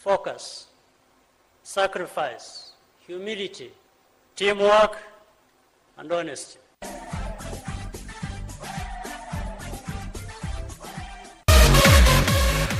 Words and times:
focus, 0.00 0.68
sacrifice, 1.62 2.72
humility, 3.06 3.70
teamwork, 4.34 4.96
and 5.98 6.10
honesty. 6.10 6.58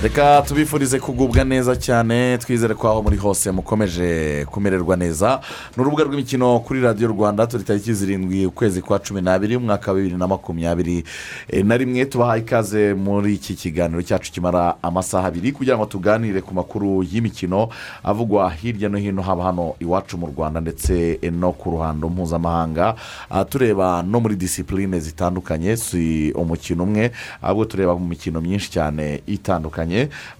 Reka 0.02 0.42
tubifurize 0.48 0.98
kugubwa 1.00 1.44
neza 1.44 1.76
cyane 1.76 2.38
twizere 2.38 2.74
ko 2.74 2.88
aho 2.88 3.02
muri 3.02 3.16
hose 3.16 3.50
mukomeje 3.50 4.44
kumererwa 4.50 4.96
neza. 4.96 5.40
Ni 5.76 5.82
urubuga 5.82 6.04
rw'imikino 6.04 6.58
kuri 6.60 6.80
radiyo 6.80 7.08
rwanda 7.08 7.46
turi 7.46 7.64
tariki 7.64 7.94
zirindwi 7.94 8.46
ukwezi 8.46 8.82
kwa 8.82 8.98
cumi 8.98 9.20
n'abiri 9.20 9.56
umwaka 9.56 9.90
wa 9.92 9.96
bibiri 9.96 10.16
na 10.16 10.26
makumyabiri 10.28 11.04
eh, 11.48 11.64
na 11.64 11.76
rimwe. 11.76 12.04
Tubahaye 12.04 12.40
ikaze 12.42 12.94
muri 12.94 13.34
iki 13.34 13.54
kiganiro 13.54 14.02
cyacu 14.02 14.32
kimara 14.32 14.74
amasaha 14.82 15.28
abiri 15.28 15.52
kugira 15.52 15.76
ngo 15.76 15.86
tuganire 15.86 16.40
ku 16.40 16.54
makuru 16.54 17.02
y'imikino 17.04 17.68
avugwa 18.04 18.50
hirya 18.50 18.88
no 18.88 18.98
hino 18.98 19.22
haba 19.22 19.44
hano 19.44 19.74
iwacu 19.80 20.16
mu 20.18 20.26
rwanda 20.32 20.60
ndetse 20.60 21.20
no 21.32 21.52
ku 21.52 21.70
ruhando 21.70 22.08
mpuzamahanga. 22.08 22.94
Ah, 23.30 23.44
tureba 23.44 24.02
no 24.02 24.20
muri 24.20 24.36
disipurine 24.36 24.96
zitandukanye 25.00 25.76
si 25.76 26.32
umukino 26.32 26.84
umwe 26.84 27.12
ahubwo 27.42 27.64
tureba 27.64 27.92
mu 27.98 28.06
mikino 28.08 28.40
myinshi 28.40 28.70
cyane 28.72 29.20
itandukanye. 29.26 29.89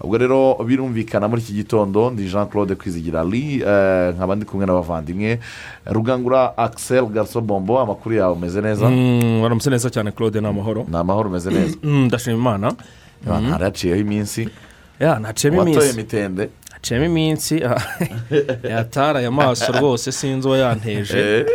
Ubwo 0.01 0.17
rero 0.17 0.55
birumvikana 0.67 1.27
muri 1.27 1.41
iki 1.41 1.53
gitondo 1.53 2.09
ndi 2.09 2.29
jean 2.29 2.47
claude 2.47 2.75
kwizigira 2.75 3.21
eh, 3.33 4.13
nkaba 4.15 4.35
ndi 4.35 4.45
kumwe 4.45 4.65
n'abavandimwe 4.65 5.39
rugangura 5.85 6.57
axel 6.57 7.05
garso 7.05 7.41
bombo 7.41 7.79
amakuru 7.79 8.15
yawe 8.15 8.33
umeze 8.33 8.61
neza 8.61 8.89
Mm, 8.89 9.41
waramutse 9.41 9.69
neza 9.69 9.89
cyane 9.89 10.11
claude 10.11 10.41
ni 10.41 10.47
amahoro 10.47 10.85
ni 10.89 10.97
amahoro 10.97 11.29
umeze 11.29 11.49
neza 11.49 11.77
Mm, 11.83 12.05
ndashima 12.05 12.35
imana 12.37 12.73
haraciyeho 13.25 13.99
iminsi 13.99 14.49
naciyemo 14.99 15.59
watoye 15.59 15.75
iminsi 15.75 15.97
mitende. 15.97 16.49
Naciyemo 16.73 17.05
iminsi 17.05 17.63
ah, 17.63 17.81
yataraye 18.63 19.27
amaso 19.27 19.71
rwose 19.71 20.11
sinzi 20.11 20.47
uwo 20.47 20.57
yanteje 20.57 21.45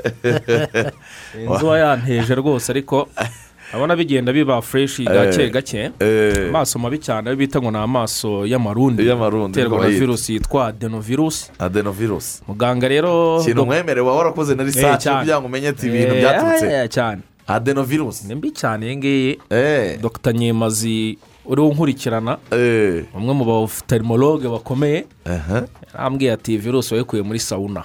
sinzi 1.32 1.64
uwo 1.64 1.76
yanteje 1.76 2.34
rwose 2.34 2.72
ariko 2.72 3.08
abona 3.72 3.96
bigenda 3.96 4.32
biba 4.32 4.62
fureshi 4.62 5.04
gake 5.04 5.50
gake. 5.50 5.90
Eh, 6.00 6.48
amaso 6.48 6.78
mabi 6.78 6.98
cyane 6.98 7.28
ayo 7.30 7.36
bita 7.36 7.60
ngo 7.60 7.70
ni 7.70 7.78
amaso 7.78 8.46
y'amarundi 8.46 9.02
aterwa 9.10 9.80
na 9.82 9.88
virusi 9.88 10.32
yitwa 10.34 10.66
adenovirusi 10.66 11.50
adenovirus. 11.58 12.42
Muganga 12.48 12.88
rero 12.88 13.40
ikintu 13.42 13.62
umwemerewe 13.62 14.06
waba 14.06 14.18
warakoze 14.18 14.54
na 14.54 14.62
Eh, 14.62 14.68
risaci 14.68 15.08
kugira 15.08 15.40
ngo 15.40 15.46
umenye 15.46 15.68
ati 15.68 15.86
ibintu 15.86 16.14
Eh, 16.14 16.20
byaturutse. 16.20 16.66
eh, 16.66 16.88
cyane. 16.88 17.20
Adenovirus. 17.46 18.24
Ni 18.24 18.34
mbi 18.34 18.50
cyane 18.50 18.86
iyi 18.86 18.96
ngiyi. 18.96 19.38
Dr 20.02 20.32
nyemazi 20.32 21.18
uriho 21.44 21.68
nkurikirana 21.72 22.38
umwe 23.14 23.34
mu 23.34 23.44
bafuterimologe 23.44 24.48
bakomeye. 24.48 25.04
Yarambwiye 25.94 26.32
ati 26.32 26.58
virusi 26.58 26.94
wayikuye 26.94 27.22
muri 27.22 27.38
sawuna 27.38 27.84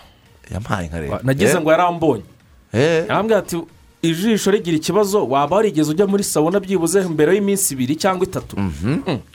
yampaye 0.51 0.87
nka 0.87 0.99
rero 0.99 1.19
nagize 1.23 1.59
ngo 1.61 1.71
yarambonye. 1.71 2.23
Yarambwiye 2.73 3.37
ati 3.39 3.57
ijisho 4.01 4.51
rigira 4.51 4.77
ikibazo 4.77 5.27
waba 5.27 5.55
warigeze 5.55 5.91
ujya 5.91 6.07
muri 6.07 6.23
sawuna 6.23 6.59
byibuze 6.59 7.01
mbere 7.01 7.33
y'iminsi 7.35 7.73
ibiri 7.73 7.95
cyangwa 7.95 8.25
itatu. 8.25 8.55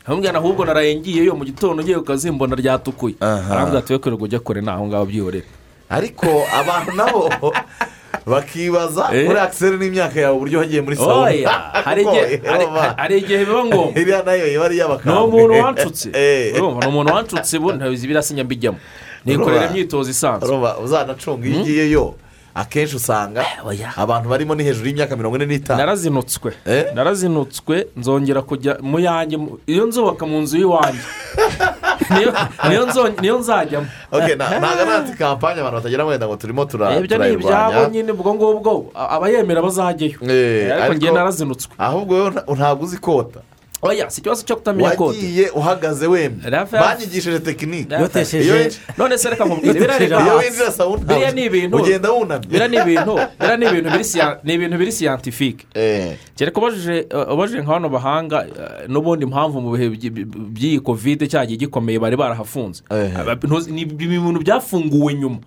Arambwira 0.07 0.39
ahubwo 0.39 0.65
naraye 0.65 0.97
ngiyeyo 0.97 1.35
mu 1.37 1.45
gitondo 1.45 1.83
ngiye 1.83 1.99
ku 1.99 2.05
kazi 2.05 2.31
mbona 2.31 2.57
ryatukuye. 2.57 3.15
Arambwira 3.21 3.79
ati 3.79 3.93
we 3.93 3.99
kwirirwa 3.99 4.25
ujya 4.25 4.41
kure 4.41 4.61
naho 4.61 4.87
ngaho 4.87 5.07
byihorere. 5.07 5.47
Ariko 5.89 6.27
abantu 6.61 6.93
nabo 6.93 7.31
bakibaza 8.27 9.07
Eh. 9.15 9.27
muri 9.27 9.39
akiseri 9.39 9.77
n'imyaka 9.79 10.21
yawe 10.21 10.35
uburyo 10.37 10.59
wagiye 10.59 10.83
muri 10.83 10.97
oya 10.99 11.51
sawuna 11.87 12.95
hari 12.99 13.19
igihe 13.19 13.45
biba 13.47 13.65
ngombwa. 13.65 13.95
Iriya 14.01 14.23
na 14.23 14.33
yo 14.35 14.47
iba 14.51 14.65
ari 14.65 14.75
ni 14.75 14.81
iy'abakambwe 14.81 15.43
umuntu 15.43 15.63
wanshutse 15.63 16.11
Eh. 16.13 16.55
ni 16.55 16.61
umuntu 16.61 17.15
wanshutse 17.15 17.59
bu 17.59 17.73
ntabizi 17.73 18.07
birasinya 18.07 18.45
mbijyamo. 18.45 18.79
Nikorera 19.25 19.71
imyitozo 19.71 20.11
isanzwe. 20.11 20.59
Uzanacunga 20.83 21.47
iyo 21.47 21.61
ugiyeyo 21.61 22.15
akenshi 22.57 22.97
usanga 22.97 23.45
oya. 23.69 23.93
abantu 23.97 24.29
barimo 24.33 24.55
ni 24.55 24.65
hejuru 24.65 24.87
y'imyaka 24.89 25.17
mirongo 25.17 25.37
ine 25.37 25.47
n'itanu. 25.47 25.79
Narazinutswe. 25.79 26.53
Eh? 26.67 26.85
narazinutswe 26.95 27.87
nzongera 27.97 28.41
kujya 28.43 28.73
mu 28.81 28.99
yanjye 28.99 29.37
mu- 29.37 29.59
iyo 29.69 29.85
nzubaka 29.87 30.25
mu 30.27 30.41
nzu 30.41 30.57
y'iwanjye. 30.59 31.03
Niyo 33.21 33.39
nzajyamo. 33.39 33.87
Ntabwo 34.13 34.83
ari 34.83 34.91
anti 34.97 35.13
kampani 35.19 35.61
abantu 35.61 35.77
batagira 35.77 36.05
wenda 36.05 36.27
ngo 36.27 36.37
turimo 36.37 36.65
tura- 36.65 36.97
ibyo 36.97 37.19
ni 37.19 37.33
ibyabo 37.33 37.43
turayirwanya 37.43 37.89
nyine 37.93 38.11
ubwo 38.13 38.31
ngubwo 38.35 38.71
abayemera 38.95 39.63
bazajyayo 39.63 40.19
Eh, 40.23 40.73
ariko 40.73 40.95
ngewe 40.97 41.13
narazinutswe. 41.13 41.73
ahubwo 41.79 42.31
ntabwo 42.57 42.85
uzi 42.85 42.99
kota. 42.99 43.41
Oya 43.83 44.11
si 44.11 44.21
ikibazo 44.21 44.43
cyo 44.43 44.57
kutamenya 44.57 44.91
kote 44.97 45.17
wagiye 45.19 45.51
uhagaze 45.51 46.07
wemye 46.07 46.43
banyigishije 46.81 47.39
tekinike 47.39 47.97
none 48.99 49.19
se 49.19 49.31
reka 49.31 49.45
nkubwire 49.45 49.81
biriya 51.15 51.31
ni 51.33 51.45
ibintu 51.45 51.77
ugenda 51.77 52.11
wunamye 52.11 52.47
biriya 52.49 52.69
ni 52.69 52.77
ibintu 52.77 53.15
biriya 53.41 53.57
ni 53.57 53.67
ibintu 53.67 53.91
ni 54.45 54.55
ibintu 54.55 54.79
biri 54.79 54.93
siyantifike 54.93 55.67
Eh, 55.75 56.17
kereka 56.37 56.61
ubajije 56.61 57.07
ubajije 57.33 57.61
nka 57.63 57.73
bano 57.73 57.89
bahanga 57.89 58.47
eh, 58.47 58.89
n'ubundi 58.89 59.25
impamvu 59.25 59.61
mu 59.61 59.71
bihe 59.77 59.89
by- 59.91 60.11
by- 60.11 60.25
by'iyi 60.55 60.81
kovide 60.81 61.27
cyagiye 61.29 61.59
gikomeye 61.59 61.99
bari 61.99 62.17
barahafunze 62.17 62.83
ni 63.71 63.81
ibintu 63.83 64.41
byafunguwe 64.41 65.15
nyuma 65.15 65.39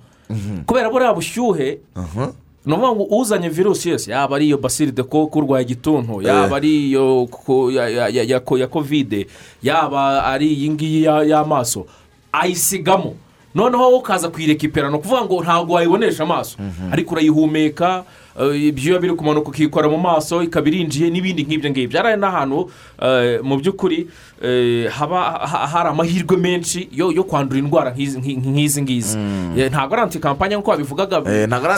kubera 0.66 0.90
buriya 0.90 1.13
bushyuhe 1.13 1.79
aha. 1.96 2.31
Ni 2.69 2.75
ukuvuga 2.78 2.94
ngo 2.96 3.18
uzanye 3.18 3.50
virusi 3.50 3.90
yose 3.90 4.12
yaba 4.13 4.35
ari 4.38 4.46
iyo 4.46 4.57
basiri 4.62 4.91
de 4.94 5.02
koko 5.03 5.40
urwaye 5.41 5.66
igituntu 5.66 6.22
yaba 6.22 6.56
ari 6.62 6.90
iyo 6.94 7.25
ya- 7.74 7.90
ya- 7.90 8.09
ya- 8.13 8.24
ya 8.24 8.40
ko- 8.40 8.57
ya 8.62 8.68
kovide 8.69 9.25
yaba 9.63 10.24
ari 10.30 10.53
iyi 10.53 10.69
ngiyi 10.69 11.03
ya- 11.03 11.24
y'amaso. 11.25 11.85
Ayisigamo. 12.31 13.16
Noneho 13.55 13.83
wowe 13.83 13.97
ukaza 13.97 14.29
kuyirekipera 14.29 14.89
ni 14.89 14.95
ukuvuga 14.95 15.21
ngo 15.25 15.41
ntabwo 15.43 15.73
wayibonesha 15.75 16.23
amaso. 16.23 16.57
Ariko 16.91 17.13
urayihumeka 17.13 18.03
eh, 18.41 18.63
ibyuya 18.63 18.99
biri 18.99 19.13
kumanuka 19.13 19.49
ukikora 19.49 19.89
mu 19.89 19.97
maso 19.97 20.43
ikaba 20.43 20.67
irinjiye 20.67 21.09
n'ibindi 21.09 21.43
nk'ibyo 21.43 21.69
ngibyo. 21.69 21.99
Ari 21.99 22.17
n'ahantu 22.21 22.69
eh, 23.01 23.39
mu 23.43 23.57
by'ukuri 23.57 24.07
eh, 24.41 24.87
haba 24.91 25.21
ha- 25.43 25.67
hari 25.67 25.89
amahirwe 25.89 26.37
menshi 26.37 26.89
yo 26.91 27.11
yo 27.11 27.23
kwandura 27.23 27.59
indwara 27.59 27.91
nk'izi 27.91 28.19
nk'i- 28.19 28.37
nk'izi 28.37 28.81
ngizi. 28.81 29.17
Eh, 29.57 29.67
ntabwo 29.71 29.93
ari 29.95 30.01
anti 30.03 30.19
kampani 30.19 30.55
nk'uko 30.55 30.71
babivugaga 30.71 31.21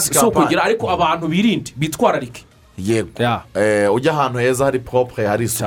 si 0.01 0.09
ukugira 0.27 0.63
ariko 0.63 0.89
abantu 0.91 1.27
birinde 1.27 1.71
bitwararike. 1.77 2.43
Yego. 2.88 3.09
Eh, 3.56 3.94
ujya 3.94 4.12
ahantu 4.12 4.40
heza 4.40 4.66
hari 4.66 4.80
poropure 4.80 5.28
hari 5.28 5.46
isuku. 5.46 5.66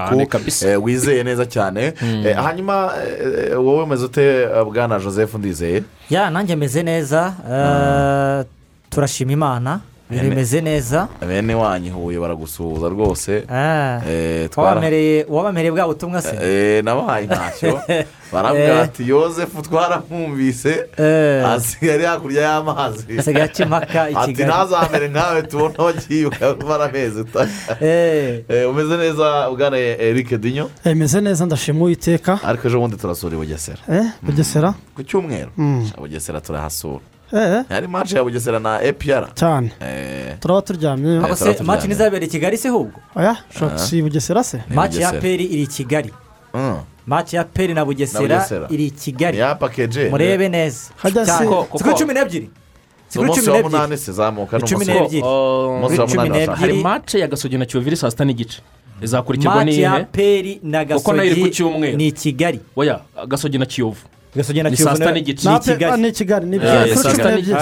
Eh, 0.67 0.83
wizeye 0.85 1.25
neza 1.25 1.47
cyane. 1.47 1.93
Eh, 2.03 2.37
hanyuma 2.37 2.93
wowe 3.57 3.83
umeze 3.83 4.05
ute 4.05 4.47
bwana 4.73 4.99
joseph 5.01 5.35
ndizeye? 5.35 5.83
Ya 6.11 6.31
nanjye 6.31 6.57
meze 6.57 6.83
neza. 6.83 7.33
Eh, 7.51 8.45
turashima 8.91 9.33
imana. 9.33 9.81
Bene. 10.17 10.29
bimeze 10.31 10.61
neza. 10.61 11.09
Bene 11.29 11.55
wanyu 11.55 11.93
huye 11.93 12.19
baragusuhuza 12.21 12.89
rwose. 12.89 13.33
Eh, 13.53 14.01
Eh, 14.09 14.51
wabamereye 15.29 15.71
bwa 15.73 15.87
butumwa 15.87 16.23
se? 16.23 16.37
Eh, 16.43 16.85
nabahaye 16.85 17.27
ntacyo. 17.27 17.81
Barambwira 18.33 18.81
ati 18.83 19.09
yosefu 19.09 19.63
twaramwumvise 19.63 20.87
Eh. 20.99 21.47
asigaye 21.49 22.07
hakurya 22.07 22.43
y'amazi. 22.43 23.19
Asigaye 23.19 23.45
akimaka 23.45 24.11
i 24.11 24.15
ati 24.17 24.33
kigali. 24.33 24.51
Ntazamere 24.53 25.09
nkawe 25.09 25.43
tubona 25.43 25.75
wagiye 25.85 26.27
ukabara 26.27 26.85
amezi 26.85 27.25
Eh, 27.81 28.43
Eh, 28.49 28.71
umeze 28.71 28.97
neza 28.97 29.51
bwana 29.51 29.79
eric 29.79 30.35
dinyo. 30.41 30.71
Imeze 30.85 31.21
neza 31.21 31.47
ndashima 31.47 31.81
uwiteka. 31.81 32.39
Ariko 32.43 32.69
ejo 32.69 32.81
bundi 32.81 32.97
turasura 32.97 33.35
i 33.35 33.39
bugesera. 33.39 33.79
Eh? 33.93 34.05
Bugesera? 34.23 34.75
Ku 34.97 35.03
cyumweru. 35.03 35.51
Mm. 35.57 35.91
bugesera 35.99 36.41
turahasura. 36.41 37.01
eh 37.01 37.14
hari 37.69 37.87
manshi 37.89 38.17
ya 38.17 38.25
bugesera 38.25 38.59
na 38.61 38.83
epiyara 38.83 39.29
cyane 39.35 39.71
Eh, 39.81 40.37
turaba 40.41 40.63
turyamye 40.63 41.21
maci 41.65 41.87
ntizabera 41.87 42.25
i 42.25 42.29
kigali 42.29 42.57
se 42.59 42.69
ahubwo 42.69 43.01
si 43.77 44.03
bugesera 44.03 44.45
se? 44.45 44.61
Maci 44.75 45.01
ya 45.01 45.13
peri 45.13 45.45
iri 45.45 45.63
i 45.63 45.67
kigali 45.67 46.11
maci 47.07 47.37
ya 47.37 47.45
peri 47.45 47.75
na 47.75 47.85
bugesera 47.85 48.47
iri 48.71 48.87
i 48.87 48.91
kigali. 48.91 49.39
Murebe 50.11 50.49
neza 50.49 50.91
kuri 51.71 51.95
cumi 51.95 52.15
n'ebyiri 52.15 52.51
umunsi 53.17 53.41
cumi 53.41 53.49
wa 53.51 53.57
n'ebyiri 53.57 53.63
munani 53.63 53.97
se 53.97 54.13
zamuka 54.13 54.59
n'ebyiri 54.59 55.23
umunsi 55.23 56.01
wa 56.01 56.07
munani 56.07 56.13
cumi 56.13 56.19
washaka. 56.19 56.39
n'ebyiri. 56.39 56.61
hari 56.61 56.83
mace 56.83 57.19
ya 57.19 57.27
gasogi 57.27 57.59
na 57.59 57.65
kiyovu 57.67 57.87
iri 57.89 57.97
saa 57.97 58.11
sita 58.11 58.25
n'igice 58.25 58.61
izakurikirwa 59.03 59.65
n'iyihe 59.65 60.05
peri 60.13 60.61
na 60.63 60.85
Kuko 60.85 61.13
na 61.13 61.23
yo 61.23 61.31
iri 61.31 61.41
ku 61.43 61.47
gasogi 61.49 61.57
cyumweru. 61.57 61.97
ni 61.97 62.07
i 62.09 62.13
kigali. 62.13 62.61
Oya 62.77 63.01
gasogi 63.29 63.59
na 63.59 63.67
kiyovu 63.67 64.03
Ni 64.71 64.77
kiyovu 64.77 64.99
na- 65.05 65.13
kigali 65.75 66.03
ni 66.03 66.13
kigali 66.13 66.47
ni 66.47 66.59
kuri 66.59 66.95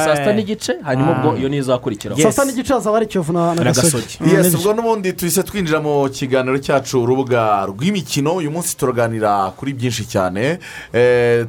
saa 0.04 0.16
sita 0.16 0.32
n'igice 0.32 0.72
hanyuma 0.82 1.10
ubwo 1.12 1.36
iyo 1.38 1.48
niyo 1.48 1.62
izakurikiraho 1.62 2.20
saa 2.22 2.30
sita 2.32 2.44
n'igice 2.44 2.72
hazaba 2.74 2.96
hari 2.96 3.06
kiyovu 3.06 3.32
na 3.32 3.54
gasogi 3.54 3.92
Gasogi. 3.92 4.18
Yes 4.34 4.46
n'igice. 4.46 4.56
ubwo 4.58 4.72
n'ubundi 4.74 5.12
tuhise 5.12 5.42
twinjira 5.42 5.80
mu 5.80 6.08
kiganiro 6.08 6.58
cyacu 6.58 7.02
urubuga 7.02 7.66
rw'imikino 7.66 8.36
uyu 8.36 8.50
munsi 8.50 8.76
turaganira 8.76 9.52
kuri 9.56 9.72
byinshi 9.72 10.04
cyane 10.08 10.58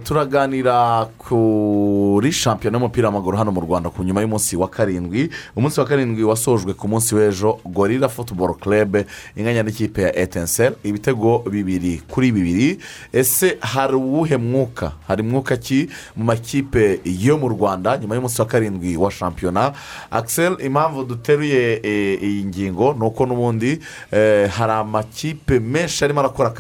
turaganira 0.04 1.08
ku 1.18 2.14
kuri 2.14 2.32
shampiyona 2.32 2.78
y'umupira 2.78 3.08
w'amaguru 3.08 3.38
hano 3.38 3.52
mu 3.52 3.62
rwanda 3.62 3.90
ku 3.90 4.04
nyuma 4.04 4.22
y'umunsi 4.22 4.56
wa 4.58 4.68
karindwi 4.68 5.30
umunsi 5.56 5.80
wa 5.80 5.86
karindwi 5.86 6.24
wasojwe 6.24 6.74
ku 6.74 6.88
munsi 6.88 7.16
w'ejo 7.16 7.60
gorira 7.66 8.10
futuboro 8.10 8.54
kerebe 8.54 9.06
inganya 9.36 9.64
n'ikipe 9.64 10.02
ya 10.02 10.16
etenseri 10.16 10.76
ibitego 10.84 11.40
bibiri 11.52 12.02
kuri 12.08 12.32
bibiri 12.32 12.80
ese 13.14 13.58
hari 13.62 13.96
uwuhe 13.96 14.38
mwuka 14.38 14.92
hari 15.14 15.24
mwuka 15.24 15.58
ki 15.58 15.90
mu 16.18 16.24
makipe 16.26 17.00
yo 17.06 17.38
mu 17.38 17.48
rwanda 17.50 17.98
nyuma 17.98 18.16
y'umunsi 18.16 18.42
wa 18.42 18.48
karindwi 18.48 18.98
wa 18.98 19.12
shampiyona. 19.12 19.74
Akisel 20.12 20.58
impamvu 20.60 21.04
duteruye 21.06 21.80
eh, 21.84 22.24
iyi 22.24 22.46
ngingo 22.46 22.94
ni 23.00 23.06
uko 23.06 23.26
n'ubundi 23.26 23.80
eh, 24.12 24.50
hari 24.50 24.72
amakipe 24.72 25.60
menshi 25.60 26.06
arimo 26.06 26.20
arakora 26.20 26.54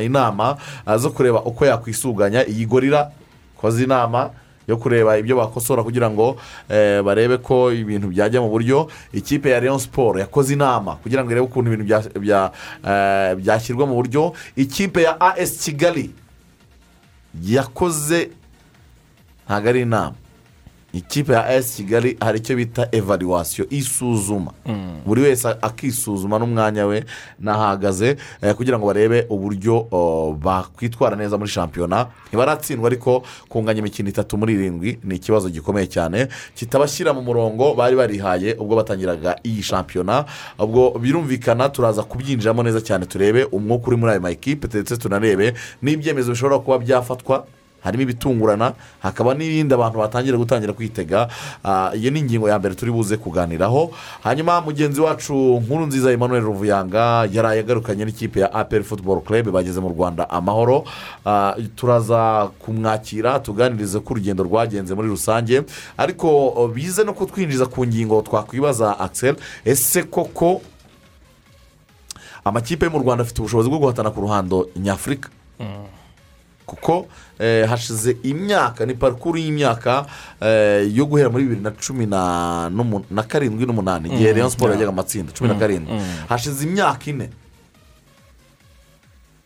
inama 0.00 0.56
zo 0.96 1.10
kureba 1.10 1.42
uko 1.44 1.66
yakwisuganya. 1.66 2.46
Iyi 2.48 2.66
gorira 2.66 3.10
koze 3.60 3.84
inama 3.84 4.30
yo 4.68 4.76
kureba 4.76 5.18
ibyo 5.18 5.36
bakosora 5.36 5.82
kugira 5.82 6.10
ngo 6.10 6.36
eh, 6.68 7.02
barebe 7.02 7.38
ko 7.38 7.72
ibintu 7.72 8.08
byajya 8.08 8.40
mu 8.40 8.48
buryo. 8.48 8.88
Ikipe 9.12 9.50
ya 9.50 9.60
leon 9.60 9.78
siporo 9.78 10.20
yakoze 10.20 10.52
inama 10.54 10.96
kugira 10.96 11.24
ngo 11.24 11.30
irebe 11.30 11.46
ukuntu 11.46 11.72
ibintu 11.72 11.84
bya- 11.94 12.12
bya- 12.20 12.50
byashyirwa 13.36 13.86
mu 13.86 13.94
buryo. 13.94 14.32
Ikipe 14.56 15.02
ya 15.02 15.20
as 15.20 15.58
kigali 15.64 16.10
yakoze 17.42 18.30
ntabwo 19.46 19.68
ari 19.68 19.80
inama. 19.82 20.16
Ikipe 20.92 21.32
ya 21.32 21.46
as 21.46 21.76
kigali 21.76 22.16
hari 22.20 22.38
icyo 22.38 22.56
bita 22.56 22.88
evaluwasiyo 22.92 23.66
isuzuma. 23.70 24.52
Buri 25.06 25.22
wese 25.22 25.48
akisuzuma 25.62 26.38
n'umwanya 26.38 26.86
we 26.86 27.04
n'ahagaze 27.40 28.16
eh, 28.42 28.54
kugira 28.54 28.78
ngo 28.78 28.86
barebe 28.86 29.26
uburyo 29.30 29.86
bakwitwara 30.42 31.16
neza 31.16 31.38
muri 31.38 31.50
shampiyona. 31.50 32.06
Ntibaratsindwa 32.28 32.86
ariko 32.86 33.22
kunganya 33.48 33.78
imikino 33.80 34.08
itatu 34.08 34.38
muri 34.38 34.54
irindwi 34.54 34.98
ni 35.04 35.14
ikibazo 35.16 35.48
gikomeye 35.48 35.86
cyane. 35.86 36.28
Kitabashyira 36.54 37.12
mu 37.12 37.22
murongo 37.22 37.74
bari 37.74 37.96
barihaye 37.96 38.54
ubwo 38.58 38.76
batangiraga 38.76 39.36
iyi 39.46 39.62
shampiyona. 39.62 40.24
Ubwo 40.58 40.98
birumvikana 40.98 41.68
turaza 41.68 42.02
kubyinjiramo 42.02 42.62
neza 42.62 42.80
cyane 42.80 43.06
turebe 43.06 43.44
umwuka 43.44 43.86
uri 43.86 43.96
muri 43.96 44.12
ayo 44.12 44.20
makipe 44.20 44.66
ndetse 44.66 44.96
tunarebe 44.96 45.54
n'ibyemezo 45.82 46.30
bishobora 46.32 46.58
kuba 46.58 46.78
byafatwa. 46.78 47.46
Harimo 47.84 48.02
ibitungurana 48.02 48.72
hakaba 49.02 49.34
n'ibindi 49.34 49.74
abantu 49.74 49.98
batangira 49.98 50.36
gutangira 50.38 50.72
kwitega. 50.72 51.28
Ah, 51.64 51.90
iyo 51.94 52.10
ni 52.10 52.20
ingingo 52.20 52.48
ya 52.48 52.58
mbere 52.58 52.74
turi 52.74 52.92
buze 52.92 53.16
kuganiraho. 53.16 53.90
Hanyuma 54.22 54.60
mugenzi 54.60 55.00
wacu 55.00 55.34
nkuru 55.34 55.86
nziza 55.86 56.12
emmanuel 56.12 56.42
ruvuyanga 56.42 57.28
yaraye 57.32 57.60
agarukanye 57.60 58.04
n'ikipe 58.04 58.40
ya 58.40 58.52
aperi 58.52 58.84
futuboro 58.84 59.20
kerebe 59.20 59.50
bageze 59.50 59.80
mu 59.80 59.88
rwanda 59.88 60.30
amahoro. 60.30 60.84
Ah, 61.26 61.54
turaza 61.76 62.50
kumwakira 62.58 63.38
tuganirize 63.40 64.00
ko 64.00 64.12
urugendo 64.14 64.44
rwagenze 64.44 64.94
muri 64.94 65.08
rusange. 65.08 65.62
Ariko 65.96 66.68
bize 66.74 67.04
no 67.04 67.12
kutwinjiza 67.12 67.66
ku 67.66 67.86
ngingo 67.86 68.22
twakwibaza 68.22 68.98
akisel 68.98 69.36
ese 69.64 70.02
koko 70.02 70.60
amakipe 72.44 72.84
yo 72.84 72.90
mu 72.90 72.98
rwanda 72.98 73.22
afite 73.24 73.38
ubushobozi 73.40 73.68
bwo 73.68 73.78
guhatana 73.78 74.10
ku 74.10 74.20
ruhando 74.20 74.68
nyafurika? 74.76 75.28
Kuko 76.70 77.06
eh, 77.38 77.66
hashize 77.68 78.16
imyaka 78.22 78.86
ni 78.86 78.94
parikuru 78.94 79.38
y'imyaka 79.38 80.06
eh, 80.40 80.86
yo 80.94 81.06
guhera 81.06 81.30
muri 81.30 81.44
bibiri 81.44 81.60
na 81.60 81.70
cumi 81.74 82.06
na 82.06 83.22
karindwi 83.28 83.66
n'umunani. 83.66 84.08
Igihe 84.14 84.32
leon 84.32 84.50
siporo 84.50 84.72
yajyaga 84.72 84.92
amatsinda 84.92 85.32
cumi 85.34 85.48
na 85.50 85.54
karindwi. 85.58 85.92
Hashize 86.28 86.62
imyaka 86.64 87.10
ine. 87.10 87.28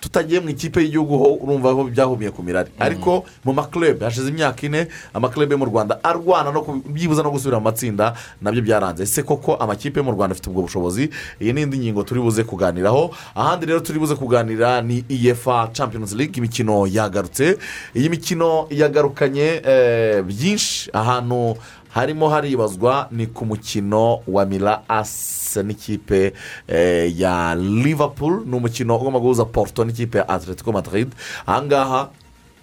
Tutagiye 0.04 0.40
mu 0.40 0.48
ikipe 0.52 0.80
y'igihugu 0.84 1.16
ho 1.18 1.28
urumva 1.40 1.72
ko 1.74 1.84
byahumiye 1.88 2.30
ku 2.30 2.42
mirari. 2.44 2.70
Ariko 2.78 3.24
mu 3.44 3.52
makurebe 3.56 4.04
hashize 4.04 4.28
imyaka 4.28 4.60
ine 4.66 4.88
amakurebe 5.14 5.56
mu 5.56 5.64
rwanda 5.64 5.96
arwana 6.04 6.52
no 6.52 6.60
byibuze 6.84 7.22
no 7.24 7.30
gusubira 7.32 7.56
mu 7.58 7.64
matsinda 7.64 8.12
na 8.42 8.52
byo 8.52 8.60
byaranze. 8.62 9.02
Ese 9.02 9.22
koko 9.24 9.56
amakipe 9.56 10.00
yo 10.00 10.04
mu 10.04 10.12
rwanda 10.12 10.32
afite 10.36 10.50
ubwo 10.52 10.62
bushobozi? 10.62 11.08
Iyi 11.40 11.52
ni 11.52 11.62
indi 11.62 11.78
ngingo 11.78 12.02
turi 12.04 12.20
buze 12.20 12.44
kuganiraho. 12.44 13.10
Ahandi 13.34 13.66
rero 13.66 13.80
turi 13.80 13.98
buze 13.98 14.14
kuganira 14.14 14.82
ni 14.82 15.04
iyefa 15.08 15.70
champions 15.72 16.12
league 16.12 16.36
imikino 16.36 16.86
yagarutse. 16.86 17.56
Iyi 17.96 18.08
mikino 18.10 18.66
yagarukanye 18.70 19.62
eh, 19.64 20.22
byinshi 20.22 20.90
ahantu 20.92 21.56
harimo 21.94 22.28
haribazwa 22.28 23.08
ni 23.10 23.26
ku 23.26 23.46
mukino 23.46 24.20
wa 24.26 24.44
mira 24.46 24.82
asa 24.88 25.62
n'ikipe 25.62 26.32
eh, 26.68 27.20
ya 27.20 27.54
liverpool. 27.54 28.42
Ni 28.46 28.56
umukino 28.56 28.96
ugomba 28.96 29.20
guhuza 29.20 29.44
porto 29.44 29.84
n'ikipe 29.84 30.18
ya 30.18 30.28
atletico 30.28 30.72
madrid. 30.72 31.08
Ahangaha 31.46 32.10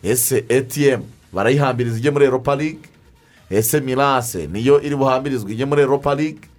ese 0.03 0.45
etm 0.49 1.01
barayihambiriza 1.33 1.97
ijye 1.97 2.11
muri 2.11 2.25
europa 2.25 2.55
league? 2.55 2.79
Ese 3.49 3.79
mirase 3.79 4.47
niyo 4.47 4.81
iri 4.81 4.95
buhambirizwe 4.95 5.51
ijye 5.51 5.65
muri 5.65 5.81
europa 5.81 6.15
league? 6.15 6.50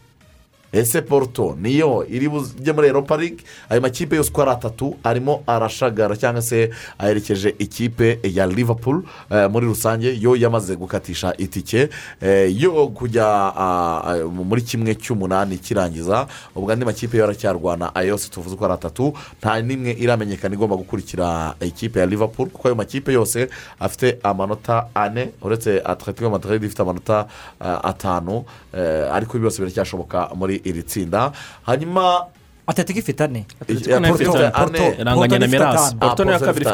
Ese 0.72 1.02
porto 1.02 1.56
niyo 1.60 2.06
iri 2.08 2.28
bujye 2.28 2.72
muri 2.72 2.88
europa 2.88 3.16
league. 3.16 3.38
Ayo 3.68 3.80
makipe 3.80 4.16
yose 4.16 4.30
uko 4.30 4.42
ari 4.42 4.50
atatu 4.50 4.96
arimo 5.04 5.42
arashagara 5.46 6.16
cyangwa 6.16 6.42
se 6.42 6.70
aherekeje 6.98 7.54
ikipe 7.58 8.18
ya 8.22 8.46
liverpool 8.46 9.02
eh, 9.30 9.50
muri 9.50 9.66
rusange 9.66 10.16
yo 10.20 10.36
yamaze 10.36 10.76
gukatisha 10.76 11.34
itike 11.38 11.88
eh, 12.20 12.62
yo 12.62 12.88
kujya 12.88 13.26
ah, 13.26 14.00
ah, 14.04 14.16
muri 14.28 14.62
kimwe 14.62 14.94
cy'umunani 14.94 15.58
kirangiza. 15.58 16.26
Ubwo 16.56 16.72
andi 16.72 16.84
makipe 16.84 17.16
yo 17.18 17.24
aracyarwana 17.24 17.94
ayo 17.94 18.08
yose 18.08 18.28
tuvuze 18.30 18.54
uko 18.54 18.64
ari 18.64 18.74
atatu 18.74 19.12
nta 19.38 19.60
n'imwe 19.62 19.90
iramenyekana 19.92 20.54
igomba 20.54 20.76
gukurikira 20.76 21.54
ikipe 21.60 22.00
ya 22.00 22.06
liverpool 22.06 22.48
kuko 22.48 22.68
ayo 22.68 22.74
makipe 22.74 23.12
yose 23.12 23.48
afite 23.80 24.18
amanota 24.22 24.86
ane 24.94 25.30
uretse 25.42 25.82
atletico 25.84 26.30
madrid 26.30 26.64
ifite 26.64 26.80
amanota 26.82 27.26
ah, 27.60 27.84
atanu 27.84 28.44
eh, 28.74 29.12
ariko 29.14 29.38
byose 29.38 29.58
biracyashoboka 29.62 30.28
muri 30.34 30.61
iri 30.64 30.82
tsinda 30.82 31.32
hanyuma 31.66 32.26
atatiko 32.66 32.98
ifite 32.98 33.24
ane 33.24 33.44
Atletico 33.60 33.98
ifite 34.14 34.50
Porto- 34.50 34.82
ane. 34.82 34.94
iranganya 35.00 35.38
na 35.38 35.46
mirasi 35.46 35.96
porto 35.96 36.24
niyo 36.24 36.38
kabiri 36.38 36.66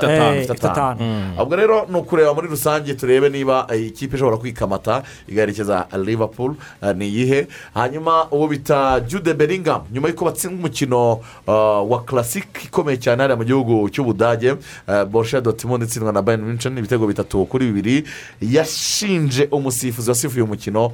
ifite 0.44 0.66
atanu 0.68 1.00
Eh, 1.00 1.42
ubwo 1.42 1.56
rero 1.56 1.86
ni 1.90 1.96
ukureba 1.98 2.34
muri 2.34 2.48
rusange 2.48 2.94
turebe 2.94 3.28
niba 3.28 3.66
eh, 3.72 3.86
ikipe 3.86 4.16
ishobora 4.16 4.36
kwikamata 4.36 5.02
igaherekeza 5.28 5.86
liverpool 6.04 6.54
eh, 6.82 6.96
ni 6.96 7.08
iyihe 7.08 7.46
hanyuma 7.74 8.28
uwo 8.30 8.48
bita 8.48 9.00
jude 9.00 9.34
bellingham 9.34 9.82
nyuma 9.92 10.08
y'uko 10.08 10.24
batsinda 10.24 10.56
umukino 10.56 11.12
uh, 11.46 11.90
wa 11.90 12.04
classic 12.04 12.64
ikomeye 12.64 12.98
cyane 13.00 13.22
hariya 13.22 13.36
mu 13.36 13.44
gihugu 13.44 13.88
cy'ubudage 13.88 14.52
uh, 14.52 15.04
borussia 15.08 15.40
dortmund 15.40 15.82
itsindwa 15.82 16.12
na 16.12 16.22
bayern 16.22 16.44
munchen 16.44 16.78
ibitego 16.78 17.06
bitatu 17.06 17.46
kuri 17.48 17.66
bibiri 17.72 18.04
yashinje 18.44 19.48
umusifuzi 19.50 20.08
wasifuye 20.10 20.44
umukino 20.44 20.92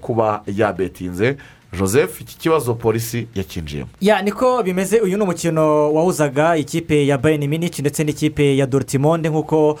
kuba 0.00 0.42
yabetinze 0.46 1.36
joseph 1.78 2.20
iki 2.20 2.38
kibazo 2.38 2.74
polisi 2.74 3.26
yakinjiyemo 3.34 3.88
ya 4.00 4.22
niko 4.22 4.62
bimeze 4.62 5.00
uyu 5.00 5.16
ni 5.16 5.22
umukino 5.22 5.92
wahuzaga 5.94 6.56
ikipe 6.56 7.06
ya 7.06 7.18
bayern 7.18 7.46
minich 7.48 7.78
ndetse 7.78 8.04
n'ikipe 8.04 8.56
ya 8.56 8.66
dortmund 8.66 9.26
nk'uko 9.26 9.70
uh, 9.72 9.78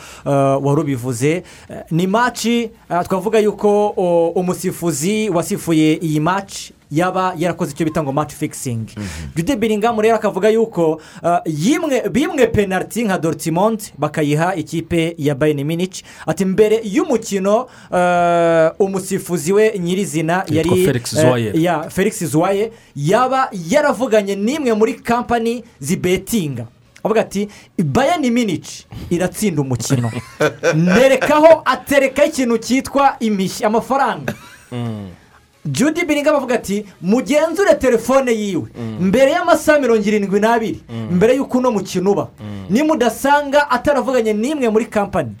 wari 0.66 0.80
ubivuze. 0.80 1.30
Eh, 1.30 1.42
ni 1.90 2.06
maci 2.06 2.70
uh, 2.90 3.02
twavuga 3.02 3.38
yuko 3.38 3.88
uh, 3.88 4.36
umusifuzi 4.36 5.30
wasifuye 5.30 5.94
iyi 6.02 6.20
maci 6.20 6.72
yaba 6.90 7.34
yarakoze 7.38 7.72
icyo 7.72 7.84
bita 7.86 8.02
ngo 8.02 8.12
maci 8.12 8.36
fikisingi 8.36 8.94
jude 9.36 9.56
biringamu 9.56 10.02
rero 10.02 10.16
akavuga 10.16 10.48
yuko 10.48 11.00
uh, 11.22 12.10
bimwe 12.10 12.46
penaliti 12.46 13.04
nka 13.04 13.18
dortmund 13.18 13.80
bakayiha 13.98 14.54
ikipe 14.54 15.14
ya 15.18 15.34
bayern 15.34 15.64
minich 15.64 16.04
ati 16.26 16.44
mbere 16.44 16.80
y'umukino 16.84 17.66
uh, 17.90 18.86
umusifuzi 18.86 19.52
we 19.52 19.78
nyirizina 19.78 20.44
yari 20.48 20.84
Felix 20.84 21.14
felix 21.90 22.24
zuwaye 22.24 22.72
yaba 22.96 23.50
yaravuganye 23.70 24.36
n'imwe 24.36 24.72
muri 24.72 24.94
kampani 24.94 25.64
zibetinga. 25.80 26.66
Avuga 27.04 27.20
ati 27.20 27.48
bayani 27.78 28.30
minici 28.30 28.86
iratsinda 29.10 29.62
umukino. 29.62 30.10
Nerekaho 30.74 31.62
aterekaho 31.64 32.28
ikintu 32.28 32.58
cyitwa 32.58 33.16
imishyi 33.20 33.64
amafaranga. 33.64 34.34
Judy 35.66 36.04
biringa 36.04 36.32
bavuga 36.32 36.54
ati 36.54 36.84
mugenzure 37.02 37.74
telefone 37.74 38.32
yiwe. 38.32 38.68
Mbere 39.00 39.30
y'amasaha 39.30 39.78
mirongo 39.80 40.02
irindwi 40.08 40.40
n'abiri 40.40 40.80
mbere 41.10 41.34
y'uko 41.36 41.58
uno 41.58 41.70
mukino 41.70 42.12
uba 42.12 42.28
nimudasanga 42.70 43.70
ataravuganye 43.70 44.32
n'imwe 44.32 44.68
muri 44.68 44.86
kampani 44.86 45.32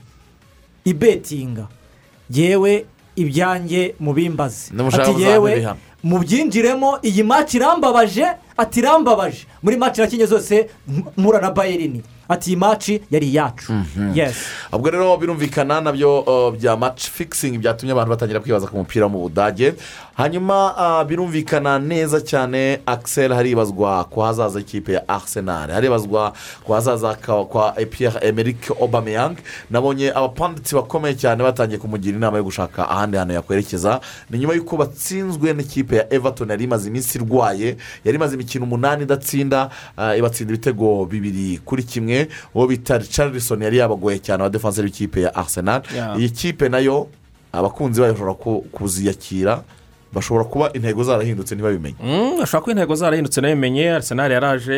ibetinga. 0.84 1.66
Yewe 2.30 2.84
ibyanjye 3.16 3.94
mubimbaze. 4.00 4.74
Ati 4.92 5.22
yewe 5.22 5.52
ibihano." 5.52 5.78
mubyinjiremo 6.04 6.98
iyi 7.02 7.22
maci 7.22 7.56
irambabaje? 7.56 8.26
Ati 8.56 8.78
irambabaje. 8.80 9.46
Muri 9.62 9.76
maci 9.76 10.00
nakinye 10.00 10.26
zose 10.26 10.68
mpura 11.16 11.40
na 11.40 11.50
bayerini 11.50 12.02
ati 12.28 12.50
iyi 12.50 12.56
maci 12.56 13.00
yari 13.10 13.26
iyacu. 13.26 13.72
Yesi 14.14 14.38
ubwo 14.72 14.90
rero 14.90 15.16
birumvikana 15.16 15.80
na 15.80 15.92
byo 15.92 16.20
uh, 16.20 16.54
bya 16.54 16.76
maci 16.76 17.10
fikisingi 17.10 17.58
byatumye 17.58 17.92
abantu 17.92 18.10
batangira 18.10 18.40
kwibaza 18.40 18.66
ku 18.66 18.76
mupira 18.76 19.08
mu 19.08 19.18
budage. 19.18 19.74
Hanyuma 20.16 20.74
ah, 20.76 21.04
birumvikana 21.04 21.78
neza 21.78 22.20
cyane 22.20 22.80
akiseri 22.86 23.34
haribazwa 23.34 24.04
ku 24.04 24.20
hazaza 24.20 24.60
ikipe 24.60 24.92
ya 24.92 25.08
arisenali 25.08 25.72
haribazwa 25.72 26.32
ku 26.64 26.72
hazaza 26.72 27.14
kwa 27.48 27.80
epiyeri 27.80 28.16
emerike 28.20 28.72
obameyang 28.80 29.36
nabonye 29.70 30.10
abapanditsi 30.14 30.74
bakomeye 30.74 31.14
cyane 31.14 31.42
batangiye 31.42 31.78
kumugira 31.78 32.16
inama 32.16 32.36
yo 32.38 32.44
gushaka 32.44 32.88
ahandi 32.88 33.16
hantu 33.16 33.34
yakwerekeza. 33.34 34.00
Ni 34.30 34.38
nyuma 34.38 34.54
y'uko 34.54 34.76
batsinzwe 34.76 35.52
n'ikipe 35.52 35.96
ya 35.96 36.12
everton 36.14 36.48
yari 36.50 36.64
imaze 36.64 36.88
iminsi 36.88 37.18
irwaye 37.18 37.76
yari 38.04 38.16
imaze 38.16 38.34
imikino 38.34 38.64
umunani 38.64 39.02
idatsinda 39.02 39.70
ah, 39.96 40.16
ibatsinda 40.16 40.52
ibitego 40.54 41.04
bibiri 41.06 41.58
kuri 41.64 41.82
kimwe. 41.82 42.28
Uwo 42.54 42.66
bita 42.66 42.98
richardson 42.98 43.62
yari 43.62 43.76
yabagoye 43.78 44.18
cyane 44.18 44.42
abadefanseri 44.42 44.88
b'ikipe 44.88 45.20
ya 45.20 45.34
arisenali 45.34 45.84
iyi 46.18 46.30
kipe 46.30 46.68
na 46.68 46.78
yo 46.78 47.08
abakunzi 47.52 48.00
bayo 48.00 48.12
bashobora 48.12 48.34
ku- 48.34 48.64
kuziyakira. 48.72 49.62
Bashobora 50.12 50.44
kuba 50.44 50.72
intego 50.72 51.04
zarahindutse 51.04 51.54
ntibabimenye. 51.54 51.96
Mm, 52.04 52.40
ashobora 52.42 52.60
kuba 52.60 52.72
intego 52.72 52.94
zarahindutse 52.94 53.40
nabimenye 53.40 53.90
arisenali 53.90 54.34
yaraje 54.34 54.76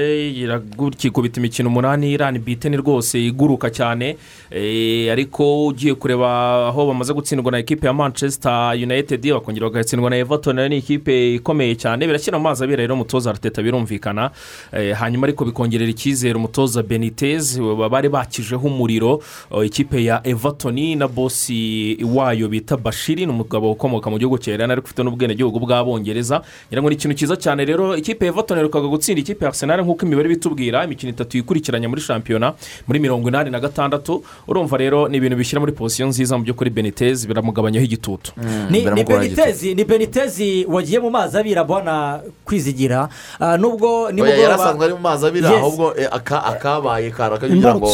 ikikubita 0.92 1.40
imikino 1.40 1.68
umunani 1.68 2.12
irani 2.12 2.38
biteni 2.38 2.76
rwose 2.76 3.26
iguruka 3.26 3.70
cyane. 3.70 4.16
Eh, 4.50 5.12
ariko 5.12 5.66
ugiye 5.66 5.94
kureba 5.94 6.28
aho 6.68 6.87
bamaze 6.87 7.12
gutsindwa 7.12 7.52
na 7.52 7.58
ekipe 7.58 7.87
ya 7.87 7.92
manchester 7.92 8.73
united 8.82 9.32
bakongera 9.32 9.66
bagatsindwa 9.70 10.11
na 10.11 10.16
everton 10.16 10.56
na 10.56 10.62
yo 10.62 10.68
ni 10.68 10.78
ikipe 10.78 11.35
ikomeye 11.35 11.75
cyane. 11.76 12.06
Birashyira 12.06 12.38
mu 12.38 12.44
mazi 12.44 12.64
abira 12.64 12.82
rero 12.82 12.94
umutoza 12.94 13.30
arateta 13.30 13.62
birumvikana. 13.62 14.30
Eh, 14.73 14.94
hanyuma 14.97 15.26
ariko 15.26 15.44
bikongerera 15.44 15.90
icyizere 15.90 16.35
umutoza 16.35 16.82
benitez 16.82 17.58
bari 17.90 18.08
bakijeho 18.08 18.66
umuriro 18.66 19.20
eh, 19.50 19.66
ikipe 19.66 20.04
ya 20.04 20.20
everton 20.26 20.97
na 20.97 21.08
bosi 21.08 21.99
wayo 22.14 22.49
bita 22.49 22.76
bashiri 22.76 23.26
ni 23.26 23.32
umugabo 23.32 23.73
ukomoka 23.73 24.11
mu 24.11 24.18
gihugu 24.18 24.38
cya 24.38 24.54
irani 24.54 24.73
ariko 24.73 24.85
ufite 24.87 25.02
n'ubwenegihugu 25.18 25.58
bw'abongereza. 25.58 26.42
Ngira 26.70 26.82
ngo 26.82 26.88
ni 26.88 26.94
ikintu 26.96 27.14
cyiza 27.18 27.37
cyane 27.37 27.64
rero 27.64 27.96
ikipe 27.96 28.26
ya 28.26 28.32
everton 28.32 28.56
iherukaga 28.58 28.88
gutsinda 28.88 29.20
ikipe 29.20 29.44
ya 29.44 29.48
arsenal 29.50 29.82
nk'uko 29.82 30.06
imibare 30.06 30.28
bitubwira. 30.28 30.84
Imikino 30.84 31.10
itatu 31.10 31.37
yikurikiranya 31.37 31.88
muri 31.88 32.00
shampiyona 32.00 32.54
muri 32.87 32.98
mirongo 33.00 33.28
inani 33.28 33.50
na 33.50 33.60
gatandatu. 33.60 34.22
Urumva 34.46 34.76
rero 34.76 35.08
ni 35.08 35.16
ibintu 35.16 35.37
bishyira 35.37 35.60
muri 35.60 35.72
posiyo 35.72 36.06
nziza 36.08 36.38
mu 36.38 36.44
by'ukuri 36.44 36.70
benitez 36.70 37.26
biramugabanyaho 37.26 37.84
igitutu. 37.84 38.32
Ni 38.70 38.84
ni 38.87 39.04
benitezi 39.04 39.75
ni 39.75 39.84
benitezi 39.84 40.64
wagiye 40.68 41.00
mu 41.00 41.10
mazi 41.10 41.38
abira 41.38 41.60
abona 41.60 42.20
kwizigira. 42.44 43.08
Ah, 43.40 43.56
nubwo 43.56 44.10
nimugoroba 44.12 44.42
yarasanzwe 44.42 44.84
ari 44.84 44.94
mu 44.94 45.00
mazi 45.00 45.26
abira 45.26 45.50
ahubwo 45.50 45.94
eh, 45.98 46.08
aka- 46.12 46.44
akabaye 46.44 47.10
kara 47.10 47.38
kugira 47.42 47.75
ngo 47.75 47.90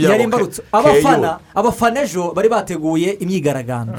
yari 0.00 0.24
imbarutso. 0.24 0.62
Abafana 0.72 1.38
abafana 1.54 2.02
ejo 2.02 2.32
bari 2.34 2.48
bateguye 2.48 3.16
imyigaragambyo. 3.20 3.96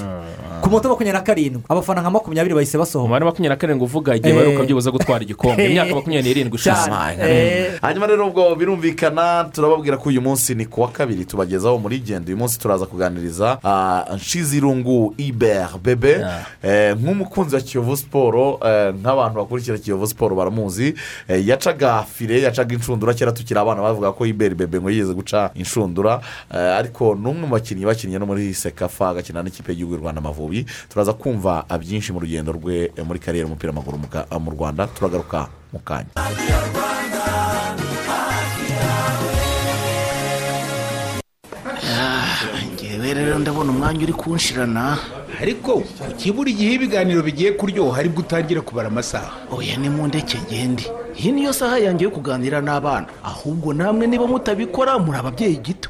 Ku 0.62 0.70
munota 0.70 0.90
wa 0.90 0.94
makumyabiri 0.94 1.14
na 1.18 1.22
karindwi. 1.24 1.62
Abafana 1.70 2.02
nka 2.02 2.10
makumyabiri 2.10 2.27
bahise 2.36 2.78
basohoka. 2.78 3.06
Umubare 3.06 3.26
makumyabiri 3.26 3.50
na 3.50 3.56
karindwi 3.56 3.86
uvuga 3.86 4.16
igihe 4.16 4.34
Eh. 4.34 4.40
baheruka 4.40 4.64
byibuze 4.64 4.92
gutwara 4.92 5.24
igikombe. 5.24 5.66
Imyaka 5.66 5.96
makumyabiri 5.96 6.30
n'irindwi 6.30 6.56
ishize. 6.58 6.92
Eh. 7.22 7.80
hanyuma 7.82 8.08
rero 8.08 8.28
ubwo 8.28 8.56
birumvikana 8.56 9.50
turababwira 9.54 9.98
ko 9.98 10.10
uyu 10.10 10.22
munsi 10.22 10.56
ni 10.56 10.66
ku 10.66 10.82
wa 10.82 10.88
kabiri 10.92 11.26
tubagezaho 11.26 11.78
muri 11.80 12.00
genda. 12.00 12.28
Uyu 12.28 12.38
munsi 12.38 12.60
turaza 12.60 12.86
kuganiriza 12.86 13.60
ah, 13.64 14.06
nshizirungu 14.16 15.14
iber 15.18 15.70
bebe. 15.84 16.26
Eh, 16.64 16.96
nk'umukunzi 16.98 17.56
wa 17.56 17.62
kiyovu 17.62 17.98
siporo 17.98 18.60
eh, 18.66 18.94
nk'abantu 18.94 19.38
bakurikira 19.40 19.78
kiyovu 19.78 20.08
siporo 20.08 20.36
baramuzi. 20.36 20.94
Eh, 21.28 21.48
yacaga 21.48 22.04
fire 22.04 22.42
yacaga 22.42 22.76
inshundura. 22.76 23.14
Kera 23.14 23.32
tukiri 23.32 23.60
abana 23.60 23.82
bavuga 23.82 24.12
ko 24.12 24.26
iberi 24.26 24.56
bebe 24.56 24.80
ngo 24.82 24.90
yigeze 24.90 25.14
guca 25.14 25.50
inshundura. 25.56 26.20
Eh, 26.54 26.60
ariko 26.78 27.16
ni 27.16 27.28
umwe 27.30 27.42
mu 27.42 27.48
bakinnyi 27.48 27.86
bakinnye 27.86 28.20
no 28.20 28.26
muri 28.26 28.54
sekafa 28.54 29.10
agakina 29.10 29.44
n'ikipe 29.44 29.72
y'igihugu 29.72 29.94
y'u 29.96 30.02
rwanda 30.02 30.20
amavubi. 30.22 30.66
Turaza 30.90 31.14
kumva 31.14 31.64
byinshi 31.80 32.14
mu 32.18 32.26
rugendo 32.26 32.50
rwe 32.58 32.90
eh, 32.98 33.06
muri 33.06 33.22
kariyeri 33.22 33.46
y'umupira 33.46 33.70
w'amaguru 33.70 33.98
mu 34.02 34.08
ka- 34.10 34.26
mu 34.42 34.50
rwanda 34.58 34.90
turagaruka 34.90 35.40
mu 35.74 35.80
kanya. 35.86 36.14
Ngewe 42.74 43.14
rero 43.14 43.40
ndabona 43.40 43.72
umwanya 43.72 44.04
uri 44.04 44.14
kunshirana. 44.14 44.98
Ariko 45.42 45.84
ukibura 46.12 46.50
igihe 46.50 46.74
ibiganiro 46.78 47.22
bigiye 47.22 47.52
kuryoha 47.54 48.00
ari 48.00 48.10
bwo 48.10 48.22
utangira 48.26 48.62
kubara 48.62 48.88
amasaha. 48.90 49.32
Oya 49.54 49.78
ni 49.78 49.90
mu 49.90 50.08
ndeke 50.08 50.38
ngende 50.50 50.86
iyi 51.20 51.32
niyo 51.32 51.54
saha 51.54 51.78
yanjye 51.80 52.04
yo 52.06 52.12
kuganira 52.12 52.62
n'abana. 52.62 53.08
Ahubwo 53.24 53.74
namwe 53.74 54.08
niba 54.08 54.26
mutabikora 54.28 54.98
muri 55.00 55.18
ababyeyi 55.18 55.58
gito. 55.62 55.90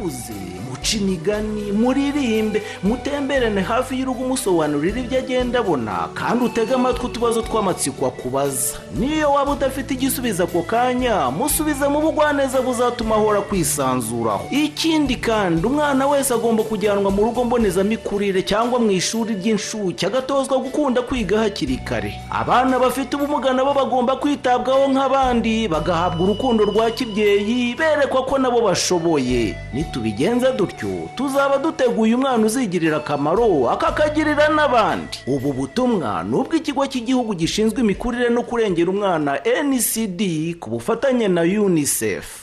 musakuze 0.00 0.34
muce 0.82 0.96
imigani 0.98 1.72
muririmbe 1.72 2.62
mutemberane 2.82 3.60
hafi 3.60 3.98
y'urugo 3.98 4.24
umusobanurira 4.24 5.00
ibyo 5.00 5.18
agenda 5.18 5.58
abona 5.58 6.08
kandi 6.14 6.44
utege 6.44 6.74
amatwi 6.74 7.06
utubazo 7.06 7.42
tw'amatsiko 7.42 8.06
akubaza. 8.06 8.78
Niyo 8.98 9.32
waba 9.32 9.52
udafite 9.52 9.90
igisubizo 9.94 10.44
ako 10.44 10.62
kanya 10.62 11.30
musubize 11.30 11.88
mu 11.88 12.00
bugwaneza 12.00 12.60
buzatuma 12.60 13.14
ahora 13.14 13.40
kwisanzuraho 13.40 14.46
ikindi 14.50 15.16
kandi 15.16 15.66
umwana 15.66 16.06
wese 16.06 16.34
agomba 16.34 16.62
kujyanwa 16.64 17.10
mu 17.10 17.22
rugo 17.24 17.44
mbonezamikurire 17.44 18.42
cyangwa 18.42 18.78
mu 18.80 18.90
ishuri 18.90 19.34
ry'inshuke 19.34 20.06
agatozwa 20.06 20.58
gukunda 20.58 21.02
kwiga 21.02 21.38
hakiri 21.38 21.76
kare. 21.76 22.14
Abana 22.30 22.78
bafite 22.78 23.16
ubumuga 23.16 23.52
nabo 23.52 23.74
bagomba 23.74 24.16
kwitabwaho 24.16 24.88
nk'abandi 24.90 25.68
bagahabwa 25.68 26.24
urukundo 26.26 26.64
rwa 26.64 26.90
kibyeyi 26.90 27.74
berekwa 27.74 28.24
ko 28.26 28.38
nabo 28.38 28.60
bashoboye. 28.60 29.54
Nitubigenza 29.72 30.52
dutyo 30.72 31.08
tuzaba 31.16 31.58
duteguye 31.58 32.14
umwana 32.14 32.46
uzigirira 32.46 32.96
akamaro 32.96 33.70
akakagirira 33.70 34.48
n'abandi. 34.48 35.18
Ubu 35.26 35.52
butumwa 35.52 36.24
ni 36.24 36.34
ubw'ikigo 36.36 36.86
cy'igihugu 36.86 37.34
gishinzwe 37.34 37.80
imikurire 37.80 38.28
no 38.30 38.42
kurengera 38.42 38.90
umwana 38.90 39.40
ncd 39.64 40.20
ku 40.60 40.70
bufatanye 40.70 41.28
na 41.28 41.42
unicef. 41.42 42.41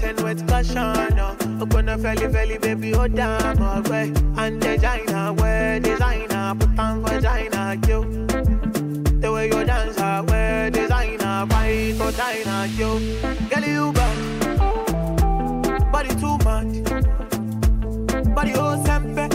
Ten 0.00 0.16
with 0.24 0.48
caution. 0.48 0.78
Uh. 0.78 1.36
I'm 1.40 1.68
gonna 1.68 1.98
felly 1.98 2.28
felly, 2.32 2.58
baby, 2.58 2.94
oh 2.94 3.06
damn. 3.06 3.62
Uh. 3.62 3.82
Way 3.82 4.12
and 4.38 4.60
designer, 4.60 5.32
way 5.34 5.80
designer, 5.82 6.54
put 6.58 6.78
on 6.78 7.02
vagina, 7.02 7.76
you. 7.86 8.26
The 9.20 9.30
way 9.30 9.46
you 9.48 9.64
dance, 9.64 9.98
uh, 9.98 10.24
way 10.28 10.70
designer, 10.72 11.46
fight 11.50 11.94
for 11.98 12.12
China, 12.12 12.66
you. 12.78 12.98
Girl, 13.50 13.64
you 13.64 13.92
back, 13.92 14.16
body 15.92 16.14
too 16.22 16.36
much, 16.46 16.72
body 18.34 18.52
oh 18.54 18.76
sempe, 18.86 19.28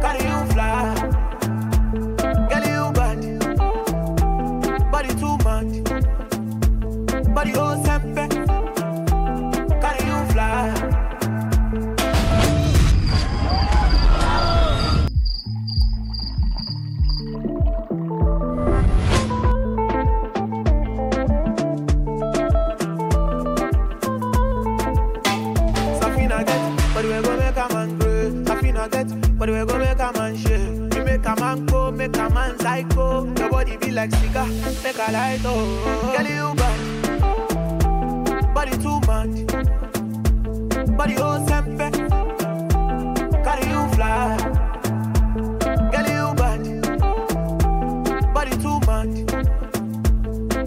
carry 0.00 0.24
you 0.30 0.40
fly. 0.52 0.94
You 2.70 2.92
bad, 2.98 3.20
body 4.90 5.12
too 5.20 5.36
much, 5.44 5.72
body 7.34 7.52
oh 7.56 7.76
sempe, 7.84 7.89
but 29.40 29.48
we 29.48 29.64
go 29.64 29.78
make 29.78 29.98
a 29.98 30.12
man 30.12 30.36
shake. 30.36 30.94
You 30.94 31.04
make 31.04 31.24
a 31.26 31.34
man 31.40 31.64
go, 31.66 31.90
make 31.90 32.16
a 32.16 32.28
man 32.30 32.58
psycho. 32.58 33.24
Your 33.38 33.50
body 33.50 33.76
be 33.78 33.90
like 33.90 34.12
cigar, 34.12 34.46
make 34.84 34.98
a 34.98 35.10
light 35.12 35.40
oh. 35.44 36.14
Girl, 36.16 36.26
you 36.26 36.54
bad, 36.56 36.80
body 38.54 38.76
too 38.76 39.00
much, 39.08 39.46
body 40.96 41.14
oh 41.16 41.38
sempe, 41.48 41.90
carry 43.42 43.66
you 43.70 43.88
fly. 43.94 44.36
Girl, 45.90 46.08
you 46.14 46.34
bad, 46.34 46.62
body 48.34 48.54
too 48.58 48.78
much, 48.86 49.14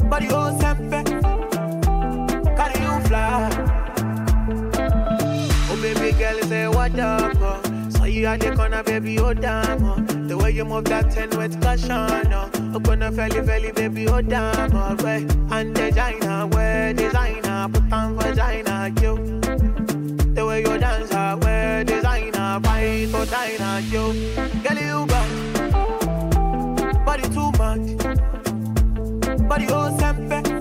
body 0.09 0.27
oh 0.31 0.51
sempe, 0.59 0.99
carry 2.57 2.77
you 2.81 2.93
fly. 3.07 3.49
Oh 5.69 5.75
baby 5.81 6.11
girl, 6.17 6.39
say 6.47 6.67
what 6.67 6.97
up? 6.99 7.22
You 8.23 8.29
at 8.29 8.39
the 8.39 8.55
corner, 8.55 8.81
baby, 8.83 9.19
oh 9.19 9.33
damn. 9.33 9.83
Uh. 9.83 9.95
The 10.29 10.37
way 10.37 10.51
you 10.51 10.63
move 10.63 10.85
that 10.85 11.11
ten 11.11 11.29
with 11.31 11.61
caution. 11.61 11.91
Up 11.91 12.87
on 12.87 13.03
a 13.03 13.11
felly, 13.11 13.45
felly, 13.45 13.73
baby, 13.73 14.07
oh 14.07 14.21
damn. 14.21 14.73
Uh. 14.73 14.95
Way. 15.03 15.27
And 15.51 15.75
designer, 15.75 16.47
where 16.47 16.93
designer, 16.93 17.67
put 17.67 17.91
on 17.91 18.17
vagina, 18.17 18.93
you. 19.01 19.17
The 20.35 20.45
way 20.45 20.61
you 20.61 20.77
dance, 20.77 21.11
uh, 21.11 21.35
where 21.41 21.83
designer, 21.83 22.61
fight 22.63 23.09
for 23.09 23.25
diner, 23.25 23.81
you. 23.91 24.13
Girl, 24.63 24.77
you 24.77 25.05
bad, 25.05 25.29
body 27.03 27.23
too 27.23 27.51
much, 27.59 27.97
body 29.49 29.67
oh 29.67 29.91
sempe, 29.99 30.52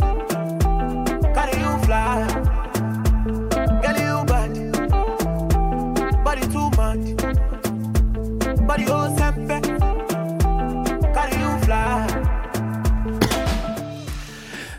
body 8.66 8.86
oh 8.88 9.08
sempe, 9.16 9.60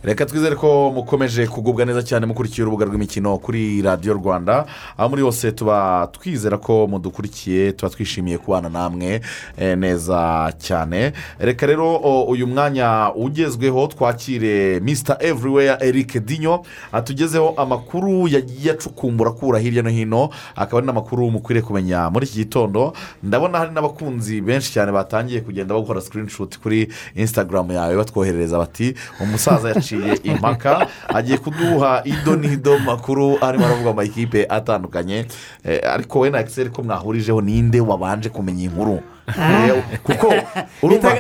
reka 0.03 0.25
twizere 0.25 0.55
ko 0.55 0.91
mukomeje 0.95 1.48
kugubwa 1.48 1.86
neza 1.86 2.03
cyane 2.03 2.25
mukurikiye 2.25 2.63
urubuga 2.67 2.86
rw'imikino 2.86 3.38
kuri 3.38 3.81
radiyo 3.81 4.13
rwanda. 4.13 4.65
Aho 4.98 5.10
muri 5.10 5.22
hose 5.22 5.51
tuba 5.51 6.07
twizera 6.12 6.57
ko 6.57 6.88
mudukurikiye 6.88 7.72
tuba 7.72 7.89
twishimiye 7.89 8.38
kubana 8.38 8.69
namwe 8.69 9.22
eh, 9.57 9.77
neza 9.77 10.51
cyane. 10.60 11.13
Reka 11.39 11.65
rero 11.67 11.95
uyu 12.27 12.48
mwanya 12.48 13.12
ugezweho 13.15 13.88
twakire 13.88 14.79
misita 14.79 15.17
evuriweya 15.24 15.83
eric 15.83 16.19
dinyo 16.19 16.63
atugezeho 16.91 17.53
amakuru 17.57 18.27
yagiye 18.27 18.72
acukumbura 18.72 19.29
akura 19.29 19.60
hirya 19.60 19.83
no 19.83 19.89
hino 19.89 20.29
akaba 20.55 20.77
ari 20.77 20.88
n'amakuru 20.88 21.31
mukwiriye 21.31 21.63
kumenya 21.65 22.10
muri 22.10 22.25
iki 22.27 22.38
gitondo. 22.43 22.93
Ndabona 23.24 23.57
hari 23.57 23.72
n'abakunzi 23.72 24.41
benshi 24.41 24.72
cyane 24.74 24.91
batangiye 24.91 25.41
kugenda 25.41 25.74
bakora 25.75 26.01
sikirinishuti 26.01 26.60
kuri 26.60 26.91
insitagaramu 27.15 27.72
yawe 27.74 27.95
batwoherereza 27.95 28.57
bati 28.57 28.93
umusaza 29.24 29.69
yaciye 29.69 29.93
impaka 30.24 30.88
agiye 31.08 31.38
kuduha 31.38 32.02
ido 32.06 32.36
n'ido 32.36 32.80
makuru 32.80 33.38
arimo 33.42 33.66
aravuga 33.66 33.90
amakipe 33.90 34.46
atandukanye. 34.50 35.26
Eh, 35.64 35.80
ariko 35.84 36.20
we 36.20 36.30
na 36.30 36.40
ekiseri 36.40 36.70
ko 36.70 36.84
mwahurijeho 36.84 37.42
ninde 37.42 37.80
wabanje 37.82 38.30
kumenya 38.30 38.64
inkuru 38.64 39.00
Eh, 39.28 39.84
kuko 40.04 40.34
urumva 40.82 41.16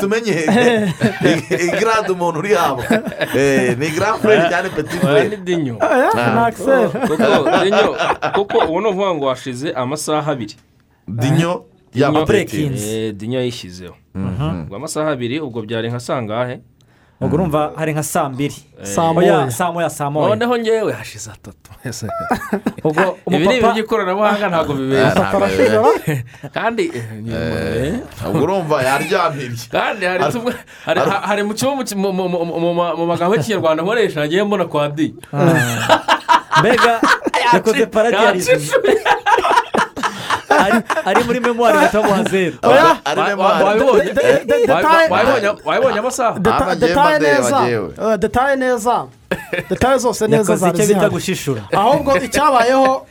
tumenye 0.00 0.44
igarade 1.50 2.12
umuntu 2.12 2.38
uri 2.38 2.54
habo. 2.54 2.82
Eh, 3.36 3.76
ni 3.78 3.88
gara 3.90 4.14
furere 4.20 4.48
cyane 4.48 4.68
peti 4.68 4.96
akiseri 6.46 6.88
kuko 6.88 7.64
dinyo 7.64 7.96
kuko 8.34 8.58
ubu 8.58 8.80
ni 8.80 8.86
ukuvuga 8.88 9.14
ngo 9.14 9.28
hashize 9.28 9.72
amasaha 9.72 10.32
abiri. 10.32 10.54
Dinyo 11.08 11.64
Breakins. 12.26 12.84
Eh, 12.84 13.12
dinyo 13.16 13.40
yishyizeho 13.40 13.94
ubwo 14.62 14.76
amasaha 14.76 15.10
abiri 15.10 15.40
ubwo 15.40 15.62
byari 15.62 15.88
nka 15.88 16.00
sangahe 16.00 16.60
ubwo 17.20 17.34
urumva 17.36 17.72
hari 17.76 17.92
nka 17.92 18.02
saa 18.02 18.28
mbiri 18.28 18.54
saa 18.82 19.10
Oya, 19.10 19.12
moya 19.14 19.50
saa 19.50 19.72
moya 19.72 19.90
saa 19.90 20.10
moya 20.10 20.28
noneho 20.28 20.54
ngewe 20.58 20.92
hashize 20.92 21.30
atatu 21.30 21.70
ubwo 22.84 23.18
ibi 23.26 23.46
ni 23.48 23.56
ibintu 23.58 23.74
by'ikoranabuhanga 23.74 24.46
ntabwo 24.48 24.72
arashobora 25.18 25.98
kandi 26.54 26.84
ubwo 28.28 28.42
urumva 28.46 28.76
yaryamiriye 28.82 29.66
kandi 29.70 30.02
hari 30.06 30.24
tumwe 30.32 30.52
hari 30.86 31.00
hari 31.28 31.42
mu 31.42 31.52
cyumba 31.58 31.82
mu- 31.96 32.12
mu- 32.14 32.28
mu- 32.28 32.44
mu- 32.44 32.74
mu- 32.78 32.94
mu 32.98 33.04
magambo 33.10 33.34
y'ikinyarwanda 33.34 33.82
nkoresha 33.82 34.20
nagiye 34.22 34.42
mbona 34.46 34.64
kwa 34.70 34.88
di 34.88 35.14
mbega 36.60 36.92
yakoze 37.54 37.86
paradiyarizi 37.86 38.52
ari 41.04 41.24
muri 41.24 41.40
memuwari 41.40 41.78
batamuha 41.78 42.24
zeru 42.24 42.56
oya 42.62 42.96
ari 43.04 43.20
Wa- 43.20 43.26
wa- 43.36 43.74
memari 43.74 43.80
wabibonye 45.64 45.98
amasaha 45.98 46.38
detaye 46.74 47.18
neza. 47.18 47.58
Eh, 48.02 48.18
detaye 48.18 48.56
neza 48.56 49.06
detaye 49.70 49.98
zose 49.98 50.26
neza 50.28 50.56
zari 50.56 50.72
bita 50.72 50.84
zihari 50.86 51.10
gushishura 51.10 51.62
ahubwo 51.72 52.16
icyabayeho 52.16 53.06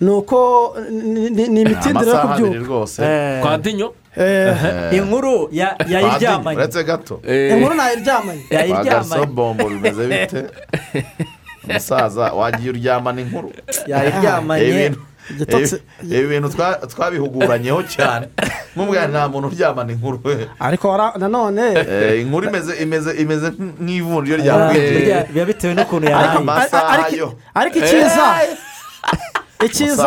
ni 0.00 0.10
uko 0.10 0.76
ni- 0.90 1.60
imitindire 1.62 2.10
yo 2.10 2.18
kubyuka 2.18 2.56
Eh, 3.04 3.40
kwa 3.42 3.58
dinyo 3.58 3.92
Eh, 4.16 4.54
inkuru 4.92 5.48
ya- 5.52 5.76
yayiryamanye 5.88 6.58
uretse 6.58 6.84
gato 6.84 7.20
inkuru 7.50 7.74
nayiryamanye 7.74 8.42
yayiryamanye 8.50 9.26
bombo 9.26 9.64
bimeze 9.68 10.06
bite 10.06 10.44
umusaza 11.68 12.32
wagiye 12.32 12.70
uryamana 12.70 13.20
inkuru 13.20 13.52
yayiryamanye 13.86 14.92
ibi- 15.30 16.26
bintu 16.28 16.48
twa- 16.54 16.78
twabihuguranyeho 16.86 17.80
cyane. 17.88 18.26
Nk'ubwa 18.76 19.06
nta 19.08 19.28
muntu 19.28 19.46
uryamana 19.48 19.92
inkuru 19.92 20.18
ariko 20.60 20.88
wara- 20.88 21.16
nanone 21.18 21.62
Eh, 21.78 22.20
inkuru 22.22 22.46
imeze 22.48 23.46
nk'ivunjiro 23.82 24.38
burya 24.38 24.54
ryakwinjiye 24.54 25.26
biba 25.32 25.44
bitewe 25.46 25.72
n'ukuntu 25.74 26.06
Ariko 26.06 26.20
yaraye 26.20 26.38
ama- 26.38 26.52
amasaha 26.52 26.88
ariko- 26.94 27.16
yo. 27.16 27.28
ariko 27.54 27.76
icyiza 27.78 28.26
icyiza 29.66 30.02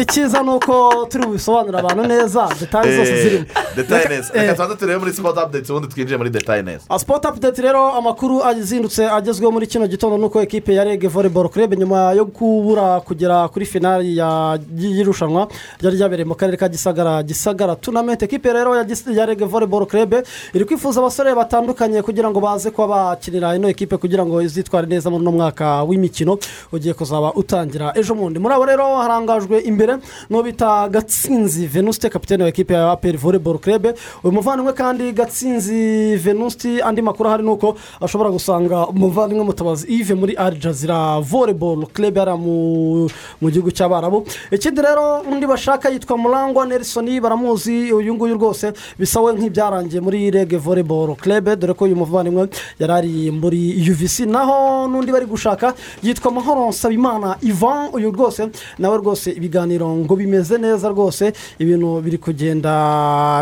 icyiza 0.00 0.42
ni 0.42 0.50
uko 0.50 1.06
turi 1.10 1.26
bubisobanurire 1.26 1.78
abantu 1.78 2.02
neza 2.06 2.48
detaye 2.60 2.96
zose 2.96 3.22
zirimo 3.22 3.44
detaye 3.76 4.08
neza 4.08 4.28
eh, 4.34 4.40
reka 4.40 4.52
tubanze 4.54 4.76
turebe 4.76 4.98
muri 4.98 5.12
sipoti 5.12 5.38
apudeti 5.40 5.72
ubundi 5.72 5.88
twinjiye 5.88 6.16
muri 6.18 6.30
detaye 6.30 6.62
neza 6.62 6.98
sipoti 6.98 7.26
apudeti 7.26 7.62
rero 7.62 7.92
amakuru 7.92 8.44
azindutse 8.44 9.08
agezweho 9.10 9.52
muri 9.52 9.66
kino 9.66 9.86
gitondo 9.86 10.16
ni 10.18 10.24
uko 10.24 10.40
ekipe 10.42 10.74
ya 10.74 10.84
rege 10.84 11.08
voleboro 11.08 11.48
kurebe 11.48 11.76
nyuma 11.76 12.12
yo 12.12 12.26
kubura 12.26 13.00
kugera 13.00 13.48
kuri 13.48 13.66
finali 13.66 14.16
ya- 14.16 14.58
y'irushanwa 14.76 15.48
ryari 15.80 15.96
ryabereye 15.96 16.24
mu 16.24 16.34
karere 16.34 16.56
ka 16.56 16.68
gisagara 16.68 17.22
gisagara 17.22 17.76
tunamenti 17.76 18.24
ekipe 18.24 18.52
rero 18.52 18.74
ya 19.14 19.26
rege 19.26 19.44
voleboro 19.44 19.86
kurebe 19.86 20.22
iri 20.54 20.64
kwifuza 20.64 21.00
abasore 21.00 21.34
batandukanye 21.34 22.02
kugira 22.02 22.30
ngo 22.30 22.40
baze 22.40 22.70
kuba 22.70 22.88
bakinira 22.88 23.54
ino 23.56 23.68
ekipe 23.68 23.96
kugira 23.96 24.24
ngo 24.26 24.42
izitware 24.42 24.86
neza 24.86 25.10
muri 25.10 25.22
uno 25.22 25.32
mwaka 25.32 25.82
w'imikino 25.82 26.38
ugiye 26.72 26.94
kuzaba 26.94 27.32
utangira 27.34 27.92
ejo 27.94 28.14
bundi 28.14 28.37
muri 28.38 28.54
abo 28.54 28.64
rero 28.66 28.96
harangajwe 29.02 29.60
imbere 29.60 29.96
n'uwo 30.30 30.42
bita 30.42 30.88
gatsinzi 30.88 31.66
venuste 31.66 32.08
kapitene 32.10 32.42
wa 32.42 32.48
ekipe 32.48 32.74
ya 32.74 32.90
aperi 32.92 33.16
voleboro 33.18 33.58
kurebe 33.58 33.94
uyu 34.24 34.32
muvandimwe 34.32 34.72
kandi 34.72 35.12
gatsinzi 35.12 36.16
venuste 36.16 36.82
andi 36.82 37.02
makuru 37.02 37.28
ahari 37.28 37.42
ni 37.42 37.50
uko 37.50 37.76
ashobora 38.00 38.30
gusanga 38.30 38.86
umuvandimwe 38.86 39.44
mutabazi 39.44 39.86
ive 39.88 40.14
muri 40.14 40.36
arijazira 40.36 41.20
voleboro 41.20 41.86
kurebe 41.94 42.20
hariya 42.20 42.36
mu 42.36 43.08
gihugu 43.50 43.70
cy'abarabu 43.70 44.24
ikindi 44.52 44.80
rero 44.82 45.20
undi 45.30 45.46
bashaka 45.46 45.88
yitwa 45.90 46.16
murangwa 46.18 46.66
nelson 46.66 47.08
baramuzi 47.20 47.92
uyu 47.92 48.14
nguyu 48.14 48.34
rwose 48.34 48.72
bisa 48.98 49.20
we 49.20 49.32
nk'ibyarangiye 49.32 50.00
muri 50.00 50.30
rege 50.30 50.56
voleboro 50.56 51.14
kurebe 51.14 51.56
dore 51.56 51.74
ko 51.74 51.84
uyu 51.84 51.96
muvandimwe 51.96 52.48
yari 52.78 52.92
ari 52.92 53.30
muri 53.30 53.60
uvc 53.90 54.20
naho 54.26 54.88
n'undi 54.88 55.12
bari 55.12 55.26
gushaka 55.26 55.74
yitwa 56.02 56.30
mahoro 56.32 56.68
nsabimana 56.68 57.36
ivan 57.42 57.88
uyu 57.92 58.12
rwose 58.18 58.50
nawe 58.78 58.96
rwose 58.98 59.30
ibiganiro 59.30 59.86
ngo 59.86 60.16
bimeze 60.18 60.58
neza 60.58 60.88
rwose 60.90 61.30
ibintu 61.58 62.02
biri 62.02 62.18
kugenda 62.18 62.72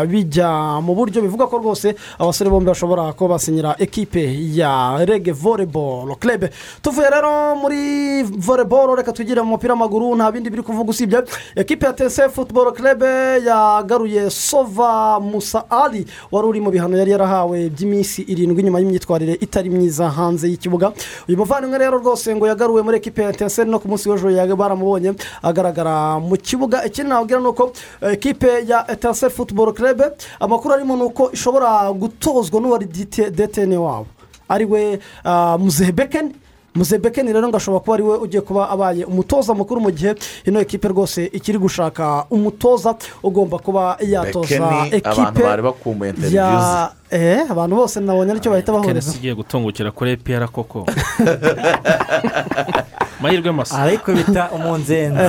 bijya 0.05 0.77
mu 0.81 0.93
buryo 0.95 1.21
bivuga 1.21 1.47
ko 1.49 1.57
rwose 1.57 1.95
abasore 2.19 2.49
bombi 2.49 2.69
bashobora 2.69 3.13
kuba 3.13 3.33
basinyira 3.41 3.75
ekipe 3.79 4.21
ya 4.53 5.01
rege 5.05 5.31
voleboro 5.31 6.15
kurebe 6.21 6.49
tuvuye 6.81 7.09
rero 7.09 7.55
muri 7.55 8.23
voleboro 8.23 8.95
reka 8.95 9.13
tugire 9.13 9.41
mu 9.41 9.57
mupira 9.57 9.73
w'amaguru 9.73 10.15
nta 10.15 10.31
bindi 10.31 10.49
biri 10.49 10.63
kuvuga 10.63 10.89
usibye. 10.91 11.23
Ekipe 11.55 11.85
ya 11.85 11.93
tese 11.93 12.29
futuboro 12.29 12.71
kurebe 12.71 13.07
yagaruye 13.45 14.29
sova 14.29 15.19
musa 15.19 15.63
ali 15.69 16.05
wari 16.31 16.47
uri 16.47 16.59
mu 16.61 16.71
bihano 16.71 16.97
yari 16.97 17.11
yarahawe 17.11 17.69
by'iminsi 17.69 18.21
irindwi 18.27 18.63
nyuma 18.63 18.79
y'imyitwarire 18.79 19.33
itari 19.41 19.69
myiza 19.69 20.09
hanze 20.09 20.47
y'ikibuga. 20.49 20.91
Uyu 21.27 21.37
muvandimwe 21.37 21.77
rero 21.77 21.97
rwose 21.97 22.35
ngo 22.35 22.47
yagaruwe 22.47 22.81
muri 22.81 22.97
ekipe 22.97 23.23
ya 23.23 23.33
tese 23.33 23.65
no 23.65 23.79
ku 23.79 23.87
munsi 23.87 24.09
w'ejo 24.09 24.29
yaga- 24.29 24.55
baramubonye 24.67 25.13
agaragara 25.43 26.19
mu 26.19 26.35
kibuga 26.37 26.83
ikindi 26.85 27.09
nababwira 27.09 27.39
ni 27.39 27.47
uko 27.47 27.71
eh, 28.01 28.13
ekipe 28.13 28.67
ya 28.67 28.83
tese 28.83 29.29
futuboro 29.29 29.73
kurebe 29.73 30.11
amakuru 30.39 30.73
arimo 30.73 30.95
ni 30.95 31.03
uko 31.03 31.31
ishobora 31.31 31.91
gutozwa 31.93 32.61
n'uwari 32.61 32.85
detene 33.31 33.77
wabo. 33.77 34.07
Ariwe 34.49 34.99
ah, 35.23 35.57
muzehe 35.57 35.91
bekeni 35.91 36.31
muzebekeni 36.77 37.33
rero 37.33 37.47
ngo 37.49 37.57
ashobora 37.57 37.79
kuba 37.81 37.93
ari 37.93 38.03
we 38.03 38.17
ugiye 38.17 38.41
kuba 38.41 38.69
abaye 38.69 39.03
umutoza 39.05 39.53
mukuru 39.53 39.81
mu 39.81 39.91
gihe 39.91 40.13
ino 40.45 40.59
ekipe 40.61 40.87
rwose 40.87 41.25
ikiri 41.33 41.57
gushaka 41.57 42.25
umutoza 42.29 42.95
ugomba 43.23 43.57
kuba 43.59 43.97
yatoza 44.01 44.47
Bekeni, 44.47 44.95
ekipe 44.95 45.43
ya 46.31 46.91
eh 47.11 47.45
abantu 47.49 47.75
bose 47.75 47.99
nabonye 47.99 48.31
ari 48.31 48.39
cyo 48.39 48.51
bahita 48.51 48.71
bahuriza. 48.71 48.93
Kenesi 48.93 49.17
igiye 49.17 49.33
gutungukira 49.33 49.91
kuri 49.91 50.11
epiyara 50.11 50.47
koko. 50.47 50.85
Amahirwe 53.19 53.51
masa. 53.51 53.77
Ariko 53.77 54.13
bita 54.13 54.49
umunzenzi 54.51 55.21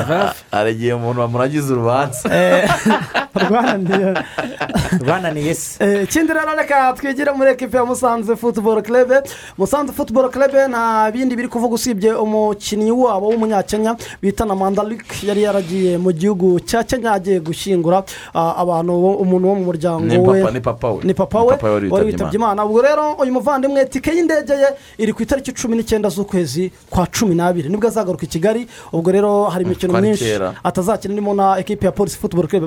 hari 0.50 0.72
igihe 0.72 0.92
umuntu 0.92 1.20
bamuragiza 1.20 1.72
urubanza. 1.72 2.28
Rwananiye. 3.48 4.14
Rwananiye 5.00 5.54
se. 5.54 5.84
Eh, 5.84 6.04
ikindi 6.04 6.32
rero 6.32 6.54
reka 6.56 6.92
twigire 6.92 7.32
muri 7.32 7.50
ekipe 7.50 7.76
ya 7.76 7.84
musanze 7.84 8.36
futuboro 8.36 8.82
kerebe 8.82 9.22
musanze 9.58 9.92
futuboro 9.92 10.28
kerebe 10.28 10.68
nta 10.68 11.10
bindi 11.12 11.36
biri 11.36 11.48
kuvuga 11.48 11.74
usibye 11.74 12.12
umukinnyi 12.12 12.90
wabo 12.90 13.28
w'umunyakenya 13.28 13.96
bita 14.22 14.44
na 14.44 14.54
mandarik 14.54 15.22
yari 15.22 15.42
yaragiye 15.42 15.98
mu 15.98 16.12
gihugu 16.12 16.60
cya 16.60 16.84
kenya 16.84 17.12
agiye 17.12 17.40
gushyingura 17.40 18.04
ah, 18.34 18.54
abantu 18.56 18.92
umuntu 19.22 19.48
wo 19.48 19.54
mu 19.54 19.64
muryango 19.64 20.04
ni 20.04 20.18
we. 20.18 20.40
papa 20.42 20.52
ni 20.52 20.60
papa 20.60 20.88
we. 20.90 21.00
Ni 21.04 21.14
papa 21.14 21.42
we 21.42 21.56
wari 21.68 22.06
witabye 22.06 22.36
imana 22.38 22.64
ubwo 22.64 22.82
rero 22.82 23.12
uyu 23.22 23.32
muvandimwe 23.32 23.84
tike 23.86 24.10
y'indege 24.16 24.52
ye 24.52 24.68
iri 24.98 25.12
ku 25.12 25.22
itariki 25.22 25.52
cumi 25.52 25.76
n'icyenda 25.76 26.08
z'ukwezi 26.08 26.72
kwa 26.90 27.06
cumi 27.06 27.34
n'abiri. 27.34 27.68
Nibwo 27.68 27.88
azagaruka 27.88 28.24
i 28.24 28.28
kigali 28.28 28.66
ubwo 28.92 29.12
rero 29.12 29.44
hari 29.44 29.64
imikino 29.64 30.00
myinshi 30.00 30.24
kera. 30.24 30.54
atazakina 30.64 31.14
irimo 31.14 31.34
na 31.34 31.58
ekipi 31.58 31.86
ya 31.86 31.92
polisi 31.92 32.18
futuboro 32.18 32.48
kerebe 32.48 32.66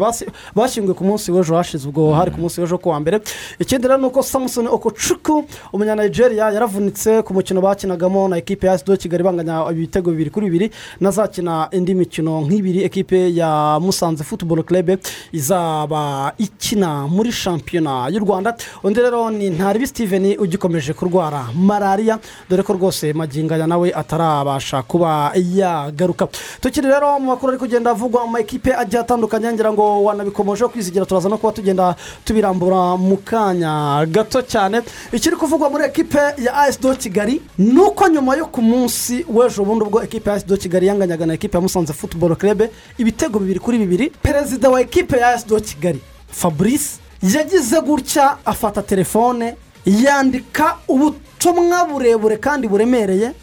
bashyinguye 0.55 0.93
ku 0.97 1.03
munsi 1.03 1.31
w'ejo 1.31 1.55
hashize 1.55 1.87
ubwo 1.87 2.13
hari 2.13 2.31
ku 2.31 2.39
munsi 2.41 2.61
w'ejo 2.61 2.77
kuwa 2.77 2.99
mbere. 2.99 3.21
Ikindi 3.59 3.87
rero 3.87 3.97
ni 3.99 4.05
uko 4.07 4.23
samusoni 4.23 4.67
okocuku 4.67 5.45
umunyanigeria 5.73 6.49
yaravunitse 6.51 7.21
ku 7.23 7.33
mukino 7.33 7.61
bakinagamo 7.61 8.27
na 8.27 8.37
ekipe 8.37 8.67
ya 8.67 8.73
esido 8.73 8.97
kigali 8.97 9.23
banganya 9.23 9.65
ibitego 9.71 10.11
bibiri 10.11 10.29
kuri 10.29 10.45
bibiri 10.49 10.67
n'azakina 11.01 11.67
indi 11.71 11.93
mikino 11.95 12.41
nk'ibiri. 12.41 12.83
Ekipe 12.83 13.33
ya 13.35 13.79
musanze 13.81 14.23
futuboro 14.23 14.63
kerebe 14.63 14.97
izaba 15.31 16.33
ikina 16.37 17.07
muri 17.07 17.31
shampiyona 17.31 18.07
y'u 18.13 18.19
rwanda. 18.19 18.55
Undi 18.91 19.01
rero 19.01 19.29
ni 19.31 19.49
ntaribi 19.49 19.87
steven 19.87 20.35
ugikomeje 20.39 20.93
kurwara 20.93 21.47
malariya 21.55 22.19
dore 22.49 22.63
ko 22.63 22.73
rwose 22.73 23.13
magingaya 23.13 23.67
nawe 23.67 23.91
atarabasha 23.95 24.83
kuba 24.83 25.31
yagaruka. 25.35 26.27
Tukiri 26.61 26.87
rero 26.87 27.19
mu 27.19 27.27
makuru 27.31 27.51
ari 27.53 27.59
kugenda 27.59 27.91
avugwa 27.91 28.25
mu 28.25 28.31
ma 28.31 28.39
ekipe 28.39 28.75
agiye 28.75 28.99
atandukanye 29.01 29.53
ngira 29.53 29.71
ngo 29.71 30.03
wanabikomojeho 30.03 30.69
kwizigira 30.69 31.05
turaza 31.05 31.29
no 31.29 31.37
kuba 31.37 31.53
tugenda 31.53 31.95
tubirambura 32.25 32.97
mu 32.97 33.15
kanya 33.23 34.05
gato 34.11 34.41
cyane. 34.41 34.81
Ikiri 35.13 35.35
kuvugwa 35.39 35.69
muri 35.69 35.83
ekipe 35.85 36.19
ya 36.43 36.53
asido 36.67 36.91
kigali 36.95 37.41
ni 37.57 37.79
uko 37.79 38.07
nyuma 38.09 38.35
yo 38.35 38.45
ku 38.51 38.61
munsi 38.61 39.23
w'ejo 39.29 39.63
bundi 39.63 39.85
ubwo 39.87 40.03
ekipe 40.03 40.29
ya 40.29 40.35
asido 40.35 40.57
kigali 40.57 40.87
yanganyaga 40.87 41.25
na 41.25 41.33
ekipe 41.33 41.57
ya 41.57 41.61
musanze 41.61 41.93
futuboro 41.93 42.35
kerebe 42.35 42.69
ibitego 42.97 43.39
bibiri 43.39 43.59
kuri 43.59 43.77
bibiri 43.77 44.09
perezida 44.21 44.69
wa 44.69 44.81
ekipe 44.81 45.17
ya 45.17 45.29
asido 45.29 45.59
kigali 45.59 46.01
fabrice 46.27 47.00
yagize 47.23 47.81
gutya 47.81 48.37
afata 48.45 48.81
telefone 48.81 49.55
yandika 49.85 50.77
ubutumwa 50.87 51.85
burebure 51.85 52.37
kandi 52.37 52.67
buremereye 52.67 53.33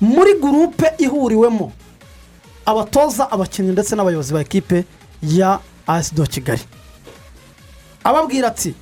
muri 0.00 0.34
gurupe 0.40 0.92
ihuriwemo. 0.98 1.72
Abatoza 2.66 3.30
abakinnyi 3.30 3.72
ndetse 3.72 3.96
n'abayobozi 3.96 4.32
ba 4.34 4.40
ekipe 4.40 4.84
ya 5.22 5.58
asido 5.86 6.26
kigali. 6.26 6.62
Ababwira 8.04 8.48
ati 8.48 8.74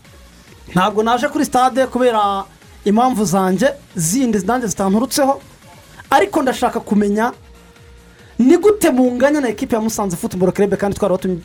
ntabwo 0.75 1.03
naje 1.03 1.29
kuri 1.29 1.45
stade 1.45 1.87
kubera 1.87 2.45
impamvu 2.85 3.25
zanjye 3.25 3.75
zindi 3.97 4.39
nanjye 4.47 4.67
zitanturutseho 4.67 5.41
ariko 6.11 6.43
ndashaka 6.43 6.81
kumenya 6.81 7.33
ni 8.39 8.57
gute 8.57 8.91
munganya 8.91 9.41
na 9.41 9.49
ekipe 9.49 9.75
ya 9.77 9.81
musanze 9.83 10.17
futuboro 10.17 10.53
kerebe 10.53 10.77
kandi 10.77 10.97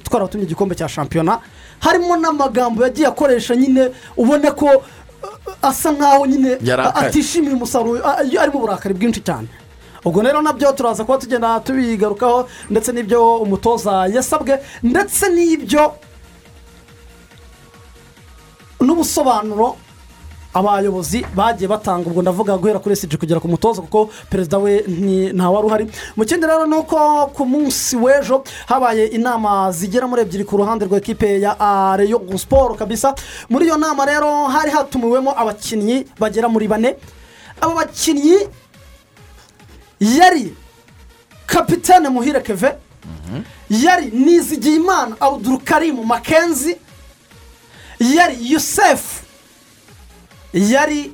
twarabatumye 0.03 0.45
igikombe 0.45 0.75
cya 0.75 0.89
shampiyona. 0.89 1.39
Harimo 1.79 2.17
n'amagambo 2.17 2.83
yagiye 2.83 3.07
akoresha 3.07 3.55
nyine 3.55 3.91
ubona 4.17 4.51
ko 4.51 4.65
uh, 4.65 5.69
asa 5.69 5.91
nkaho 5.91 6.25
nyine 6.25 6.57
atishimiye 6.95 7.53
umusaruro 7.53 8.01
arimo 8.39 8.57
uburakari 8.57 8.93
bwinshi 8.93 9.21
cyane. 9.21 9.47
Ubwo 10.05 10.21
rero 10.21 10.41
na 10.41 10.53
byo 10.53 10.71
turaza 10.71 11.03
kuba 11.03 11.17
tugenda 11.17 11.59
tubigarukaho 11.59 12.47
ndetse 12.69 12.91
n'ibyo 12.91 13.35
umutoza 13.43 14.07
yasabwe 14.07 14.59
ndetse 14.83 15.29
n'ibyo 15.29 15.93
n'ubusobanuro 18.81 19.75
abayobozi 20.57 21.25
bagiye 21.35 21.67
batanga 21.69 22.09
ubwo 22.09 22.21
ndavuga 22.21 22.57
guhera 22.57 22.79
kuri 22.79 22.93
esiji 22.93 23.17
kugera 23.17 23.39
ku 23.39 23.47
mutoza 23.47 23.81
kuko 23.81 24.09
perezida 24.29 24.57
we 24.57 24.81
ntawari 25.33 25.67
uhari. 25.67 25.85
Mu 26.15 26.25
kindi 26.25 26.47
rero 26.47 26.65
ni 26.65 26.75
uko 26.75 27.27
ku 27.33 27.45
munsi 27.45 27.95
w'ejo 27.95 28.43
habaye 28.65 29.05
inama 29.13 29.71
zigera 29.71 30.07
muri 30.07 30.21
ebyiri 30.21 30.43
ku 30.45 30.57
ruhande 30.57 30.85
rwa 30.85 30.97
ekipe 30.97 31.39
ya 31.41 31.59
areyo 31.59 32.21
siporo 32.37 32.73
kabisa. 32.75 33.13
Muri 33.49 33.65
iyo 33.65 33.77
nama 33.77 34.05
rero 34.05 34.47
hari 34.47 34.71
hatumiwemo 34.71 35.31
abakinnyi 35.37 36.05
bagera 36.19 36.49
muri 36.49 36.67
bane. 36.67 36.95
Abo 37.61 37.75
bakinnyi 37.75 38.37
yari 39.99 40.53
kapitene 41.45 42.09
muhire 42.09 42.41
keve 42.41 42.75
yari 43.69 44.05
nizigiyimana 44.13 45.15
abudurukarimu 45.19 46.03
makenzi 46.03 46.77
yari 47.99 48.37
yusefu 48.51 49.26
yari 50.53 51.11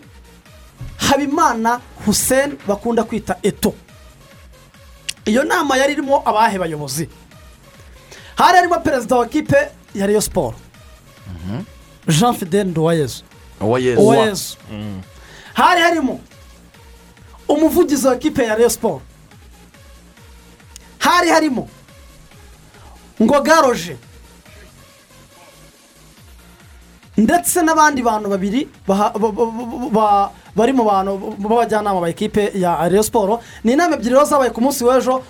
habimana 0.98 1.82
hussein 2.06 2.58
bakunda 2.68 3.04
kwita 3.04 3.38
eto. 3.44 3.74
Iyo 5.26 5.44
nama 5.44 5.78
yari 5.78 5.94
irimo 5.94 6.22
abahe 6.26 6.58
bayobozi? 6.60 7.10
Hari 8.36 8.58
harimo 8.58 8.80
perezida 8.80 9.16
wa 9.16 9.26
kipe 9.28 9.58
ya 9.96 10.08
riyo 10.08 10.22
siporo 10.22 10.56
jean 12.08 12.34
fidel 12.36 12.68
nduwayezu 12.68 13.24
uwayezu 14.02 14.58
hari 15.54 15.82
harimo 15.82 16.20
umuvugizi 17.48 18.08
wa 18.08 18.16
kipe 18.16 18.44
ya 18.44 18.56
riyo 18.56 18.70
siporo 18.70 19.02
hari 21.00 21.30
harimo 21.30 21.70
ngoga 23.22 23.62
roje 23.62 23.98
ndetse 27.18 27.62
n'abandi 27.62 28.02
bantu 28.04 28.30
babiri 28.30 28.68
bari 30.56 30.74
mu 30.74 30.84
bantu 30.84 31.12
b'abajyanama 31.38 32.02
ba 32.02 32.10
ekipe 32.10 32.52
ya 32.56 32.88
riyo 32.90 33.04
siporo 33.04 33.40
ni 33.64 33.74
inama 33.74 33.96
ebyiri 33.96 34.14
rero 34.16 34.26
zabaye 34.26 34.50
ku 34.52 34.62
munsi 34.62 34.84
w'ejo. 34.84 35.22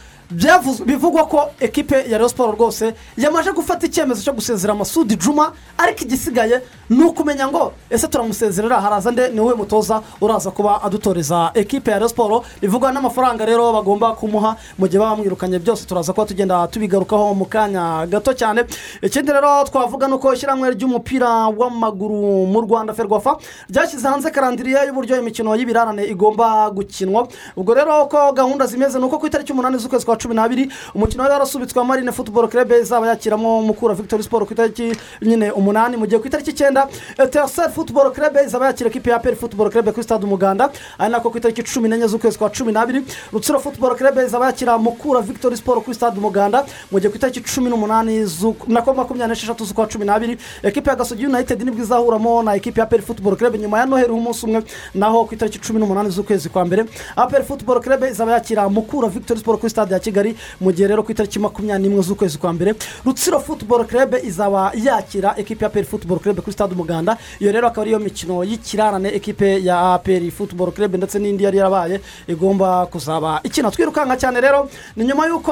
Bivugwa 0.85 1.25
ko 1.27 1.49
ekipe 1.59 2.05
ya 2.09 2.29
siporo 2.29 2.51
rwose 2.51 2.93
yamaze 3.17 3.51
gufata 3.51 3.85
icyemezo 3.87 4.21
cyo 4.23 4.33
gusezera 4.33 4.73
amasudi 4.73 5.15
juma 5.15 5.51
ariko 5.77 6.03
igisigaye 6.03 6.61
ni 6.89 7.03
ukumenya 7.03 7.47
ngo 7.47 7.73
ese 7.89 8.07
turamusezerera 8.07 8.81
haraza 8.81 9.11
nde? 9.11 9.29
Ni 9.29 9.39
wowe 9.39 9.53
mutoza 9.55 10.01
uraza 10.21 10.51
kuba 10.51 10.81
adutoreza? 10.83 11.51
Ekipe 11.53 11.91
ya 11.91 12.09
siporo 12.09 12.43
bivugwa 12.61 12.91
n'amafaranga 12.91 13.45
rero 13.45 13.73
bagomba 13.73 14.13
kumuha 14.13 14.55
mu 14.77 14.87
gihe 14.87 14.99
baba 14.99 15.15
bamwirukanye 15.15 15.59
byose 15.59 15.85
turaza 15.85 16.13
kuba 16.13 16.25
tugenda 16.25 16.67
tubigarukaho 16.67 17.33
mu 17.33 17.45
kanya 17.45 18.05
gato 18.07 18.33
cyane. 18.33 18.65
Ikindi 19.01 19.31
rero 19.31 19.63
twavuga 19.65 20.07
ni 20.07 20.13
uko 20.13 20.33
ishyirahamwe 20.33 20.71
ry'umupira 20.73 21.47
w'amaguru 21.47 22.47
mu 22.47 22.61
rwanda 22.61 22.93
ferwafa 22.93 23.37
ryashyize 23.69 24.07
hanze 24.07 24.31
karandiriye 24.31 24.85
y'uburyo 24.87 25.17
imikino 25.19 25.55
y'ibirarane 25.55 26.03
igomba 26.05 26.69
gukinwa. 26.69 27.27
Ubwo 27.55 27.73
rero 27.73 28.03
uko 28.03 28.31
gahunda 28.33 28.65
zimeze 28.65 28.99
ni 28.99 29.05
uko 29.05 29.19
ku 29.19 29.27
itariki 29.27 29.51
umunani 29.53 29.77
z'ukwezi 29.77 30.05
kwa 30.05 30.17
cumi 30.23 30.35
n'abiri 30.35 30.69
umukino 30.95 31.23
wari 31.23 31.33
warasubitswe 31.33 31.79
wa 31.79 31.85
marine 31.85 32.11
futuboro 32.11 32.47
kerebe 32.47 32.79
izaba 32.81 33.07
yakiramo 33.07 33.61
mukura 33.61 33.93
victoire 33.93 34.23
siporo 34.23 34.45
ku 34.45 34.53
itariki 34.53 34.91
nyine 35.21 35.51
umunani 35.51 35.97
mu 35.97 36.05
gihe 36.07 36.19
ku 36.21 36.27
itariki 36.27 36.51
icyenda 36.55 36.87
eteseri 37.19 37.71
futuboro 37.75 38.11
kerebe 38.11 38.43
izaba 38.45 38.65
yakira 38.67 38.89
ekipi 38.89 39.09
ya 39.09 39.19
peri 39.19 39.35
futuboro 39.35 39.69
kerebe 39.69 39.91
kuri 39.91 40.03
stade 40.03 40.23
umuganda. 40.25 40.69
Ari 40.99 41.11
nako 41.11 41.29
ku 41.29 41.37
itariki 41.37 41.63
cumi 41.63 41.89
n'enye 41.89 42.07
z'ukwezi 42.07 42.37
kwa 42.37 42.49
cumi 42.49 42.71
n'abiri. 42.71 43.03
Rutsiro 43.33 43.59
futuboro 43.59 43.95
kerebe 43.95 44.25
izaba 44.25 44.45
yakira 44.45 44.77
mukura 44.77 45.21
victoire 45.21 45.57
siporo 45.57 45.81
kuri 45.81 45.95
stade 45.95 46.17
umuganda 46.19 46.65
mu 46.91 46.99
gihe 46.99 47.09
ku 47.11 47.17
itariki 47.17 47.41
cumi 47.43 47.69
n'umunani 47.69 48.23
nako 48.67 48.93
makumyabiri 48.93 49.33
n'esheshatu 49.33 49.65
z'ukwa 49.65 49.87
cumi 49.91 50.05
n'abiri. 50.05 50.37
Ekipi 50.63 50.89
ya 50.89 50.95
gasogi 50.95 51.25
united 51.25 51.61
ni 51.61 51.71
bwo 51.71 51.83
izahuramo 51.83 52.43
na 52.43 52.55
ekipi 52.55 52.79
ya 52.79 52.85
peri 52.85 53.01
futuboro 53.03 53.35
kerebe 53.35 53.57
nyuma 53.57 53.79
ya 53.79 53.85
noheri 53.85 54.11
umunsi 54.11 54.45
umwe 54.45 54.63
naho 54.95 55.25
ku 55.25 55.33
itariki 55.33 55.59
cumi 55.59 55.79
n'umunani 55.79 56.09
z'ukwezi 56.09 56.49
kwa 56.49 56.65
mbere. 56.65 56.85
Aperi 57.15 57.43
futuboro 57.43 57.79
kerebe 57.79 58.09
izaba 58.09 58.31
yakira 58.31 58.69
mukura 58.69 59.07
victoire 59.09 59.39
siporo 59.39 59.57
kuri 59.57 59.69
stade 59.69 59.93
ya 59.93 59.99
kigali. 59.99 60.12
Kigali 60.13 60.35
mu 60.61 60.69
gihe 60.71 60.85
rero 60.87 61.01
ku 61.03 61.09
itariki 61.11 61.39
makumyabiri 61.41 61.89
n'imwe 61.89 62.03
z'ukwezi 62.05 62.37
kwa 62.37 62.53
mbere 62.53 62.75
rutsiro 63.05 63.39
futuboro 63.41 63.83
kerebe 63.83 64.21
izaba 64.23 64.71
yakira 64.77 65.33
ekipe 65.37 65.65
ya 65.65 65.69
peri 65.73 65.85
futuboro 65.89 66.19
kerebe 66.21 66.41
kuri 66.41 66.53
stade 66.53 66.73
umuganda. 66.77 67.17
Iyo 67.41 67.51
rero 67.51 67.67
akaba 67.67 67.81
ariyo 67.81 67.99
mikino 67.99 68.43
y'ikirarane 68.43 69.09
ekipe 69.09 69.63
ya 69.63 69.97
peri 70.03 70.29
futuboro 70.31 70.71
kerebe 70.71 70.97
ndetse 70.97 71.19
n'indi 71.19 71.43
yari 71.43 71.57
yarabaye 71.57 72.01
igomba 72.27 72.85
kuzaba 72.85 73.39
ikina. 73.43 73.71
Twirukanka 73.71 74.17
cyane 74.17 74.41
rero 74.41 74.69
ni 74.95 75.05
nyuma 75.05 75.27
y'uko 75.27 75.51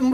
mm, 0.00 0.12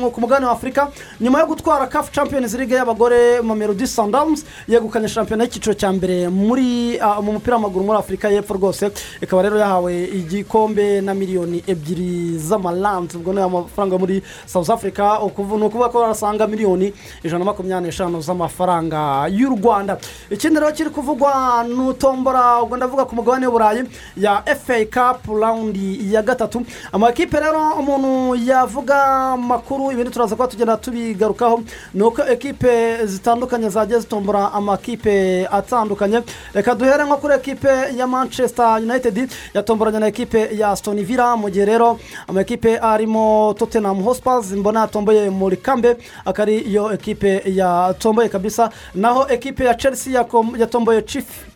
mu- 0.00 0.10
ku 0.10 0.20
mugabane 0.20 0.46
wa 0.46 0.52
afurika 0.52 0.90
nyuma 1.20 1.40
yo 1.40 1.46
gutwara 1.46 1.86
kafu 1.86 2.12
champions 2.12 2.54
league 2.54 2.74
y'abagore 2.76 3.40
mamelodi 3.42 3.86
sundowns 3.86 4.44
yegukanye 4.68 5.08
shampiyona 5.08 5.44
y'icyiciro 5.44 5.74
cya 5.74 5.92
mbere 5.92 6.28
muri 6.28 6.98
mu 7.22 7.32
mupira 7.32 7.56
w'amaguru 7.56 7.84
muri 7.84 7.98
afurika 7.98 8.28
y'epfo 8.30 8.54
rwose 8.54 8.90
ikaba 9.22 9.42
rero 9.42 9.58
yahawe 9.58 9.92
igikombe 10.04 11.00
na 11.00 11.14
miliyoni 11.14 11.62
ebyiri 11.66 12.38
z'amaranzi 12.38 13.16
ubwo 13.20 13.32
ni 13.32 13.40
amafaranga 13.40 13.98
muri 13.98 14.22
south 14.46 14.70
africa 14.70 15.20
ni 15.20 15.26
ukuvuga 15.66 15.88
ko 15.88 16.00
barasanga 16.00 16.46
miliyoni 16.46 16.92
ijana 17.22 17.38
na 17.38 17.44
makumyabiri 17.44 17.88
n'eshanu 17.90 18.20
z'amafaranga 18.20 19.28
y'u 19.30 19.50
rwanda. 19.56 19.98
Ikindi 20.30 20.60
rero 20.60 20.72
kiri 20.72 20.90
kuvugwa 20.90 21.64
ni 21.68 21.74
utombora 21.88 22.62
ubwo 22.62 22.76
ndavuga 22.76 23.04
ku 23.04 23.14
mugabane 23.14 23.46
w'uburayi 23.46 23.82
ya 24.16 24.42
fa 24.42 24.84
cup 24.84 25.26
rawundi 25.40 26.14
ya 26.14 26.22
gatatu. 26.22 26.62
Amakipe 26.92 27.40
rero 27.40 27.74
umuntu 27.78 28.34
yavuga 28.44 28.96
amakuru 29.34 29.92
ibindi 29.92 30.10
turaza 30.10 30.36
kuba 30.36 30.48
tugenda 30.48 30.76
tubigarukaho 30.76 31.62
ni 31.94 32.02
uko 32.02 32.22
ekipe 32.22 33.06
zitandukanye 33.06 33.68
zagiye 33.68 34.00
zitombora 34.00 34.52
amakipe 34.52 35.46
atandukanye. 35.46 36.22
Reka 36.54 36.74
duhere 36.74 37.04
nko 37.04 37.16
kuri 37.16 37.34
ekipe 37.34 37.68
ya 37.96 38.06
manchester 38.06 38.78
united 38.82 39.30
yatomboranye 39.54 39.98
na 39.98 40.06
ekipe 40.06 40.48
ya 40.56 40.76
stone 40.76 41.02
villa. 41.02 41.36
Mu 41.36 41.50
gihe 41.50 41.64
rero 41.64 41.98
amakipe 42.28 42.78
arimo 42.78 43.09
tottenham 43.58 44.02
hotspurs 44.02 44.52
mbona 44.52 44.80
yatomboye 44.80 45.30
muri 45.30 45.56
kambe 45.56 45.96
akaba 46.24 46.42
ari 46.42 46.58
iyo 46.58 46.92
ekipe 46.92 47.42
yatomboye 47.46 48.28
kabisa. 48.28 48.70
Naho 48.94 49.26
ekipe 49.28 49.64
ya 49.64 49.74
chelsea 49.74 50.24
yatomboye 50.58 51.02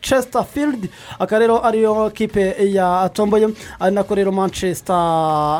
chesterfield 0.00 0.88
akaba 1.18 1.38
rero 1.38 1.64
ariyo 1.66 2.06
ekipe 2.06 2.56
yatomboye 2.72 3.48
ari 3.80 3.94
nako 3.94 4.14
rero 4.14 4.32
manchester 4.32 4.96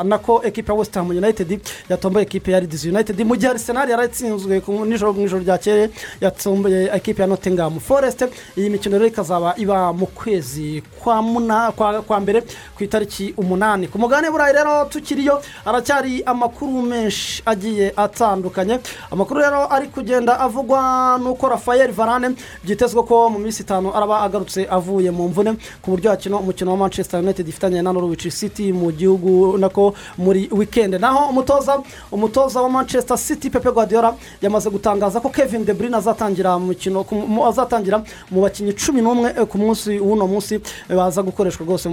nako 0.03 0.41
ekipe 0.43 0.71
ya 0.71 0.77
west 0.77 0.93
ham 0.95 1.09
united 1.09 1.59
yatomboye 1.89 2.23
ekipe 2.25 2.51
ya 2.51 2.59
leeds 2.59 2.85
united. 2.85 3.19
Mu 3.25 3.35
gihe 3.35 3.49
arsenal 3.51 3.89
yaratsinzwe 3.89 4.61
nijoro 4.85 5.13
mu 5.13 5.21
ijoro 5.25 5.43
ryakeye 5.43 5.89
yatomboye 6.21 6.89
ekipe 6.93 7.21
ya 7.21 7.27
nottingham 7.27 7.79
forest. 7.79 8.25
Iyi 8.57 8.69
mikino 8.69 8.97
rero 8.97 9.07
ikazaba 9.07 9.53
iba 9.57 9.93
mu 9.93 10.05
kwezi 10.07 10.83
kwa 11.03 11.21
muna 11.21 11.71
kwa, 11.71 12.19
mbere 12.19 12.41
ku 12.77 12.83
itariki 12.83 13.33
umunani. 13.37 13.87
Ku 13.87 13.99
mugabane 13.99 14.31
burayi 14.31 14.53
rero 14.53 14.85
tukiriyo 14.85 15.41
haracyari 15.85 16.23
amakuru 16.25 16.81
menshi 16.81 17.43
agiye 17.45 17.93
atandukanye. 17.97 18.79
Amakuru 19.11 19.39
rero 19.39 19.67
ari 19.73 19.87
kugenda 19.87 20.39
avugwa 20.39 21.19
nuko 21.21 21.49
rafael 21.49 21.91
varane 21.91 22.35
byitezwe 22.63 23.03
ko 23.05 23.29
mu 23.29 23.39
minsi 23.39 23.61
itanu 23.63 23.93
araba 23.93 24.21
agarutse 24.21 24.65
avuye 24.69 25.11
mu 25.11 25.27
mvune. 25.29 25.53
Ku 25.81 25.91
buryo 25.91 26.09
hakina 26.11 26.37
umukino 26.37 26.71
wa 26.71 26.77
manchester 26.77 27.19
united 27.19 27.47
ifitanye 27.47 27.81
na 27.81 27.93
norwich 27.93 28.29
city 28.33 28.73
mu 28.73 28.91
gihugu 28.91 29.57
nako 29.57 29.93
muri 30.17 30.49
weekend. 30.51 30.93
Naho 30.99 31.29
umutoza 31.29 31.81
umutoza 32.11 32.61
wa 32.61 32.69
manchester 32.69 33.17
city 33.17 33.49
pepe 33.49 33.71
guardiola 33.71 34.15
yamaze 34.41 34.69
gutangaza 34.69 35.19
ko 35.19 35.29
kevin 35.29 35.65
de 35.65 35.73
bruyne 35.73 35.97
azatangira 35.97 36.57
mu 36.57 38.41
bakinnyi 38.41 38.73
cumi 38.73 39.01
n'umwe 39.01 39.33
eh, 39.37 39.45
ku 39.45 39.57
munsi 39.57 39.99
w'uno 39.99 40.27
munsi 40.27 40.55
eh, 40.89 40.95
baza 40.95 41.21
gukoreshwa 41.21 41.65
rwose 41.65 41.89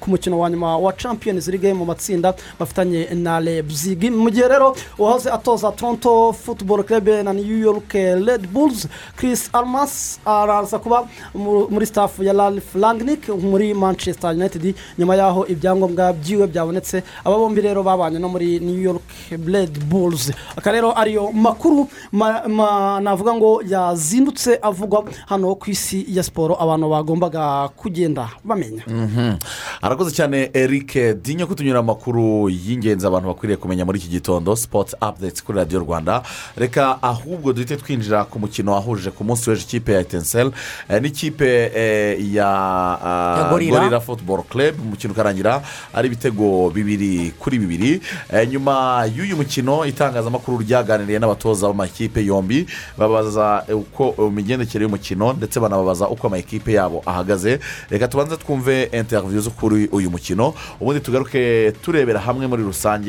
ku 0.00 0.10
mukino 0.10 0.38
wa 0.38 0.50
nyuma 0.50 0.76
wa 0.76 0.92
champions 0.92 1.48
league 1.48 1.72
mu 1.74 1.84
matsinda 1.84 2.34
bafitanye 2.58 3.08
na 3.22 3.40
leipzig. 3.40 4.10
Mu 4.10 4.30
gihe 4.30 4.48
rero 4.48 4.74
uwahoze 4.98 5.30
atoza 5.30 5.72
toronto 5.72 6.32
football 6.32 6.82
club 6.84 7.08
na 7.24 7.32
new 7.32 7.58
york 7.58 7.92
red 7.94 8.46
bulls 8.52 8.88
chris 9.16 9.48
armas 9.52 10.18
araza 10.26 10.78
kuba 10.78 11.06
mu- 11.34 11.68
muri 11.70 11.86
staff 11.86 12.18
ya 12.18 12.32
ralph 12.32 12.74
langnick 12.74 13.28
muri 13.28 13.74
manchester 13.74 14.30
united. 14.30 14.74
Nyuma 14.98 15.16
y'aho 15.16 15.46
ibyangombwa 15.46 16.12
byiwe 16.12 16.46
byabonetse 16.46 17.02
aba 17.24 17.36
bombi 17.38 17.60
rero 17.60 17.82
babanye 17.82 18.18
no 18.18 18.28
muri 18.28 18.60
new 18.60 18.78
york 18.80 19.02
red 19.30 19.78
bulls. 19.88 20.32
Aka 20.56 20.72
rero 20.72 20.92
ariyo 20.98 21.32
makuru 21.32 21.88
ma- 22.12 22.48
ma- 22.48 23.00
navuga 23.00 23.34
ngo 23.34 23.62
yazindutse 23.68 24.58
avugwa 24.62 25.04
hano 25.26 25.54
ku 25.54 25.70
isi 25.70 26.04
ya 26.08 26.22
siporo 26.22 26.56
abantu 26.60 26.88
bagombaga 26.90 27.68
kugenda 27.76 28.28
bamenya. 28.44 28.82
Mhm. 28.86 29.36
arakoze 29.82 30.10
cyane 30.10 30.50
eric 30.54 30.94
dinyo 31.22 31.46
kutunyura 31.46 31.78
amakuru 31.80 32.48
y'ingenzi 32.48 33.06
abantu 33.12 33.28
bakwiriye 33.28 33.56
kumenya 33.56 33.84
muri 33.84 33.98
iki 33.98 34.08
gitondo 34.08 34.56
sipoti 34.56 34.96
apudeti 35.00 35.44
kuri 35.44 35.58
radiyo 35.58 35.80
rwanda. 35.80 36.22
Reka 36.56 36.98
ahubwo 37.02 37.52
duhite 37.52 37.76
twinjira 37.76 38.24
ku 38.24 38.38
mukino 38.38 38.72
wahuje 38.72 39.10
ku 39.10 39.24
munsi 39.24 39.50
w'ejo 39.50 39.62
ikipe 39.62 39.92
ya 39.92 40.00
etenseri 40.00 40.50
n'ikipe 41.00 41.70
eh, 41.74 42.34
ya 42.34 42.48
ah, 42.48 43.48
gorira 43.50 44.00
futuboro 44.00 44.42
club. 44.42 44.74
Umukino 44.80 45.12
ukarangira 45.12 45.62
ari 45.94 46.08
ibitego 46.08 46.70
bibiri 46.70 47.32
kuri 47.38 47.58
bibiri. 47.58 48.00
Eh, 48.32 48.48
nyuma 48.48 49.04
y'uyu 49.16 49.36
mukino 49.36 49.84
itangazamakuru 49.86 50.58
ryaganiriye 50.64 51.18
n'abatoza 51.18 51.68
b'amakipe 51.68 52.24
yombi 52.24 52.66
babaza 52.98 53.64
eh, 53.68 53.76
uko 53.76 54.14
imigendekere 54.28 54.84
y'umukino 54.84 55.32
ndetse 55.32 55.60
banababaza 55.60 56.08
uko 56.08 56.26
amakipe 56.26 56.72
yabo 56.72 57.02
ahagaze. 57.06 57.60
Reka 57.90 58.08
tubanze 58.08 58.36
twumve 58.36 58.88
interiviyu 58.92 59.50
kuri 59.50 59.88
uyu 59.92 60.10
mukino. 60.10 60.54
Ubundi 60.80 61.00
tugaruke 61.00 61.72
turebera 61.82 62.20
hamwe 62.20 62.46
muri 62.46 62.62
rusange. 62.62 63.01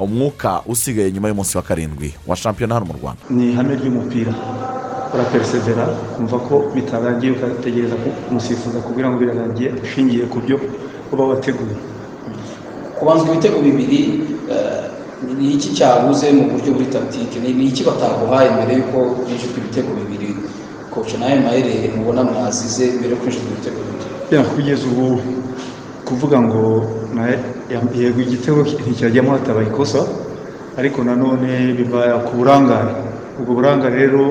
Umwuka 0.00 0.60
usigaye 0.66 1.12
nyuma 1.12 1.28
y'umunsi 1.28 1.56
wa 1.56 1.62
karindwi 1.62 2.14
wa 2.26 2.36
shampiyona 2.36 2.74
hano 2.74 2.86
mu 2.86 2.94
rwanda. 3.00 3.22
Ni 3.30 3.52
ihame 3.52 3.74
ry'umupira. 3.80 4.32
Uraperesevera 5.14 5.84
kumva 6.16 6.36
ko 6.48 6.54
bitarangiye 6.74 7.32
ugategereza 7.32 7.94
ko 8.02 8.08
umusifuzi 8.30 8.76
akubwira 8.78 9.10
ngo 9.10 9.18
birarangiye 9.18 9.68
ushingiye 9.84 10.24
ku 10.32 10.38
byo 10.44 10.56
uba 11.12 11.24
wateguye. 11.30 11.76
Kubanza 12.98 13.24
ibitego 13.28 13.58
bibiri 13.60 14.00
eh, 14.52 14.84
ni 15.38 15.52
iki 15.54 15.68
cyabuze 15.76 16.32
mu 16.32 16.44
buryo 16.50 16.70
buri 16.74 16.86
tagitike 16.94 17.36
ni 17.40 17.64
iki 17.68 17.82
bataguhaye 17.84 18.48
mbere 18.56 18.72
y'uko 18.78 18.98
binjizwa 19.26 19.58
ibitego 19.60 19.90
bibiri? 20.00 20.28
Koca 20.92 21.16
nawe 21.20 21.36
maherere 21.44 21.88
mubona 21.96 22.22
mwazize 22.24 22.84
mbere 22.96 23.10
yo 23.12 23.18
kwinjizwa 23.20 23.50
ibitego 23.52 23.78
bibiri. 23.86 24.44
Kugeza 24.54 24.84
ubu 24.88 25.20
kuvuga 26.12 26.36
ngo 26.44 26.60
yego 27.96 28.20
igitego 28.20 28.60
nticyajyamo 28.84 29.30
hatabaye 29.32 29.66
ikosa 29.72 30.00
ariko 30.78 30.98
nanone 31.04 31.72
biva 31.76 32.00
ku 32.26 32.32
burangare. 32.38 32.92
Ubwo 33.38 33.52
burangare 33.56 33.96
rero 33.96 34.22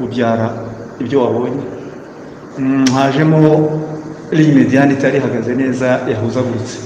bubyara 0.00 0.48
ibyo 1.00 1.16
wabonye. 1.24 1.62
Mm, 2.58 2.86
hajemo 2.96 3.40
mediane 4.32 4.92
itari 4.96 5.16
ihagaze 5.18 5.52
neza 5.54 5.86
yahuzaguritse 6.10 6.78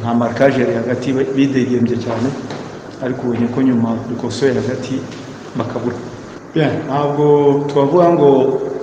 nta 0.00 0.14
marikaje 0.14 0.58
yari 0.60 0.74
hagati 0.80 1.12
bidegembye 1.36 1.96
cyane 2.04 2.28
ariko 3.04 3.20
ubonye 3.28 3.46
ko 3.54 3.58
nyuma 3.62 3.88
bikosoye 4.08 4.52
hagati 4.60 4.94
bakabura. 5.58 5.96
Ntabwo 6.88 7.24
twavuga 7.68 8.06
ngo 8.14 8.28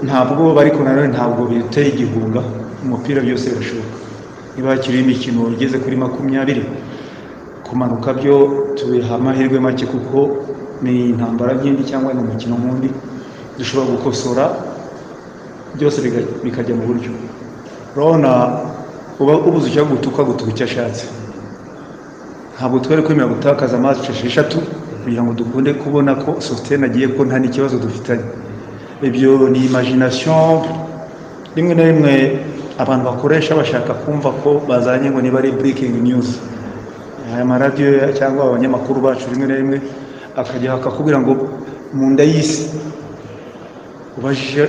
ntabwo 0.06 0.44
ariko 0.62 0.80
nanone 0.86 1.10
ntabwo 1.16 1.42
biteye 1.50 1.90
igihunga 1.94 2.42
umupira 2.84 3.20
byose 3.26 3.46
birashoboka. 3.50 4.05
Niba 4.56 4.70
hakiriho 4.72 5.04
imikino 5.04 5.50
igeze 5.56 5.78
kuri 5.80 5.96
makumyabiri. 5.96 6.64
Kumanuka 7.66 8.14
byo 8.14 8.36
tubiha 8.78 9.16
amahirwe 9.16 9.60
make 9.60 9.86
kuko 9.86 10.18
ni 10.82 11.10
intambara 11.10 11.54
nk'indi 11.58 11.84
cyangwa 11.90 12.14
ni 12.14 12.20
umukino 12.22 12.56
nk'undi 12.60 12.90
dushobora 13.58 13.92
gukosora 13.96 14.44
byose 15.76 15.98
bikajya 16.44 16.76
mu 16.76 16.84
buryo. 16.88 17.12
Urabona 17.96 18.32
uba 19.20 19.34
ubuze 19.48 19.68
icyo 19.70 19.86
gutuka 19.86 20.24
gutuka 20.24 20.52
icyo 20.52 20.66
ashatse. 20.66 21.06
Ntabwo 22.56 22.80
twari 22.80 23.02
kwemera 23.04 23.28
gutakaza 23.34 23.78
amazi 23.78 24.00
esheshatu 24.12 24.58
kugira 25.04 25.24
ngo 25.24 25.34
dukunde 25.34 25.74
kubona 25.74 26.16
ko 26.16 26.40
sositene 26.40 26.86
agiye 26.86 27.08
ko 27.16 27.26
nta 27.26 27.38
n'ikibazo 27.40 27.76
dufitanye. 27.80 28.24
Ibyo 29.02 29.50
ni 29.52 29.66
imagination 29.66 30.64
rimwe 31.56 31.74
na 31.76 31.84
rimwe 31.84 32.14
abantu 32.78 33.04
bakoresha 33.06 33.56
bashaka 33.56 33.94
kumva 33.94 34.30
ko 34.44 34.62
bazanye 34.68 35.10
ngo 35.12 35.22
niba 35.22 35.40
ari 35.40 35.52
breaking 35.52 35.96
news 36.04 36.40
aya 37.36 37.46
maradiyo 37.46 38.12
cyangwa 38.18 38.46
abanyamakuru 38.52 39.02
bacu 39.02 39.26
rimwe 39.32 39.48
na 39.48 39.56
rimwe 39.56 39.78
akajya 40.36 40.74
akakubwira 40.74 41.20
ngo 41.20 41.34
mu 41.94 42.06
nda 42.12 42.24
y'isi 42.24 42.70
ubajije 44.18 44.68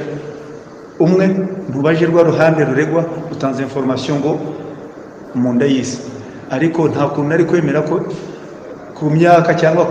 umwe 0.99 1.25
ntubaje 1.69 2.07
rwa 2.07 2.23
ruhande 2.23 2.64
ruregwa 2.64 3.03
utanze 3.33 3.62
information 3.62 4.19
ngo 4.23 4.33
mu 5.35 5.53
nda 5.55 5.66
y'isi 5.66 5.99
ariko 6.51 6.88
nta 6.88 7.11
kuntu 7.11 7.31
ari 7.35 7.45
kwemera 7.45 7.83
ko 7.83 8.01
ku 8.97 9.11
myaka 9.11 9.51
cyangwa 9.61 9.85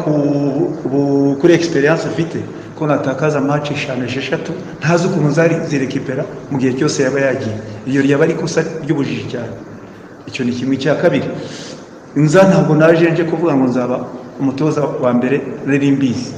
kuri 1.39 1.53
experience 1.53 2.07
ufite 2.07 2.39
ko 2.75 2.87
natakaza 2.87 3.39
match 3.41 3.71
eshanu 3.71 4.05
esheshatu 4.05 4.51
ntazi 4.79 5.07
ukuntu 5.07 5.29
zari 5.31 5.55
zirekipera 5.69 6.23
mu 6.51 6.57
gihe 6.59 6.73
cyose 6.73 7.03
yaba 7.03 7.19
yagiye. 7.19 7.55
Iyo 7.87 8.01
ryaba 8.01 8.23
ari 8.23 8.33
ikosa 8.33 8.61
ry'ubujiji 8.83 9.25
cyane. 9.31 9.53
Icyo 10.27 10.45
ni 10.45 10.51
kimwe. 10.51 10.75
Cya 10.77 10.95
kabiri 10.95 11.27
nza 12.15 12.43
ntabwo 12.49 12.75
naje 12.75 13.11
nje 13.11 13.23
kuvuga 13.23 13.55
ngo 13.55 13.65
nzaba 13.71 13.95
umutoza 14.39 14.81
wa 15.03 15.11
mbere 15.13 15.41
nari 15.65 15.91
mbizi. 15.91 16.33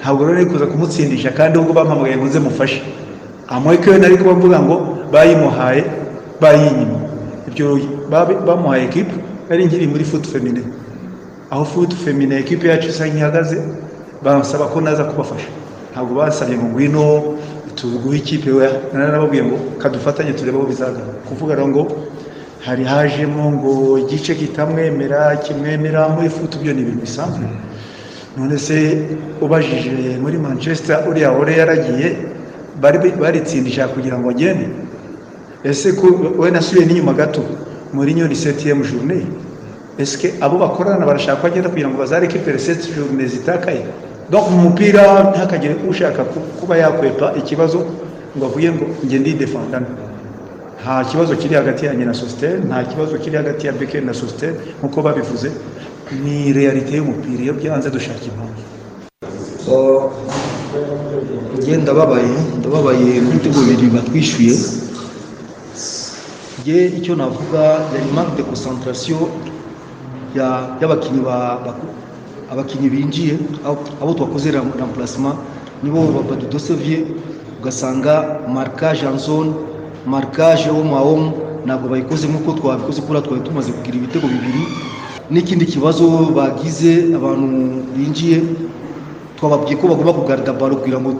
Ntabwo 0.00 0.24
rero 0.24 0.34
nari 0.34 0.46
kuza 0.50 0.66
kumutsindisha 0.66 1.30
kandi 1.30 1.58
ubwo 1.58 1.72
bampamagaye 1.72 2.16
ngo 2.16 2.24
nze 2.26 2.38
mufashe. 2.38 2.82
Amweke 3.48 3.90
we 3.90 3.98
nari 3.98 4.16
kuba 4.18 4.32
mvuga 4.34 4.58
ngo 4.60 4.76
bayimuhaye 5.12 5.84
bayinyima 6.40 6.98
ibyo 7.48 7.78
bamuhaye 8.46 8.84
ekipe 8.84 9.14
nari 9.48 9.64
nkiri 9.66 9.86
muri 9.86 10.04
futu 10.04 10.28
femine 10.30 10.60
aho 11.50 11.64
futu 11.64 11.96
femine 11.96 12.36
ekipe 12.42 12.68
yacu 12.68 12.88
isa 12.88 13.06
nk'ihagaze 13.06 13.56
bansaba 14.24 14.66
ko 14.72 14.80
naza 14.80 15.04
kubafasha. 15.04 15.46
Ntabwo 15.96 16.12
basabye 16.20 16.56
ngo 16.60 16.66
ngwino 16.68 17.04
tuguhe 17.74 18.18
ikipe 18.20 18.50
we 18.52 18.68
narababwiye 18.92 19.42
ngo 19.48 19.56
kadufatanye 19.80 20.32
turebe 20.36 20.58
aho 20.58 20.66
bizagaragara 20.68 21.24
kuvuga 21.28 21.56
ngo 21.68 21.82
hari 22.66 22.84
hajemo 22.84 23.44
ngo 23.56 23.72
igice 24.04 24.34
kitamwemera 24.34 25.36
kimwemera 25.40 26.08
muri 26.12 26.28
futu 26.28 26.58
byo 26.60 26.72
ni 26.76 26.80
ibintu 26.84 27.00
bisanzwe. 27.00 27.46
None 28.36 28.58
se 28.58 28.76
ubajije 29.40 30.18
muri 30.20 30.36
manchester 30.36 31.00
uriya 31.08 31.32
ore 31.32 31.56
yaragiye 31.56 32.16
bari 32.80 32.98
baritsindisha 33.16 33.88
kugira 33.88 34.18
ngo 34.20 34.28
agende. 34.30 34.68
Ese 35.64 35.92
ko 35.96 36.06
we 36.38 36.50
nasubiye 36.50 36.84
n'inyuma 36.86 37.12
gato 37.16 37.40
muri 37.92 38.12
nyoni 38.14 38.36
setiyemu 38.36 38.84
journée. 38.84 39.24
Ese 39.98 40.34
abo 40.44 40.58
bakorana 40.58 41.06
barashaka 41.08 41.40
ko 41.40 41.46
agenda 41.46 41.68
kugira 41.72 41.88
ngo 41.88 41.96
bazarekipere 41.98 42.58
seti 42.58 42.92
journée 42.92 43.24
zitakaye? 43.28 43.84
Mu 44.30 44.56
mupira 44.64 45.02
ntihakagire 45.30 45.74
ushaka 45.88 46.24
ku- 46.30 46.42
kuba 46.60 46.74
yakwepa 46.76 47.26
ikibazo 47.40 47.78
ngo 48.36 48.44
avuge 48.46 48.68
ngo 48.74 48.84
njye 49.04 49.18
ndidefandana 49.18 49.86
nta 50.82 51.04
kibazo 51.10 51.32
kiri 51.40 51.54
hagati 51.54 51.86
yanjye 51.86 52.04
na 52.04 52.14
sositeri 52.14 52.58
nta 52.68 52.84
kibazo 52.90 53.14
kiri 53.22 53.36
hagati 53.36 53.66
ya 53.66 53.72
beke 53.72 54.00
na 54.00 54.14
sositeri 54.14 54.54
nk'uko 54.78 54.98
babivuze 55.02 55.48
ni 56.24 56.52
realite 56.52 56.92
y'umupira 56.96 57.42
iyo 57.42 57.54
byanze 57.58 57.90
dushaka 57.90 58.22
impamvu. 58.30 58.62
Njye 61.58 61.76
ndababaye 61.82 62.30
ndababaye 62.58 63.04
n'ibitego 63.22 63.58
bibiri 63.66 63.88
batwishyuye. 63.94 64.54
Njye 66.60 66.78
icyo 66.98 67.14
navuga 67.16 67.62
yari 67.94 68.08
manque 68.14 68.36
de 68.36 68.42
concentration 68.42 69.22
ya- 70.36 70.66
y'abakinnyi 70.80 71.20
ba- 71.26 71.58
abakinnyi 72.52 72.88
binjiye 72.90 73.34
abo- 74.00 74.14
twakoze 74.14 74.50
ram- 74.50 74.72
remplacement 74.78 75.36
nibo 75.82 76.00
ba- 76.14 76.22
badudosevye 76.30 77.04
ugasanga 77.60 78.40
marquage 78.48 79.02
en 79.06 79.18
zone 79.18 79.50
marquage 80.06 80.68
homme 80.70 80.94
à 80.94 81.02
homme 81.02 81.32
ntabwo 81.66 81.88
bayikoze 81.88 82.26
nk'uko 82.28 82.52
twabikoze 82.52 83.00
kubera 83.02 83.22
twari 83.22 83.40
tumaze 83.42 83.72
kugira 83.72 83.96
ibitego 83.96 84.26
bibiri. 84.28 84.62
N'ikindi 85.30 85.66
kibazo 85.66 86.06
bagize 86.30 87.10
abantu 87.18 87.46
binjiye 87.96 88.38
twababwiye 89.36 89.74
ko 89.76 89.88
bagomba 89.90 90.12
kugarida 90.14 90.52
balo 90.54 90.76
kugira 90.78 91.00
ngo 91.02 91.10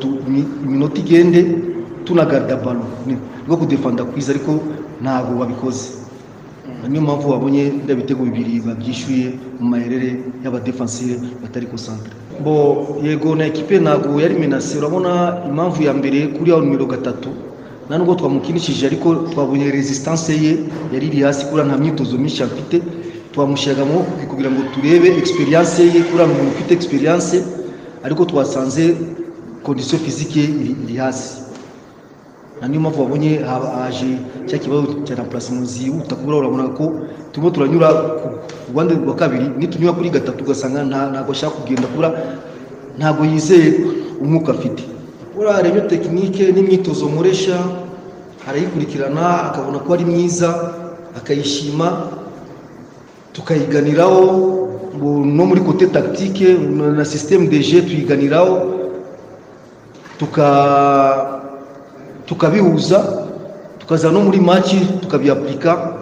iminota 0.65 0.99
igende 1.03 1.41
tunagarida 2.07 2.57
balo 2.62 2.87
ni 3.07 3.19
rwo 3.49 3.57
kudefanda 3.59 4.05
kwiza 4.07 4.31
ariko 4.33 4.62
ntabwo 5.03 5.35
babikoze. 5.43 6.06
Niyo 6.88 7.03
mpamvu 7.03 7.31
wabonye 7.31 7.62
biriya 7.70 7.96
bitego 7.96 8.22
bibiri 8.25 8.61
babyishyuye 8.66 9.27
mu 9.61 9.66
maherere 9.70 10.11
y'abadefansire 10.44 11.14
batari 11.42 11.66
konsantere 11.66 12.14
bo 12.44 12.55
yego 13.03 13.35
na 13.35 13.44
ekipe 13.46 13.79
ntabwo 13.81 14.20
yari 14.20 14.35
menase 14.35 14.79
urabona 14.79 15.42
impamvu 15.49 15.83
ya 15.83 15.92
mbere 15.94 16.18
kuri 16.37 16.51
ya 16.51 16.61
nimero 16.61 16.87
gatatu. 16.87 17.29
Nta 17.88 17.99
nubwo 17.99 18.14
twamukinishije 18.14 18.87
ariko 18.87 19.14
twabonye 19.33 19.70
resistance 19.70 20.33
ye 20.44 20.53
yari 20.92 21.07
iri 21.07 21.22
hasi 21.22 21.46
kuriya 21.46 21.66
nta 21.68 21.77
myitozo 21.79 22.18
myinshi 22.18 22.42
afite. 22.42 22.77
Twamushyiragamo 23.33 23.96
kugira 24.31 24.51
ngo 24.51 24.61
turebe 24.75 25.09
experience 25.22 25.81
ye 25.94 26.01
kuriya 26.09 26.27
muntu 26.29 26.51
ufite 26.55 26.70
experience. 26.75 27.37
Ariko 28.05 28.25
twasanze 28.25 28.94
kondisiyo 29.62 29.99
fizike 30.05 30.42
iri 30.85 30.96
hasi. 31.01 31.46
Na 32.61 32.69
niyo 32.69 32.81
mpamvu 32.81 33.03
wabonye 33.03 33.31
haba- 33.45 33.73
haje 33.85 34.16
cya 34.47 34.59
kibazo 34.59 34.87
cya 35.05 35.14
remplacement 35.14 35.66
zihuta 35.69 36.14
kubura 36.16 36.37
urabona 36.38 36.69
ko 36.73 36.85
turimo 37.33 37.51
turanyura 37.51 37.88
ku 38.21 38.29
ruhande 38.73 38.95
rwa 38.95 39.14
kabiri 39.14 39.47
nitunyura 39.59 39.92
kuri 39.92 40.11
gatatu 40.11 40.45
ugasanga 40.45 40.85
nta- 40.85 41.11
ntabwo 41.12 41.33
ashaka 41.33 41.57
kugenda 41.61 41.87
kubura 41.88 42.11
ntabwo 42.99 43.23
yizeye 43.29 43.69
umwuka 44.23 44.53
afite. 44.57 44.83
Buriya 45.37 45.61
rero 45.62 45.81
tekinike 45.85 46.49
n'imyitozo 46.53 47.05
nkoresha 47.12 47.57
arayikurikirana 48.49 49.53
akabona 49.53 49.79
ko 49.85 49.88
ari 49.92 50.05
myiza 50.09 50.49
akayishima 51.19 52.09
tukayiganiraho 53.37 54.23
no 55.37 55.42
muri 55.45 55.61
kote 55.61 55.87
tactique 55.92 56.57
na 56.97 57.05
système 57.05 57.49
de 57.53 57.61
jeu 57.61 57.83
tuyiganiraho 57.85 58.73
tuka 60.19 60.47
tukabihuza 62.27 62.99
tukaza 63.79 64.11
no 64.11 64.21
muri 64.21 64.41
match 64.41 64.75
tukabiapurika 65.01 65.93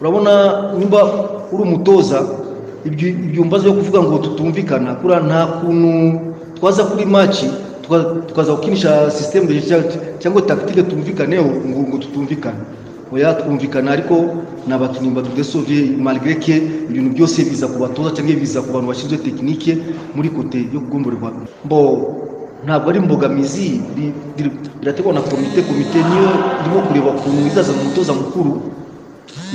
urabona 0.00 0.32
nimba 0.78 1.00
uri 1.52 1.62
umutoza 1.62 2.22
ibyo 2.84 3.44
mbazo 3.44 3.68
yo 3.68 3.74
kuvuga 3.74 4.02
ngo 4.02 4.18
tutumvikana. 4.18 4.94
Kuriya 4.94 5.20
nta 5.20 5.46
kuntu 5.46 6.20
twaza 6.54 6.84
kuri 6.84 7.04
tuka- 7.82 8.22
tukaza 8.28 8.52
gukinisha 8.54 9.10
jeu 9.60 9.82
cyangwa 10.18 10.42
tactique 10.42 10.82
tumvikaneho 10.82 11.44
ngo 11.68 11.98
tutumvikana 11.98 12.62
oya 13.12 13.34
twumvikana 13.34 13.90
ariko 13.92 14.14
ni 14.66 14.72
abakinnyi 14.74 15.10
badudesovye 15.10 15.96
malgré 15.98 16.34
que 16.38 16.56
ibintu 16.90 17.10
byose 17.16 17.42
biza 17.44 17.66
ku 17.66 17.78
batoza 17.80 18.10
cyangwa 18.14 18.34
biza 18.36 18.60
ku 18.62 18.72
bantu 18.72 18.88
bashinzwe 18.88 19.16
tekinike 19.18 19.78
muri 20.14 20.28
kote 20.30 20.58
yo 20.72 20.80
kugomborerwa 20.80 21.32
mbo 21.64 21.78
ntabwo 22.68 22.90
ari 22.90 22.98
imbogamizi 23.00 23.80
bi- 23.96 24.12
bi- 24.36 24.52
birategwa 24.80 25.12
na 25.12 25.20
komite 25.24 25.62
komite 25.64 25.98
niyo 26.04 26.28
irimo 26.60 26.80
kureba 26.86 27.10
ukuntu 27.16 27.46
izazana 27.48 27.80
umutoza 27.80 28.12
mukuru. 28.12 28.52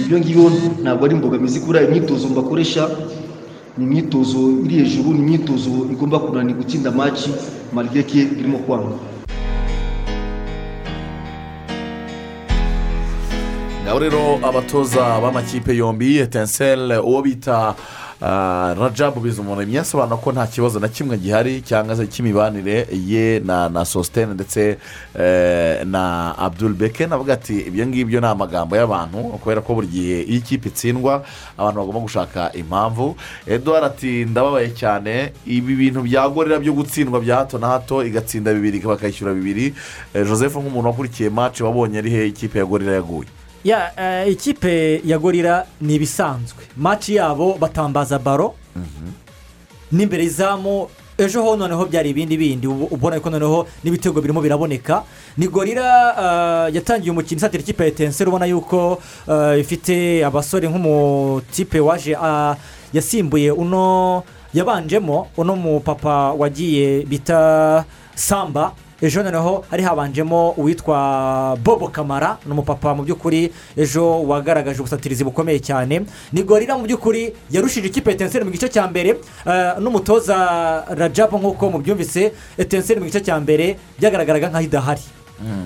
Ibyo 0.02 0.18
ngibyo 0.20 0.46
ntabwo 0.82 1.06
ari 1.06 1.14
imbogamizi 1.16 1.60
kubera 1.62 1.86
imyitozo 1.86 2.26
mbakoresha. 2.30 2.90
Ni 3.78 3.84
imyitozo 3.86 4.40
iri 4.66 4.76
hejuru 4.82 5.14
ni 5.14 5.20
imyitozo 5.20 5.70
igomba 5.94 6.20
kunani 6.20 6.54
gutsinda 6.54 6.92
maci 6.92 7.30
malgré 7.74 8.02
que 8.04 8.20
irimo 8.40 8.58
kwanga. 8.66 8.98
Ngaho 13.84 14.00
rero 14.00 14.40
abatoza 14.42 15.20
b'amakipe 15.22 15.76
yombi 15.76 16.18
etenseri 16.18 16.98
uwo 16.98 17.22
bita 17.22 17.76
rajabu 18.28 19.20
bizumuremyi 19.20 19.78
asobanura 19.78 20.18
ko 20.18 20.32
nta 20.32 20.48
kibazo 20.48 20.80
na 20.80 20.88
kimwe 20.88 21.18
gihari 21.18 21.62
cyangwa 21.62 21.96
se 21.96 22.08
cy'imibanire 22.08 22.88
ye 23.08 23.40
na 23.40 23.70
na 23.70 23.86
sositene 23.86 24.34
ndetse 24.34 24.78
eh, 25.20 25.84
na 25.86 26.32
abdul 26.38 26.74
beke 26.74 27.08
navuga 27.08 27.34
ati 27.34 27.60
ibyo 27.60 27.88
ngibyo 27.88 28.20
ni 28.22 28.28
amagambo 28.28 28.76
y'abantu 28.76 29.18
kubera 29.44 29.62
ko 29.62 29.74
buri 29.76 29.88
gihe 29.88 30.22
iyo 30.24 30.38
ikipe 30.40 30.70
itsindwa 30.70 31.24
abantu 31.58 31.80
bagomba 31.80 32.00
gushaka 32.00 32.54
impamvu. 32.54 33.16
Eduard 33.48 33.84
ati 33.84 34.26
ndababaye 34.26 34.70
cyane. 34.72 35.34
Ibi 35.46 35.76
bintu 35.76 36.02
bya 36.02 36.30
gorira 36.30 36.60
byo 36.60 36.74
gutsindwa 36.74 37.20
bya 37.20 37.36
hato 37.36 37.58
na 37.60 37.68
hato 37.68 38.04
igatsinda 38.06 38.54
bibiri 38.54 38.80
bakayishyura 38.80 39.34
bibiri. 39.34 39.74
Eh, 40.14 40.24
joseph 40.28 40.56
nk'umuntu 40.56 40.88
wakurikiye 40.88 41.30
match 41.30 41.62
wabonye 41.62 41.98
ari 42.00 42.10
he 42.12 42.28
ikipe 42.28 42.60
ya 42.60 42.66
gorira 42.66 42.94
yaguye? 42.94 43.28
Ya 43.64 43.92
eh, 43.98 44.32
ikipe 44.32 45.02
ya 45.06 45.18
gorira 45.20 45.66
ni 45.82 45.96
ibisanzwe 45.96 46.64
maci 46.78 47.16
yabo 47.16 47.58
batambaza 47.60 48.20
baro 48.20 48.56
n'imbere 49.92 50.24
y'izamu 50.24 50.88
ejo 51.18 51.44
ho 51.44 51.56
noneho 51.56 51.86
byari 51.86 52.10
ibindi 52.10 52.38
bindi. 52.38 52.68
Ubona 52.68 53.20
ko 53.22 53.30
noneho 53.30 53.68
n'ibitego 53.84 54.22
birimo 54.22 54.42
biraboneka. 54.42 55.04
Ni 55.38 55.48
gorira 55.48 55.86
eh, 56.18 56.76
yatangiye 56.76 57.12
umukino 57.12 57.38
isatira 57.38 57.62
ikipe 57.64 57.84
ya 57.84 57.90
etenseri 57.90 58.30
ubona 58.30 58.46
yuko 58.46 58.98
eh, 59.30 59.60
ifite 59.62 60.26
abasore 60.26 60.68
nk'umutipe 60.68 61.80
waje 61.80 62.18
ah, 62.18 62.56
yasimbuye 62.94 63.52
uno 63.52 64.24
yabanjemo 64.54 65.28
uno 65.38 65.56
mupapa 65.56 66.34
wagiye 66.34 67.06
bita 67.06 67.86
samba. 68.16 68.74
Ejo 69.04 69.24
noneho 69.24 69.64
hari 69.70 69.84
habanjemo 69.84 70.50
uwitwa 70.58 71.58
bobo 71.64 71.88
kamara 71.92 72.38
ni 72.46 72.52
umupapa 72.52 72.96
mu 72.96 73.04
by'ukuri 73.04 73.52
ejo 73.78 74.24
wagaragaje 74.24 74.80
ubusatirizi 74.80 75.24
bukomeye 75.24 75.60
cyane. 75.60 76.06
Ni 76.32 76.44
gorira 76.44 76.78
mu 76.78 76.88
by'ukuri 76.88 77.34
yarushije 77.52 77.88
ikipe 77.88 78.12
etenseri 78.12 78.46
mu 78.46 78.52
gice 78.52 78.70
cya 78.72 78.88
mbere 78.88 79.10
eh, 79.46 79.74
n'umutoza 79.80 80.86
rajabu 80.96 81.36
nk'uko 81.38 81.70
mubyumvise 81.70 82.32
etenseri 82.58 83.00
mu 83.00 83.06
gice 83.06 83.20
cya 83.20 83.36
mbere 83.44 83.76
byagaragaraga 84.00 84.48
nk'aho 84.50 84.64
idahari. 84.64 85.02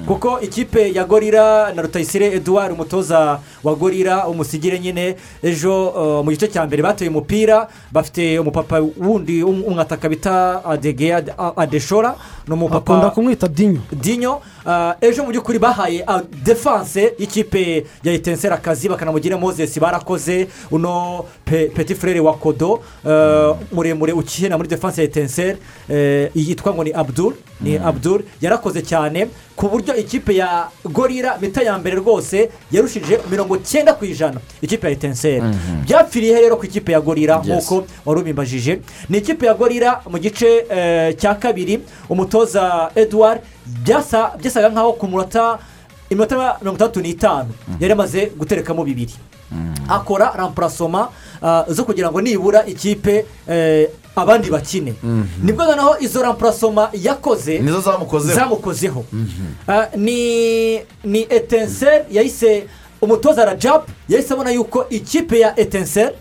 Kuko 0.08 0.39
ikipe 0.41 0.93
ya 0.93 1.04
gorira 1.06 1.69
na 1.76 1.82
rutayisire 1.82 2.34
eduard 2.34 2.71
umutoza 2.73 3.39
wa 3.63 3.76
gorira 3.76 4.26
umusigire 4.28 4.80
nyine 4.80 5.15
ejo 5.43 5.88
uh, 5.88 6.26
mu 6.26 6.32
gice 6.32 6.47
cya 6.47 6.65
mbere 6.65 6.82
batoye 6.82 7.10
umupira 7.10 7.67
bafite 7.91 8.39
umupapa 8.39 8.80
wundi 8.97 9.43
um- 9.43 9.62
umwataka 9.67 10.10
bita 10.10 10.65
adegeya 10.65 11.21
adeshora 11.58 12.15
ni 12.47 12.53
umupapa 12.53 12.93
bakunda 12.93 13.10
kumwita 13.10 13.47
dinyo 13.47 13.81
dinyo 13.91 14.41
ah, 14.65 14.95
ejo 15.01 15.23
mu 15.23 15.31
by'ukuri 15.31 15.60
bahaye 15.60 16.03
ah, 16.07 16.21
defanse 16.43 17.13
y'ikipe 17.19 17.86
ya 18.03 18.13
etenseri 18.13 18.53
akazi 18.53 18.89
bakanamugira 18.89 19.38
moses 19.38 19.79
barakoze 19.79 20.47
uno 20.71 21.25
pe- 21.45 21.67
peti 21.75 21.95
frere 21.95 22.19
wa 22.19 22.33
kodo 22.33 22.79
ah, 23.05 23.53
muremure 23.71 24.13
ukina 24.13 24.57
muri 24.57 24.69
defanse 24.69 25.01
ya 25.01 25.07
etenseri 25.07 25.57
eh, 25.89 26.29
yitwa 26.36 26.73
ngo 26.73 26.83
ni 26.83 26.91
abdul 26.93 27.33
ni 27.62 27.77
abdul 27.77 28.23
yarakoze 28.41 28.81
cyane 28.81 29.27
ku 29.55 29.67
buryo 29.69 29.95
ikipe 29.95 30.36
ya 30.36 30.69
gorira 30.86 31.38
mita 31.41 31.62
ya 31.63 31.77
mbere 31.77 31.95
rwose 31.95 32.49
yarushije 32.71 33.19
mirongo 33.31 33.57
cyenda 33.57 33.93
ku 33.93 34.05
ijana. 34.05 34.39
Ikipe 34.62 34.88
ya 34.88 34.93
etenseri 34.93 35.41
byapfiriye 35.86 36.36
he 36.36 36.41
rero 36.41 36.57
ku 36.57 36.65
ikipe 36.65 36.91
ya 36.91 37.01
gorira 37.01 37.41
nk'uko 37.41 37.83
wari 38.06 38.21
ubimbajije? 38.21 38.79
Ni 39.10 39.17
ikipe 39.17 39.45
ya 39.45 39.54
gorira 39.54 40.02
mu 40.10 40.17
gice 40.19 40.65
cya 41.17 41.35
kabiri 41.35 41.79
umutoza 42.10 42.37
edouard 42.96 43.42
byasa 43.65 44.31
byasaga 44.40 44.69
nkaho 44.69 44.94
ku 44.94 45.08
munota 45.08 45.60
iminota 46.10 46.35
mirongo 46.62 46.75
itandatu 46.75 47.02
n'itanu. 47.02 47.50
Yari 47.79 47.94
amaze 47.94 48.31
guterekamo 48.38 48.83
bibiri. 48.83 49.13
Akora 49.90 50.33
rampurasoma 50.35 51.10
ah, 51.42 51.65
zo 51.69 51.83
kugira 51.85 52.12
ngo 52.12 52.21
nibura 52.21 52.65
ikipe 52.65 53.25
eh, 53.50 53.90
abandi 54.15 54.50
bakine. 54.50 54.94
Nibwo 55.44 55.65
noneho 55.65 56.00
izo 56.00 56.21
rampurasoma 56.21 56.90
yakoze 56.94 57.60
nizo 57.60 57.81
zamukozeho. 57.81 58.35
zamukozeho. 58.40 59.06
Ah, 59.67 59.88
ni 59.96 60.79
ni 61.04 61.21
etenseri 61.29 62.04
yahise 62.12 62.67
umutoza 63.02 63.46
rajabu 63.46 63.85
yahise 64.10 64.33
abona 64.33 64.52
yuko 64.52 64.85
ikipe 64.90 65.40
ya 65.40 65.60
etenseri 65.60 66.15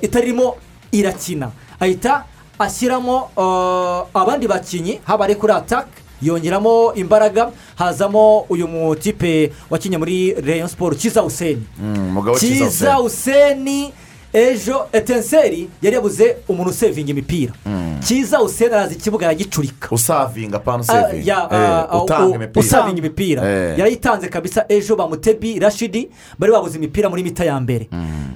itarimo 0.00 0.56
irakina. 0.92 1.50
Ahita 1.80 2.24
ashyiramo 2.64 3.30
ah, 3.36 4.04
abandi 4.14 4.46
bakinnyi 4.48 5.00
haba 5.04 5.24
ari 5.24 5.34
kuri 5.34 5.52
ataka 5.52 5.88
yongeramo 6.22 6.94
imbaraga 6.94 7.50
hazamo 7.76 8.40
uyu 8.48 8.68
mutipe 8.68 9.52
wakinnye 9.70 9.98
muri 9.98 10.34
reyo 10.34 10.68
siporo 10.68 10.96
kiza 10.96 11.22
useni 11.22 11.62
Mm, 11.80 12.24
kiza 12.38 13.00
useni 13.00 13.92
ejo 14.32 14.86
etenseri 14.92 15.68
yari 15.82 15.94
yabuze 15.96 16.36
umuntu 16.48 16.70
usevinga 16.70 17.10
imipira. 17.10 17.52
Kiza 18.06 18.40
useni 18.42 18.74
araza 18.74 18.94
ikibuga 18.94 19.26
aragicurika 19.26 19.88
usavinga 19.90 20.58
panu 20.58 20.84
sevinga 20.84 21.48
usavinga 22.60 22.98
imipira. 22.98 23.42
Eh. 23.50 23.78
yarayitanze 23.78 24.28
kabisa 24.28 24.64
ejo 24.68 24.96
bamutebi 24.96 25.58
rashidi 25.58 26.08
bari 26.38 26.52
babuze 26.52 26.78
imipira 26.78 27.08
muri 27.08 27.22
mita 27.22 27.44
ya 27.44 27.60
mbere. 27.60 27.88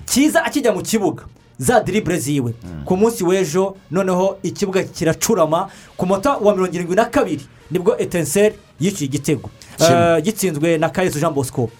Kiza 0.06 0.44
akijya 0.44 0.72
mu 0.72 0.82
kibuga. 0.82 1.22
Za 1.58 1.80
diribure 1.80 2.18
ziwe. 2.18 2.54
Ku 2.84 2.96
munsi 2.96 3.24
w'ejo 3.24 3.76
noneho 3.90 4.38
ikibuga 4.42 4.82
kiracurama 4.82 5.68
ku 5.96 6.06
munota 6.06 6.36
wa 6.36 6.54
mirongo 6.54 6.74
irindwi 6.74 6.96
na 6.96 7.04
kabiri 7.04 7.46
ni 7.70 7.78
bwo 7.78 7.98
etenseri 7.98 8.54
yiciye 8.80 9.08
igitego. 9.08 9.50
Eh, 9.80 10.22
gitsinzwe 10.22 10.78
na 10.78 10.88
kayesu 10.88 11.18
jean 11.20 11.32
bosco. 11.34 11.70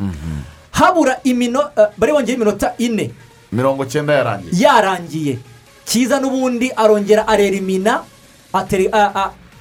Habura 0.71 1.21
imino 1.25 1.61
eh, 1.77 1.87
bari 1.99 2.13
bongeye 2.13 2.37
iminota 2.37 2.75
ine. 2.79 3.11
Mirongo 3.53 3.85
cyenda 3.85 4.13
yarangiye. 4.15 4.53
Yarangiye. 4.63 5.39
Kiza 5.85 6.21
n'ubundi 6.21 6.71
arongera 6.77 7.29
arerimina 7.29 8.03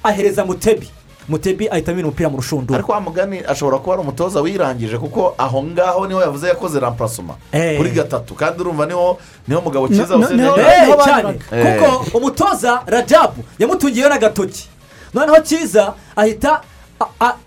ahereza 0.04 0.46
mutebi. 0.46 0.90
Mutebi 1.30 1.68
ahita 1.70 1.92
amena 1.92 2.08
umupira 2.08 2.30
mu 2.30 2.38
rushundura. 2.38 2.78
Ariko 2.80 2.92
wa 2.92 3.02
mugani 3.02 3.42
ashobora 3.48 3.78
kuba 3.78 3.94
ari 3.94 4.02
umutoza 4.02 4.42
wirangije 4.42 4.98
kuko 4.98 5.36
aho 5.38 5.64
ngaho 5.64 6.08
ni 6.08 6.14
ho 6.14 6.22
yavuze 6.22 6.48
yakoze 6.48 6.80
rampurasoma 6.80 7.36
Eh. 7.52 7.78
kuri 7.78 7.90
gatatu. 7.92 8.34
Kandi 8.36 8.62
urumva 8.62 8.86
ni 8.86 8.94
ho 8.94 9.18
ni 9.48 9.56
ho 9.56 9.62
mugabo 9.62 9.88
Ni- 9.88 9.96
cyiza 9.98 10.16
Eh, 10.16 10.20
cyane. 10.28 10.96
banyuraga. 10.98 11.34
Eh. 11.52 11.80
kuko 11.80 12.18
umutoza 12.18 12.82
rajabu 12.86 13.44
yamutungiyeho 13.60 14.10
n'agatoki 14.10 14.68
noneho 15.14 15.42
kiza 15.42 15.94
ahita 16.16 16.62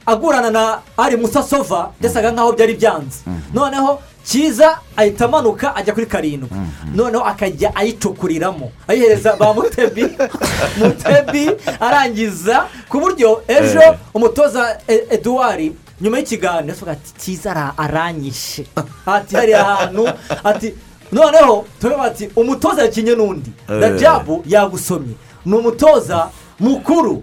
agurana 0.07 0.51
na 0.51 0.79
ari 0.97 1.17
musasova 1.17 1.91
byasaga 2.01 2.31
nkaho 2.33 2.53
byari 2.53 2.75
byanze. 2.75 3.19
Noneho 3.55 3.99
kiza 4.25 4.79
ahita 4.97 5.25
amanuka 5.25 5.77
ajya 5.77 5.95
kuri 5.95 6.07
karindwi. 6.07 6.49
Noneho 6.95 7.25
akajya 7.25 7.75
ayicukuriramo 7.77 8.73
ayihereza 8.89 9.37
ba 9.37 9.55
mutebi. 9.55 10.03
Mutebi 10.79 11.51
arangiza 11.81 12.67
ku 12.89 13.01
buryo 13.01 13.43
ejo 13.49 13.81
Eh. 13.83 13.97
umutoza 14.15 14.79
E- 14.89 15.07
eduwari 15.11 15.73
nyuma 16.01 16.19
y'ikiganiro 16.19 16.73
avuga 16.75 16.93
ati 16.93 17.13
ara- 17.49 17.75
aranyishe. 17.79 18.67
Ati 19.07 19.37
hariya 19.37 19.65
hantu 19.65 20.09
ati 20.45 20.75
noneho 21.13 21.67
turavuga 21.81 22.07
ati 22.09 22.31
umutoza 22.37 22.83
yakinye 22.83 23.15
n'undi. 23.15 23.51
Eh. 23.69 23.81
rajabu 23.81 24.43
yagusomye. 24.47 25.15
Ni 25.47 25.55
umutoza 25.57 26.29
mukuru. 26.61 27.23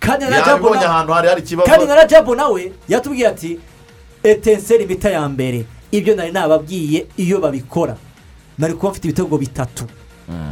Kandi 0.00 0.24
na 0.24 0.30
na- 0.30 0.36
ahantu 0.90 1.12
hari 1.12 1.28
hari 1.28 1.42
na 1.86 1.94
rajabu 1.94 2.34
nawe 2.34 2.72
yatubwiye 2.88 3.26
ati 3.28 3.58
etenseri 4.22 4.84
imita 4.84 5.10
ya 5.10 5.28
mbere. 5.28 5.64
Ibyo 5.98 6.14
nari 6.16 6.32
nababwiye 6.32 7.06
iyo 7.16 7.40
babikora. 7.40 7.96
Nari 8.58 8.74
kuba 8.74 8.90
mfite 8.92 9.04
ibitego 9.08 9.38
bitatu. 9.38 9.84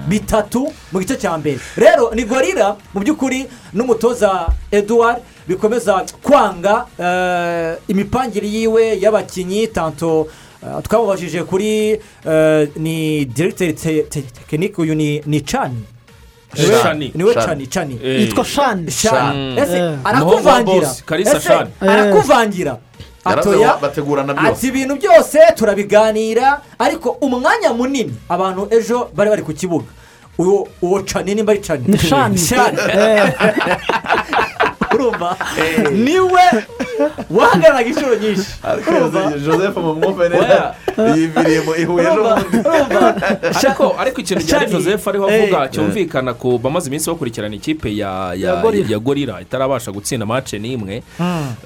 Bitatu 0.09 0.73
mu 0.93 1.01
gice 1.01 1.17
cya 1.17 1.39
mbere. 1.39 1.59
Rero 1.77 2.11
ni 2.15 2.25
gorira 2.25 2.77
mu 2.95 3.01
by'ukuri 3.01 3.47
n'umutoza 3.73 4.47
eduwari 4.71 5.21
bikomeza 5.49 6.05
kwanga 6.23 6.87
eh, 6.99 7.77
imipangire 7.89 8.47
yiwe 8.49 8.99
y'abakinnyi 9.03 9.67
tanto 9.67 10.29
eh, 10.63 10.83
twamubajije 10.83 11.43
kuri 11.45 11.99
eh, 12.27 12.69
ni 12.77 13.25
diregiteri 13.25 13.73
te- 13.73 14.03
te- 14.03 14.23
tekinike 14.23 14.81
uyu 14.83 14.95
ni 14.95 15.21
ni 15.27 15.41
cani 15.41 15.83
ni 17.15 17.25
we 17.25 17.35
cani 17.35 17.67
cani 17.67 17.99
yitwa 18.21 18.45
shani 18.45 18.91
shani 18.91 19.59
ese 19.61 19.79
arakuvangira. 20.05 20.95
Arakuvangira. 21.81 22.79
Atoya 23.25 23.77
bategurana 23.83 24.35
byose 24.35 24.49
ati 24.49 24.67
ibintu 24.69 24.95
byose 24.97 25.39
turabiganira 25.57 26.61
ariko 26.79 27.09
umwanya 27.21 27.73
munini 27.73 28.15
abantu 28.29 28.69
ejo 28.71 29.09
bari 29.15 29.31
bari 29.31 29.43
ku 29.43 29.53
kibuga 29.53 29.87
uwo 30.39 30.69
uwo 30.83 31.03
cani 31.03 31.35
nimba 31.35 31.53
ari 31.53 31.61
cani 31.61 31.85
Ni 31.89 31.99
Shani. 31.99 32.39
shani. 32.39 32.79
urumva 34.95 35.37
ni 35.93 36.21
we 36.21 36.45
wahagararaga 37.31 37.89
inshuro 37.89 38.15
nyinshi 38.17 38.49
urumva 38.89 39.39
joseph 39.39 39.77
mu 39.77 39.95
mwumve 39.95 40.29
neza 40.29 40.75
iyi 41.17 41.29
mirimo 41.37 41.77
ihuye 41.77 42.07
ejo 42.07 42.13
urumva 42.15 42.37
bundi 42.43 42.59
urumva 42.69 43.17
ariko 43.55 43.95
ariko 43.99 44.21
ikintu 44.21 44.45
gihari 44.45 44.71
joseph 44.71 45.09
ariho 45.09 45.25
Eh. 45.31 45.43
avuga 45.43 45.69
cyumvikana 45.69 46.35
ku 46.35 46.59
bamaze 46.59 46.87
iminsi 46.89 47.11
bakurikirana 47.11 47.55
ikipe 47.57 47.97
ya 47.97 48.99
gorira 48.99 49.41
itarabasha 49.41 49.93
gutsinda 49.93 50.27
mace 50.27 50.59
n'imwe 50.59 51.03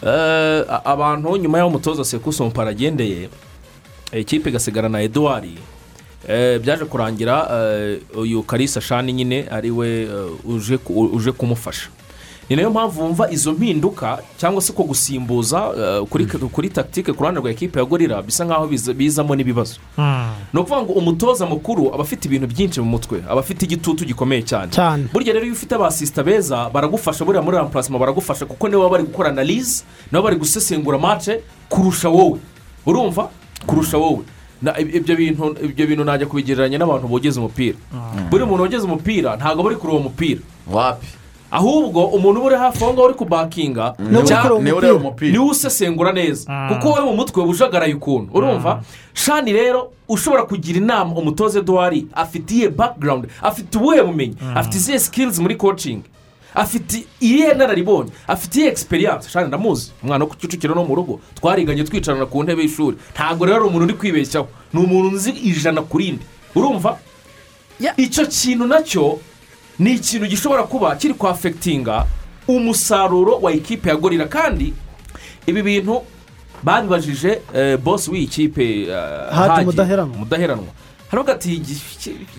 Eh, 0.07 0.61
abantu 0.85 1.37
nyuma 1.37 1.59
y'aho 1.59 1.69
umutoza 1.71 2.05
sekuso 2.05 2.45
mpara 2.47 2.71
agendeye 2.71 3.29
eh, 4.13 4.21
ikipe 4.21 4.49
igasigara 4.51 4.89
na 4.89 5.03
eduwari 5.03 5.59
eh, 6.29 6.61
byaje 6.61 6.85
kurangira 6.85 7.49
eh, 7.53 7.99
uyu 8.17 8.43
karisa 8.43 8.81
shani 8.81 9.13
nyine 9.13 9.45
eh, 9.53 9.71
uje 10.45 10.79
ku- 10.79 11.11
uje 11.13 11.33
kumufasha 11.33 11.89
ni 12.49 12.57
na 12.57 12.63
yo 12.63 12.71
mpamvu 12.71 13.01
wumva 13.03 13.31
izo 13.31 13.53
mpinduka 13.53 14.19
cyangwa 14.37 14.63
se 14.63 14.73
ko 14.73 14.83
gusimbuza 14.83 15.69
eh, 15.79 16.03
kuri 16.09 16.27
kuri 16.27 16.69
tagitike 16.71 17.13
ku 17.13 17.21
ruhande 17.23 17.41
rwa 17.41 17.51
ekipe 17.51 17.79
ya 17.79 17.85
gorira 17.85 18.23
bisa 18.23 18.45
nkaho 18.45 18.67
biza- 18.67 18.95
bizamo 18.95 19.37
n'ibibazo. 19.37 19.77
Ni 20.53 20.61
ukuvuga 20.61 20.83
ngo 20.83 20.93
umutoza 20.93 21.47
mukuru 21.47 21.95
aba 21.95 22.03
afite 22.03 22.25
ibintu 22.29 22.47
byinshi 22.47 22.81
mu 22.81 22.87
mutwe 22.87 23.21
aba 23.29 23.41
afite 23.41 23.63
igitutu 23.65 24.05
gikomeye 24.05 24.43
cyane. 24.43 24.73
Cyane. 24.73 25.09
burya 25.13 25.33
rero 25.33 25.45
iyo 25.45 25.53
ufite 25.55 25.75
abasisita 25.75 26.23
beza 26.23 26.71
baragufasha 26.73 27.25
buriya 27.25 27.43
muri 27.43 27.57
rampurasima 27.57 27.99
baragufasha 27.99 28.47
kuko 28.47 28.69
nibo 28.69 28.81
baba 28.83 28.91
bari 28.97 29.05
gukora 29.05 29.29
analize 29.29 29.85
nabo 30.13 30.25
bari 30.25 30.37
gusesengura 30.37 30.99
mace 30.99 31.41
kurusha 31.69 32.09
wowe. 32.09 32.39
Urumva? 32.87 33.29
Kurusha 33.67 33.99
wowe. 33.99 34.25
Ibyo 34.95 35.17
bintu 35.17 35.55
ibyo 35.65 35.87
bintu 35.87 36.05
najya 36.05 36.27
kubigereranya 36.27 36.79
n'abantu 36.79 37.09
bogeza 37.09 37.41
umupira. 37.41 37.77
Buri 38.31 38.45
muntu 38.45 38.63
wogeza 38.63 38.85
umupira 38.85 39.37
ntabwo 39.37 39.61
aba 39.61 39.71
ari 39.71 39.77
kuri 39.79 39.93
uwo 39.93 40.03
mupira 40.03 40.41
wapi? 40.73 41.07
Ahubwo 41.51 42.05
umuntu 42.07 42.41
uba 42.41 42.47
uri 42.47 42.57
hafi 42.57 42.85
aho 42.85 42.93
ngaho 42.93 43.07
uri 43.09 43.15
kubakinga 43.15 43.95
Niwe 43.99 44.23
kureba 44.23 44.59
ni 44.59 44.71
we 44.73 44.79
ureba 44.79 44.95
umupira. 44.95 45.33
ni 45.33 45.39
we 45.39 45.45
usesengura 45.51 46.13
neza 46.13 46.69
kuko 46.69 46.89
wowe 46.89 47.05
mu 47.05 47.13
mutwe 47.17 47.43
ujagaraye 47.45 47.95
ukuntu. 47.95 48.33
Urumva? 48.35 48.83
Shani 49.15 49.53
rero 49.53 49.91
ushobora 50.09 50.43
kugira 50.43 50.79
inama 50.79 51.15
umutoza 51.15 51.59
eduwari 51.59 52.07
afitiye 52.15 52.69
background 52.69 53.27
afite 53.43 53.79
ubuhe 53.79 54.03
bumenyi 54.03 54.37
afite 54.55 54.77
izihe 54.77 54.99
sikilizi 54.99 55.43
muri 55.43 55.57
coaching 55.57 56.01
afite 56.55 57.07
iyihe 57.21 57.55
nararibonye 57.55 58.11
afite 58.27 58.55
iyihe 58.59 58.71
egisperiyanse 58.71 59.31
shani 59.31 59.49
ndamuzi. 59.49 59.93
Umwana 60.03 60.25
wo 60.25 60.31
ku 60.31 60.37
kicukiro 60.37 60.75
no 60.75 60.85
mu 60.85 60.95
rugo 60.95 61.21
twariganye 61.35 61.85
twicarana 61.85 62.27
ku 62.27 62.43
ntebe 62.45 62.63
y'ishuri. 62.63 62.97
Ntabwo 63.15 63.47
rero 63.47 63.57
ari 63.57 63.67
umuntu 63.69 63.85
uri 63.85 63.95
kwibeshyaho. 63.95 64.49
Ni 64.73 64.81
umuntu 64.85 65.17
nzi 65.17 65.31
ijana 65.31 65.83
ku 65.83 65.99
rindi. 65.99 66.25
Urumva? 66.55 66.99
Icyo 67.97 68.27
kintu 68.27 68.67
na 68.67 68.83
cyo 68.83 69.19
ni 69.79 69.93
ikintu 69.93 70.27
gishobora 70.27 70.63
kuba 70.63 70.97
kiri 70.97 71.15
kwafegitinga 71.15 72.05
umusaruro 72.49 73.39
wa 73.39 73.53
ekipe 73.53 73.89
ya 73.89 73.97
gorira 73.97 74.25
kandi 74.27 74.75
ibi 75.47 75.63
bintu 75.63 76.03
babibajije 76.63 77.41
eh, 77.55 77.79
bosi 77.79 78.11
w'iyi 78.11 78.27
kipe 78.27 78.83
eh, 78.83 78.89
Hadi 79.31 79.65
Mudaheranwa. 80.19 80.67
Haravuga 81.11 81.33
ati 81.35 81.63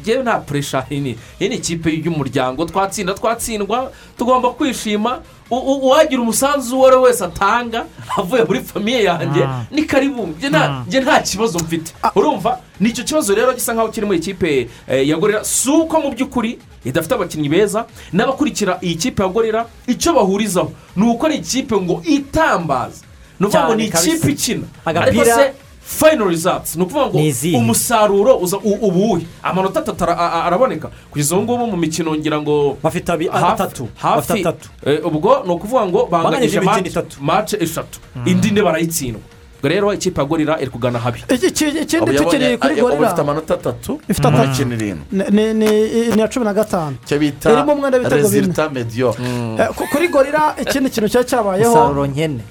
ngewe 0.02 0.24
nta 0.24 0.38
puresha 0.40 0.86
iyi 0.90 1.18
ni 1.50 1.56
ikipe 1.56 1.90
y'umuryango 2.06 2.66
twatsinda 2.66 3.14
twatsindwa 3.14 3.92
tugomba 4.18 4.50
kwishima 4.50 5.20
uwagira 5.52 6.22
umusanzu 6.22 6.78
uwo 6.78 6.88
ari 6.88 6.96
we 6.96 7.02
wese 7.02 7.26
atanga 7.26 7.86
avuye 8.18 8.44
muri 8.44 8.60
famiye 8.62 9.04
yanjye 9.04 9.44
Ah. 9.44 9.66
ni 9.72 9.84
karibu 9.84 10.28
njye 10.28 10.50
nta- 10.50 11.22
kibazo 11.22 11.60
mfite 11.60 11.94
urumva 12.16 12.60
ni 12.80 12.90
icyo 12.90 13.04
kibazo 13.04 13.36
rero 13.36 13.54
gisa 13.54 13.74
nkaho 13.74 13.88
kiri 13.90 14.06
mu 14.06 14.14
ikipe 14.14 14.70
eh, 14.88 15.08
ya 15.10 15.18
gorira 15.18 15.44
si 15.44 15.70
uko 15.70 16.00
mu 16.02 16.12
by'ukuri 16.12 16.60
idafite 16.86 17.14
abakinnyi 17.16 17.50
beza 17.50 17.86
n'abakurikira 18.14 18.78
iyi 18.82 18.96
kipe 18.96 19.24
ya 19.24 19.30
gorira 19.30 19.66
icyo 19.88 20.14
bahurizaho 20.14 20.72
ni 20.96 21.04
uko 21.10 21.26
ari 21.26 21.36
ikipe 21.36 21.76
ngo 21.76 22.02
itambaza 22.06 23.02
ni 23.40 23.46
ukuvuga 23.48 23.66
ngo 23.66 23.76
ni 23.76 23.86
ikipe 23.86 24.32
ikina 24.32 24.68
ariko 24.86 25.26
se 25.26 25.54
fayino 25.90 26.26
rizatsi 26.30 26.78
ni 26.78 26.84
ukuvuga 26.84 27.06
ngo 27.08 27.18
umusaruro 27.58 28.38
uza 28.38 28.58
u- 28.58 28.80
ubuhe? 28.88 29.26
Amanota 29.44 29.80
atatu 29.80 30.04
araboneka. 30.06 30.90
Kugeza 31.12 31.36
ubu 31.36 31.44
ngubu 31.44 31.68
mu 31.68 31.78
mikino 31.78 32.16
ngira 32.16 32.38
ngo 32.42 32.78
bafite 32.84 33.10
atatu 33.34 33.88
hafi 33.98 34.16
bafite 34.30 34.48
atatu. 34.50 34.70
eh, 34.86 35.06
ubwo 35.06 35.44
ni 35.46 35.52
ukuvuga 35.54 35.86
ngo 35.86 36.06
Banganyije 36.12 36.60
mace 37.22 37.58
eshatu. 37.60 38.00
Indi 38.26 38.52
ne 38.52 38.62
barayitsindwa? 38.62 39.22
Ubwo 39.60 39.70
rero 39.70 39.94
ikipe 39.94 40.22
ya 40.22 40.28
gorira 40.28 40.62
iri 40.62 40.70
kugana 40.72 41.00
habi. 41.00 41.20
Iki- 41.30 41.48
iki- 41.48 41.68
ikindi 41.84 42.16
yabonye 42.16 42.58
kuri 42.58 42.74
ubu 42.74 42.88
ifite 42.88 42.96
gorira 42.96 43.18
amanota 43.22 43.54
atatu. 43.54 44.00
Ifite 44.10 44.28
atatu. 44.28 44.62
irindwi. 44.62 45.54
Ni- 45.54 46.14
iya 46.16 46.28
cumi 46.28 46.46
na 46.46 46.54
gatanu. 46.54 46.96
Icyo 47.06 47.20
bita 47.20 47.50
rezilita 48.24 48.70
mediyo 48.70 49.10
Eh, 49.60 49.68
ku- 49.76 49.88
kuri 49.92 50.08
gorira 50.08 50.56
ikindi 50.62 50.90
kintu 50.90 51.10
cyari 51.10 51.26
cyabayeho 51.28 51.74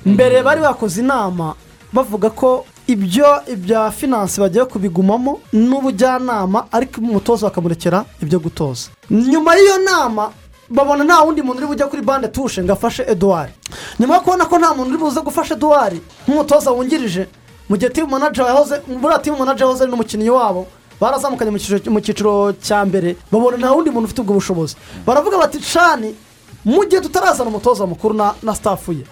mbere 0.07 0.43
bari 0.43 0.61
bakoze 0.61 1.01
inama 1.01 1.55
bavuga 1.93 2.31
ko 2.31 2.67
ibyo 2.89 3.27
ibya 3.47 3.91
finanse 3.91 4.41
bagiye 4.41 4.65
kubigumamo 4.65 5.41
n'ubujyanama 5.53 6.67
ariko 6.73 7.01
umutoza 7.01 7.47
bakamurekera 7.47 8.05
ibyo 8.23 8.39
gutoza. 8.41 8.89
Nyuma 9.11 9.55
y'iyo 9.57 9.79
nama 9.85 10.31
babona 10.71 11.05
nta 11.05 11.21
wundi 11.25 11.43
muntu 11.43 11.59
uri 11.59 11.67
bujya 11.67 11.87
kuri 11.87 12.03
bande 12.03 12.29
tushe 12.29 12.63
ngo 12.65 12.73
afashe 12.73 13.03
eduwari 13.09 13.53
nyuma 14.01 14.15
yo 14.15 14.21
kubona 14.21 14.45
ko 14.45 14.59
nta 14.59 14.75
muntu 14.75 14.91
uri 14.91 14.99
buze 14.99 15.21
gufasha 15.21 15.55
eduwari 15.55 16.01
nk'umutoza 16.29 16.71
wungirije 16.71 17.29
mu 17.69 17.77
gihe 17.77 17.91
timu 17.91 18.09
manager 18.09 18.45
yahoze 18.47 18.81
buriya 19.01 19.19
timu 19.19 19.37
manager 19.39 19.65
yahoze 19.67 19.87
n'umukinnyi 19.87 20.31
wabo 20.31 20.67
barazamukanye 21.01 21.51
mu 21.95 22.01
cyiciro- 22.01 22.53
cya 22.61 22.85
mbere 22.85 23.17
babona 23.33 23.57
nta 23.57 23.73
wundi 23.73 23.91
muntu 23.91 24.05
ufite 24.09 24.21
ubwo 24.21 24.35
bushobozi. 24.37 24.77
Baravuga 25.07 25.39
bati 25.39 25.59
cani 25.73 26.15
mu 26.65 26.85
gihe 26.89 27.01
tutarazana 27.01 27.49
umutoza 27.51 27.87
mukuru 27.87 28.15
na 28.43 28.55
sitafu 28.55 28.93
ye. 28.93 29.05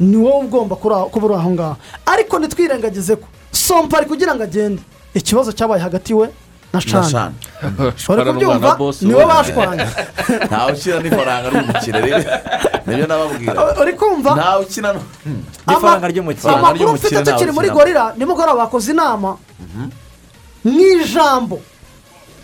Ni 0.00 0.16
wowe 0.16 0.44
ugomba 0.44 0.76
kuba 0.76 1.06
uri 1.26 1.34
aho 1.34 1.50
ngaho 1.50 1.76
ariko 2.06 2.38
ntitwirengagize 2.38 3.16
ko. 3.16 3.26
Sompari 3.52 4.06
kugira 4.06 4.34
ngo 4.34 4.42
agende. 4.42 4.82
Ikibazo 5.14 5.52
cyabaye 5.52 5.82
hagati 5.82 6.14
we 6.14 6.26
na 6.72 6.78
na 6.78 6.80
shani. 6.80 7.34
Shani 7.96 8.16
bari 8.18 8.30
kubyumva? 8.32 8.78
ni 9.02 9.14
we 9.14 9.24
bashwanye. 9.26 9.86
Ntawe 10.46 10.72
ukina 10.72 11.00
n'ifaranga 11.02 11.50
ry'umukire 11.50 12.00
rero. 12.00 12.30
Nibyo 12.86 13.06
nababwira 13.06 13.80
uri 13.82 13.92
kumva? 13.92 14.30
Ntawe 14.34 14.62
ukina 14.64 14.92
no- 14.92 15.02
n'ifaranga 15.66 16.06
ry'umukire 16.08 16.48
Ama- 16.48 16.58
amakuru 16.58 16.78
ry'umukire 16.78 17.16
mfite 17.20 17.32
tukiri 17.32 17.52
muri 17.52 17.70
gorira 17.70 18.14
nimugoroba 18.16 18.64
bakoze 18.64 18.92
inama. 18.92 19.36
Mu 20.64 20.80
ijambo 20.80 21.60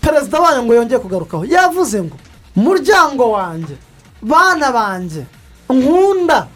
perezida 0.00 0.40
wanyu 0.40 0.62
ngo 0.62 0.74
yongeye 0.74 0.98
kugarukaho 1.00 1.44
yavuze 1.44 2.02
ngo 2.02 2.16
muryango 2.56 3.30
wanjye 3.30 3.76
bana 4.22 4.72
banjye 4.72 5.22
nkunda. 5.70 6.46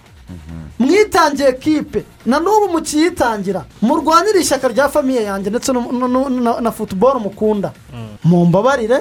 Mwitangiye 0.81 1.53
kipe 1.53 2.05
na 2.27 2.41
n'ubu 2.41 2.69
mukiyitangira 2.73 3.65
murwanire 3.83 4.41
ishyaka 4.41 4.69
rya 4.69 4.89
famiye 4.89 5.23
yanjye 5.29 5.51
ndetse 5.51 5.73
na- 5.73 6.61
na 6.61 6.71
futuboro 6.73 7.21
mukunda. 7.21 7.73
Mumbabarire 8.25 8.99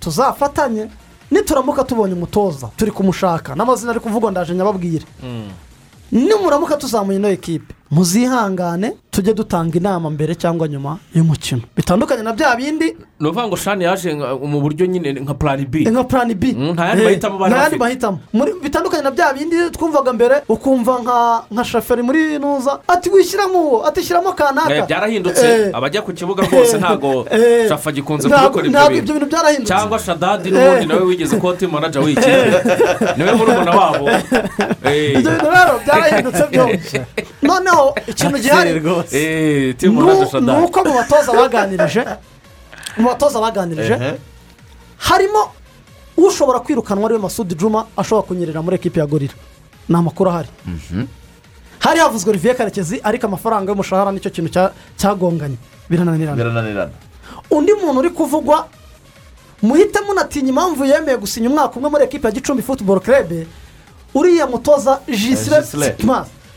tuzafatanye 0.00 0.88
nituramuka 1.30 1.84
tubonye 1.84 2.14
umutoza 2.14 2.68
turi 2.76 2.90
kumushaka. 2.90 3.54
N'amazina 3.54 3.90
ari 3.90 4.00
kuvugwa 4.00 4.30
ndaje 4.30 4.54
nyababwire. 4.54 5.04
Nimuramuka 6.12 6.76
tuzamuye 6.76 7.18
ino 7.18 7.28
ekipe. 7.28 7.74
Muzihangane 7.92 8.92
tujye 9.10 9.34
dutanga 9.34 9.76
inama 9.78 10.10
mbere 10.10 10.34
cyangwa 10.34 10.68
nyuma 10.68 10.96
y'umukino. 11.14 11.60
Bitandukanye 11.76 12.22
na 12.22 12.32
bya 12.32 12.56
bindi. 12.56 12.96
Ni 13.20 13.28
ukuvuga 13.28 13.46
ngo 13.48 13.56
shani 13.56 13.84
yaje 13.84 14.14
mu 14.42 14.60
buryo 14.60 14.86
nyine 14.86 15.12
nka 15.20 15.34
purani 15.34 15.66
bi 15.66 15.84
nka 15.84 16.04
purani 16.04 16.34
bi 16.34 16.52
nta 16.52 16.84
yandi 16.88 17.02
Eh, 17.02 17.04
mahitamo 17.06 17.38
bari 17.38 17.52
nta 17.52 17.60
yandi 17.62 17.76
bafite. 17.78 17.84
mahitamo 17.84 18.18
Muri- 18.34 18.54
bitandukanye 18.64 19.02
na 19.02 19.10
bya 19.10 19.32
bindi 19.36 19.56
twumvaga 19.76 20.12
mbere 20.12 20.36
ukumva 20.48 20.98
nka 21.04 21.18
nka 21.52 21.64
shoferi 21.64 22.02
muri 22.02 22.38
nuza 22.38 22.80
ati 22.88 23.10
wishyiramo 23.12 23.58
uwo? 23.60 23.86
Ati 23.86 24.00
shyiramo 24.02 24.32
kanaka? 24.32 24.74
Eh, 24.74 24.86
byarahindutse. 24.88 25.46
Eh, 25.46 25.70
abajya 25.76 26.02
ku 26.02 26.12
kibuga 26.12 26.42
rwose 26.48 26.78
ntabwo 26.80 27.26
eh, 27.30 27.68
shafa 27.68 27.92
gikunze 27.92 28.28
ntabwo- 28.28 28.50
kubikora 28.64 28.94
ibyo 28.96 29.14
bintu. 29.14 29.26
byarahindutse. 29.28 29.68
Cyangwa 29.74 29.98
shadadi 29.98 30.50
n'ubundi 30.50 30.86
nawe 30.88 31.02
wigeze 31.04 31.36
timu 31.60 31.72
manager 31.72 32.00
w'ikipe 32.02 32.48
ni 33.16 33.22
we 33.24 33.32
murumuna 33.36 33.70
wabo. 33.76 34.08
Eh, 34.88 35.14
ibyo 35.20 35.30
bintu 35.30 35.46
rero 35.52 35.74
byarahindutse 35.86 36.42
byose 36.50 36.96
noneho 37.42 37.81
ikintu 38.06 38.38
gihari 38.38 38.70
eh, 39.16 39.74
ni 40.40 40.64
uko 40.64 40.78
mu 40.84 40.92
batoza 40.94 41.32
baganirije 41.32 42.02
mu 42.98 43.06
batoza 43.08 43.38
baganirije 43.40 43.94
harimo 44.98 45.42
ushobora 46.16 46.60
kwirukanwa 46.60 47.04
ari 47.06 47.14
we 47.14 47.20
masudi 47.20 47.54
juma 47.54 47.86
ashobora 47.96 48.26
kunyerera 48.28 48.62
muri 48.62 48.76
ekipi 48.76 48.98
ya 48.98 49.06
gorira 49.06 49.34
ni 49.88 49.96
amakuru 49.96 50.30
ahari 50.30 50.48
hari 51.78 51.98
havuzwe 52.00 52.30
olivier 52.30 52.56
karekezi 52.56 53.00
ariko 53.04 53.26
amafaranga 53.26 53.70
y'umushahara 53.72 54.12
ni 54.12 54.20
cyo 54.20 54.30
kintu 54.30 54.50
cya- 54.54 54.72
cyagonganye 54.96 55.56
birananirana 55.90 56.36
undi 57.50 57.72
muntu 57.74 57.98
uri 58.00 58.10
kuvugwa 58.10 58.66
muhite 59.62 59.98
munatinya 60.06 60.48
impamvu 60.48 60.84
yemeye 60.84 61.16
gusinya 61.18 61.48
umwaka 61.50 61.74
umwe 61.76 61.90
muri 61.90 62.04
ekipi 62.04 62.26
ya 62.26 62.32
gicumbi 62.32 62.62
futuboro 62.62 63.00
kerebe 63.00 63.46
uriya 64.14 64.46
mutoza 64.46 65.00
jisire 65.08 65.60
Gisle. 65.60 65.86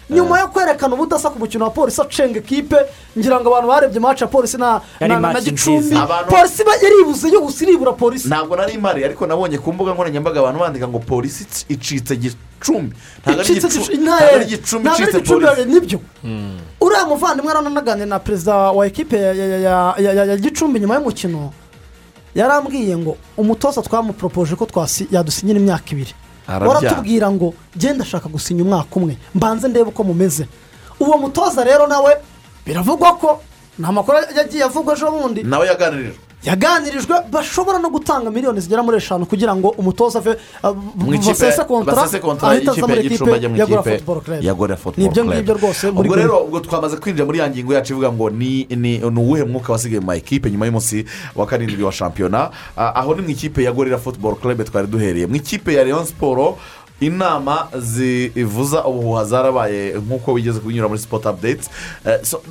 Nyuma 0.10 0.40
yo 0.40 0.48
kwerekana 0.48 0.94
ubudasa 0.96 1.30
ku 1.30 1.40
mukino 1.40 1.66
wa 1.66 1.72
polisi 1.72 2.02
acenga 2.02 2.40
ekipe 2.40 2.76
ngira 3.18 3.40
ngo 3.42 3.50
abantu 3.50 3.68
barebye 3.68 4.00
match 4.00 4.22
ya 4.22 4.28
polisi 4.28 4.58
na 4.58 4.82
gicumbi. 5.42 5.96
polisi 6.30 6.62
iba 6.62 6.74
yaribuze 6.84 7.28
yose 7.30 7.64
iribura 7.66 7.94
polisi. 7.94 8.28
Ntabwo 8.28 8.56
nari 8.56 8.78
mpari 8.78 9.04
ariko 9.06 9.26
nabonye 9.28 9.58
ku 9.58 9.74
mbuga 9.74 9.94
nkoranyambaga 9.94 10.40
abantu 10.40 10.60
bandika 10.60 10.88
ngo 10.88 11.00
polisi 11.00 11.44
ic- 11.44 11.66
icitse 11.74 12.16
gicumbi. 12.18 12.96
Ntabwo 13.26 13.42
ari 14.36 14.46
gicumbi. 14.46 14.90
Icitse 14.90 15.20
polisi. 15.20 15.66
ni 15.66 15.80
byo. 15.80 16.00
Uriya 16.82 17.06
muvandimwe 17.10 17.52
arananaganira 17.52 18.06
na 18.06 18.20
perezida 18.20 18.56
wa 18.72 18.86
ekipe 18.88 19.18
ya- 19.18 20.38
gicumbi 20.38 20.80
nyuma 20.80 20.96
y'umukino 20.96 21.54
yarambwiye 22.36 22.98
ngo 22.98 23.18
umutoza 23.38 23.82
twamuporopoje 23.82 24.56
ko 24.56 24.66
twasi- 24.66 25.08
yadusinyira 25.12 25.60
imyaka 25.60 25.88
ibiri. 25.92 26.14
Arabyanga. 26.48 26.68
waratubwira 26.70 27.32
ngo 27.32 27.54
genda 27.78 28.04
ashaka 28.04 28.30
gusinya 28.30 28.64
umwaka 28.64 28.94
umwe. 28.96 29.18
Mbanze 29.36 29.68
ndebe 29.68 29.90
uko 29.90 30.04
mumeze. 30.04 30.48
Uwo 31.00 31.18
mutoza 31.18 31.64
rero 31.64 31.88
nawe 31.88 32.18
biravugwa 32.66 33.14
ko 33.18 33.42
nta 33.80 33.92
makuru 33.92 34.18
yagiye 34.38 34.64
avugwa 34.64 34.94
ejo 34.96 35.12
bundi. 35.12 35.44
Nawe 35.44 35.68
yaganirijwe 35.68 36.25
yaganirijwe 36.46 37.16
bashobora 37.32 37.80
no 37.80 37.90
gutanga 37.90 38.32
miliyoni 38.32 38.62
zigera 38.62 38.84
muri 38.84 38.98
eshanu 38.98 39.26
kugira 39.26 39.56
ngo 39.56 39.70
umutoza 39.70 40.20
ave 40.20 40.38
uh, 40.64 40.76
basese 41.36 42.20
kontara 42.20 42.52
ahita 42.52 42.72
aza 42.72 42.88
muri 42.88 43.50
mu 43.50 43.56
ya 44.42 44.54
gora 44.54 44.76
futuboro 44.76 44.94
ni 44.98 45.06
ibyo 45.06 45.26
ngibyo 45.26 45.54
rwose 45.54 45.92
muri 45.92 46.10
ubwo 46.10 46.16
rero 46.16 46.38
ubwo 46.46 46.60
twamaze 46.60 46.98
kwinjira 46.98 47.26
muri 47.26 47.40
ya 47.40 47.50
ngingo 47.50 47.74
yacu 47.74 47.94
ivuga 47.94 48.12
ngo 48.12 48.30
ni 48.30 49.02
uwuhe 49.04 49.44
mwuka 49.44 49.72
wasigaye 49.74 50.00
mu 50.00 50.06
ma 50.06 50.16
ekipe 50.16 50.52
nyuma 50.52 50.66
y'umunsi 50.66 51.06
wa 51.36 51.46
karindwi 51.46 51.84
wa 51.84 51.92
shampiyona? 51.92 52.50
Ah, 52.78 52.96
aho 52.96 53.16
ni 53.16 53.22
mu 53.22 53.30
ikipe 53.30 53.64
ya 53.64 53.72
gorira 53.72 53.98
futuboro 53.98 54.36
kerebe 54.36 54.64
twari 54.64 54.88
duhereye. 54.88 55.28
Mu 55.28 55.36
ikipe 55.36 55.74
ya 55.74 55.84
leon 55.84 56.06
siporo 56.06 56.58
inama 57.00 57.68
zivuza 57.78 58.86
ubuhuha 58.86 59.26
zarabaye 59.26 59.94
nk'uko 60.00 60.34
wigeze 60.34 60.60
kunyura 60.60 60.88
muri 60.88 61.00
sipoti 61.00 61.28
apudeti 61.28 61.70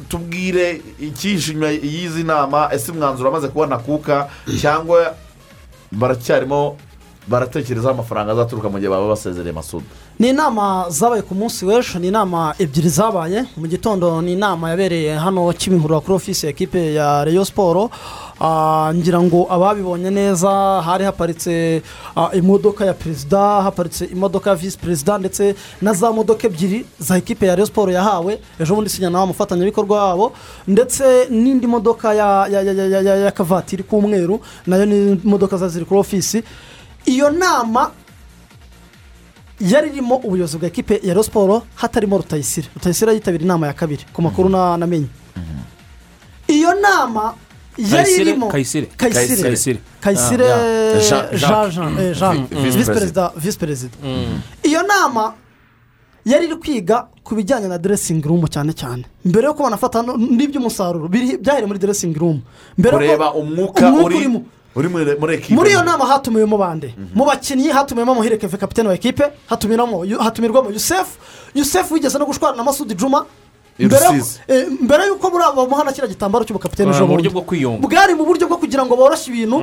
tubwire 0.09 0.80
ikihishe 1.01 1.53
inyuma 1.53 1.68
y'izi 1.70 2.24
nama 2.24 2.68
ese 2.72 2.92
umwanzuro 2.92 3.28
amaze 3.30 3.49
kubona 3.49 3.78
kuka 3.78 4.28
cyangwa 4.61 5.14
baracyarimo 5.92 6.76
baratekerezaho 7.28 7.95
amafaranga 7.95 8.32
azaturuka 8.32 8.68
mu 8.68 8.78
gihe 8.78 8.90
baba 8.90 9.09
basezereye 9.09 9.53
masudu 9.53 9.84
ni 10.19 10.29
inama 10.29 10.87
zabaye 10.91 11.23
ku 11.23 11.35
munsi 11.35 11.65
w'ejo 11.67 11.99
ni 11.99 12.09
inama 12.09 12.55
ebyiri 12.59 12.89
zabaye. 12.89 13.45
Mu 13.57 13.67
gitondo 13.67 14.23
ni 14.23 14.33
inama 14.33 14.71
yabereye 14.71 15.15
hano 15.19 15.53
kimihurura 15.53 16.01
kuri 16.01 16.15
ofisi 16.15 16.47
ekipe 16.47 16.95
ya 16.95 17.25
reyo 17.25 17.45
siporo 17.45 17.91
Ah, 18.41 18.91
ngira 18.95 19.23
ngo 19.23 19.47
ababibonye 19.51 20.11
neza 20.11 20.83
hari 20.83 21.05
haparitse 21.05 21.83
ah, 22.17 22.31
imodoka 22.35 22.85
ya 22.85 22.95
perezida 22.95 23.39
haparitse 23.62 24.05
imodoka 24.05 24.51
ya 24.51 24.57
visi 24.57 24.79
perezida 24.79 25.19
ndetse 25.19 25.55
na 25.83 25.93
za 25.93 26.12
modoka 26.12 26.47
ebyiri 26.47 26.85
za 26.99 27.17
ekipe 27.17 27.47
ya 27.47 27.55
reyo 27.55 27.67
siporo 27.67 27.93
yahawe. 27.93 28.39
Ejo 28.61 28.75
bundi 28.75 28.91
sinya 28.91 29.11
nawe 29.11 29.25
umufatanyabikorwa 29.25 30.05
wabo. 30.09 30.33
Ndetse 30.69 31.27
n'indi 31.31 31.67
modoka 31.67 32.15
ya 32.15 32.47
y'akavatiri 33.25 33.83
k'umweru 33.83 34.41
na 34.67 34.77
yo 34.77 34.87
ni 34.87 35.12
imodoka 35.25 35.57
ziri 35.69 35.85
kuri 35.85 36.01
ofisi. 36.01 36.43
Iyo 37.07 37.31
nama 37.31 37.91
yari 39.61 39.88
irimo 39.90 40.16
ubuyobozi 40.16 40.59
bwa 40.59 40.66
ekipe 40.68 41.00
ya 41.02 41.22
siporo 41.22 41.62
hatarimo 41.74 42.16
rutayisire. 42.18 42.68
Rutayisire 42.74 43.14
yitabira 43.14 43.44
inama 43.44 43.66
ya 43.66 43.72
kabiri 43.72 44.05
ku 44.12 44.22
makuru 44.22 44.48
na- 44.48 44.76
namenye 44.76 45.07
iyo 46.48 46.74
nama 46.80 47.34
yari 47.78 48.12
irimo 48.20 48.48
Kayisire. 48.48 48.86
kayisire. 48.96 49.80
Kayisire. 50.00 50.44
Ah, 50.52 51.68
jean. 52.14 52.46
Visi 52.50 52.90
perezida 52.92 53.32
visi 53.36 53.59
perezida 53.59 53.94
iyo 54.62 54.82
nama 54.82 55.34
yari 56.24 56.46
iri 56.46 56.57
kwiga 56.57 57.09
ku 57.24 57.34
bijyanye 57.36 57.68
na 57.68 57.78
deresingi 57.78 58.28
rumu 58.28 58.48
cyane 58.48 58.72
cyane. 58.72 59.05
Mbere 59.24 59.46
yo 59.46 59.55
kubona 59.55 59.74
afata 59.76 60.02
no- 60.02 60.16
n'iby'umusaruro 60.16 61.09
byahereye 61.09 61.66
muri 61.66 61.78
deresingi 61.78 62.18
rumu 62.18 62.40
ko- 62.76 62.90
kureba 62.96 63.32
umwuka 63.34 63.92
uri 63.92 64.14
urimo. 64.16 64.40
Uri 64.77 64.89
muri 64.89 65.16
muri 65.20 65.35
ekipa 65.35 65.55
muri 65.55 65.70
iyo 65.70 65.83
nama 65.85 66.05
hatumiwemo 66.07 66.59
bande? 66.59 66.95
Mu 67.14 67.25
bakinnyi 67.25 67.68
hatumiwemo 67.70 68.14
muhire 68.14 68.37
keve 68.39 68.57
kapitene 68.57 68.89
wa 68.89 68.95
ekipe 68.95 69.25
hatumirwamo 69.49 70.70
yusefu 70.70 71.18
yusefu 71.55 71.95
wigeze 71.95 72.18
no 72.18 72.27
gushwana 72.27 72.57
na 72.57 72.64
masudi 72.64 72.95
juma. 72.95 73.25
Mbere 73.79 74.05
eh, 74.49 74.66
mbere 74.81 75.07
y'uko 75.07 75.31
muri 75.31 75.45
abo 75.45 75.66
bamuha 75.66 75.85
na 75.85 75.91
kiriya 75.93 76.07
gitambaro 76.09 76.45
cy'ubukapitene 76.47 76.91
ejo 76.95 77.07
bundi 77.11 77.29
bwari 77.83 78.14
mu 78.14 78.22
buryo 78.25 78.47
bwo 78.47 78.57
kugira 78.62 78.87
ngo 78.87 78.95
boroshye 78.97 79.33
ibintu 79.35 79.59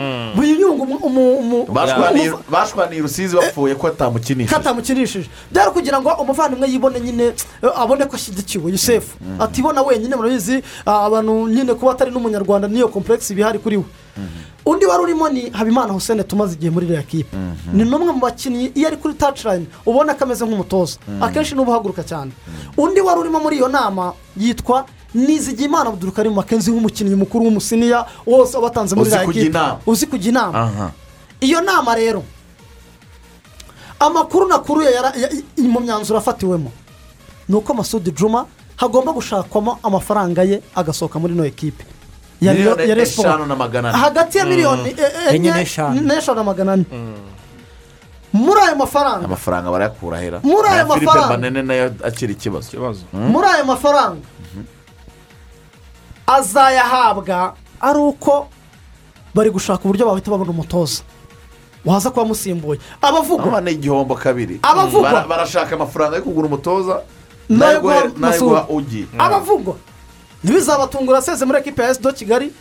umu- 0.84 1.36
umu- 1.40 1.66
bashwaniye 2.52 3.02
rusizi 3.02 3.36
bapfuye 3.40 3.76
ko 3.80 3.88
atamukinisha 3.88 4.52
katamukinishije. 4.56 5.30
Byari 5.52 5.72
kugira 5.72 6.02
ngo 6.04 6.10
umuvandimwe 6.20 6.68
yibone 6.68 7.00
nyine 7.00 7.24
eh, 7.64 7.72
abone 7.80 8.04
ko 8.06 8.16
ashyigikiwe 8.20 8.68
yusefu 8.72 9.16
atibona 9.40 9.80
wenyine 9.82 10.16
murabizi 10.16 10.60
ah, 10.86 11.06
abantu 11.08 11.48
nyine 11.48 11.72
kuba 11.74 11.92
atari 11.96 12.12
n'umunyarwanda 12.12 12.68
niyo 12.68 12.88
kompuregisi 12.92 13.32
iba 13.34 13.42
ihari 13.48 13.60
kuri 13.64 13.78
we. 13.80 13.84
Undi 14.66 14.86
wari 14.86 15.04
urimo 15.04 15.30
ni 15.30 15.50
habimana 15.50 15.94
hussein 15.94 16.24
tumaze 16.24 16.54
igihe 16.54 16.70
muri 16.72 16.86
iriya 16.86 17.04
kipe. 17.04 17.38
Ni 17.74 17.84
n'umwe 17.84 18.12
mu 18.14 18.20
bakinnyi 18.20 18.72
iyo 18.76 18.88
ari 18.88 18.98
kuri 18.98 19.14
tacirayini 19.14 19.68
ubona 19.86 20.14
ko 20.14 20.24
ameze 20.24 20.46
nk'umutoza. 20.46 20.98
Akenshi 21.22 21.56
n'uba 21.56 21.72
uhaguruka 21.72 22.04
cyane. 22.04 22.32
Undi 22.78 23.02
wari 23.02 23.20
urimo 23.20 23.40
muri 23.40 23.56
iyo 23.58 23.68
nama 23.68 24.14
yitwa 24.38 24.86
nizigiyimana 25.14 25.90
abudurukarimu 25.90 26.36
makenzi 26.36 26.72
nk'umukinnyi 26.72 27.16
mukuru 27.16 27.46
w'umusiniya 27.46 28.06
wose 28.26 28.56
wabatanze 28.58 28.96
muri 28.96 29.10
iriya 29.10 29.26
kipe. 29.44 29.50
uzi 29.86 30.06
kujya 30.08 30.30
inama? 30.32 30.92
Iyo 31.42 31.62
nama 31.62 31.96
rero 31.96 32.24
amakuru 34.00 34.48
i- 35.58 35.68
mu 35.68 35.80
myanzuro 35.80 36.20
afatiwemo 36.20 36.72
ni 37.50 37.56
uko 37.56 37.74
masudi 37.74 38.12
juma 38.12 38.46
hagomba 38.76 39.12
gushakwamo 39.14 39.80
amafaranga 39.84 40.44
ye 40.44 40.62
agasohoka 40.76 41.20
muri 41.20 41.34
ino 41.34 41.46
ekipe. 41.46 41.84
Miliyoni 42.42 43.02
eshanu 43.02 43.46
na 43.46 43.56
magana 43.56 43.90
ane 43.90 43.98
hagati 43.98 44.38
ya 44.38 44.46
miliyoni 44.46 44.90
e- 44.90 44.96
e- 44.98 45.36
Enye 45.36 45.50
enye 45.50 45.52
n'eshanu. 45.52 46.36
na 46.36 46.44
magana 46.44 46.74
ane 46.74 46.86
muri 48.34 48.60
ayo 48.62 48.76
mafaranga 48.76 49.26
amafaranga 49.26 49.72
barayakura 49.72 50.18
hera 50.20 50.40
Muri 50.44 50.68
ayo 50.70 50.88
mafaranga. 50.88 51.28
banene 51.28 51.62
na 51.62 51.74
yo 51.74 51.92
akiri 52.04 52.34
ikibazo 52.34 52.68
ikibazo 52.68 53.02
muri 53.14 53.48
ayo 53.48 53.66
mafaranga 53.66 54.24
azayahabwa 56.28 57.54
ari 57.82 58.00
uko 58.00 58.48
bari 59.36 59.50
gushaka 59.50 59.84
uburyo 59.84 60.06
bahita 60.06 60.32
babona 60.32 60.52
umutoza. 60.52 61.04
Waza 61.86 62.10
kuba 62.12 62.22
amusimbuye 62.22 62.80
abavugwa 63.02 63.48
aba 63.48 63.62
ni 63.62 63.72
igihombo 63.72 64.16
kabiri. 64.16 64.60
Abavugwa. 64.62 65.12
Bara- 65.12 65.28
barashaka 65.28 65.76
amafaranga 65.76 66.16
yo 66.18 66.24
kugura 66.24 66.48
umutoza. 66.48 67.02
Nayo 67.50 67.82
guha 67.82 68.66
ugi. 68.70 69.08
Abavugwa 69.18 69.76
ntibizabatungura 70.44 71.18
aseze 71.18 71.46
muri 71.46 71.60
ekipe 71.60 71.82
ya 71.82 71.90
esi 71.90 72.02
do 72.02 72.14
kigali. 72.14 72.52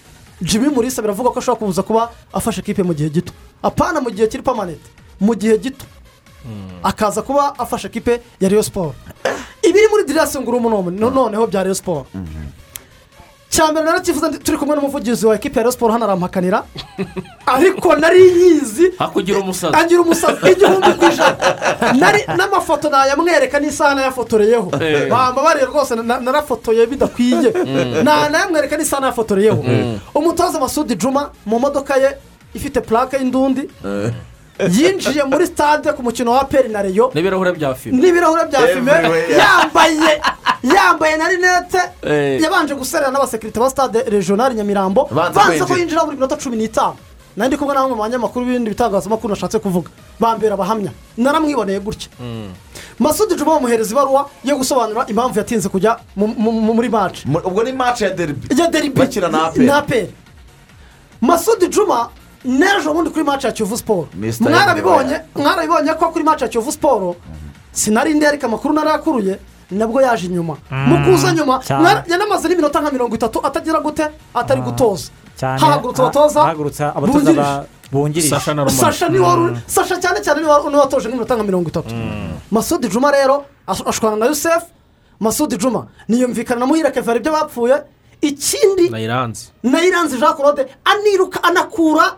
Jimmy 0.43 0.69
murisa 0.69 1.03
biravuga 1.03 1.31
ko 1.31 1.39
ashobora 1.39 1.67
kuza 1.67 1.83
kuba 1.83 2.11
afashe 2.33 2.61
ekipe 2.61 2.83
mu 2.83 2.95
gihe 2.95 3.11
gito. 3.11 3.33
Apana 3.63 4.01
mu 4.01 4.11
gihe 4.11 4.27
kiri 4.29 4.43
pamanete 4.43 4.89
mu 5.21 5.35
gihe 5.35 5.59
gito. 5.59 5.85
Akaza 6.83 7.23
kuba 7.23 7.59
afashe 7.59 7.87
ekipe 7.87 8.21
ya 8.41 8.49
riyo 8.49 8.63
siporo 8.63 8.95
ibiri 9.69 9.89
muri 9.89 10.05
dirasi 10.05 10.39
ngurumu 10.41 10.91
noneho 10.91 11.47
bya 11.47 11.63
riyo 11.63 11.75
siporo 11.75 12.07
cyambere 13.51 13.85
narakivuze 13.87 14.27
ndi- 14.29 14.39
turi 14.39 14.59
kumwe 14.59 14.77
n'umuvugizi 14.77 15.27
wa 15.27 15.35
ekipe 15.35 15.59
ya 15.59 15.63
riyo 15.63 15.73
siporo 15.73 15.93
hano 15.93 16.05
arampakanira 16.05 16.63
ariko 17.47 17.97
nari 17.97 18.31
nyizi 18.33 18.93
hakugira 18.99 19.39
umusazi 19.39 19.77
agira 19.77 20.01
umusazi 20.03 20.39
igihumbi 20.53 20.91
ku 20.99 21.05
ijana. 21.05 21.37
N'amafoto 22.37 22.91
nayamwereka 22.91 23.59
n'isaha 23.61 23.95
nayafotoreyeho 23.95 24.71
Eh. 24.81 25.09
bambabariye 25.11 25.67
rwose 25.67 25.95
na- 25.97 26.21
narafotoye 26.21 26.87
bidakwiye. 26.87 27.51
Na- 28.07 28.29
nayamwereka 28.29 28.77
n'isaha 28.79 29.01
nayafotoreyeho 29.03 29.61
umutoza 30.15 30.61
masudi 30.61 30.95
juma 30.95 31.31
mu 31.47 31.59
modoka 31.59 31.97
ye 31.97 32.17
ifite 32.55 32.81
purake 32.81 33.17
y'indundi. 33.19 33.67
Yinjiye 34.69 35.25
muri 35.25 35.47
stade 35.47 35.93
ku 35.93 36.03
mukino 36.03 36.31
wa 36.33 36.45
peri 36.45 36.69
na 36.69 36.83
reyo 36.83 37.11
n'ibirahure 37.15 37.53
bya 37.53 37.75
fime. 37.75 37.97
N'ibirahure 38.01 38.45
bya 38.51 38.61
fime. 38.67 38.93
Yambaye 39.41 40.21
yambaye 40.63 41.17
na 41.17 41.29
rinete. 41.29 41.81
Eh. 42.03 42.41
yabanje 42.43 42.75
guserera 42.75 43.11
n'abasekirite 43.11 43.61
ba 43.61 43.71
stade 43.71 44.03
regionali 44.11 44.55
nyamirambo. 44.55 45.09
Banze 45.11 45.39
banze 45.39 45.65
ko 45.65 45.77
yinjira 45.77 46.05
buri 46.05 46.17
minota 46.17 46.37
cumi 46.37 46.57
n'itanu. 46.57 46.97
Nari 47.37 47.49
ndi 47.49 47.57
kumwe 47.57 47.75
na 47.75 47.81
bamwe 47.81 47.97
mu 47.97 48.03
banyamakuru 48.03 48.45
b'ibindi 48.47 48.71
bitangazamakuru 48.71 49.31
nashatse 49.35 49.59
kuvuga. 49.59 49.89
Bambera 50.21 50.55
abahamya. 50.55 50.91
Naramwiboneye 51.17 51.81
gutya. 51.81 52.09
Masudi 52.99 53.35
juma 53.35 53.55
bamuhereza 53.55 53.93
ibaruwa 53.95 54.29
yo 54.45 54.57
gusobanura 54.57 55.07
impamvu 55.09 55.39
yatinze 55.39 55.69
kujya 55.69 55.97
mu- 56.17 56.27
mu- 56.37 56.53
mu- 56.53 56.75
muri 56.75 56.89
maci 56.89 57.25
Mu- 57.29 57.39
ubwo 57.45 57.63
ni 57.65 57.73
match 57.73 58.01
ya 58.03 58.11
deribi 58.11 58.49
ya 58.61 58.67
deribi 58.69 59.01
na 59.65 59.77
aperi 59.79 60.13
masudi 61.21 61.69
juma 61.69 62.11
n'ejo 62.45 62.95
bundi 62.95 63.11
kuri 63.11 63.25
maci 63.25 63.47
ya 63.47 63.53
kiyovu 63.53 63.77
siporo 63.77 64.09
mwarabibonye 64.51 65.21
mwarabibonye 65.37 65.95
ko 65.95 66.09
kuri 66.13 66.25
maci 66.25 66.45
ya 66.45 66.49
kiyovu 66.49 66.73
siporo 66.73 67.17
sinari 67.73 68.15
ndi 68.15 68.27
ariko 68.27 68.47
amakuru 68.47 68.75
narayakuruye 68.75 69.39
nabwo 69.71 70.01
yaje 70.03 70.27
inyuma. 70.27 70.57
Mu 70.71 70.97
kuza 71.05 71.33
nyuma 71.33 71.61
yanamaze 72.11 72.49
n'iminota 72.49 72.81
nka 72.81 72.91
mirongo 72.91 73.15
itatu 73.15 73.39
atagira 73.47 73.79
gute? 73.81 74.03
Atari 74.35 74.61
gutoza. 74.61 75.11
cyane. 75.39 75.61
Hahagurutse 75.61 76.03
abatoza 76.03 76.41
hahagurutse 76.43 76.85
abatoza 76.85 77.13
bungirije. 77.13 77.41
ba- 77.41 77.65
bungirije. 77.93 78.29
Sasha 79.67 79.97
cyane 80.03 80.19
cyane 80.25 80.41
ni 80.41 80.47
we 80.47 80.79
watoje 80.83 81.07
nk'iminota 81.09 81.35
nka 81.37 81.45
mirongo 81.45 81.69
itatu. 81.71 81.95
Masudi 82.51 82.89
juma 82.89 83.11
rero 83.11 83.45
ash- 83.69 83.87
ashwana 83.89 84.17
na 84.17 84.27
yusefu 84.27 84.67
masudi 85.21 85.57
juma 85.57 85.87
niyumvikana 86.09 86.61
na 86.61 86.67
muhire 86.67 86.91
kevara 86.91 87.19
ibyo 87.23 87.33
bapfuye. 87.33 87.77
Ikindi 88.21 88.91
nayiranze 88.91 89.49
nayiranze 89.63 90.19
jean 90.19 90.35
claude 90.35 90.67
aniruka 90.85 91.39
anakura 91.45 92.17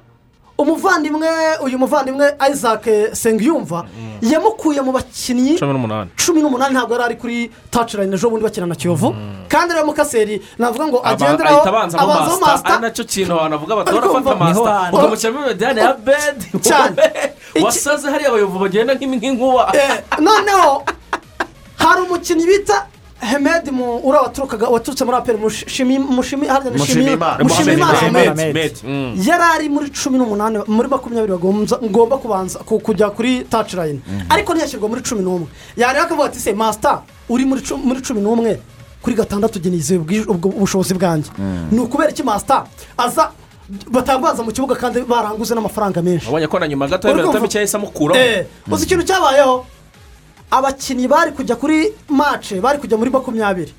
umuvandimwe 0.63 1.29
uyu 1.65 1.79
muvandimwe 1.79 2.27
isaac 2.53 2.85
sengiyumva 3.13 3.85
yamukuye 4.23 4.81
mu 4.81 4.93
bakinnyi 4.93 5.59
cumi 5.59 5.73
n'umunani. 5.73 6.11
cumi 6.17 6.41
n'umunani 6.43 6.73
ntabwo 6.75 6.93
yari 6.95 7.05
ari 7.05 7.17
kuri 7.17 7.51
tacirayini 7.71 8.15
ejo 8.15 8.31
bundi 8.31 8.45
bakina 8.45 8.67
na 8.67 8.75
kiyovu. 8.75 9.15
Kandi 9.49 9.75
rero 9.75 9.87
mukaseri 9.87 10.39
navuga 10.59 10.87
ngo 10.87 10.99
agenderaho 11.05 11.61
abanzaho 11.67 12.39
masita 12.41 12.75
ari 12.75 12.83
na 12.83 12.91
cyo 12.91 13.05
kintu 13.05 13.33
abantu 13.35 13.55
bavuga 13.59 13.75
bati 13.77 13.91
ni 13.93 13.99
ho 14.01 14.35
masita 14.39 14.91
ukamushyiramo 14.93 15.39
imidani 15.47 15.81
ya 15.81 15.93
bedi 15.95 16.47
Cyane. 16.63 16.97
Wasaze 17.65 18.07
hariya 18.11 18.29
abayobozi 18.31 18.59
bagenda 18.63 18.95
nk'inkuba. 18.95 19.73
Eh, 19.75 19.99
noneho 20.21 20.85
hari 21.77 22.01
umukinnyi 22.07 22.47
bita 22.47 22.87
hemedi 23.31 23.71
uriya 24.05 24.23
waturukaga 24.23 24.67
waturutse 24.69 25.05
muri 25.05 25.17
aperi 25.17 25.39
mushimi 25.39 25.99
mushimi 25.99 26.47
harya 26.47 26.71
ni 26.71 26.77
Shimi- 26.79 26.79
Mushimiyimana. 26.79 27.45
mushimiyimana 27.45 27.93
Mushimiyimana. 27.93 28.31
Ahmed. 28.31 28.49
Ahmed. 28.57 28.75
Mm. 28.85 29.15
yari 29.29 29.45
ari 29.55 29.69
muri 29.69 29.91
cumi 29.91 30.19
n'umunani 30.19 30.59
muri 30.67 30.89
makumyabiri 30.89 31.33
ngomba 31.91 32.17
kubanza 32.19 32.59
ku- 32.59 32.81
kujya 32.81 33.11
kuri 33.11 33.45
tacirayini 33.51 34.01
ariko 34.29 34.55
ntiyashyirwa 34.55 34.89
muri 34.89 35.03
cumi 35.03 35.23
n'umwe. 35.23 35.47
Yareba 35.77 36.05
akavuga 36.05 36.27
ati 36.29 36.39
se 36.41 36.53
masita 36.53 37.03
uri 37.29 37.45
muri 37.45 37.61
cu- 37.63 37.79
muri 37.79 38.01
cumi 38.03 38.21
n'umwe 38.21 38.59
kuri 39.03 39.15
gatandatu 39.17 39.59
ubwo 40.29 40.49
ubushobozi 40.59 40.95
bwanjye. 40.95 41.31
Ni 41.71 41.79
ukubera 41.81 42.11
iki 42.11 42.23
masita 42.23 42.67
aza 42.99 43.31
batambaza 43.91 44.43
mu 44.43 44.51
kibuga 44.53 44.75
kandi 44.75 45.01
baranguze 45.07 45.55
n'amafaranga 45.55 46.03
menshi. 46.03 46.27
Wabonye 46.27 46.47
ko 46.51 46.59
na 46.59 46.67
nyuma 46.69 46.89
gato 46.89 47.09
y'iminota 47.09 47.41
mike 47.41 47.59
yahise 47.59 47.77
amukuramo 47.77 48.21
Eh, 48.21 48.47
uzi 48.71 48.85
ikintu 48.85 49.05
cyabayeho? 49.07 49.65
Abakinnyi 50.53 51.09
bari 51.09 51.33
kujya 51.33 51.57
kuri 51.57 51.93
mace 52.09 52.61
bari 52.61 52.79
kujya 52.79 52.97
muri 53.01 53.11
makumyabiri. 53.11 53.73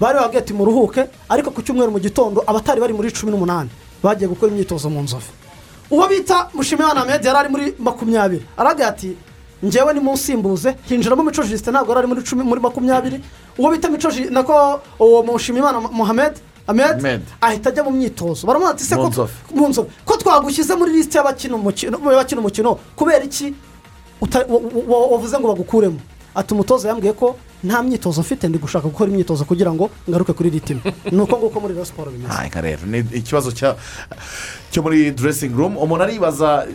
Bari 0.00 0.14
bababwiye 0.18 0.42
ati 0.42 0.52
muruhuke. 0.54 1.06
Ariko 1.28 1.50
ku 1.50 1.62
cyumweru 1.62 1.90
mu 1.90 1.98
gitondo 1.98 2.44
abatari 2.46 2.80
bari 2.80 2.92
muri 2.94 3.10
cumi 3.12 3.32
n'umunani. 3.32 3.70
Bagiye 4.02 4.28
gukora 4.30 4.52
imyitozo 4.52 4.90
mu 4.90 5.02
nzovu. 5.02 5.26
Uwo 5.90 6.08
bita 6.08 6.48
mushimiyana 6.54 7.00
ahmed 7.02 7.24
yari 7.24 7.38
ari 7.38 7.48
muri 7.48 7.74
makumyabiri. 7.78 8.46
Aragira 8.56 8.88
ati 8.88 9.16
ngewe 9.64 9.92
ni 9.94 10.00
munsimbuze 10.00 10.74
hinjiramo 10.88 11.22
mico 11.22 11.42
jisite 11.42 11.70
ntabwo 11.70 11.90
yari 11.92 11.98
ari 11.98 12.08
muri 12.08 12.22
cumi 12.22 12.42
muri 12.44 12.60
makumyabiri. 12.60 13.20
Uwo 13.58 13.70
bita 13.70 13.88
mico 13.90 14.08
nako 14.30 14.80
uwo 15.00 15.22
mushimiyimana 15.22 15.80
muhamed 15.80 16.34
ahmed 16.66 16.96
Ahmed. 16.96 17.22
ahita 17.40 17.70
ajya 17.70 17.84
mu 17.84 17.90
myitozo. 17.90 18.46
Baramuha 18.46 18.70
ati 18.70 18.84
se 18.84 18.96
Mu 18.96 19.02
ko 19.02 19.08
nzovu. 19.08 19.32
mu 19.54 19.68
nzovu. 19.68 19.88
Ko 20.04 20.16
twagushyize 20.16 20.74
muri 20.74 20.92
lisite 20.92 21.18
y'abakina 21.18 21.54
umukino? 22.40 22.78
Kubera 22.96 23.24
iki? 23.24 23.54
Wavuze 25.10 25.38
ngo 25.38 25.48
bagukuremo. 25.48 25.98
Ati 26.34 26.54
umutoza 26.54 26.88
yambwiye 26.88 27.12
ko 27.12 27.36
nta 27.64 27.82
myitozo 27.82 28.20
mfite 28.20 28.48
ndi 28.48 28.58
gushaka 28.58 28.88
gukora 28.88 29.10
imyitozo 29.10 29.44
kugira 29.44 29.72
ngo 29.72 29.90
ngaruke 30.10 30.32
kuri 30.32 30.50
ritime 30.50 30.80
ni 31.12 31.20
uko 31.20 31.36
nguko 31.38 31.60
muri 31.60 31.74
Rayon 31.74 31.86
siporo 31.86 32.10
bimeze. 32.10 32.46
Nka 32.48 32.60
rero 32.60 32.82
ni 32.86 32.98
ikibazo 32.98 33.52
cyo 34.70 34.82
muri 34.82 35.10
dressing 35.10 35.48
room. 35.56 35.76
Umuntu 35.76 36.02
aribaza 36.04 36.66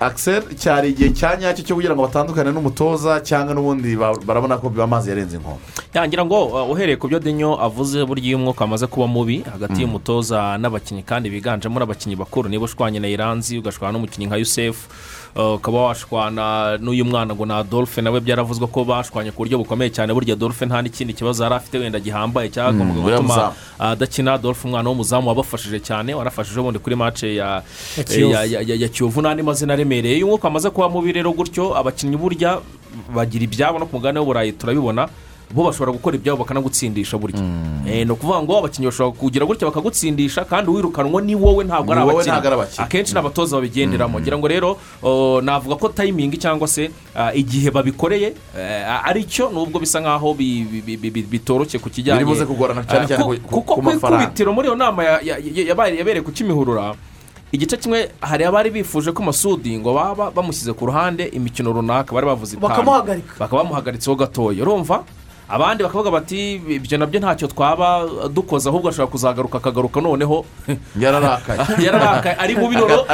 akiseri 0.00 0.54
cyari 0.54 0.88
igihe 0.90 1.10
cya 1.10 1.36
nyacyo 1.36 1.64
cyo 1.64 1.74
kugira 1.76 1.94
ngo 1.94 2.02
batandukane 2.02 2.50
n'umutoza 2.52 3.20
cyangwa 3.20 3.54
n'ubundi 3.54 3.96
ba- 3.96 4.18
barabona 4.26 4.58
ko 4.58 4.68
biba 4.68 4.84
amazi 4.84 5.08
yarenze 5.14 5.36
inkombe. 5.36 5.62
Yangira 5.94 6.24
ngo 6.26 6.44
uh, 6.44 6.70
uhereye 6.70 6.96
ku 6.98 7.08
byo 7.08 7.18
denyo 7.22 7.54
avuze 7.56 8.04
burya 8.04 8.26
iyo 8.26 8.36
umwuka 8.36 8.64
amaze 8.66 8.86
kuba 8.86 9.06
mubi 9.06 9.46
hagati 9.46 9.80
y'umutoza 9.80 10.58
n'abakinnyi 10.58 11.02
kandi 11.06 11.30
biganjemo 11.30 11.78
abakinnyi 11.80 12.16
bakuru. 12.18 12.48
Niba 12.50 12.64
ushwanye 12.66 12.98
na 13.00 13.08
iranzi 13.08 13.58
ugashwana 13.58 13.92
n'umukinnyi 13.94 14.26
nka 14.26 14.36
yusefu 14.36 14.90
ukaba 15.36 15.80
washwana 15.80 16.78
n'uyu 16.78 17.04
mwana 17.04 17.34
ngo 17.34 17.46
ni 17.46 17.52
adolphe 17.52 18.02
nawe 18.02 18.20
byaravuzwe 18.20 18.66
ko 18.70 18.84
bashwanye 18.84 19.30
ku 19.34 19.42
buryo 19.42 19.58
bukomeye 19.58 19.90
cyane 19.90 20.14
burya 20.14 20.34
adolphe 20.38 20.62
nta 20.66 20.78
n'ikindi 20.82 21.12
kibazo 21.12 21.42
yari 21.42 21.54
afite 21.58 21.78
wenda 21.78 21.98
gihambaye 22.00 22.48
cyagombaga 22.54 23.00
uriya 23.00 23.18
gutuma 23.18 23.48
uh, 23.78 23.84
adakina. 23.98 24.32
Adolphe 24.38 24.62
umwana 24.68 24.88
w'umuzamu 24.90 25.28
wabafashije 25.28 25.80
cyane 25.82 26.14
warafashije 26.14 26.60
ubundi 26.60 26.78
kuri 26.78 26.96
mace 26.96 27.34
ya 27.34 27.62
kiyovu. 28.92 29.22
n'andi 29.22 29.42
mazina 29.42 29.72
aremereye. 29.74 30.16
Iyo 30.16 30.26
umwuka 30.26 30.48
amaze 30.48 30.70
kuba 30.70 30.88
mubi 30.88 31.12
rero 31.12 31.32
gutyo 31.32 31.74
abakinnyi 31.76 32.16
burya 32.16 32.60
bagira 33.14 33.44
ibyabo 33.44 33.78
no 33.78 33.86
ku 33.86 33.96
mugabane 33.98 34.18
w'uburayi 34.22 34.52
turabibona. 34.54 35.08
Bo 35.52 35.64
bashobora 35.64 35.92
gukora 35.92 36.16
ibyabo 36.16 36.44
bakanagutsindisha 36.44 37.18
burya. 37.18 37.38
Eh, 37.86 38.06
ni 38.06 38.10
ukuvuga 38.12 38.42
ngo 38.42 38.58
abakinnyi 38.58 38.86
bashobora 38.88 39.16
kugira 39.18 39.46
gutya 39.46 39.66
bakagutsindisha 39.68 40.44
kandi 40.44 40.70
uwirukanwa 40.70 41.22
ni 41.22 41.34
wowe 41.34 41.64
ntabwo 41.64 41.92
ari 41.92 42.00
abakinnyi. 42.00 42.30
akenshi 42.84 43.12
ni 43.12 43.18
abatoza 43.20 43.56
babigenderamo. 43.56 44.20
Ngira 44.20 44.38
ngo 44.38 44.48
rero 44.48 44.70
navuga 45.42 45.76
ko 45.76 45.88
tayimingi 45.88 46.38
cyangwa 46.38 46.66
se 46.68 46.90
ah, 47.14 47.30
igihe 47.34 47.70
babikoreye 47.70 48.34
eh, 48.58 49.06
ari 49.08 49.24
cyo 49.24 49.50
nubwo 49.50 49.78
bisa 49.78 50.00
nkaho 50.00 50.34
bi- 50.34 50.64
bi- 50.82 50.96
bi- 50.96 51.10
bi- 51.10 51.22
bitoroshye 51.28 51.78
ku 51.78 51.90
kijyanye. 51.90 52.24
Biri 52.24 52.30
buze 52.30 52.46
kugorana 52.46 52.82
cyane 52.84 53.06
cyane 53.06 53.22
ku- 53.24 53.62
kuko 53.62 53.82
mafaranga. 53.82 54.24
ikubitiro 54.24 54.50
muri 54.52 54.68
iyo 54.68 54.76
nama 54.76 55.02
yabereye 55.98 56.22
ku 56.24 56.32
kimihurura 56.32 56.94
igice 57.52 57.76
kimwe 57.76 58.10
hari 58.20 58.44
abari 58.44 58.70
bifuje 58.70 59.12
ko 59.14 59.22
masudi 59.22 59.78
ngo 59.78 59.94
baba 59.94 60.30
bamushyize 60.34 60.72
ku 60.74 60.86
ruhande 60.90 61.30
imikino 61.30 61.70
runaka 61.72 62.10
bari 62.14 62.26
bavuze 62.26 62.56
itanu. 62.58 62.66
Bakaba 63.38 63.62
bamuhagaritseho 63.62 64.16
gatoya. 64.18 64.62
Urumva? 64.62 65.04
Abandi 65.48 65.84
bakavuga 65.84 66.10
bati 66.10 66.56
ibyo 66.68 66.98
na 66.98 67.06
byo 67.06 67.20
ntacyo 67.20 67.46
twaba 67.48 68.06
dukoze 68.32 68.68
ahubwo 68.68 68.88
ashobora 68.88 69.12
kuzagaruka 69.12 69.58
akagaruka 69.58 70.00
noneho. 70.00 70.44
Yararakaye. 71.02 71.58
Yararakaye. 71.86 72.36
Ari 72.40 72.54
mubi 72.56 72.76
noneho 72.76 73.04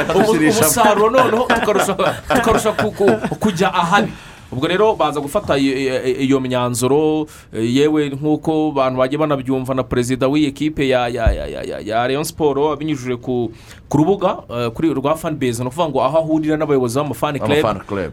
umusaruro 0.63 1.09
noneho 1.09 1.43
tukarusha 1.51 1.93
tukarusha 2.35 2.71
ku- 2.71 2.91
ku- 2.91 3.19
kujya 3.39 3.67
ahabi 3.73 4.11
ubwo 4.51 4.67
rero 4.67 4.95
baza 4.95 5.19
gufata 5.19 5.57
iyo- 5.57 6.39
myanzuro 6.39 7.25
yewe 7.53 8.09
nk'uko 8.09 8.71
abantu 8.75 8.99
bagiye 8.99 9.19
banabyumva 9.19 9.73
na 9.73 9.83
perezida 9.83 10.27
w'iyi 10.27 10.47
ekipe 10.51 10.87
ya 10.87 11.07
ya 11.07 11.31
ya 11.31 11.45
ya 11.47 11.61
ya 11.63 11.77
ya 11.79 12.07
Rayon 12.07 12.23
siporo 12.23 12.71
abinyujije 12.71 13.15
ku 13.15 13.51
rubuga 13.91 14.37
eh, 14.49 14.69
kuri 14.75 14.93
rwa 14.93 15.15
fanbase 15.15 15.63
ni 15.63 15.67
ukuvuga 15.71 15.89
ngo 15.89 15.99
aho 16.03 16.17
ahurira 16.17 16.57
n'abayobozi 16.57 16.99
b'amafani 16.99 17.39
club. 17.39 17.63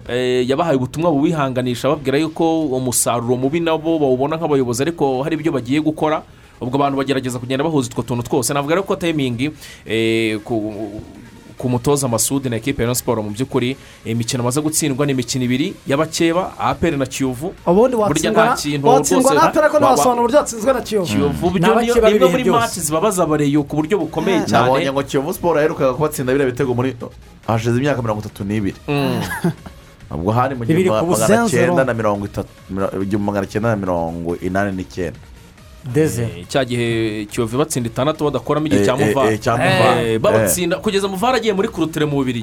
eh, 0.09 0.49
yabahaye 0.49 0.77
ubutumwa 0.77 1.11
bubihanganisha 1.11 1.89
babwira 1.89 2.19
yuko 2.19 2.67
umusaruro 2.71 3.37
mubi 3.37 3.61
nabo 3.61 3.99
bawubona 3.99 4.37
nk'abayobozi 4.37 4.83
ariko 4.83 5.23
hari 5.23 5.35
ibyo 5.37 5.53
bagiye 5.53 5.81
gukora 5.83 6.23
ubwo 6.61 6.75
abantu 6.75 6.99
bagerageza 6.99 7.39
kugenda 7.39 7.63
bahuza 7.65 7.87
utwo 7.91 8.03
tuntu 8.03 8.23
twose 8.27 8.55
navuga 8.55 8.75
rero 8.75 8.83
ko 8.87 8.97
tayimingi 8.97 9.51
eh, 9.87 10.39
ku 11.59 11.69
mutoza 11.69 12.09
masudi 12.09 12.49
na 12.49 12.57
ekipe 12.57 12.83
ya 12.83 12.95
siporo 12.95 13.23
mu 13.23 13.31
by'ukuri 13.31 13.77
imikino 14.05 14.43
amaze 14.43 14.61
gutsindwa 14.63 15.07
ni 15.07 15.13
imikino 15.13 15.45
ibiri 15.45 15.75
y'abakeba 15.87 16.55
aperi 16.59 16.97
na 16.97 17.07
kiyovu. 17.07 17.53
Ubundi 17.67 17.97
burya 17.97 18.07
watsindwa 18.07 18.45
nta 18.47 18.57
kintu 18.57 18.87
watsindwa 18.89 19.35
na 19.35 19.43
apera 19.43 19.69
ko 19.69 19.77
wa- 19.77 19.83
wa- 19.83 19.93
ntawasobanura 19.93 20.23
uburyo 20.23 20.39
watsinzwe 20.39 20.73
na 20.73 20.81
kiyovu. 20.81 21.07
Kiyovu. 21.13 21.51
Byo 21.51 21.61
N'abakeba 21.61 21.83
niyo 21.83 21.95
b'ibihe 21.95 22.19
niyo 22.19 22.29
muri 22.31 22.45
mati 22.51 22.81
zibabaza 22.81 23.23
abareyo 23.27 23.63
ku 23.67 23.77
buryo 23.77 23.99
bukomeye 23.99 24.47
cyane. 24.47 24.65
nabonye 24.71 24.93
ngo 24.93 25.03
kiyovu 25.03 25.35
siporo 25.35 25.57
yaherukaga 25.59 25.93
kubatsinda 25.99 26.33
biriya 26.33 26.51
bitego 26.55 26.75
muri 26.75 26.95
hashize 27.47 27.75
imyaka 27.79 28.03
mirongo 28.03 28.21
itatu 28.23 28.45
n'ibiri. 28.47 28.79
Mm. 28.89 29.21
ubwo 30.11 30.33
hari 30.33 30.55
mu 30.55 30.65
gihumbi 30.65 30.89
magana 30.91 31.49
cyenda 31.51 31.85
na 31.85 31.93
mirongo 31.95 32.25
itatu 32.25 32.49
igihumbi 33.03 33.27
magana 33.27 33.47
cyenda 33.47 33.69
na 33.69 33.77
mirongo 33.77 34.37
inani 34.41 34.73
n'icyenda. 34.79 35.19
Deze 35.95 36.23
Eh, 36.23 36.47
cya 36.49 36.65
gihe 36.65 37.25
kiyovu 37.25 37.59
batsinda 37.59 37.89
itandatu 37.89 38.25
badakoramo 38.25 38.67
igihe 38.67 38.81
Eh, 38.83 38.87
cya 38.87 38.95
eh, 38.95 39.07
muvara. 39.07 39.39
cya 39.39 39.53
Muvara. 39.57 40.19
Babatsinda 40.19 40.77
kugeza 40.77 41.09
muvara 41.09 41.37
agiye 41.37 41.53
muri 41.53 41.69
kurutire 41.69 42.05
mu 42.07 42.17
bubiri. 42.17 42.43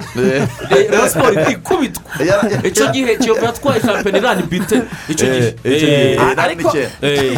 Rayon 0.69 1.09
siporo 1.09 1.33
ikubitwa. 1.51 2.03
Icyo 2.63 2.87
gihe 2.91 3.15
kiyovu 3.17 3.45
yatwaye 3.45 3.81
shampiyona 3.81 4.17
irani 4.17 4.43
bite? 4.43 4.81
Icyo 5.09 5.27
gihe. 5.27 6.17
ariko 6.37 6.73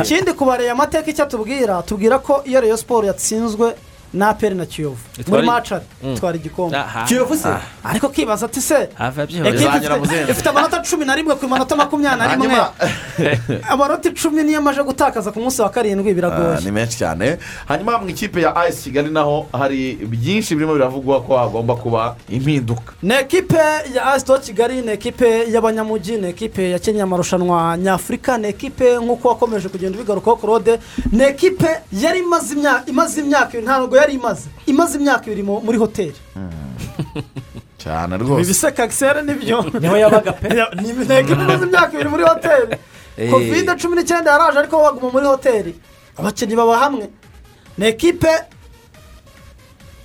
ikindi 0.02 0.34
kubareba 0.34 0.72
amateka 0.72 1.10
icyo 1.12 1.24
atubwira 1.24 1.82
tubwira 1.82 2.20
ko 2.20 2.42
iyo 2.46 2.62
reyo 2.62 2.78
siporo 2.78 3.08
yatsinzwe 3.08 3.76
na 4.14 4.30
aperi 4.30 4.56
na 4.56 4.66
kiyovu 4.66 4.98
muri 5.28 5.44
macari 5.46 5.86
Mm. 6.04 6.14
itwara 6.14 6.36
igikombe 6.38 6.78
kiyovu 7.08 7.36
se 7.36 7.50
ariko 7.84 8.10
kibaza 8.10 8.46
ati 8.46 8.62
se 8.62 8.90
ifite- 10.32 10.50
amanota 10.50 10.82
cumi 10.90 11.06
na 11.06 11.16
rimwe 11.16 11.36
ku 11.36 11.48
manota 11.48 11.76
makumyabiri 11.76 12.20
na 12.20 12.36
rimwe 12.36 12.60
amanota 13.70 14.10
icumi 14.10 14.44
niyo 14.44 14.60
amaze 14.60 14.84
gutakaza 14.84 15.32
ku 15.32 15.40
munsi 15.40 15.62
wa 15.62 15.70
karindwi 15.70 16.14
biragoye 16.14 16.60
ni 16.66 16.72
menshi 16.72 16.98
cyane 16.98 17.38
hanyuma 17.68 17.98
mu 17.98 18.10
ikipe 18.10 18.42
ya 18.42 18.56
ayisi 18.56 18.84
kigali 18.84 19.10
naho 19.10 19.46
hari 19.54 19.96
byinshi 19.96 20.56
birimo 20.56 20.74
biravugwa 20.74 21.22
ko 21.22 21.38
hagomba 21.38 21.76
kuba 21.76 22.16
impinduka 22.30 22.94
ni 23.04 23.14
ekipe 23.14 23.58
ya 23.94 24.06
asito 24.14 24.38
kigali 24.40 24.82
ni 24.82 24.92
ekipe 24.92 25.50
y'abanyamujyi 25.52 26.18
ni 26.18 26.28
ekipe 26.30 26.70
yakinnye 26.72 27.02
amarushanwa 27.02 27.78
nyafurika 27.78 28.38
ni 28.38 28.48
ekipe 28.48 28.98
nk'uko 28.98 29.28
wakomeje 29.28 29.70
kugenda 29.70 29.98
ubigarukaho 29.98 30.38
claude 30.38 30.80
ni 31.12 31.24
ekipe 31.24 31.68
yari 31.92 32.20
imaze 32.20 32.54
imyaka 32.54 32.84
imaze 32.90 33.22
imyaka 33.22 33.48
ibiri 33.58 33.64
ntabwo 33.66 33.97
yari 33.98 34.14
imaze 34.14 34.50
imaze 34.66 34.98
imyaka 34.98 35.26
ibiri 35.28 35.44
mu- 35.44 35.62
muri 35.62 35.78
hoteli 35.78 36.16
cyane 37.84 38.16
ibi 38.16 38.24
rwose. 38.24 38.48
biseka 38.48 38.88
gisere 38.88 39.22
ni 39.22 39.34
byo 39.34 39.62
ni 39.82 39.88
ho 39.88 39.96
yabaga 39.98 40.32
pe. 40.34 40.48
Ekipe 40.48 41.34
imaze 41.34 41.64
imyaka 41.66 41.94
ibiri 41.94 42.10
muri 42.10 42.24
hoteli 42.24 42.76
Eh. 43.18 43.32
kovide 43.32 43.76
cumi 43.82 43.96
n'icyenda 43.96 44.32
yaraje 44.32 44.60
ariko 44.60 44.78
baguma 44.82 45.10
muri 45.12 45.26
hoteli 45.26 45.74
abakinnyi 46.18 46.56
baba 46.56 46.78
hamwe. 46.78 47.10
Ni 47.78 47.86
ekipe 47.88 48.30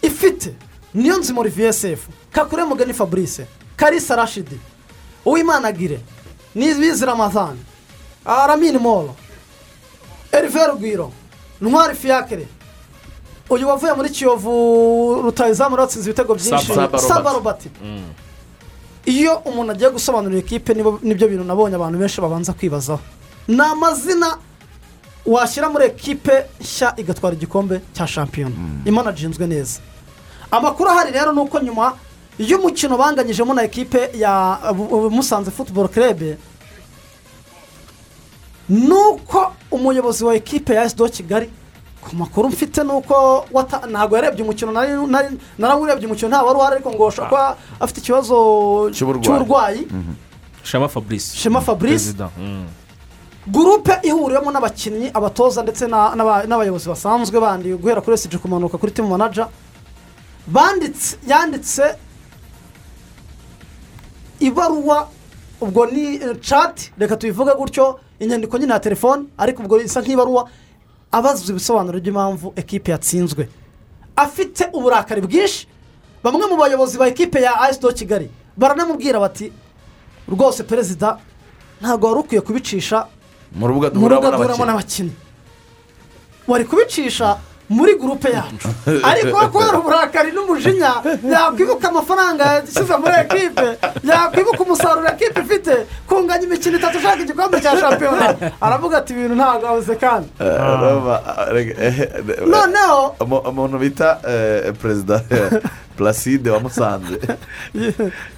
ifite 0.03 0.55
niyo 0.95 1.16
nzi 1.18 1.32
muri 1.32 1.51
vsf 1.51 2.01
kakure 2.32 2.64
mugani 2.64 2.95
fabrice 2.95 3.47
karisa 3.76 4.16
rashidi 4.16 4.59
uwimana 5.24 5.72
gire 5.72 6.01
nibizi 6.55 7.05
ramazani 7.07 7.61
aramini 8.24 8.78
moro 8.78 9.14
erive 10.32 10.66
rugwiro 10.66 11.12
ntwari 11.61 11.95
fiyakire 11.95 12.47
uyu 13.55 13.69
wavuye 13.69 13.93
muri 13.93 14.09
kiyovu 14.11 14.53
rutayizamu 15.23 15.77
ratsinze 15.77 16.11
ibitego 16.11 16.35
byinshi. 16.35 16.67
Saba 16.67 16.83
Robert. 16.83 17.03
saba 17.03 17.33
robati 17.33 17.69
iyo 19.07 19.35
umuntu 19.45 19.73
agiye 19.73 19.91
gusobanurira 19.91 20.41
ikipe 20.41 20.75
ni 21.03 21.15
byo 21.15 21.29
bintu 21.29 21.45
nabonye 21.45 21.75
abantu 21.77 21.99
benshi 21.99 22.21
babanza 22.21 22.53
kwibazaho 22.53 23.01
ni 23.49 23.61
amazina 23.61 24.39
washyira 25.27 25.69
muri 25.69 25.85
ekipe 25.87 26.47
nshya 26.61 26.95
igatwara 26.97 27.35
igikombe 27.37 27.81
cya 27.95 28.07
shampiyona. 28.07 28.55
Imanajinzwe 28.85 29.47
neza. 29.47 29.81
Amakuru 30.51 30.91
ahari 30.91 31.13
rero 31.13 31.33
ni 31.33 31.41
uko 31.41 31.61
nyuma 31.61 31.95
y'umukino 32.39 32.97
banganyijemo 32.99 33.55
na 33.55 33.63
ekipe 33.63 34.11
ya 34.15 34.59
musanze 35.11 35.51
futuboro 35.51 35.89
kerebe 35.89 36.37
ni 38.69 38.93
uko 38.93 39.53
umuyobozi 39.71 40.25
wa 40.25 40.35
ekipe 40.35 40.75
ya 40.75 40.85
esido 40.85 41.09
kigali 41.09 41.51
ku 42.03 42.17
makuru 42.17 42.49
mfite 42.49 42.83
ni 42.85 42.91
uko 42.93 43.47
wata- 43.53 43.87
ntabwo 43.91 44.17
yarebye 44.17 44.43
umukino 44.45 44.73
narawurebye 45.59 46.07
umukino 46.07 46.29
nta 46.29 46.43
wari 46.43 46.59
uhari 46.59 46.75
ariko 46.77 46.91
ngo 46.93 47.09
ashobora 47.09 47.29
kuba 47.31 47.57
afite 47.81 47.99
ikibazo 48.03 48.37
Cy'uburwayi. 48.95 49.23
cy'uburwayi 49.25 49.81
shema 50.63 50.89
fabrice 50.89 51.37
Shema 51.37 51.61
Fabrice. 51.61 52.15
Mm. 52.39 52.67
gurupe 53.47 53.93
ihuriwemo 54.03 54.51
n'abakinnyi 54.53 55.11
abatoza 55.15 55.63
ndetse 55.63 55.87
na- 55.87 56.15
n'aba- 56.15 56.47
n'abayobozi 56.47 56.87
basanzwe 56.89 57.41
bandi 57.41 57.75
guhera 57.75 58.01
kuri 58.01 58.15
esiji 58.15 58.39
kumanuka 58.39 58.79
kuri 58.79 58.93
timu 58.93 59.09
manaja 59.09 59.49
banditse 60.47 61.17
yanditse 61.27 61.85
ibaruwa 64.41 65.09
ubwo 65.61 65.87
ni 65.87 66.19
cati 66.41 66.93
reka 66.99 67.17
tubivuge 67.17 67.51
gutyo 67.55 67.99
inyandiko 68.21 68.59
nyine 68.59 68.73
ya 68.73 68.81
telefone 68.81 69.25
ariko 69.39 69.63
ubwo 69.63 69.79
isa 69.81 70.01
nk'ibaruwa 70.03 70.49
abaza 71.13 71.53
ibisobanuro 71.53 71.99
by'impamvu 72.01 72.53
ekipe 72.57 72.91
yatsinzwe. 72.91 73.49
Afite 74.17 74.69
uburakari 74.73 75.21
bwinshi. 75.21 75.67
Bamwe 76.25 76.47
mu 76.47 76.57
bayobozi 76.57 76.99
ba 76.99 77.09
ekipe 77.09 77.41
ya 77.43 77.61
ayisido 77.61 77.93
kigali 77.93 78.31
baranamubwira 78.57 79.21
bati 79.21 79.53
rwose 80.29 80.63
perezida 80.63 81.19
ntabwo 81.81 82.07
wari 82.09 82.21
ukwiye 82.21 82.41
kubicisha 82.41 83.07
mu 83.53 83.67
rubuga 83.69 83.91
duhuramo 83.91 84.65
n'abakinnyi. 84.65 85.13
Wari 86.49 86.65
kubicisha 86.65 87.37
muri 87.71 87.95
gurupe 87.95 88.29
yacu 88.31 88.69
ariko 89.11 89.37
kubera 89.53 89.79
uburakari 89.79 90.33
n'umujinya 90.33 90.93
yakwibuka 91.33 91.89
amafaranga 91.89 92.45
yashyize 92.45 92.97
muri 92.97 93.15
ekipe 93.25 93.67
yakwibuka 94.05 94.61
umusaruro 94.63 95.09
ekipe 95.09 95.41
ifite 95.41 95.75
kunganya 96.09 96.45
imikino 96.47 96.77
itatu 96.79 96.99
ushaka 96.99 97.23
igikombe 97.23 97.61
cya 97.61 97.77
shampiyona. 97.81 98.35
Aravuga 98.61 98.99
ati 98.99 99.13
ibintu 99.13 99.35
ntabwo 99.35 99.69
abuze 99.69 99.95
kandi. 99.97 100.29
Noneho- 102.47 103.15
Umu- 103.21 103.45
umuntu 103.51 103.79
bita 103.79 104.19
eh, 104.29 104.73
perezida. 104.83 105.23
placide 105.97 106.51
wa 106.51 106.61
musanze 106.61 107.16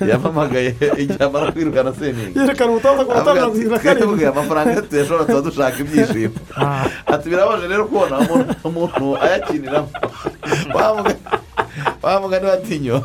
yamamagaye 0.08 0.74
igihe 0.98 1.24
amara 1.24 1.52
kwirukana 1.52 1.92
seningi 1.94 2.38
yerekana 2.38 2.70
umutoza 2.70 3.04
ku 3.04 3.12
ati, 3.12 3.34
mirongo 3.34 3.56
irindwi 3.56 3.70
na 3.76 3.78
karindwi 3.84 4.24
amafaranga 4.26 4.82
tuyashobora 4.82 5.24
tuba 5.24 5.40
dushaka 5.46 5.78
ibyishimo 5.82 6.34
ati 7.06 7.26
birabaje 7.30 7.66
rero 7.68 7.84
kubona 7.86 8.16
umuntu- 8.64 9.18
ayakiniramo 9.24 9.88
wamuga- 10.74 11.20
wamuga 12.02 12.36
niwatinyo 12.40 12.96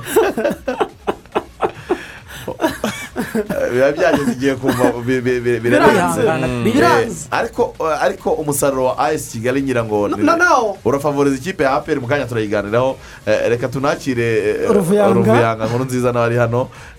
biba 3.74 3.92
byageze 3.92 4.32
igihe 4.32 4.56
kumva 4.56 4.84
bi- 5.06 5.22
bi- 5.22 5.40
bi- 5.40 5.60
birarenze 5.60 6.22
ariko 7.32 7.74
ariko 8.02 8.30
umusaruro 8.42 8.86
wa 8.86 8.98
ayesi 9.00 9.32
kigali 9.38 9.62
ngira 9.64 9.84
ngo 9.84 10.08
urafavoriza 10.86 11.36
ikipe 11.38 11.64
ya 11.64 11.74
aperi 11.78 12.00
mu 12.00 12.08
kanya 12.08 12.26
turayiganiraho 12.26 12.98
reka 13.26 13.68
tunakire 13.68 14.68
Ruvuyanga. 15.14 15.66
nkuru 15.66 15.84
nziza 15.86 16.12
n'abari 16.12 16.38
hano 16.38 16.70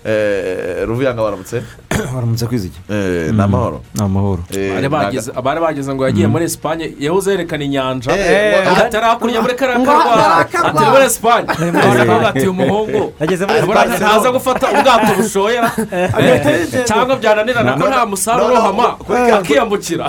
ruvuyanga 0.85 1.21
waramutse 1.21 1.61
baramutse 2.13 2.45
kwizigi 2.47 2.79
Eh, 2.89 3.33
ni 3.33 3.41
amahoro 3.41 3.81
ni 3.95 4.01
amahoro 4.03 4.41
Eh, 4.51 4.73
Bari 4.73 4.87
bageze- 4.89 5.31
abari 5.35 5.59
bageze 5.61 5.93
ngo 5.93 6.05
yagiye 6.05 6.27
muri 6.27 6.45
esipanye 6.45 6.85
yahoze 6.99 7.31
yerekana 7.31 7.63
inyanja. 7.63 8.11
Eh, 8.11 8.65
Eh, 8.65 8.77
atari 8.81 9.05
hakurya 9.05 9.41
muri 9.41 9.55
kariya 9.55 9.79
Ngo- 9.79 9.85
karwa 9.85 10.15
ngo- 10.17 10.67
ati 10.69 10.83
ni 10.83 10.89
muri 10.89 11.03
esipanye 11.05 11.47
baravuga 11.71 12.27
ati 12.29 12.39
uyu 12.39 12.53
muhungu. 12.53 13.13
Yageze 13.21 13.45
muri 13.45 13.59
Urabona 13.59 13.83
Espagne. 13.83 14.05
ntaza 14.09 14.29
gufata 14.31 14.65
ubwato 14.73 15.11
bushoyera. 15.17 15.69
Eh, 16.19 16.83
cyangwa 16.87 17.15
byananirana 17.15 17.71
ko 17.79 17.85
nta 17.89 18.05
musaruro 18.05 18.55
ka- 19.07 19.37
akiyambukira 19.37 20.05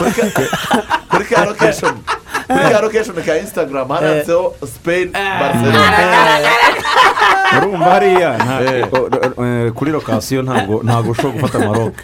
kuri 1.11 1.25
ka 1.29 1.45
lokesheni 1.45 2.01
kuri 2.53 2.65
ka 2.75 2.81
lokesheni 2.81 3.23
ka 3.23 3.37
insitagaramu 3.39 3.93
handitseho 3.95 4.55
sipeyini 4.73 5.13
bariserona 5.13 6.49
urumva 7.59 7.91
hariya 7.91 8.31
eh, 8.65 9.73
kuri 9.73 9.91
lokasiyo 9.91 10.43
ntabwo 10.43 11.11
ushobora 11.11 11.35
gufata 11.41 11.59
maroke. 11.59 12.01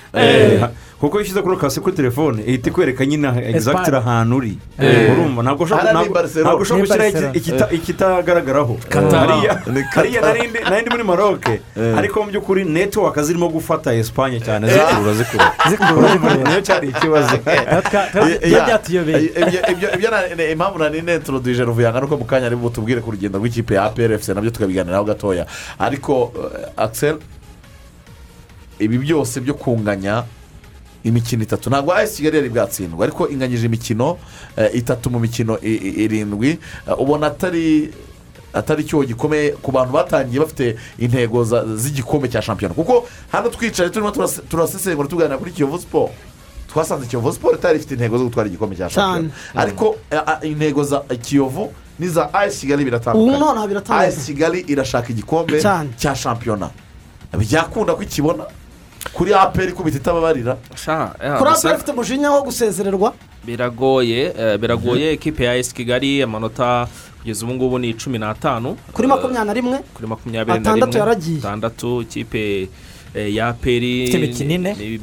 Ha- 0.61 0.71
kuko 1.01 1.15
iyo 1.17 1.23
ushyize 1.23 1.43
kuri 1.43 1.55
lokasiyo 1.55 1.83
kuri 1.83 1.97
telefone 1.97 2.43
ihita 2.43 2.71
ikwereka 2.71 3.07
nyine 3.07 3.29
egizagitire 3.51 3.97
ahantu 3.97 4.37
uri. 4.37 4.59
Eh. 4.83 5.13
urumva. 5.13 5.43
Ntabwo 5.43 5.63
ushobora 5.65 6.59
gushyiraho 6.59 7.33
ikita- 7.39 7.71
ikitagaragaraho. 7.75 8.75
Hariya 8.91 9.63
Ni 9.75 9.83
hariya 9.95 10.21
Qatar. 10.21 10.35
nari 10.37 10.49
ndi- 10.51 10.65
nari 10.71 10.81
ndi 10.83 10.91
muri 10.91 11.05
maroke 11.05 11.61
ariko 11.99 12.23
mu 12.23 12.31
by'ukuri 12.31 12.65
netiwaka 12.65 13.23
zirimo 13.23 13.49
gufata 13.49 13.95
esipanye 13.95 14.41
cyane. 14.43 14.67
Zikurura 14.67 15.13
zikurura 15.71 16.15
niyo 16.51 16.61
cyari 16.67 16.89
ikibazo. 16.91 17.35
Iyo 18.43 18.59
byatuyobeye 18.67 19.27
Ibyo- 19.39 19.63
ibyo- 19.73 19.93
ibyo 19.95 20.09
na- 20.11 20.35
ni 20.35 20.45
impamvu 20.53 20.79
nari 20.79 21.03
netroduje 21.03 21.63
ruvuyanga 21.65 22.01
nuko 22.01 22.17
mu 22.19 22.25
kanya 22.27 22.47
ari 22.51 22.57
butubwire 22.57 23.01
ku 23.01 23.11
rugendo 23.15 23.39
rw'ikipe 23.39 23.75
ya 23.75 23.85
APRFC 23.87 24.35
na 24.35 24.41
byo 24.43 24.51
tukabiganiraho 24.51 25.05
gatoya. 25.05 25.47
Ariko 25.79 26.33
eh, 26.35 26.75
Axel 26.77 27.17
ibi 28.83 28.99
byose 28.99 29.41
byo 29.41 29.55
kunganya 29.55 30.25
imikino 31.05 31.43
itatu. 31.43 31.71
Ntabwo 31.71 31.95
AS 31.95 32.17
kigali 32.17 32.37
yari 32.37 32.49
bwatsindwa 32.49 33.05
ariko 33.05 33.29
inganyije 33.29 33.67
imikino 33.67 34.19
eh, 34.57 34.71
itatu 34.75 35.11
mu 35.11 35.19
mikino 35.21 35.59
irindwi. 35.63 36.59
Eh, 36.89 36.99
ubona 37.01 37.27
atari 37.27 37.91
atari 38.53 38.83
icyoho 38.83 39.05
gikomeye 39.05 39.51
ku 39.63 39.73
bantu 39.73 39.93
batangiye 39.93 40.41
bafite 40.41 40.77
intego 40.99 41.45
z'igikombe 41.77 42.29
cya 42.29 42.43
shampiyona. 42.43 42.75
Kuko 42.75 43.07
hano 43.33 43.49
twicaye 43.51 43.91
turimo 43.91 44.11
turase- 44.11 44.43
turasesengura 44.49 45.09
tuganira 45.09 45.39
kuri 45.39 45.51
kiyovu 45.53 45.79
siporo 45.79 46.11
twasanze 46.73 47.07
kiyovu 47.07 47.33
siporo 47.33 47.55
itari 47.57 47.79
ifite 47.79 47.95
intego 47.95 48.19
zo 48.19 48.25
gutwara 48.25 48.49
igikombe 48.49 48.77
cya 48.77 48.91
shampiyona. 48.91 49.29
Ariko 49.55 49.97
eh, 50.11 50.21
ah, 50.27 50.39
intego 50.47 50.85
za 50.85 51.01
kiyovu 51.01 51.73
n'iza 51.99 52.35
ayesi 52.35 52.61
kigali 52.61 52.85
biratandukanye 52.85 53.31
ayesi 54.01 54.21
kigali 54.33 54.61
irashaka 54.61 55.09
igikombe 55.11 55.61
cya 55.99 56.15
shampiyona. 56.17 56.71
Byakunda 57.39 57.95
ko 57.95 58.03
ikibona 58.03 58.45
kuri 59.13 59.35
aperi 59.35 59.73
ikubita 59.73 59.97
itababarira. 59.97 60.57
Sha, 60.77 61.07
kuri 61.39 61.51
aperi 61.51 61.75
ifite 61.75 61.91
umujinya 61.93 62.31
wo 62.31 62.43
gusezererwa? 62.43 63.15
Biragoye 63.45 64.33
eh, 64.39 64.59
biragoye. 64.59 65.13
Ekipe 65.13 65.45
ya 65.45 65.57
esi 65.57 65.75
kigali 65.75 66.23
amanota 66.23 66.89
kugeza 67.19 67.45
ubu 67.47 67.55
ngubu 67.55 67.79
ni 67.79 67.95
cumi 67.95 68.19
n'atanu. 68.19 68.77
Kuri 68.93 69.09
makumyabiri 69.09 69.47
na 69.47 69.53
rimwe? 69.53 69.79
Kuri 69.95 70.07
makumyabiri 70.09 70.59
na 70.59 70.71
Atandatu 70.71 70.93
rimwe. 70.93 70.99
yaragiye. 71.01 71.39
atandatu 71.39 72.03
ikipe 72.03 72.69
ya 73.35 73.53
peri 73.53 74.05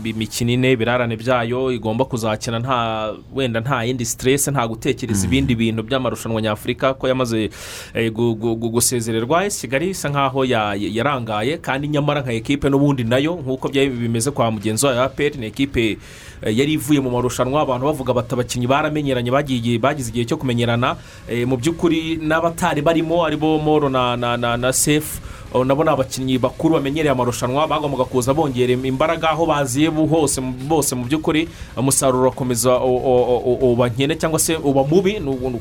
imikino 0.06 0.52
ine. 0.52 0.72
ibirarane 0.72 1.16
byayo 1.18 1.72
igomba 1.72 2.06
kuzakina 2.06 2.60
nta 2.60 3.14
wenda 3.34 3.60
nta 3.60 3.84
yindi 3.84 4.06
siteresi 4.06 4.52
nta 4.52 4.68
gutekereza 4.68 5.26
ibindi 5.28 5.56
bintu 5.56 5.84
by'amarushanwa 5.84 6.42
nyafurika 6.42 6.94
ko 6.94 7.08
yamaze 7.08 7.50
eh, 7.94 8.12
gu- 8.14 8.36
gu- 8.36 8.56
gu- 8.56 8.70
gusezererwa. 8.70 9.46
Esi 9.46 9.62
kigali 9.68 9.90
isa 9.90 10.10
nkaho 10.10 10.46
ya- 10.46 10.76
yarangaye 10.78 11.58
kandi 11.58 11.88
nyamara 11.88 12.22
nka 12.22 12.34
ekipe 12.34 12.70
n'ubundi 12.70 13.04
na 13.04 13.18
yo 13.18 13.36
nk'uko 13.36 13.70
bimeze 13.70 14.32
kwa 14.32 14.52
mugenzi 14.52 14.86
wayo 14.86 15.00
ya 15.02 15.10
peri 15.10 15.38
ni 15.40 15.46
ekipe 15.46 15.98
eh, 16.42 16.58
yari 16.58 16.74
ivuye 16.74 17.00
mu 17.00 17.10
marushanwa. 17.12 17.62
Abantu 17.62 17.86
bavuga 17.86 18.14
bati 18.14 18.34
abakinnyi 18.34 18.68
baramenyeranye 18.68 19.32
bagiye 19.32 19.80
bagize 19.80 20.10
igihe 20.10 20.26
cyo 20.26 20.38
kumenyerana. 20.38 20.96
Eh, 21.30 21.48
mu 21.48 21.58
by'ukuri 21.58 22.18
n'abatari 22.22 22.82
barimo 22.82 23.26
ari 23.26 23.36
bo 23.38 23.58
moro 23.60 23.90
na 23.90 24.16
na 24.16 24.38
na 24.38 24.58
na 24.58 24.74
sefu 24.74 25.20
Nabo 25.64 25.84
ni 25.84 25.90
abakinnyi 25.90 26.38
bakuru 26.38 26.74
bamenyereye 26.76 27.12
amarushanwa 27.12 27.68
bagombaga 27.68 28.06
kuza 28.06 28.34
bongera 28.34 28.74
imbaraga 28.74 29.30
aho 29.30 29.46
baziye 29.46 29.88
hose 29.88 30.42
bose 30.42 30.96
mu 30.96 31.06
by'ukuri 31.06 31.48
umusaruro 31.78 32.22
urakomeza 32.22 32.76
uba 33.62 33.88
nkene 33.90 34.16
cyangwa 34.16 34.40
se 34.40 34.56
uba 34.58 34.84
mubi 34.84 35.14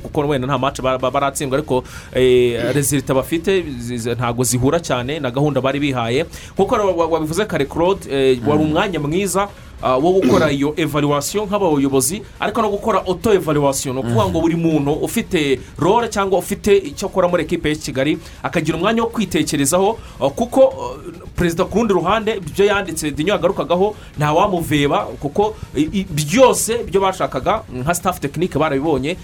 kuko 0.02 0.20
wenda 0.20 0.46
nta 0.46 0.58
mace 0.58 0.82
ba- 0.82 0.98
ba- 0.98 1.10
baratsindwa 1.10 1.58
ariko 1.58 1.84
eh, 2.14 2.72
rezilita 2.74 3.14
bafite 3.14 3.64
ntabwo 4.16 4.44
zihura 4.44 4.80
cyane 4.80 5.20
na 5.20 5.30
gahunda 5.30 5.60
bari 5.60 5.78
bihaye. 5.80 6.26
Nk'uko 6.54 6.74
wa- 6.74 6.92
wa- 6.92 7.06
wabivuze 7.06 7.44
kare 7.46 7.64
claude 7.64 8.06
eh, 8.10 8.38
wari 8.46 8.62
umwanya 8.62 9.00
mwiza 9.00 9.48
wo 9.84 10.12
gukora 10.12 10.48
iyo 10.52 10.72
evaluwasiyo 10.76 11.44
nk'abayobozi 11.46 12.22
ariko 12.40 12.62
no 12.62 12.68
gukora 12.70 13.02
oto 13.06 13.32
evaluwasiyo 13.34 13.92
ni 13.94 14.00
ukuvuga 14.00 14.24
ngo 14.28 14.40
buri 14.40 14.56
muntu 14.56 14.92
ufite 14.92 15.60
role 15.78 16.08
cyangwa 16.08 16.38
ufite 16.38 16.72
icyo 16.76 17.06
akora 17.08 17.28
muri 17.28 17.42
ekipe 17.44 17.68
ya 17.68 17.76
kigali 17.76 18.18
akagira 18.42 18.76
umwanya 18.78 19.02
wo 19.02 19.08
kwitekerezaho 19.08 19.98
ah, 20.20 20.30
kuko 20.30 20.60
ah, 20.64 20.96
perezida 21.36 21.64
ku 21.64 21.78
rundi 21.78 21.92
ruhande 21.94 22.36
ibyo 22.40 22.64
yanditse 22.64 23.10
dinyo 23.10 23.32
yagarukagaho 23.36 23.94
ntawamuveba 24.18 24.98
kuko 25.20 25.56
byose 26.10 26.80
ibyo 26.88 27.00
bashakaga 27.00 27.62
nka 27.72 27.94
staff 27.94 28.20
tekinike 28.20 28.58
barabibonye 28.58 29.16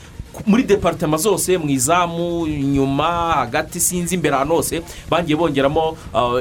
muri 0.47 0.63
deparitema 0.63 1.17
zose 1.17 1.59
mu 1.59 1.69
izamu 1.71 2.47
inyuma 2.47 3.33
hagati 3.45 3.81
sinzi 3.81 4.15
imbere 4.15 4.35
ahantu 4.37 4.55
hose 4.55 4.83
bagiye 5.11 5.37
bongeramo 5.37 5.97
ah, 6.15 6.41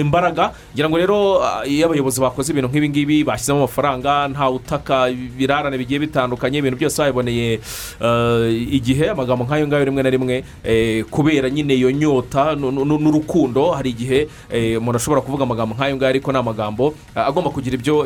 imbaraga 0.00 0.52
ngira 0.74 0.88
ngo 0.88 0.98
rero 0.98 1.18
ah, 1.44 1.62
iyo 1.66 1.86
abayobozi 1.86 2.20
bakoze 2.20 2.52
ibintu 2.52 2.68
nk'ibi 2.68 2.88
ngibi 2.88 3.16
bashyizemo 3.24 3.58
amafaranga 3.58 4.28
nta 4.28 4.50
utaka 4.50 5.08
ibirarane 5.10 5.78
bigiye 5.78 6.00
bitandukanye 6.00 6.58
ibintu 6.58 6.76
byose 6.76 6.98
babiboneye 7.02 7.60
eh, 8.00 8.74
igihe 8.74 9.10
amagambo 9.10 9.44
nk'ayo 9.44 9.66
ngayo 9.68 9.84
rimwe 9.84 10.02
na 10.02 10.10
rimwe 10.10 10.36
eh, 10.64 11.04
kubera 11.10 11.50
nyine 11.50 11.74
iyo 11.74 11.90
nyota 11.90 12.54
nu- 12.56 12.70
nu- 12.72 12.84
nu- 12.84 12.98
n'urukundo 12.98 13.70
hari 13.72 13.90
igihe 13.90 14.28
eh, 14.50 14.78
umuntu 14.80 14.96
ashobora 14.96 15.20
kuvuga 15.20 15.42
amagambo 15.44 15.74
nk'ayo 15.74 15.96
ngayo 15.96 16.10
ariko 16.10 16.32
ni 16.32 16.38
amagambo 16.38 16.94
ah, 17.14 17.26
agomba 17.26 17.50
kugira 17.50 17.76
ibyo 17.76 18.02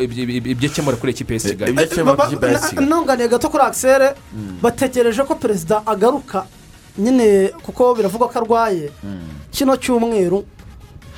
akemura 0.66 0.96
kuri 0.96 1.12
ekipe 1.12 1.34
ya 1.34 1.40
Kigali. 1.40 1.72
ntunganiye 2.86 3.28
gato 3.28 3.48
kuri 3.48 3.62
akisere 3.64 4.08
bategereje 4.62 5.22
ko 5.24 5.34
perezida 5.34 5.82
agaruka. 5.86 6.46
Nyine 6.98 7.48
kuko 7.62 7.94
biravugwa 7.94 8.28
ko 8.28 8.38
arwaye. 8.38 8.90
Kino 9.50 9.76
cyumweru 9.76 10.44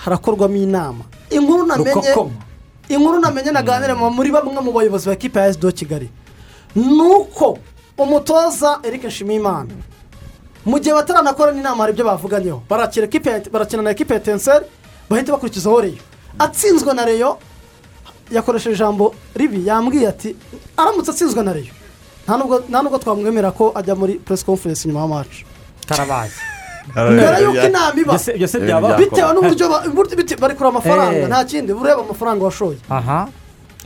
harakorwamo 0.05 0.57
inama. 0.57 1.05
Inkuru 1.31 1.67
namenye 1.67 1.91
inkuru 2.89 3.19
namenye 3.21 3.51
naganire 3.51 3.95
mu- 3.95 4.11
muri 4.11 4.31
bamwe 4.31 4.61
mu 4.63 4.73
bayobozi 4.73 5.07
ba 5.07 5.13
ekipa 5.13 5.41
ya 5.41 5.49
esido 5.49 5.73
kigali. 5.73 6.09
Ni 6.77 7.01
uko 7.03 7.59
umutoza 7.99 8.79
eric 8.83 9.05
nshimiyimana 9.05 9.71
mu 10.67 10.79
gihe 10.81 10.95
bataranakora 10.95 11.53
n'inama 11.53 11.83
hari 11.85 11.93
ibyo 11.93 12.05
bavuganyeho. 12.05 12.63
Barakina 12.69 13.83
na 13.83 13.91
ekipe 13.91 14.15
ya 14.15 14.21
tenseri 14.21 14.65
bahita 15.11 15.33
bakurikizaho 15.33 15.81
reyo 15.81 15.99
atsinzwe 16.39 16.95
na 16.95 17.05
reyo 17.05 17.39
yakoresheje 18.31 18.75
ijambo 18.77 19.15
ribi 19.37 19.67
yambwiye 19.67 20.09
ati 20.09 20.37
aramutse 20.77 21.11
atsinzwe 21.11 21.43
na 21.43 21.53
reyo. 21.53 21.73
Nta 22.25 22.35
nubwo- 22.39 22.99
twamwemera 22.99 23.51
ko 23.53 23.73
ajya 23.75 23.95
muri 23.95 24.15
press 24.15 24.45
conference 24.45 24.89
nyuma 24.89 25.01
y'amacu 25.01 25.45
karabaye 25.89 26.31
mbere 26.95 27.43
y'uko 27.43 27.67
inama 27.67 28.01
iba. 28.01 28.13
Bitewe 28.99 29.33
n'uburyo 29.35 29.67
bari 30.43 30.55
kureba 30.55 30.69
amafaranga. 30.69 31.19
Eh. 31.19 31.29
nta 31.29 31.45
kindi 31.45 31.73
ureba 31.73 32.01
amafaranga 32.03 32.45
washoye. 32.45 32.79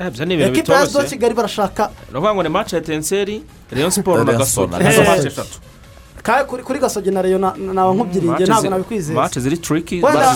Eh, 0.00 0.06
ibyo 0.08 0.24
ni 0.24 0.34
ibintu 0.34 0.52
ekipa 0.58 0.74
ya 0.74 0.86
bitoroshye. 0.86 1.10
Kigali 1.16 1.34
barashaka 1.34 1.90
ni 2.12 2.18
ukuvuga 2.18 2.34
ngo 2.34 2.42
ni 2.42 2.48
mace 2.48 2.76
ya 2.76 2.82
tenseri 2.82 3.42
rayon 3.70 3.90
siporo 3.90 4.24
na 4.24 4.32
gasogi 4.32 4.74
nizo 4.84 5.02
mace 5.04 5.26
eshatu. 5.28 5.58
Kuri 6.66 6.78
gasogi 6.78 7.10
na 7.10 7.22
reyo 7.22 7.38
na- 7.38 7.54
naba 7.56 7.94
nkubyiringiye 7.94 8.46
ntabwo 8.46 8.70
nabikwizeza 8.70 9.14
match 9.20 9.38
ziri 9.38 9.56
Wenda- 10.02 10.34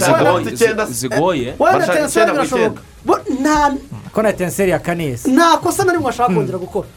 zigoye- 0.87 1.55
wenda- 1.59 1.87
tenseri? 1.95 2.33
birashoboka. 2.33 2.81
Bo- 3.05 3.21
nta 3.41 3.75
ko 4.13 4.23
na 4.23 4.33
tenseri 4.33 4.71
ya 4.71 4.79
kanesi 4.79 5.31
nta 5.31 5.57
kosa 5.59 5.85
na 5.85 5.93
rimwe 5.93 6.09
ashaka 6.11 6.35
kongera 6.35 6.59
gukora. 6.59 6.89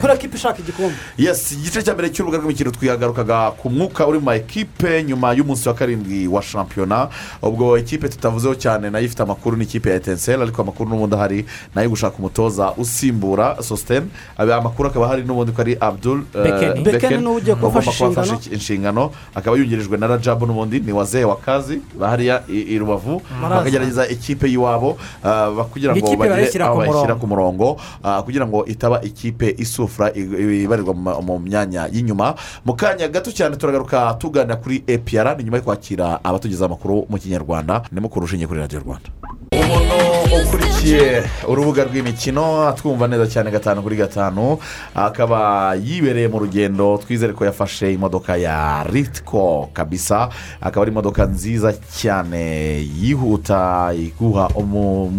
Kuri 0.00 0.12
ekipa 0.12 0.36
ishaka 0.36 0.58
igikombe? 0.58 0.94
Yes 1.18 1.52
igice 1.52 1.82
cya 1.82 1.94
mbere 1.94 2.08
cy'urubuga 2.10 2.38
rw'imikino 2.38 2.70
twihagarukaga 2.70 3.50
ku 3.56 3.70
mwuka 3.70 4.06
uri 4.06 4.18
mu 4.18 4.24
ma 4.24 4.34
ekipe 4.36 5.02
nyuma 5.04 5.32
y'umunsi 5.34 5.68
wa 5.68 5.74
karindwi 5.74 6.26
wa 6.28 6.42
shampiyona. 6.42 7.08
Ubwo 7.42 7.78
ekipe 7.78 8.08
tutavuzeho 8.08 8.54
cyane 8.54 8.90
na 8.90 8.98
yo 8.98 9.04
ifite 9.04 9.22
amakuru 9.22 9.56
ni 9.56 9.64
ikipe 9.64 9.90
ya 9.90 9.96
etenseri 9.96 10.42
ariko 10.42 10.62
amakuru 10.62 10.90
n'ubundi 10.90 11.14
ahari 11.14 11.46
na 11.74 11.82
yo 11.82 11.88
gushaka 11.90 12.16
umutoza 12.18 12.72
usimbura 12.76 13.56
sositeni 13.62 14.06
amakuru 14.38 14.88
akaba 14.88 15.08
hari 15.08 15.22
n'ubundi 15.22 15.52
ko 15.52 15.60
ari 15.62 15.76
abdul 15.80 16.22
eh, 16.34 16.82
Bekeni. 16.82 17.18
Niwe 17.18 17.36
ugiye 17.36 17.54
kuba 17.54 17.68
ugomba 17.68 17.78
afashe 17.80 18.04
kuba 18.04 18.20
afashe 18.22 18.34
inshingano. 18.34 18.54
inshingano. 18.54 19.10
Akaba 19.34 19.56
yungirijwe 19.56 19.96
na 19.98 20.06
rajabu 20.06 20.46
n'ubundi 20.46 20.80
ni 20.80 20.92
wazeye 20.92 21.24
wakazi 21.24 21.80
bahariya 21.98 22.42
i 22.48 22.78
rubavu. 22.78 23.22
Bakagerageza 23.42 24.08
ikipe 24.08 24.46
y'iwabo 24.48 24.96
ba- 25.22 25.64
kugira 25.72 25.96
ngo 25.96 26.16
bagire 26.16 26.64
aho 26.64 26.76
bayishyira 26.78 27.14
ku 27.14 27.26
murongo 27.26 27.76
ah, 28.04 28.22
kugira 28.22 28.46
ngo 28.46 28.64
itaba 28.66 29.02
ikipe 29.02 29.25
isufura 29.58 30.12
i- 30.14 30.62
ibarirwa 30.64 30.94
mu 31.22 31.38
myanya 31.38 31.88
y'inyuma. 31.92 32.34
Mu 32.64 32.74
kanya 32.76 33.08
gato 33.08 33.32
cyane 33.32 33.56
turagaruka 33.56 34.14
tuganira 34.18 34.56
kuri 34.56 34.84
epr 34.86 35.36
ni 35.38 35.44
nyuma 35.44 35.56
yo 35.56 35.62
kwakira 35.62 36.20
abatugezaho 36.24 36.66
amakuru 36.74 37.06
mu 37.08 37.18
kinyarwanda. 37.18 37.82
Ndimo 37.92 38.08
kurushinge 38.08 38.46
kuri 38.46 38.60
radiyo 38.60 38.80
rwanda. 38.80 39.08
Ukurikiye 40.44 41.22
urubuga 41.48 41.84
rw'imikino 41.84 42.68
atwumva 42.68 43.08
neza 43.08 43.26
cyane 43.26 43.50
gatanu 43.50 43.82
kuri 43.82 43.96
gatanu. 43.96 44.58
Akaba 44.94 45.74
yibereye 45.74 46.28
mu 46.28 46.38
rugendo 46.38 46.98
twizere 46.98 47.32
ko 47.32 47.44
yafashe 47.44 47.92
imodoka 47.92 48.36
ya 48.36 48.84
ritiko 48.92 49.68
kabisa. 49.72 50.28
Akaba 50.60 50.82
ari 50.82 50.90
imodoka 50.92 51.24
nziza 51.26 51.72
cyane 51.72 52.42
yihuta 53.00 53.92
iguha 53.96 54.48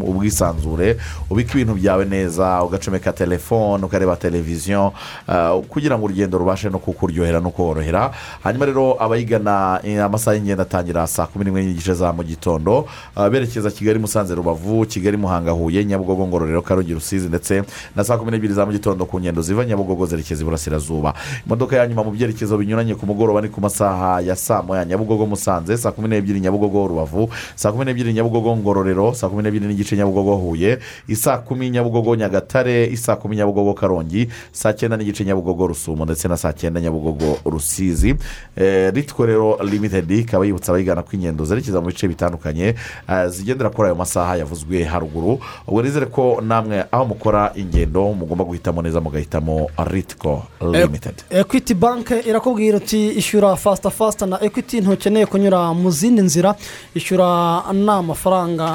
ubwisanzure 0.08 0.98
ubika 1.30 1.54
ibintu 1.54 1.74
byawe 1.74 2.06
neza 2.06 2.64
ugacomeka 2.64 3.14
telefone 3.14 3.86
ukareba 3.86 4.16
televiziyo 4.16 4.94
ah, 5.28 5.58
kugira 5.70 5.98
ngo 5.98 6.06
urugendo 6.06 6.38
rubashe 6.38 6.70
no 6.70 6.80
kukuryohera 6.80 7.40
no 7.40 7.50
korohera 7.50 8.12
hanyuma 8.44 8.66
rero 8.66 8.96
abayigana 9.00 9.80
eh, 9.84 10.04
amasaha 10.04 10.36
y'ingendo 10.36 10.64
atangira 10.64 11.08
saa 11.08 11.26
kumi 11.28 11.46
n'imwe 11.46 11.64
n'igice 11.64 11.94
za 11.94 12.14
mu 12.14 12.24
gitondo 12.24 12.88
ah, 13.16 13.30
berekeza 13.30 13.72
kigali 13.72 14.00
musanze 14.00 14.36
rubavu 14.36 14.86
kigali 14.86 15.07
muhanga 15.16 15.52
huye 15.56 15.86
nyabugogo 15.86 16.28
ngororero 16.28 16.62
karongi 16.62 16.94
rusizi 16.94 17.28
ndetse 17.32 17.64
na 17.96 18.04
saa 18.04 18.18
kumi 18.18 18.32
n'ebyiri 18.32 18.54
za 18.54 18.66
mu 18.66 18.72
gitondo 18.72 19.06
ku 19.06 19.20
ngendo 19.20 19.42
ziva 19.42 19.64
nyabugogo 19.66 20.06
zerekeza 20.06 20.42
iburasirazuba. 20.44 21.14
Imodoka 21.46 21.76
ya 21.80 21.88
nyuma 21.88 22.04
mu 22.04 22.12
byerekezo 22.12 22.58
binyuranye 22.58 22.96
ku 22.96 23.06
mugoroba 23.06 23.42
ni 23.42 23.48
ku 23.50 23.62
masaha 23.62 24.20
ya 24.22 24.36
saa 24.36 24.62
moya. 24.62 24.86
Nyabugogo 24.86 25.26
musanze 25.26 25.78
saa 25.78 25.92
kumi 25.92 26.08
n'ebyiri 26.10 26.40
nyabugogo 26.40 26.88
rubavu 26.88 27.30
saa 27.56 27.72
kumi 27.72 27.86
n'ebyiri 27.86 28.14
nyabugogo 28.14 28.58
ngororero 28.58 29.14
saa 29.14 29.30
kumi 29.30 29.44
n'ebyiri 29.44 29.68
n'igice 29.68 29.96
nyabugogo 29.96 30.36
huye 30.36 30.80
isaa 31.08 31.38
kumi 31.38 31.70
nyabugogo 31.70 32.16
nyagatare 32.16 32.86
isaa 32.92 33.16
kumi 33.16 33.36
nyabugogo 33.36 33.74
karongi 33.74 34.28
saa 34.52 34.74
cyenda 34.74 34.98
n'igice 34.98 35.26
nyabugogo 35.26 35.68
rusumo 35.68 36.06
ndetse 36.06 36.28
na 36.28 36.38
saa 36.38 36.54
cyenda 36.54 36.82
nyabugogo 36.82 37.38
rusizi. 37.46 38.16
Eh, 38.56 38.94
ritiko 38.94 39.26
rero 39.26 39.60
limitedi 39.64 40.20
ikaba 40.20 40.46
yibutsa 40.46 40.72
abayigana 40.72 41.02
ko 41.04 41.10
ingendo 41.14 41.46
zerekeza 41.46 41.82
mu 41.82 41.88
bice 41.88 42.08
bitandukanye 42.08 42.76
eh, 43.10 43.28
zigendera 43.30 43.70
kuri 43.70 43.86
ayo 43.88 43.96
masaha 43.96 44.36
yavuzwe 44.38 44.84
haruguru. 44.98 45.40
Ubwo 45.68 45.82
nizere 45.82 46.06
ko 46.06 46.42
namwe 46.42 46.84
aho 46.92 47.06
mukora 47.06 47.52
ingendo 47.56 48.14
mugomba 48.14 48.44
guhitamo 48.44 48.82
neza 48.82 49.02
mugahitamo 49.02 49.70
ritiko 49.92 50.44
limitedi 50.62 51.24
ekwiti 51.30 51.74
banke 51.74 52.20
irakubwira 52.26 52.78
uti 52.78 53.10
ishyura 53.14 53.56
fasita 53.56 53.90
fasita 53.90 54.26
na 54.26 54.38
ekwiti 54.44 54.82
ntukeneye 54.82 55.26
kunyura 55.26 55.74
mu 55.74 55.92
zindi 55.92 56.22
nzira. 56.22 56.56
Ishyura 56.96 57.28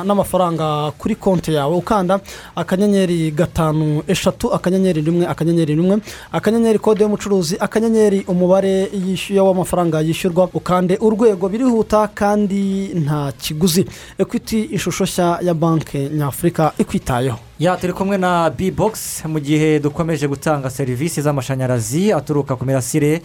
n'amafaranga 0.05 0.93
kuri 0.99 1.15
konti 1.17 1.55
yawe. 1.55 1.77
Ukanda 1.77 2.21
akanyenyeri 2.57 3.31
gatanu 3.31 4.03
eshatu 4.09 4.53
akanyenyeri 4.55 5.01
rimwe 5.01 5.27
akanyenyeri 5.27 5.75
rimwe 5.75 5.99
akanyenyeri 6.33 6.79
kode 6.79 7.03
y'umucuruzi 7.05 7.57
akanyenyeri 7.61 8.25
umubare 8.29 8.89
yishyuye 9.07 9.41
w'amafaranga 9.41 10.01
yishyurwa. 10.01 10.49
Ukande 10.55 10.99
urwego 11.01 11.49
birihuta 11.49 12.09
kandi 12.15 12.91
nta 12.95 13.33
kiguzi. 13.33 13.85
Ekwiti 14.19 14.63
ishusho 14.65 15.05
nshya 15.05 15.39
ya 15.43 15.55
banki. 15.55 16.02
Nyafurika 16.09 16.73
ikwitayeho 16.79 17.39
ya 17.63 17.77
turi 17.77 17.93
kumwe 17.93 18.19
na 18.19 18.51
bibogisi 18.51 19.29
mu 19.29 19.39
gihe 19.41 19.79
dukomeje 19.79 20.27
gutanga 20.29 20.71
serivisi 20.71 21.23
z'amashanyarazi 21.23 22.13
aturuka 22.13 22.57
ku 22.57 22.67
mirasire. 22.67 23.23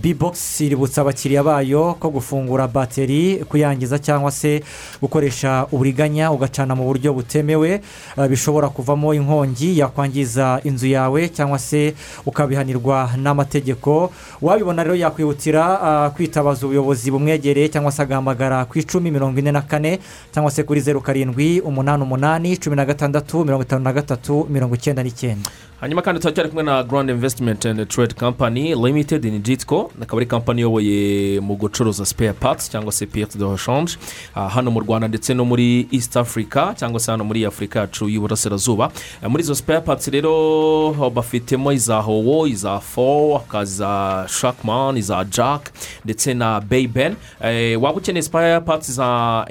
Bibogisi 0.00 0.66
iributsa 0.66 1.00
abakiriya 1.04 1.42
bayo 1.44 1.92
ko 2.00 2.08
gufungura 2.10 2.68
bateri 2.68 3.44
kuyangiza 3.44 3.98
cyangwa 3.98 4.30
se 4.32 4.62
gukoresha 5.00 5.66
uburiganya 5.72 6.32
ugacana 6.32 6.72
mu 6.74 6.84
buryo 6.88 7.12
butemewe. 7.12 7.80
Ah, 8.16 8.28
bishobora 8.28 8.68
kuvamo 8.72 9.12
inkongi 9.14 9.78
yakwangiza 9.78 10.60
inzu 10.64 10.86
yawe 10.86 11.28
cyangwa 11.28 11.58
se 11.58 11.92
ukabihanirwa 12.26 13.10
n'amategeko. 13.20 14.10
Wabibona 14.40 14.84
rero 14.84 14.96
yakwihutira 14.96 15.80
ah, 15.82 16.10
kwitabaza 16.16 16.64
ubuyobozi 16.66 17.10
bumwegereye 17.10 17.68
cyangwa 17.68 17.92
se 17.92 18.00
agahamagara 18.02 18.64
ku 18.64 18.78
icumi 18.78 19.10
mirongo 19.10 19.36
ine 19.38 19.52
na 19.52 19.60
kane 19.60 19.98
cyangwa 20.32 20.50
se 20.50 20.62
kuri 20.64 20.80
zeru 20.80 21.00
karindwi 21.04 21.60
umunani 21.60 22.02
umunani 22.02 22.56
cumi 22.56 22.76
na 22.76 22.84
gatandatu 22.88 23.44
mirongo 23.44 23.65
itanu 23.66 23.82
na 23.84 23.92
gatatu 23.92 24.46
mirongo 24.48 24.74
icyenda 24.78 25.02
n'icyenda. 25.02 25.50
Hanyuma 25.80 26.02
kandi 26.02 26.20
turacyari 26.20 26.48
kumwe 26.48 26.62
na 26.64 26.82
grand 26.82 27.10
investment 27.10 27.66
and 27.66 27.88
trade 27.88 28.14
company 28.14 28.74
limited 28.74 29.24
in 29.24 29.42
jitco 29.42 29.90
akaba 30.02 30.16
ari 30.20 30.26
kampani 30.26 30.60
iyoboye 30.60 31.40
mu 31.40 31.56
gucuruza 31.56 32.06
spare 32.06 32.32
parts 32.32 32.70
cyangwa 32.70 32.92
se 32.92 33.06
piyete 33.06 33.38
de 33.38 33.44
hoshanje 33.44 33.96
hano 34.34 34.70
mu 34.70 34.80
rwanda 34.80 35.08
ndetse 35.08 35.34
no 35.34 35.44
muri 35.44 35.88
east 35.92 36.16
africa 36.16 36.74
cyangwa 36.76 37.00
se 37.00 37.10
hano 37.10 37.24
muri 37.24 37.44
afurika 37.46 37.80
yacu 37.80 38.08
y'uburasirazuba 38.08 38.90
Ah, 39.22 39.28
muri 39.28 39.42
izo 39.42 39.54
spare 39.54 39.80
parts 39.80 40.06
rero 40.08 41.10
bafitemo 41.14 41.72
iza 41.72 41.96
howo 42.00 42.46
iza 42.46 42.80
fo 42.80 43.38
hakaza 43.38 43.66
iza 43.66 44.26
shakman 44.40 44.96
iza 44.96 45.24
jack 45.24 45.70
ndetse 46.04 46.34
na 46.34 46.60
beyben 46.60 47.14
Eh, 47.44 47.82
waba 47.82 47.98
ukeneye 47.98 48.22
spare 48.22 48.60
parts 48.60 48.90
za 48.90 49.46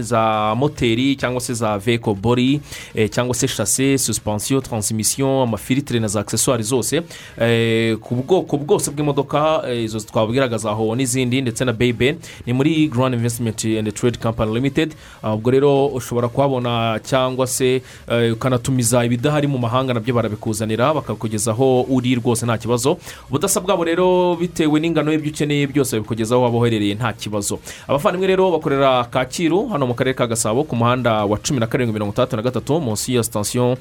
za 0.00 0.54
moteri 0.56 1.16
cyangwa 1.16 1.40
se 1.40 1.54
za 1.54 1.78
vehicle 1.78 2.14
body 2.14 2.60
eh, 2.94 3.10
cyangwa 3.10 3.34
se 3.34 3.48
shase 3.48 3.98
suspension 3.98 4.62
transmission 4.62 5.51
amafilitire 5.52 6.00
na 6.00 6.08
za 6.08 6.20
akiseswari 6.20 6.62
zose 6.62 7.02
eh, 7.40 7.96
ku 8.00 8.14
bwoko 8.14 8.56
bwose 8.56 8.90
bw'imodoka 8.90 9.62
eh, 9.68 9.84
izo 9.84 10.00
twabwiraga 10.00 10.58
za 10.58 10.70
howo 10.70 10.96
n'izindi 10.96 11.42
ndetse 11.42 11.64
na 11.64 11.72
beyben 11.72 12.16
ni 12.46 12.52
muri 12.52 12.88
grand 12.88 13.14
investment 13.14 13.64
and 13.64 13.92
trade 13.94 14.18
company 14.18 14.54
limited. 14.54 14.94
Ah, 15.22 15.34
ubwo 15.34 15.50
rero 15.50 15.86
ushobora 15.86 16.28
kuhabona 16.28 17.00
cyangwa 17.04 17.46
se 17.46 17.82
eh, 18.08 18.32
ukanatumiza 18.32 19.04
ibidahari 19.04 19.46
mu 19.46 19.58
mahanga 19.58 19.94
na 19.94 20.00
byo 20.00 20.14
barabikuzanira 20.14 20.94
bakakugezaho 20.94 21.82
uri 21.82 22.14
rwose 22.14 22.46
nta 22.46 22.58
kibazo. 22.58 22.96
Ubudasa 23.28 23.60
bwabo 23.60 23.84
rero 23.84 24.36
bitewe 24.36 24.80
n'ingano 24.80 25.12
y'ibyo 25.12 25.30
ukeneye 25.32 25.66
byose 25.66 25.96
babikugezaho 25.96 26.42
waba 26.42 26.58
uherereye 26.58 26.94
nta 26.94 27.12
kibazo. 27.12 27.58
Abavandimwe 27.88 28.26
rero 28.26 28.50
bakorera 28.50 29.04
kacyiru 29.04 29.68
hano 29.68 29.86
mu 29.86 29.94
karere 29.94 30.14
ka 30.14 30.26
gasabo 30.26 30.64
ku 30.64 30.76
muhanda 30.76 31.24
wa 31.24 31.38
cumi 31.38 31.60
na 31.60 31.66
karindwi 31.66 31.92
mirongo 31.92 32.12
itandatu 32.12 32.36
na 32.36 32.42
gatatu 32.42 32.80
munsi 32.80 33.14
ya 33.14 33.22
sitasiyo 33.22 33.76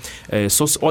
sosi 0.47 0.79
eh, 0.81 0.89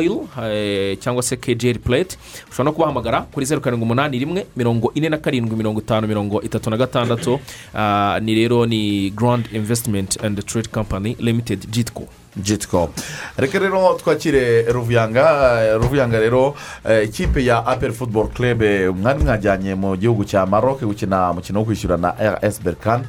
cyangwa 1.00 1.22
se 1.22 1.36
kejeri 1.36 1.78
purete 1.78 2.16
ushobora 2.50 2.64
no 2.64 2.72
kubahamagara 2.72 3.20
kuri 3.22 3.46
zeru 3.46 3.60
karindwi 3.60 3.84
umunani 3.84 4.18
rimwe 4.18 4.46
mirongo 4.56 4.92
ine 4.94 5.08
na 5.08 5.18
karindwi 5.18 5.56
mirongo 5.56 5.80
itanu 5.80 6.06
mirongo 6.08 6.42
itatu 6.42 6.70
na 6.70 6.76
gatandatu. 6.76 7.40
Ah, 7.74 8.18
ni 8.22 8.34
rero 8.34 8.66
ni 8.66 9.10
grand 9.10 9.48
investment 9.52 10.24
and 10.24 10.44
trade 10.46 10.68
company 10.68 11.16
limited 11.20 11.70
jitco. 11.70 12.08
Jitiko 12.36 12.90
reka 13.36 13.58
rero 13.58 13.94
twakire 13.98 14.62
ruvuyanga 14.72 15.76
ruvuyanga 15.78 16.18
rero 16.20 16.54
eh, 16.88 17.04
ikipe 17.04 17.44
ya 17.44 17.66
aperi 17.66 17.92
futuboro 17.92 18.28
kerebe 18.28 18.88
mwari 18.90 19.24
mwajyanye 19.24 19.74
mu 19.74 19.96
gihugu 19.96 20.24
cya 20.24 20.46
maroc 20.46 20.80
gukina 20.84 21.30
umukino 21.30 21.58
wo 21.58 21.64
kwishyura 21.64 21.96
na 21.96 22.14
rs 22.20 22.62
berikani 22.62 23.04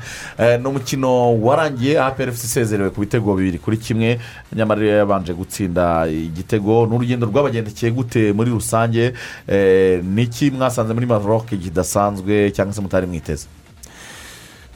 ni 0.62 0.68
umukino 0.68 1.42
warangiye 1.42 2.00
aperi 2.02 2.32
isezerewe 2.32 2.90
ku 2.90 3.00
bitego 3.02 3.36
bibiri 3.36 3.58
kuri 3.60 3.78
kimwe 3.78 4.20
nyamara 4.56 4.82
rero 4.82 4.98
yabanje 4.98 5.34
gutsinda 5.34 6.08
igitego. 6.08 6.86
Ni 6.86 6.96
urugendo 6.96 7.28
rwabagendekeye 7.28 7.92
gute 7.92 8.34
muri 8.34 8.52
rusange? 8.52 9.14
Eh, 9.48 10.04
ni 10.04 10.24
iki 10.24 10.52
mwasanze 10.52 10.94
muri 10.94 11.06
maroc 11.06 11.46
kidasanzwe 11.46 12.52
cyangwa 12.52 12.74
se 12.74 12.82
mutari 12.82 13.08
mwiteze? 13.08 13.48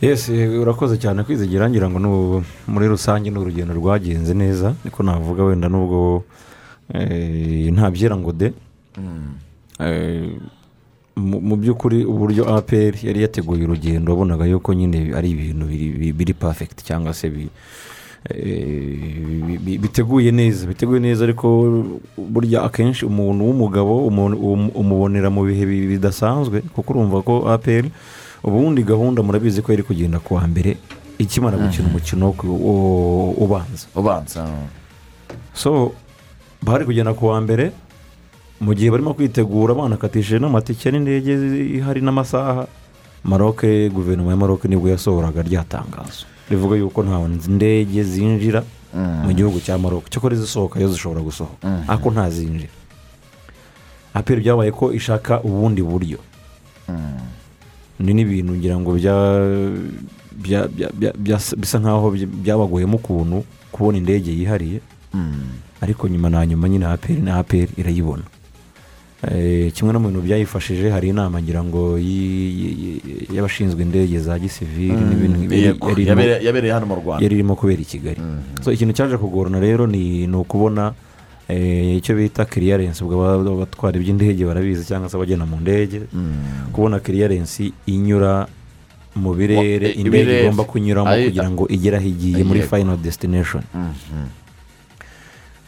Yesi 0.01 0.31
urakoze 0.47 0.97
cyane 0.97 1.23
kwizigira 1.23 1.69
ngira 1.69 1.89
ngo 1.89 2.43
muri 2.67 2.87
rusange 2.87 3.29
ni 3.29 3.37
urugendo 3.39 3.73
rwagenze 3.73 4.33
neza 4.33 4.73
niko 4.83 5.03
navuga 5.03 5.43
wenda 5.43 5.69
n'ubwo 5.69 6.23
eh, 6.93 7.73
nta 7.73 7.91
byera 7.91 8.15
ngo 8.17 8.31
de. 8.31 8.53
Eh, 9.79 10.29
mu 11.15 11.55
by'ukuri 11.55 12.05
uburyo 12.05 12.43
apr 12.55 12.93
yari 13.03 13.21
yateguye 13.21 13.63
urugendo 13.63 14.11
wabonaga 14.11 14.45
yuko 14.45 14.73
nyine 14.73 15.11
ari 15.15 15.29
ibintu 15.31 15.65
biri- 15.65 16.33
pafegiti 16.33 16.83
cyangwa 16.83 17.13
se 17.13 17.27
eh, 17.27 17.33
bi- 19.47 19.57
bi- 19.57 19.77
biteguye 19.77 20.31
neza 20.31 20.67
biteguye 20.67 20.99
neza 20.99 21.23
ariko 21.23 21.47
burya 22.17 22.63
akenshi 22.63 23.05
umuntu 23.05 23.43
w'umugabo 23.47 24.07
um- 24.07 24.71
umubonera 24.75 25.29
mu 25.29 25.43
bihe 25.47 25.65
bi- 25.65 25.87
bidasanzwe 25.87 26.61
kuko 26.75 26.93
urumva 26.93 27.21
ko 27.23 27.47
aperi 27.51 27.91
ubundi 28.45 28.83
gahunda 28.85 29.23
murabizi 29.25 29.61
ko 29.65 29.73
iri 29.73 29.83
kugenda 29.83 30.19
ku 30.21 30.37
wa 30.37 30.45
mbere 30.47 30.77
ikimara 31.17 31.57
gukina 31.57 31.87
umukino 31.89 32.29
ubanza. 33.41 33.87
Ubanza. 33.95 34.45
So 35.53 35.91
bari 36.61 36.85
kugenda 36.85 37.13
ku 37.17 37.25
wa 37.33 37.41
mbere 37.41 37.71
mu 38.61 38.73
gihe 38.77 38.91
barimo 38.93 39.13
kwitegura 39.17 39.73
banakatishije 39.73 40.39
n'amatike 40.39 40.91
n'indege 40.91 41.33
ihari 41.81 42.01
n'amasaha 42.05 42.67
maroke 43.23 43.89
guverinoma 43.89 44.31
ya 44.31 44.37
maroke 44.37 44.67
ni 44.67 44.77
bwo 44.77 44.89
yasohoraga 44.93 45.41
rya 45.41 45.63
tangazo. 45.65 46.29
Rivuga 46.49 46.75
yuko 46.77 47.03
nta 47.03 47.17
ndege 47.49 48.03
zinjira 48.03 48.61
mu 49.25 49.33
gihugu 49.33 49.59
cya 49.59 49.77
maroke 49.77 50.07
cyakora 50.13 50.35
izisohoka 50.37 50.79
yo 50.79 50.87
zishobora 50.87 51.21
gusohoka. 51.25 51.65
Ariko 51.87 52.11
ntazinjira 52.11 52.71
aperi 54.13 54.41
byabaye 54.45 54.71
ko 54.71 54.93
ishaka 54.93 55.41
ubundi 55.43 55.81
buryo. 55.81 56.19
Ni 57.99 58.13
n'ibintu 58.13 58.53
ngira 58.55 58.75
ngo 58.79 58.91
bisa 61.57 61.79
nkaho 61.79 62.11
bya- 62.11 62.27
byabaguyemo 62.43 62.97
ukuntu 62.97 63.43
kubona 63.71 63.97
indege 63.97 64.31
yihariye. 64.31 64.79
Ariko 65.81 66.07
nyuma 66.07 66.29
na 66.29 66.45
nyuma 66.45 66.69
nyine 66.69 66.85
aperi 66.85 67.21
na 67.21 67.37
aperi 67.39 67.71
irayibona. 67.77 68.23
Eh, 69.25 69.71
kimwe 69.73 69.93
no 69.93 69.99
mu 69.99 70.07
bintu 70.09 70.21
byayifashije 70.21 70.89
hari 70.91 71.09
inama 71.09 71.41
ngira 71.41 71.63
ngo 71.63 71.97
y'abashinzwe 73.33 73.81
indege 73.81 74.19
za 74.19 74.37
gisivili 74.39 74.91
Mm, 74.93 75.09
n'ibintu 75.09 75.39
yabereye- 76.45 76.73
hano 76.73 76.85
mu 76.85 76.95
Rwanda. 76.95 77.23
yari 77.23 77.35
irimo 77.35 77.55
kubera 77.55 77.81
i 77.81 77.85
kigali. 77.85 78.21
So 78.61 78.71
ikintu 78.71 78.93
cyaje 78.93 79.17
kugorana 79.17 79.59
rero 79.59 79.87
ni 79.87 80.27
ukubona 80.29 80.93
icyo 81.49 82.15
bita 82.15 82.45
kiriyarensi 82.45 83.03
ubwo 83.03 83.21
aba- 83.21 83.51
abatwara 83.53 83.97
iby'indege 83.97 84.45
barabizi 84.45 84.85
cyangwa 84.85 85.09
se 85.09 85.15
abagenda 85.17 85.45
mu 85.45 85.57
ndege. 85.61 86.01
Kubona 86.73 86.99
kiriyarensi 86.99 87.73
inyura 87.85 88.47
mu 89.15 89.31
birere 89.37 89.91
indege 89.95 90.41
igomba 90.43 90.63
kunyuramo 90.67 91.07
kugira 91.29 91.49
ngo 91.51 91.63
igere 91.69 91.97
aho 91.97 92.07
igiye 92.07 92.43
muri 92.43 92.59
fayino 92.67 92.97
desitineshoni 92.97 93.63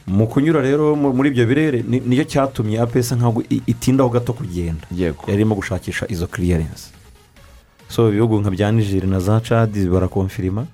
mu 0.08 0.28
kunyura 0.28 0.62
rero 0.62 0.96
mu- 0.96 1.14
muri 1.14 1.30
ibyo 1.30 1.46
birere 1.46 1.84
ni- 1.88 2.00
ni 2.00 2.16
cyo 2.16 2.24
cyatumye 2.32 2.80
apesa 2.80 3.16
nkaho 3.16 3.44
i- 3.52 3.62
itindaho 3.68 4.10
gato 4.10 4.34
kugenda. 4.34 4.88
Yari 5.28 5.40
irimo 5.44 5.56
gushakisha 5.56 6.06
izo 6.10 6.28
kiriyarensi 6.28 6.90
so 7.90 8.10
ibihugu 8.10 8.40
nka 8.42 8.52
bya 8.52 8.72
nigeri 8.72 9.08
na 9.08 9.20
za 9.20 9.40
cadi 9.40 9.86
barakomfirima 9.88 10.66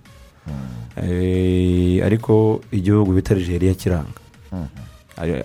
Eh, 0.98 2.06
ariko 2.06 2.62
igihugu 2.72 3.14
bita 3.14 3.34
Algeria 3.34 3.74
kiranga. 3.74 4.20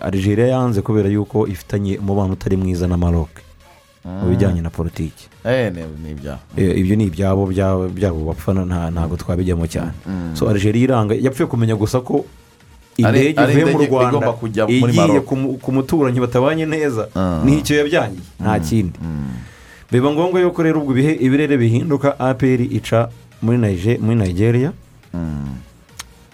Algeria 0.00 0.46
yanze 0.46 0.82
kubera 0.82 1.08
yuko 1.08 1.46
ifitanye 1.46 1.98
umubano 1.98 2.32
utari 2.32 2.56
mwiza 2.56 2.86
na 2.88 2.96
maroc 2.96 3.28
mu 4.04 4.30
bijyanye 4.30 4.60
na 4.60 4.70
politiki. 4.70 5.28
Eh, 5.44 5.72
Eh, 6.56 6.78
ibyo 6.80 6.96
ni 6.96 7.04
ibyabo 7.04 7.46
byabo 7.46 7.88
byabo 7.88 8.24
bapfa 8.24 8.52
nta- 8.52 8.90
ntabwo 8.90 9.16
twabijyamo 9.16 9.66
cyane. 9.66 9.92
Mm. 10.06 10.32
so 10.36 10.48
Algeria 10.48 10.82
iranga 10.84 11.14
yapfuye 11.14 11.46
kumenya 11.48 11.76
gusa 11.76 12.00
ko 12.00 12.24
indege 12.96 13.36
ivuye 13.52 13.64
mu 13.64 13.78
rwanda 13.90 14.18
igiye 15.04 15.20
ku 15.20 15.34
mu- 15.36 15.56
ku 15.60 15.68
muturanyi 15.72 16.20
batabanye 16.20 16.64
neza 16.66 17.08
ni 17.44 17.60
cyo 17.62 17.76
yabyangiye 17.84 18.24
nta 18.40 18.58
kindi. 18.60 18.98
biba 19.92 20.08
ngombwa 20.12 20.40
yuko 20.40 20.62
rero 20.62 20.80
ubwo 20.80 20.92
ibihe 20.96 21.12
ibirere 21.20 21.56
bihinduka 21.60 22.16
aperi 22.20 22.64
ica 22.64 23.08
muri 23.42 23.58
nigeria. 24.16 24.72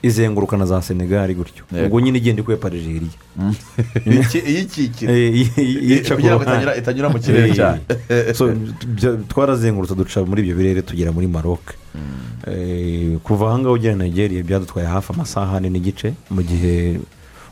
Izenguruka 0.06 0.56
na 0.56 0.66
za 0.66 0.82
senegali 0.82 1.34
gutyo. 1.34 1.64
Ubwo 1.86 2.00
nyine 2.00 2.18
igenda 2.18 2.42
ikwepa 2.42 2.68
Algeria 2.68 3.08
Iki- 4.20 4.38
iyikikira. 4.50 5.12
Eh, 5.12 5.34
i- 5.40 5.60
i- 5.62 5.90
yica 5.90 6.14
ku 6.16 6.22
ruhande. 6.22 6.78
itanyura- 6.80 7.08
mu 7.12 7.18
kirere 7.18 7.48
Eh, 7.48 7.54
cyane. 7.56 7.80
twarazengurutse 9.28 9.94
duca 9.94 10.24
muri 10.26 10.42
ibyo 10.42 10.54
birere 10.56 10.82
tugera 10.82 11.12
muri 11.12 11.26
maroc. 11.26 11.60
Eh, 12.46 13.16
kuva 13.22 13.48
ahangaha 13.48 13.72
ugera 13.74 13.94
nigeria 13.96 14.42
byadutwaye 14.42 14.86
hafi 14.88 15.12
amasaha 15.12 15.56
ane 15.56 15.70
n'igice 15.70 16.14
mu 16.30 16.42
gihe 16.42 17.00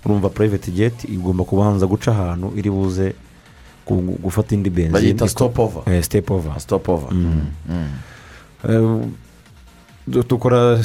urumva 0.05 0.29
private 0.29 0.71
jet 0.71 1.05
igomba 1.09 1.45
kubanza 1.45 1.87
guca 1.87 2.09
ahantu 2.13 2.53
iri 2.57 2.71
buze 2.71 3.15
gufata 4.23 4.55
indi 4.55 4.71
benzine. 4.71 4.93
Bayita 4.93 5.25
iko- 5.25 5.29
stop 5.31 5.59
over. 5.59 5.83
Eh, 8.69 9.01
dukora 10.21 10.79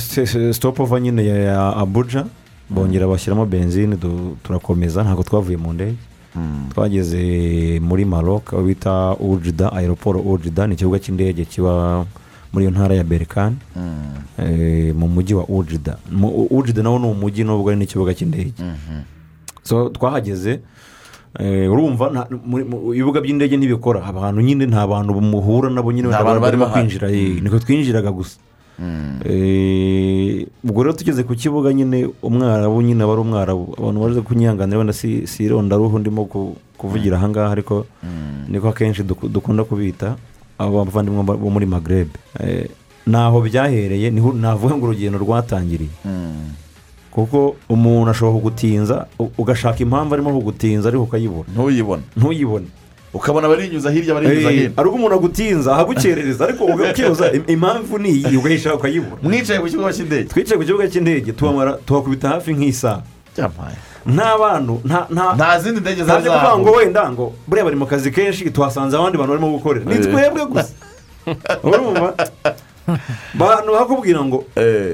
over 0.80 1.02
nyine 1.02 1.26
ya 1.26 1.76
abuja 1.76 2.26
bongera 2.70 3.08
bashyiramo 3.08 3.46
benzine 3.46 3.96
du- 3.96 4.38
turakomeza 4.44 5.04
ntabwo 5.04 5.24
twavuye 5.24 5.58
mu 5.58 5.74
ndege. 5.74 5.96
Twageze 6.74 7.80
muri 7.82 8.06
maroc 8.06 8.54
aho 8.54 8.64
bita 8.64 9.16
ujida 9.20 9.72
aeroport. 9.74 10.22
Ujida 10.26 10.68
ni 10.68 10.74
ikibuga 10.74 11.00
cy'indege 11.00 11.46
kiba 11.46 12.06
muri 12.54 12.66
iyo 12.66 12.72
ntara 12.72 12.96
ya 12.96 13.04
berikani 13.04 13.56
eh, 14.40 14.96
mu 14.96 15.08
mujyi 15.08 15.34
wa 15.34 15.46
ujida 15.50 15.98
ujida 16.50 16.84
nawo 16.84 17.00
ni 17.00 17.06
umujyi 17.08 17.44
nubwo 17.44 17.70
ari 17.70 17.80
n'ikibuga 17.80 18.14
cy'indege. 18.14 18.54
So 19.64 19.90
twahageze 19.90 20.60
eh, 21.40 21.72
urumva 21.72 22.28
ibibuga 22.94 23.22
by'indege 23.22 23.58
ntibikora. 23.58 24.04
Abantu 24.06 24.42
nyine 24.42 24.66
nta 24.66 24.88
bantu 24.88 25.14
muhura 25.22 25.70
nabo 25.70 25.92
nyine 25.92 26.08
barimo 26.40 26.66
kwinjira. 26.74 27.12
Eh, 27.12 27.42
niko 27.42 27.60
twinjiraga 27.60 28.12
gusa. 28.12 28.38
Ubwo 30.64 30.84
rero 30.84 30.94
tugeze 30.94 31.24
ku 31.24 31.36
kibuga 31.36 31.74
nyine 31.74 32.10
umwarabu 32.22 32.82
nyine 32.82 33.04
aba 33.04 33.14
ari 33.14 33.22
umwarabu. 33.22 33.76
Abantu 33.78 34.00
baje 34.02 34.22
kunyihanganira 34.22 34.78
wenda 34.78 34.94
si 34.94 35.26
irondaruhu 35.40 36.00
ndimo 36.00 36.26
ku- 36.26 36.56
kuvugira 36.78 37.18
ahangaha 37.18 37.52
ariko 37.52 37.86
niko 38.48 38.70
akenshi 38.70 39.04
duku- 39.04 39.30
dukunda 39.30 39.64
kubita 39.64 40.16
abo 40.60 40.86
bavandimwe 40.86 41.24
bo 41.24 41.50
muri 41.50 41.66
magreb 41.66 42.08
Eh, 42.40 42.70
naho 43.08 43.42
byahereye 43.42 44.12
navuga 44.12 44.76
ngo 44.78 44.86
urugendo 44.86 45.18
rwatangiriye. 45.18 45.90
Kuko 47.12 47.56
umuntu 47.70 48.12
ashobora 48.14 48.38
kugutinza 48.38 48.96
ugashaka 49.38 49.82
impamvu 49.82 50.14
arimo 50.14 50.30
kugutinza 50.38 50.90
ariko 50.90 51.04
ukayibona. 51.10 51.50
Ntuyibone. 51.50 52.04
Ntuyibone. 52.18 52.68
Ukabona 53.14 53.48
barinyuza 53.48 53.92
hirya 53.92 54.14
barinyuza 54.14 54.52
Eh, 54.52 54.60
hino. 54.62 54.74
ari 54.78 54.90
umuntu 54.90 55.16
agutinza 55.16 55.74
ahagukerereza 55.74 56.44
ariko 56.46 56.66
ukibaza 56.66 57.32
im- 57.32 57.44
impamvu 57.48 57.98
ni 57.98 58.10
iyi 58.10 58.38
ugahishaka 58.38 58.76
ukayibona 58.76 59.22
mwicaye 59.24 59.60
ku 59.60 59.68
kibuga 59.68 59.94
cy'indege. 59.94 60.30
Twicaye 60.30 60.58
ku 60.60 60.66
kibuga 60.66 60.88
cy'indege 60.88 61.32
tuhamara 61.32 61.72
tuhakubita 61.86 62.30
hafi 62.30 62.54
nk'isaha 62.54 63.02
nta 64.08 64.38
bantu 64.40 64.82
nta 65.36 65.60
zindi 65.60 65.80
ndege 65.82 66.04
nta 66.04 66.08
zari 66.20 66.24
byo 66.24 66.32
kuvuga 66.32 66.58
ngo 66.58 66.72
wenda 66.72 67.12
ngo 67.12 67.26
buriya 67.48 67.66
bari 67.66 67.76
mu 67.76 67.86
kazi 67.86 68.12
kenshi 68.12 68.52
tuhasanze 68.52 68.96
abandi 68.98 69.18
bantu 69.18 69.32
barimo 69.34 69.52
gukorera. 69.58 69.86
Ni 69.86 69.96
Eh. 69.96 70.02
twebwe 70.04 70.46
gusa. 70.46 70.74
Urumva? 71.64 72.14
Bantu 73.34 73.72
bakubwira 73.74 74.22
ngo 74.26 74.44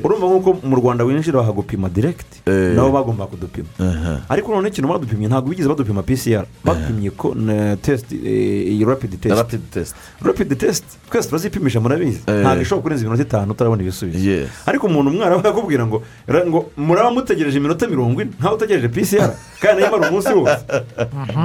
urumva 0.04 0.26
nk'uko 0.28 0.50
mu 0.64 0.76
rwanda 0.76 1.04
winjira 1.04 1.40
bahagupima 1.40 1.90
diregiti 1.90 2.42
nabo 2.76 2.92
bagomba 2.92 3.26
kudupima. 3.28 3.68
Ariko 4.30 4.52
noneho 4.52 4.68
ikintu 4.74 4.88
badupimye 4.90 5.28
ntabwo 5.28 5.50
bigeze 5.50 5.70
badupima 5.70 6.02
pcr 6.04 6.46
bapimye 6.66 7.10
ko 7.12 7.34
na 7.36 7.76
tesiti 7.78 8.16
iyi 8.18 8.86
rapidi 8.86 9.18
test. 9.18 9.96
rapidi 10.22 10.56
tesiti 10.56 10.98
twese 11.10 11.30
turazipimisha 11.30 11.80
murabizi. 11.80 12.22
Eh. 12.28 12.42
ntabwo 12.42 12.62
ishobora 12.62 12.84
kurenza 12.84 13.04
iminota 13.06 13.24
itanu 13.24 13.52
utarabona 13.52 13.82
ibisubizo. 13.82 14.48
Ariko 14.66 14.88
umuntu 14.88 15.12
umwarabu 15.12 15.48
yakubwira 15.48 15.86
ngo 15.86 16.04
ra- 16.28 16.46
ngo 16.46 16.72
muraba 16.78 17.12
mutegereje 17.12 17.58
iminota 17.58 17.88
mirongo 17.88 18.22
ine? 18.22 18.32
Ntawe 18.40 18.56
utegereje 18.56 18.88
pcr 18.90 19.30
kandi 19.62 19.82
na 19.82 19.88
yo 19.88 19.94
imara 19.96 20.10
umunsi 20.10 20.34
wose. 20.34 20.58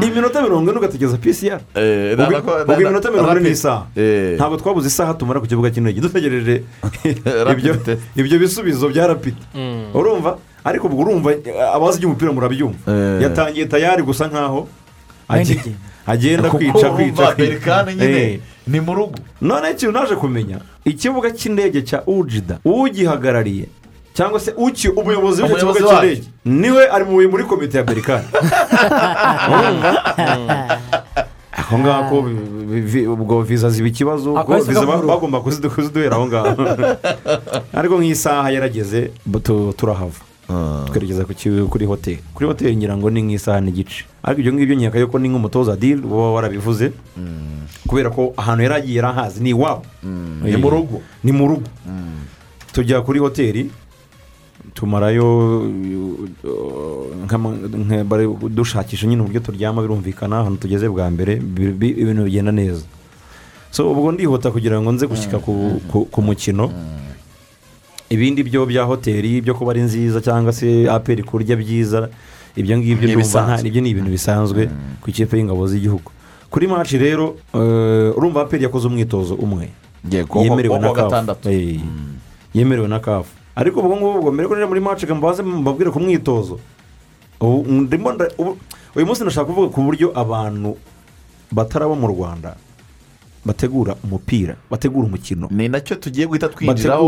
Iminota 0.06 0.42
mirongo 0.42 0.70
ine 0.70 0.78
ugategereza 0.78 1.16
pcr 1.18 1.60
Eh, 1.74 2.16
ubwo 2.64 2.80
iminota 2.80 3.10
mirongo 3.10 3.30
ine 3.32 3.40
ni 3.40 3.50
isaha. 3.50 3.86
Eh. 3.96 4.34
ntabwo 4.36 4.56
twabuze 4.56 4.88
isaha 4.88 5.14
tumara 5.14 5.40
ku 5.40 5.46
kibuga 5.46 5.70
cy'indege. 5.70 6.00
Dutegereje 6.00 6.37
Rapid. 7.46 7.98
Ibyo 8.16 8.38
bisubizo 8.38 8.88
bya 8.88 9.06
rapidi 9.06 9.36
Mm. 9.54 9.84
urumva? 9.94 10.38
Ariko 10.64 10.86
ubwo 10.86 11.02
urumva 11.02 11.30
abazi 11.74 11.98
iby'umupira 11.98 12.32
murabyumva 12.32 12.92
Eh. 12.92 13.22
yatangiye 13.22 13.66
tayari 13.66 14.02
gusa 14.02 14.26
nkaho 14.28 14.68
agenda 16.06 16.50
kwica 16.50 16.90
kwica 16.90 16.92
kwica. 16.96 17.34
Berkane 17.36 17.94
nyine 17.94 18.32
Eh. 18.32 18.40
ni 18.66 18.80
mu 18.80 18.94
rugo. 18.94 19.14
Noneho 19.40 19.72
ikintu 19.72 19.92
naje 19.92 20.14
kumenya 20.16 20.58
ikibuga 20.84 21.30
cy'indege 21.30 21.82
cya 21.82 22.02
ujida 22.06 22.58
ugihagarariye 22.64 23.66
cyangwa 24.14 24.40
se 24.40 24.52
uki 24.56 24.88
umuyobozi 24.88 25.42
w'icyo 25.42 25.56
kibuga 25.72 25.80
cy'indege? 25.80 26.22
ni 26.44 26.70
we 26.70 26.88
ari 26.90 27.04
mu 27.04 27.22
muri 27.30 27.44
komite 27.44 27.78
ya 27.78 27.84
berikani 27.84 28.24
aho 31.68 31.78
ngaho 31.78 32.16
ubwo 33.12 33.42
viza 33.42 33.70
ziba 33.70 33.88
ikibazo 33.88 34.32
bagomba 35.06 35.38
kuzidu- 35.40 35.70
kuziduhera 35.70 36.16
aho 36.16 36.26
ngaho. 36.26 36.48
Ariko 37.74 37.94
nk'isaha 38.00 38.50
yarageze 38.50 39.10
tu- 39.42 39.72
turahava. 39.76 40.20
Twerekeza 40.88 41.28
ku 41.28 41.34
ki- 41.36 41.68
kuri 41.68 41.84
hoteli 41.86 42.18
kuri 42.32 42.46
hoteli 42.48 42.72
ngira 42.76 42.96
ngo 42.96 43.10
ni 43.12 43.20
nk'isaha 43.20 43.60
n'igice 43.60 44.08
ariko 44.24 44.40
ibyo 44.40 44.52
ngibyo 44.56 44.74
nkeka 44.80 44.98
yuko 44.98 45.18
ni 45.20 45.28
nk'umutoza 45.28 45.76
diri 45.76 46.00
uba 46.00 46.32
warabivuze. 46.40 46.92
Kubera 47.88 48.08
ko 48.10 48.32
ahantu 48.36 48.62
yari 48.64 48.74
agiye 48.74 48.96
yari 48.96 49.08
ahazi 49.12 49.38
ni 49.44 49.50
iwabo. 49.52 49.84
Ni 50.42 50.56
mu 50.56 50.70
rugo. 50.72 50.96
ni 51.24 51.32
mu 51.32 51.44
rugo. 51.52 51.68
Tujya 52.72 53.00
kuri 53.04 53.18
hoteli 53.20 53.70
tumarayo 54.78 55.26
dushakisha 58.50 59.06
nyine 59.06 59.22
uburyo 59.22 59.40
turyama 59.40 59.82
birumvikana 59.82 60.38
ahantu 60.40 60.60
tugeze 60.60 60.88
bwa 60.88 61.10
mbere 61.10 61.36
bi- 61.36 61.72
bi- 61.72 61.96
ibintu 62.02 62.24
bigenda 62.24 62.52
neza. 62.52 62.84
So 63.70 63.90
ubwo 63.92 64.12
ndihuta 64.12 64.50
kugira 64.50 64.80
ngo 64.80 64.92
nze 64.92 65.06
gushyika 65.06 65.38
ku- 65.38 66.22
mukino. 66.22 66.70
Ibindi 68.10 68.42
byo 68.42 68.64
bya 68.66 68.84
hoteli 68.88 69.40
byo 69.44 69.54
kuba 69.54 69.70
ari 69.72 69.80
nziza 69.84 70.20
cyangwa 70.20 70.52
se 70.52 70.88
aperi 70.90 71.22
kurya 71.22 71.56
byiza 71.56 72.08
ibyo 72.56 72.78
ngibyo 72.78 73.08
ndumva 73.12 73.20
ibyo 73.68 73.80
ni 73.82 73.90
ibintu 73.92 74.10
bisanzwe 74.10 74.68
ku 75.02 75.10
ikipe 75.10 75.36
y'ingabo 75.36 75.66
z'igihugu. 75.68 76.08
Kuri 76.50 76.66
maci 76.66 76.96
rero 76.98 77.36
eh, 77.52 78.16
urumva 78.16 78.42
aperi 78.48 78.64
yakoze 78.64 78.86
umwitozo 78.88 79.34
umwe. 79.36 79.68
Yego, 80.10 80.40
yemerewe 80.42 80.78
na 80.80 80.88
kafu. 80.96 81.10
yemerewe 82.54 82.88
na 82.88 82.98
kafu. 83.00 83.28
Ariko 83.58 83.80
ubwo 83.82 83.96
ngubwo 83.98 84.30
mbere 84.32 84.46
ko 84.48 84.54
rero 84.54 84.68
muri 84.70 84.80
maci 84.80 85.02
mbaze 85.06 85.42
mbabwire 85.42 85.90
ku 85.90 85.98
mwitozo. 86.00 86.58
Uyu 88.96 89.06
munsi 89.06 89.22
ndashaka 89.22 89.46
kuvuga 89.50 89.68
ku 89.74 89.82
buryo 89.82 90.10
abantu 90.14 90.76
bataraba 91.52 91.94
mu 91.94 92.06
rwanda 92.06 92.54
bategura 93.44 93.94
umupira 94.04 94.56
bategura 94.70 95.06
umukino. 95.06 95.48
Ni 95.50 95.68
na 95.68 95.80
cyo 95.80 95.96
tugiye 95.96 96.26
guhita 96.26 96.48
twinjiraho. 96.48 97.02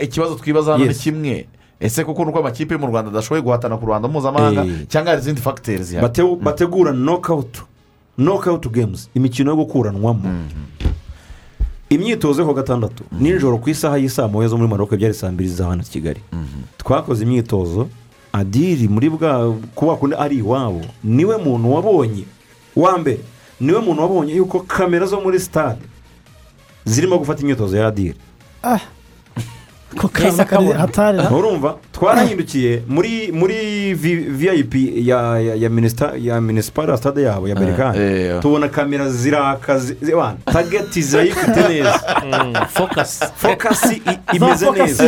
Ikibazo 0.00 0.34
twibaza 0.34 0.72
hano 0.72 0.84
ni 0.84 0.94
kimwe. 0.94 1.46
Ese 1.80 2.04
kuko 2.04 2.24
nuko 2.24 2.38
amakipe 2.38 2.74
yo 2.74 2.80
mu 2.80 2.86
rwanda 2.86 3.10
adashoboye 3.10 3.42
guhatana 3.42 3.76
ku 3.78 3.86
ruhando 3.86 4.08
mpuzamahanga 4.08 4.64
Eh. 4.64 4.86
cyangwa 4.88 5.10
hari 5.10 5.22
izindi 5.22 5.40
fagiteri 5.40 5.82
zihari? 5.84 6.06
Bate- 6.06 6.36
bategura 6.42 6.92
nokawuti 6.92 7.62
nokawuti 8.18 8.68
gemuzi 8.68 9.08
imikino 9.14 9.50
yo 9.50 9.56
gukuranwamo. 9.56 10.28
Imyitozo 11.90 12.42
yo 12.42 12.48
ku 12.48 12.54
gatandatu. 12.54 13.04
Nijoro 13.12 13.58
ku 13.58 13.70
isaha 13.70 13.98
y'isaa 13.98 14.28
moya 14.28 14.48
zo 14.48 14.56
muri 14.56 14.68
maroc 14.70 14.90
byari 14.94 15.14
saa 15.14 15.30
mbiri 15.32 15.48
za 15.50 15.66
hano 15.66 15.82
kigali. 15.82 16.20
Twakoze 16.78 17.24
imyitozo 17.24 17.88
adiri 18.32 18.88
muri 18.88 19.10
bwa 19.10 19.52
kuba 19.74 20.18
ari 20.18 20.36
iwabo. 20.38 20.80
Niwe 21.04 21.36
muntu 21.36 21.74
wabonye 21.74 22.24
wa 22.76 22.98
mbere 22.98 23.20
ni 23.60 23.72
we 23.72 23.80
muntu 23.80 24.02
wabonye 24.02 24.34
yuko 24.34 24.60
kamera 24.60 25.06
zo 25.06 25.20
muri 25.20 25.40
sitade 25.40 25.80
zirimo 26.84 27.18
gufata 27.18 27.42
imyitozo 27.42 27.76
ya 27.76 27.86
adiri 27.86 28.14
ko 29.98 30.08
kana 30.08 30.44
kari 30.44 30.66
hatari 30.72 31.18
urumva 31.34 31.76
twarahindukiye 31.92 32.82
muri 32.88 33.32
muri 33.32 33.94
vi- 33.94 34.26
vip 34.30 34.74
ya 35.06 35.70
minisita 35.70 36.12
ya 36.18 36.40
minisipari 36.40 36.96
stade 36.98 37.22
yabo 37.22 37.48
ya 37.48 37.56
amerikani 37.56 37.98
tubona 38.42 38.68
kamera 38.68 39.08
ziraka 39.10 39.78
zi- 39.78 39.96
zi- 40.02 40.14
wana, 40.14 40.36
tageti 40.52 41.02
zirayifite 41.02 41.60
neza 41.68 42.00
fokasi 43.36 44.02
imeze 44.32 44.70
neza 44.70 45.04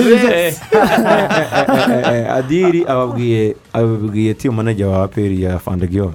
adiri 2.34 2.84
ababwiye 2.86 3.56
ababwiye 3.72 4.34
timu 4.34 4.56
manager 4.56 4.86
wa 4.86 5.02
aperi 5.04 5.42
ya 5.42 5.58
fanda 5.58 5.86
giyome 5.86 6.14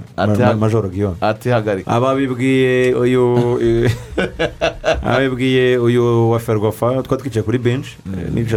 majoro 0.59 0.89
giyome 0.89 1.15
ati 1.21 1.49
hagarika 1.49 1.91
ababibwiye 1.91 2.93
uyu 2.93 3.23
ababibwiye 5.07 5.77
uyu 5.77 6.29
wa 6.31 6.39
ferwafa 6.39 7.03
twari 7.03 7.21
twicaye 7.23 7.43
kuri 7.43 7.57
benshi 7.57 7.97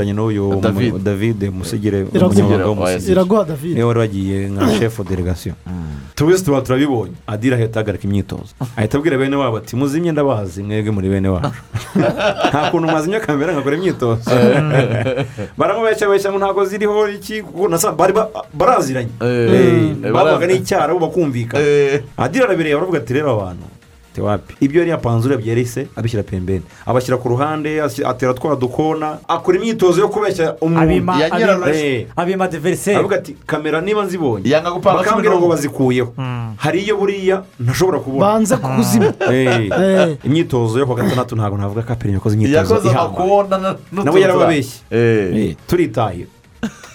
nicaranye 0.05 0.13
n'uyu 0.13 0.61
David. 0.61 0.93
mu- 0.93 0.99
david 0.99 1.39
musigire 1.53 1.99
Iraguha. 2.13 2.27
umunyamabanga 2.27 2.69
w'umusigire 2.69 3.13
iraguha 3.13 3.45
david 3.45 3.75
ni 3.77 3.81
we 3.83 3.85
wari 3.89 3.99
wagiye 4.01 4.49
nka 4.49 4.67
shefu 4.79 5.05
delegasiyo 5.05 5.55
tuwese 6.15 6.45
tuba 6.45 6.61
turabibonye 6.61 7.13
adira 7.27 7.57
ahita 7.57 7.81
ahagarika 7.81 8.05
imyitozo 8.05 8.53
ahita 8.77 8.99
abwira 8.99 9.19
bene 9.19 9.37
wabo 9.37 9.57
ati 9.57 9.77
muzimye 9.77 10.13
ndabazi 10.13 10.63
mwebwe 10.63 10.91
muri 10.93 11.09
bene 11.09 11.29
wacu 11.29 11.53
nta 12.51 12.71
kuntu 12.71 12.89
mwazimya 12.89 13.21
kamera 13.21 13.53
nkakora 13.53 13.77
imyitozo 13.77 14.31
baramubeshyabeshya 15.59 16.31
ngo 16.33 16.39
ntabwo 16.39 16.65
ziriho 16.65 17.09
iki 17.09 17.43
baraziranye 18.55 19.11
bara- 20.13 20.47
n'icyaro 20.47 20.99
bakumvikana 20.99 21.65
adira 22.17 22.45
arabireba 22.45 22.77
baravuga 22.81 22.99
ati 22.99 23.13
rero 23.15 23.31
abantu 23.37 23.65
ati 24.13 24.21
wapi? 24.21 24.55
Ibyo 24.61 24.79
yari 24.81 24.91
yapanze 24.91 25.29
urebye 25.29 25.49
yarese 25.49 25.87
abishyira 25.97 26.23
pembeni. 26.23 26.63
Abashyira 26.87 27.17
ku 27.17 27.29
ruhande 27.29 27.83
atera 27.83 28.35
twa 28.35 28.57
dukona 28.57 29.19
akora 29.29 29.59
imyitozo 29.59 30.01
yo 30.01 30.09
kubeshya 30.09 30.57
umuntu. 30.61 30.81
Abima. 30.83 31.15
Eh. 31.71 32.07
diveriseri 32.51 32.97
aravuga 32.97 33.17
ati 33.17 33.37
kamera 33.47 33.81
niba 33.81 34.05
nzibonye. 34.05 34.51
Yanga 34.51 34.71
gupanga 34.71 34.99
bakambwira 34.99 35.37
ngo 35.39 35.49
bazikuyeho. 35.49 36.13
Hari 36.57 36.83
iyo 36.83 36.97
buriya 36.97 37.43
ntashobora 37.61 37.99
kubona. 37.99 38.27
Banze 38.27 38.57
kuzima 38.57 39.13
Eh, 39.31 39.71
Eh. 39.81 40.17
imyitozo 40.25 40.79
yo 40.79 40.87
ku 40.87 40.93
wa 40.93 40.99
gatandatu 41.03 41.37
ntabwo 41.37 41.59
navuga 41.59 41.83
ko 41.83 41.93
aperi 41.93 42.13
yakoze 42.15 42.35
imyitozo 42.35 42.83
ihambaye 42.91 43.77
nawe 43.93 44.21
yarababeshye. 44.21 45.57
Turitahira 45.67 46.29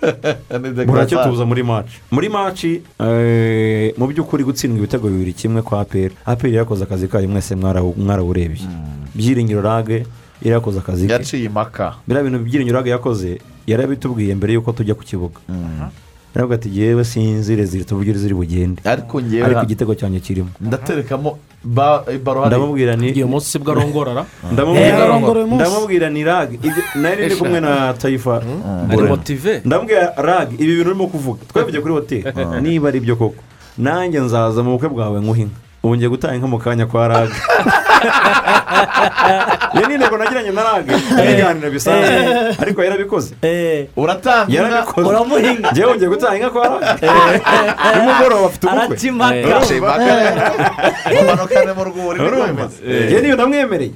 buracyo 0.86 1.18
tuza 1.24 1.44
muri 1.46 1.62
maci 1.62 1.96
muri 2.10 2.28
maci 2.28 2.82
eh, 3.00 3.94
mu 3.98 4.06
by'ukuri 4.06 4.44
gutsindwa 4.44 4.78
ibitego 4.78 5.08
bibiri 5.08 5.32
kimwe 5.32 5.62
kwa 5.62 5.80
aperi 5.80 6.14
aperi 6.26 6.54
yakoze 6.56 6.84
akazi 6.84 7.08
kayo 7.08 7.28
mwese 7.28 7.54
mwarawu- 7.54 7.96
mwarawurebye 7.96 8.64
byiringiro 9.14 9.62
rage 9.62 10.06
yari 10.42 10.54
yakoze 10.56 10.78
akazi 10.78 11.06
ke. 11.06 11.12
Yaciye 11.12 11.44
impaka. 11.44 11.94
Biriya 12.08 12.24
bintu 12.24 12.38
byiringiro 12.38 12.76
rage 12.78 12.90
yakoze 12.90 13.40
yarabitubwiye 13.66 14.34
mbere 14.34 14.52
y'uko 14.54 14.72
tujya 14.72 14.94
ku 14.94 15.04
kibuga. 15.04 15.36
Yaravuga 16.34 16.54
ati 16.54 16.70
yewe 16.80 17.04
sinzi 17.04 17.56
rezilita 17.56 17.94
uburyo 17.94 18.14
ziri 18.14 18.34
bugende. 18.34 18.82
Ariko 18.84 19.20
ngewe 19.20 19.44
ariko 19.44 19.62
igitego 19.62 19.94
cyanjye 19.94 20.20
kirimo. 20.20 20.48
Ndaterekamo 20.60 21.38
ba- 21.64 22.04
baro 22.24 22.40
hari 22.40 22.56
ndamubwira 22.56 22.96
ni 22.96 23.10
iyo 23.10 23.28
munsi 23.28 23.50
sibwo 23.50 23.72
arongorara 23.72 24.24
ndamubwira 24.52 26.10
ni 26.10 26.24
rag. 26.24 26.48
Nari 26.94 27.26
ndi 27.26 27.36
kumwe 27.36 27.60
na 27.60 27.92
tayifa 27.94 28.36
ari 28.36 28.46
Borena. 28.96 29.08
motive? 29.08 29.60
Ndamubwira 29.64 30.12
rag. 30.16 30.52
Ibi 30.54 30.66
bintu 30.76 30.90
urimo 30.90 31.06
kuvuga. 31.06 31.40
Twavuye 31.48 31.80
kuri 31.80 31.94
hoteli 31.94 32.24
niba 32.62 32.88
ari 32.88 33.00
byo 33.00 33.16
koko. 33.16 33.42
Nanjye 33.78 34.20
nzaza 34.20 34.62
mu 34.62 34.70
bukwe 34.78 34.88
bwawe 34.88 35.20
nkuha 35.20 35.40
inka. 35.40 35.58
Ubu 35.82 35.96
ngiye 35.96 36.08
gutanga 36.08 36.34
inka 36.36 36.46
mu 36.46 36.58
kanya 36.58 36.86
kwa 36.86 37.08
rag 37.08 37.30
iyo 39.74 39.86
ni 39.88 39.94
intego 39.94 40.16
nagiranye 40.16 40.50
na 40.50 40.62
rag 40.62 40.84
ibiganiro 41.24 41.70
bisanzwe 41.70 42.54
ariko 42.58 42.84
yarabikoze 42.84 43.34
uratanga 43.96 44.52
inka 44.52 45.08
uramuhinga 45.08 45.72
ngewe 45.72 45.94
ngiye 45.96 46.08
gutanga 46.10 46.36
inka 46.36 46.50
kwa 46.50 46.68
rag 46.68 46.82
nimugoroba 47.96 48.46
afite 48.46 48.66
impaka 49.08 49.34
umanukane 51.22 51.72
mu 51.72 51.84
rwuri 51.84 52.18
bimeze 52.20 53.06
njye 53.06 53.20
niyo 53.20 53.34
ndamwemereye 53.34 53.92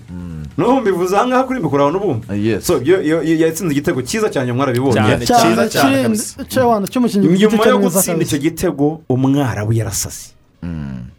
n'ubu 0.59 0.81
mbivuze 0.81 1.17
aha 1.17 1.27
ngaha 1.27 1.45
kuri 1.45 1.61
mikoro 1.61 1.91
n'ubumva 1.91 2.35
Yes. 2.35 2.67
so 2.67 2.81
yatsinze 3.43 3.73
igitego 3.75 4.03
cyiza 4.03 4.29
cyane 4.31 4.47
Cyane. 4.95 5.27
cyane 5.27 5.27
cyiza 5.27 5.69
cyane 5.69 6.09
nyuma 7.39 7.67
yo 7.67 7.79
gutsinda 7.79 8.23
icyo 8.23 8.39
gitego 8.39 9.01
umwarabu 9.09 9.73
yarasase 9.73 10.34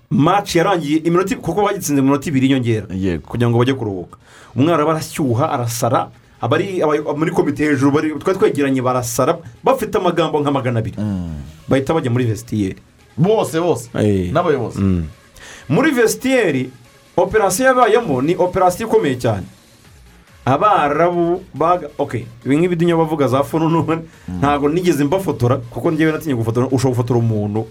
maci 0.10 0.58
yarangiye 0.58 0.98
iminota 1.04 1.36
kuko 1.36 1.62
bagitsinze 1.66 2.02
mu 2.02 2.08
minota 2.14 2.30
ibiri 2.30 2.48
y'inyongera 2.52 2.88
kugira 3.26 3.50
ngo 3.50 3.58
bajye 3.60 3.74
kuruhuka. 3.74 4.18
Umwarabu 4.56 4.92
arashyuha 4.92 5.50
arasara 5.52 6.10
abari 6.42 6.82
aba- 6.84 7.16
muri 7.18 7.32
komite 7.32 7.64
hejuru 7.66 7.92
bari 7.92 8.08
twari 8.20 8.38
twegeranye 8.40 8.82
barasara 8.82 9.38
bafite 9.64 9.96
amagambo 9.98 10.40
nka 10.40 10.52
magana 10.52 10.80
abiri. 10.80 10.98
Bahita 11.68 11.94
bajya 11.94 12.12
muri 12.12 12.26
vesitiyeri 12.26 12.78
bose 13.18 13.60
bose? 13.60 13.90
Eh. 13.96 14.32
n'abayobozi? 14.32 14.80
Mm. 14.80 15.04
muri 15.70 15.92
vesitiyeri 15.92 16.70
operasiyo 17.18 17.68
yabayemo 17.68 18.22
ni 18.22 18.36
operasiyo 18.36 18.88
ikomeye 18.88 19.16
cyane. 19.20 19.46
Abarabu 20.46 21.42
baga 21.54 21.90
oke 21.98 22.26
ibi 22.46 22.58
ngibi 22.58 22.76
dunya 22.76 22.96
bavuga 22.98 23.28
za 23.28 23.44
fununu 23.44 23.82
ntabwo 24.40 24.70
nigeze 24.70 25.04
mbafotora 25.04 25.58
kuko 25.58 25.92
ngewe 25.92 26.12
natinye 26.12 26.36
gufotora 26.36 26.68
ushobora 26.68 26.90
gufotora 26.96 27.20
umuntu. 27.20 27.68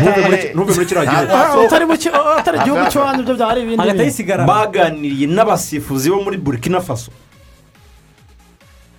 Ntuve 0.00 0.20
muri- 0.28 0.52
kiriya 0.86 1.04
gihugu. 1.06 1.32
Ah, 1.32 1.56
ki- 1.96 2.08
atari 2.38 2.58
igihugu 2.58 2.84
cy'iwanyu 2.92 3.20
ibyo 3.22 3.34
byari 3.34 3.60
ibindi. 3.62 3.80
Hagati 3.80 3.98
bintu 3.98 4.44
baganiriye 4.46 5.26
n'abasifuzi 5.26 6.10
bo 6.10 6.20
muri 6.22 6.36
burkina 6.36 6.80
faso. 6.84 7.10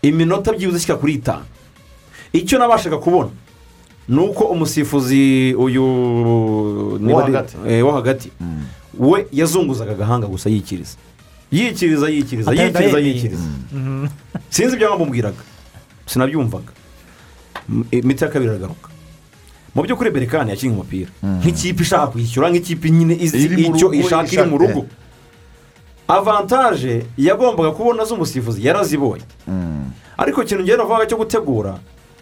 Iminota 0.01 0.51
byibuze 0.53 0.77
ishyika 0.77 0.97
kuri 0.97 1.13
itanu. 1.21 1.45
Icyo 2.33 2.59
nabashaga 2.59 2.97
kubona 2.97 3.29
ni 4.09 4.19
uko 4.19 4.43
umusifuzi 4.53 5.53
uyu 5.57 5.85
ari- 7.21 7.33
hagati. 7.33 7.55
eh, 7.67 7.85
wo 7.85 7.91
hagati 7.91 8.31
we 8.99 9.25
yazunguzaga 9.31 9.91
agahanga 9.91 10.27
gusa 10.27 10.49
yikiriza. 10.49 10.97
Yikiriza 11.51 12.09
yikiriza 12.09 12.51
yikiriza 12.51 12.99
yikiriza 12.99 13.47
sinzi 14.49 14.75
ibyo 14.75 14.89
bamubwiraga 14.89 15.43
sinabyumvaga 16.05 16.71
imiti 17.91 18.23
ya 18.23 18.29
kabiri 18.29 18.51
aragaruka 18.51 18.89
mu 19.75 19.81
by'ukuri 19.83 20.09
berekani 20.11 20.49
yakinnye 20.51 20.73
umupira 20.75 21.09
nk'ikipe 21.23 21.83
ishaka 21.83 22.07
kwishyura 22.07 22.49
nk'ikipe 22.49 22.89
nyine 22.91 23.13
izi 23.19 23.45
icyo 23.67 23.93
ishaka 23.93 24.29
iri 24.33 24.43
mu 24.49 24.57
rugo 24.57 24.81
avantaje 26.07 27.05
yagombaga 27.17 27.71
kubona 27.71 28.05
z'umusifuzi 28.05 28.65
yarazibonye 28.67 29.23
ariko 30.17 30.43
ikintu 30.43 30.63
ngenda 30.63 30.77
navuga 30.83 31.05
cyo 31.09 31.17
gutegura 31.17 31.73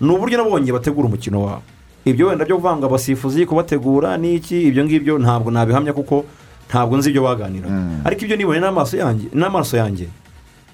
ni 0.01 0.09
uburyo 0.09 0.37
nabonye 0.37 0.71
bategura 0.71 1.07
umukino 1.07 1.43
wabo 1.43 1.61
ibyo 2.05 2.27
wenda 2.27 2.45
byo 2.45 2.57
kuvanga 2.57 2.85
abasifuzi 2.87 3.45
kubategura 3.45 4.17
n'iki 4.17 4.61
ibyo 4.67 4.85
ngibyo 4.85 5.13
ntabwo 5.19 5.51
nabihamya 5.51 5.93
kuko 5.93 6.25
ntabwo 6.73 6.97
nzi 6.97 7.09
ibyo 7.13 7.21
baganiraga 7.21 8.01
ariko 8.05 8.21
ibyo 8.25 8.37
nibonye 8.37 8.59
n'amaso 8.65 8.97
yanjye 8.97 9.27
n'amaso 9.33 9.77
yanjye. 9.77 10.07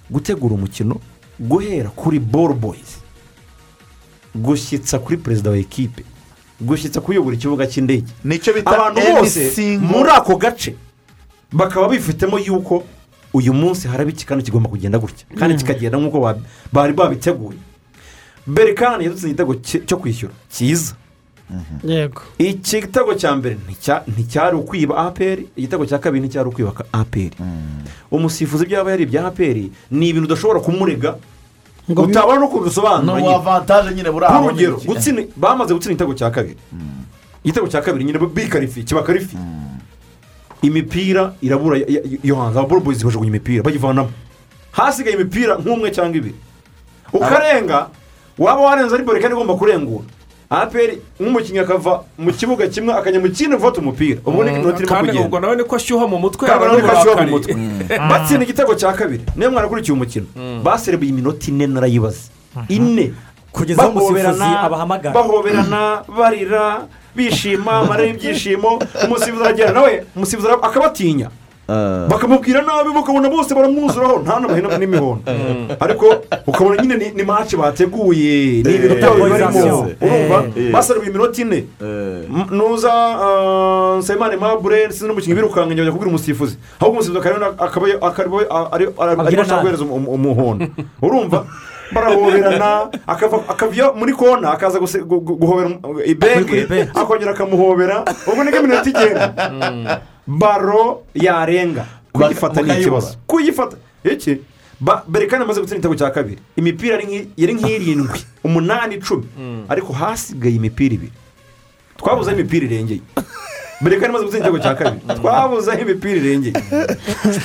Gutegura 0.09 0.55
umukino 0.55 0.95
guhera 1.39 1.89
kuri 1.91 2.19
ball 2.19 2.53
boys. 2.55 3.03
Gushyitsa 4.35 4.99
kuri 4.99 5.17
perezida 5.17 5.49
wa 5.49 5.57
ekipe 5.57 6.03
gushyitsa 6.61 7.01
kuyobora 7.01 7.35
ikibuga 7.35 7.67
cy'indege. 7.67 8.07
Nicyo 8.23 8.53
bita 8.53 8.71
abantu 8.71 9.01
bose 9.01 9.77
muri 9.79 10.09
ako 10.09 10.35
gace 10.35 10.75
bakaba 11.51 11.89
bifitemo 11.89 12.39
yuko 12.39 12.83
uyu 13.33 13.53
munsi 13.53 13.87
haraba 13.87 14.09
iki 14.09 14.25
kandi 14.25 14.43
kigomba 14.45 14.69
kugenda 14.69 14.99
gutya. 14.99 15.25
Kandi 15.39 15.53
Mm. 15.53 15.59
kikagenda 15.59 15.97
nk'uko 15.97 16.19
ba- 16.19 16.39
bari 16.73 16.93
babiteguye. 16.93 17.57
Berikani 18.47 19.03
yadutse 19.05 19.27
igitego 19.27 19.55
cyo 19.85 19.97
kwishyura. 19.97 20.33
Cyiza. 20.51 20.93
Yego. 21.83 22.21
Iki 22.37 22.81
gitego 22.81 23.13
cya 23.15 23.35
mbere 23.35 23.55
nticya- 23.67 24.03
nticyari 24.07 24.55
ukwiba 24.55 24.97
aperi 24.97 25.47
igitego 25.57 25.85
cya 25.85 25.97
kabiri 25.99 26.25
nticyari 26.25 26.47
ukwiba 26.49 26.73
aperi 26.93 27.35
umusifuzi 28.11 28.63
ibyo 28.63 28.77
yaba 28.77 28.91
yari 28.91 29.03
ibya 29.03 29.27
aperi 29.27 29.71
ni 29.91 30.09
ibintu 30.09 30.27
udashobora 30.29 30.59
kumurega 30.59 31.15
utabona 31.89 32.39
no 32.39 32.47
kubisobanura 32.47 33.17
ni 33.17 33.21
nyine. 33.25 33.35
avantaje 33.35 33.89
nyine 33.95 34.09
buri 34.13 34.25
aho 34.25 34.51
nk'urugero 34.53 34.77
bamaze 35.35 35.73
gutsinda 35.73 35.93
igitego 35.97 36.13
cya 36.13 36.29
kabiri. 36.31 36.57
Igitego 37.43 37.67
cya 37.67 37.81
kabiri 37.81 38.03
nyine 38.05 38.19
bikarifi 38.19 38.83
kiba 38.83 39.01
karifi. 39.03 39.37
Imipira 40.61 41.33
irabura 41.41 41.77
yo 42.23 42.35
hanze. 42.35 42.59
Ababorobozi 42.59 43.03
bajugunya 43.05 43.29
imipira 43.31 43.63
bayivanamo. 43.63 44.11
Hasigaye 44.71 45.15
imipira 45.15 45.55
nk'umwe 45.57 45.89
cyangwa 45.91 46.17
ibiri. 46.17 46.35
Ukarenga 47.13 47.87
waba 48.37 48.61
warenze 48.61 48.95
ari 48.95 49.03
borikani 49.03 49.33
igomba 49.33 49.55
kurengura. 49.55 50.03
Aperi 50.49 51.01
nk'umukinnyi 51.19 51.59
akava 51.59 52.03
mu 52.17 52.31
kibuga 52.33 52.67
kimwe 52.67 52.93
akajya 52.93 53.19
mu 53.19 53.29
kindi 53.29 53.55
gufata 53.55 53.81
umupira. 53.81 54.19
Ubu 54.25 54.43
ni 54.43 54.49
inota 54.51 54.77
irimo 54.81 54.89
kandi 54.89 55.07
kugenda. 55.11 55.25
ubwo 55.27 55.39
nawe 55.39 55.55
niko 55.55 55.75
ashyuha 55.75 56.07
mu 56.07 56.17
mutwe 56.19 56.47
kandi 56.47 56.63
yaba 56.63 56.75
urabona 56.75 56.93
ko 56.93 56.97
ashyuha 56.99 57.21
mu 57.21 57.31
mutwe. 57.31 57.53
Batsinda 58.09 58.43
igitego 58.43 58.73
cya 58.75 58.93
kabiri. 58.93 59.23
Niyo 59.35 59.51
mwarakurikiye 59.51 59.93
umukino 59.93 60.25
baserebuye 60.63 61.09
iminota 61.09 61.47
ine 61.47 61.67
narayibaze. 61.67 62.29
Ine. 62.69 63.13
Kugeza 63.51 63.81
aho 63.81 63.91
umusifuzi 63.91 64.43
abahamagara. 64.43 65.13
bahoberana 65.13 66.03
barira 66.17 66.85
bishima 67.15 67.71
amarira 67.85 68.07
y'ibyishimo 68.07 68.79
umusifuzi 69.05 69.43
aragenda. 69.43 69.73
Nawe 69.73 70.03
umusifuzi 70.15 70.47
akabatinya. 70.49 71.29
Bakamubwira 72.09 72.61
nabi 72.61 72.89
bakabona 72.95 73.29
bose 73.29 73.53
baramwuzuraho 73.55 74.19
nta 74.25 74.39
n'amahina 74.39 74.77
n'imihondo 74.77 75.21
ariko 75.79 76.05
ukabona 76.47 76.81
nyine 76.81 76.95
ni- 76.97 77.11
maci 77.23 77.55
bateguye. 77.57 78.63
Ni 78.65 78.73
ibintu 78.75 78.95
byabo 78.95 79.15
bibarimo 79.15 79.49
urumva? 80.01 80.37
Eh. 80.57 80.71
baserebuye 80.73 81.09
iminota 81.09 81.41
ine 81.41 81.59
M- 81.81 82.49
nuza 82.51 82.89
ah, 82.91 83.97
nsabimana 83.99 84.33
aimable 84.33 84.89
sinzi 84.89 85.07
n'umukinnyi 85.07 85.35
birukanka 85.35 85.73
njya 85.73 85.91
kubwira 85.91 86.09
umusifuzi. 86.09 86.57
Ahubwo 86.79 86.99
umusifuzi 86.99 87.19
akaba 87.19 87.53
akaba 87.59 87.85
akaba 88.01 88.37
ari- 88.73 88.89
ari- 88.99 89.21
arimo 89.27 89.41
ashaka 89.41 89.61
guhereza 89.61 89.83
umu- 89.85 90.11
umuhondo 90.11 90.65
urumva? 91.01 91.45
Barahoberana 91.93 92.89
akava 93.07 93.93
muri 93.97 94.13
kona 94.13 94.51
akaza 94.53 94.77
guhobera 94.79 95.69
um- 95.69 96.01
ibenge 96.05 96.87
akongera 96.93 97.31
akamuhobera. 97.33 98.05
Ubwo 98.29 98.43
ni 98.43 98.51
bwo 98.51 98.59
iminota 98.61 98.89
igenda. 98.89 99.25
Baro 100.29 101.01
yarenga 101.15 101.85
kuyifata 102.13 102.61
ni 102.61 102.79
ikibazo 102.81 103.17
kuyifata 103.27 103.77
iki 104.03 104.37
Ba- 104.81 105.03
berekana 105.07 105.43
amaze 105.43 105.59
gutsinda 105.61 105.75
igitego 105.89 105.95
cya 105.95 106.11
kabiri. 106.11 106.39
Imipira 106.55 106.95
yari 107.37 107.53
nk'irindwi 107.53 108.19
umunani 108.43 108.95
icumi. 108.95 109.25
Ariko 109.69 109.93
hasigaye 109.93 110.55
imipira 110.55 110.95
ibiri. 110.95 111.11
Twabuze 111.97 112.31
imipira 112.31 112.65
irengeye 112.65 113.01
berekana 113.81 114.09
amaze 114.09 114.25
gutsinda 114.25 114.47
igitego 114.47 114.63
cya 114.63 114.75
kabiri. 114.75 115.01
Twabuze 115.19 115.71
imipira 115.81 116.15
irengeye 116.17 116.53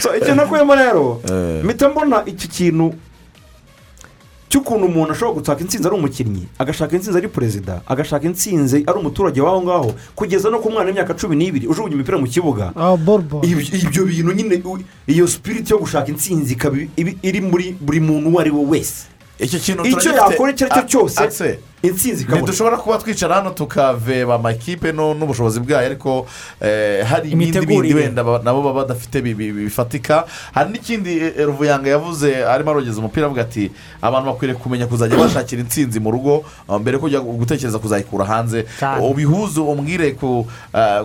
So, 0.00 0.16
icyo 0.16 0.34
nakuyemo 0.38 0.74
rero 0.74 1.20
mpita 1.64 1.88
mbona 1.88 2.22
iki 2.26 2.48
kintu 2.48 2.94
cy'ukuntu 4.54 4.86
umuntu 4.86 5.12
ashobora 5.18 5.34
gushaka 5.42 5.60
insinzi 5.66 5.86
ari 5.86 5.96
umukinnyi 5.98 6.46
agashaka 6.62 6.94
insinzi 6.96 7.18
ari 7.18 7.26
perezida 7.28 7.82
agashaka 7.90 8.22
insinzi 8.30 8.84
ari 8.86 8.96
umuturage 9.02 9.40
w'aho 9.42 9.62
ngaho 9.66 9.90
kugeza 10.14 10.46
no 10.50 10.62
ku 10.62 10.70
mwana 10.70 10.86
w'imyaka 10.94 11.10
cumi 11.18 11.34
n'ibiri 11.36 11.66
ujugunya 11.66 11.94
imipira 11.98 12.18
mu 12.22 12.26
kibuga. 12.30 12.70
Ah 12.78 12.94
Ibyo- 13.42 14.06
bintu 14.06 14.30
nyine 14.32 14.62
iyo 15.10 15.26
sipiriti 15.26 15.72
yo 15.74 15.78
gushaka 15.82 16.06
insinzi 16.14 16.52
ikaba 16.54 16.76
iri 17.22 17.40
muri 17.40 17.74
buri 17.80 17.98
muntu 18.00 18.30
uwo 18.30 18.38
ari 18.40 18.50
we 18.54 18.62
wese. 18.72 19.10
Icyo 19.42 19.58
kintu 19.58 19.82
icyo 19.86 19.98
turagifite- 20.14 20.30
yakora 20.30 20.50
icyo 20.54 20.64
ari 20.66 20.74
cyo 20.74 20.82
cyose 20.90 21.18
Axel, 21.84 21.90
insinzi 21.90 22.22
ikabona 22.22 22.42
ntidushobora 22.42 22.76
kuba 22.76 22.98
twicara 22.98 23.34
hano 23.34 23.50
tukaveba 23.50 24.34
amakipe 24.34 24.92
no- 24.92 25.14
n'ubushobozi 25.14 25.60
bwayo 25.60 25.86
ariko 25.86 26.26
eh, 26.60 27.04
hari 27.06 27.30
ibindi 27.30 27.52
bindi 27.66 27.94
wenda 27.94 28.22
nabo 28.22 28.62
baba 28.62 28.72
badafite 28.86 29.22
bi- 29.22 29.34
bi- 29.34 29.52
bifatika. 29.52 30.24
Hari 30.54 30.70
n'ikindi 30.72 31.18
eh, 31.18 31.46
ruvuyanga 31.46 31.90
yavuze 31.90 32.44
arimo 32.46 32.70
arogeza 32.70 32.98
umupira 32.98 33.26
avuga 33.26 33.42
ati 33.42 33.70
abantu 34.02 34.26
bakwiriye 34.32 34.58
kumenya 34.58 34.86
kuzajya 34.86 35.16
bashakira 35.16 35.60
intsinzi 35.62 36.00
mu 36.00 36.10
rugo 36.10 36.44
uh, 36.68 36.78
mbere 36.80 36.98
yo 37.10 37.22
gutekereza 37.22 37.78
kuzayikura 37.78 38.24
hanze. 38.24 38.64
Ubihuze 39.02 39.60
umbwire 39.60 40.12
ku, 40.12 40.46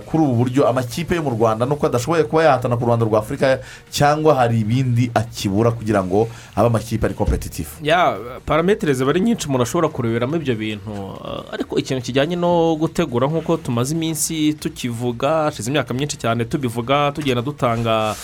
kuri 0.05 0.23
ubu 0.23 0.35
buryo 0.35 0.67
amakipe 0.67 1.15
yo 1.15 1.23
mu 1.23 1.29
rwanda 1.29 1.65
nuko 1.65 1.85
adashoboye 1.85 2.23
kuba 2.23 2.43
yahatana 2.43 2.77
ku 2.77 2.85
ruhando 2.85 3.05
rwa 3.05 3.19
afurika 3.19 3.59
cyangwa 3.91 4.35
hari 4.35 4.59
ibindi 4.59 5.11
akibura 5.13 5.71
kugira 5.71 6.03
ngo 6.03 6.27
abe 6.55 6.67
amakipe 6.67 7.05
ari 7.05 7.13
kompetitifu 7.15 7.79
ya 7.83 8.17
parametero 8.45 8.93
ziba 8.93 9.09
ari 9.09 9.19
nyinshi 9.21 9.47
umuntu 9.47 9.63
ashobora 9.63 9.87
kureberamo 9.89 10.35
ibyo 10.35 10.55
bintu. 10.55 10.68
Uh, 10.75 11.53
ariko 11.53 11.77
ikintu 11.79 12.01
kijyanye 12.03 12.35
no 12.35 12.75
gutegura 12.75 13.27
nk'uko 13.27 13.57
tumaze 13.57 13.95
iminsi 13.95 14.53
tukivuga 14.53 15.29
hashize 15.29 15.69
imyaka 15.71 15.93
myinshi 15.93 16.17
cyane 16.17 16.45
tubivuga 16.45 17.11
tugenda 17.11 17.41
dutanga 17.41 18.15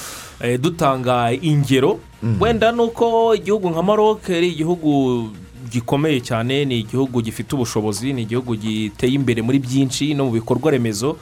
eh, 0.42 0.60
dutanga 0.62 1.32
ingero. 1.32 2.00
Wenda 2.40 2.72
ni 2.72 2.82
uko 2.82 3.36
igihugu 3.36 3.70
nka 3.70 3.84
maroc 3.84 4.30
ari 4.30 4.48
igihugu 4.50 5.30
gikomeye 5.72 6.22
cyane 6.22 6.66
ni 6.66 6.80
igihugu 6.80 7.22
gifite 7.22 7.56
ubushobozi 7.56 8.14
ni 8.14 8.22
igihugu 8.22 8.56
giteye 8.56 9.14
imbere 9.14 9.42
muri 9.42 9.60
byinshi 9.60 10.14
no 10.14 10.26
mu 10.26 10.32
bikorwa 10.32 10.72
remezo. 10.72 11.18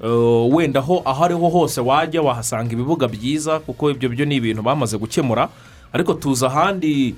Uh, 0.00 0.54
wenda 0.54 0.80
aho 0.80 1.02
aho 1.04 1.24
ariho 1.24 1.48
hose 1.48 1.80
wajya 1.80 2.22
wahasanga 2.22 2.72
ibibuga 2.72 3.08
byiza 3.08 3.60
kuko 3.60 3.90
ibyo 3.90 4.08
byo 4.08 4.24
ni 4.24 4.36
ibintu 4.36 4.62
bamaze 4.62 4.98
gukemura. 4.98 5.48
Ariko 5.92 6.14
tuzi 6.14 6.44
ahandi 6.46 7.14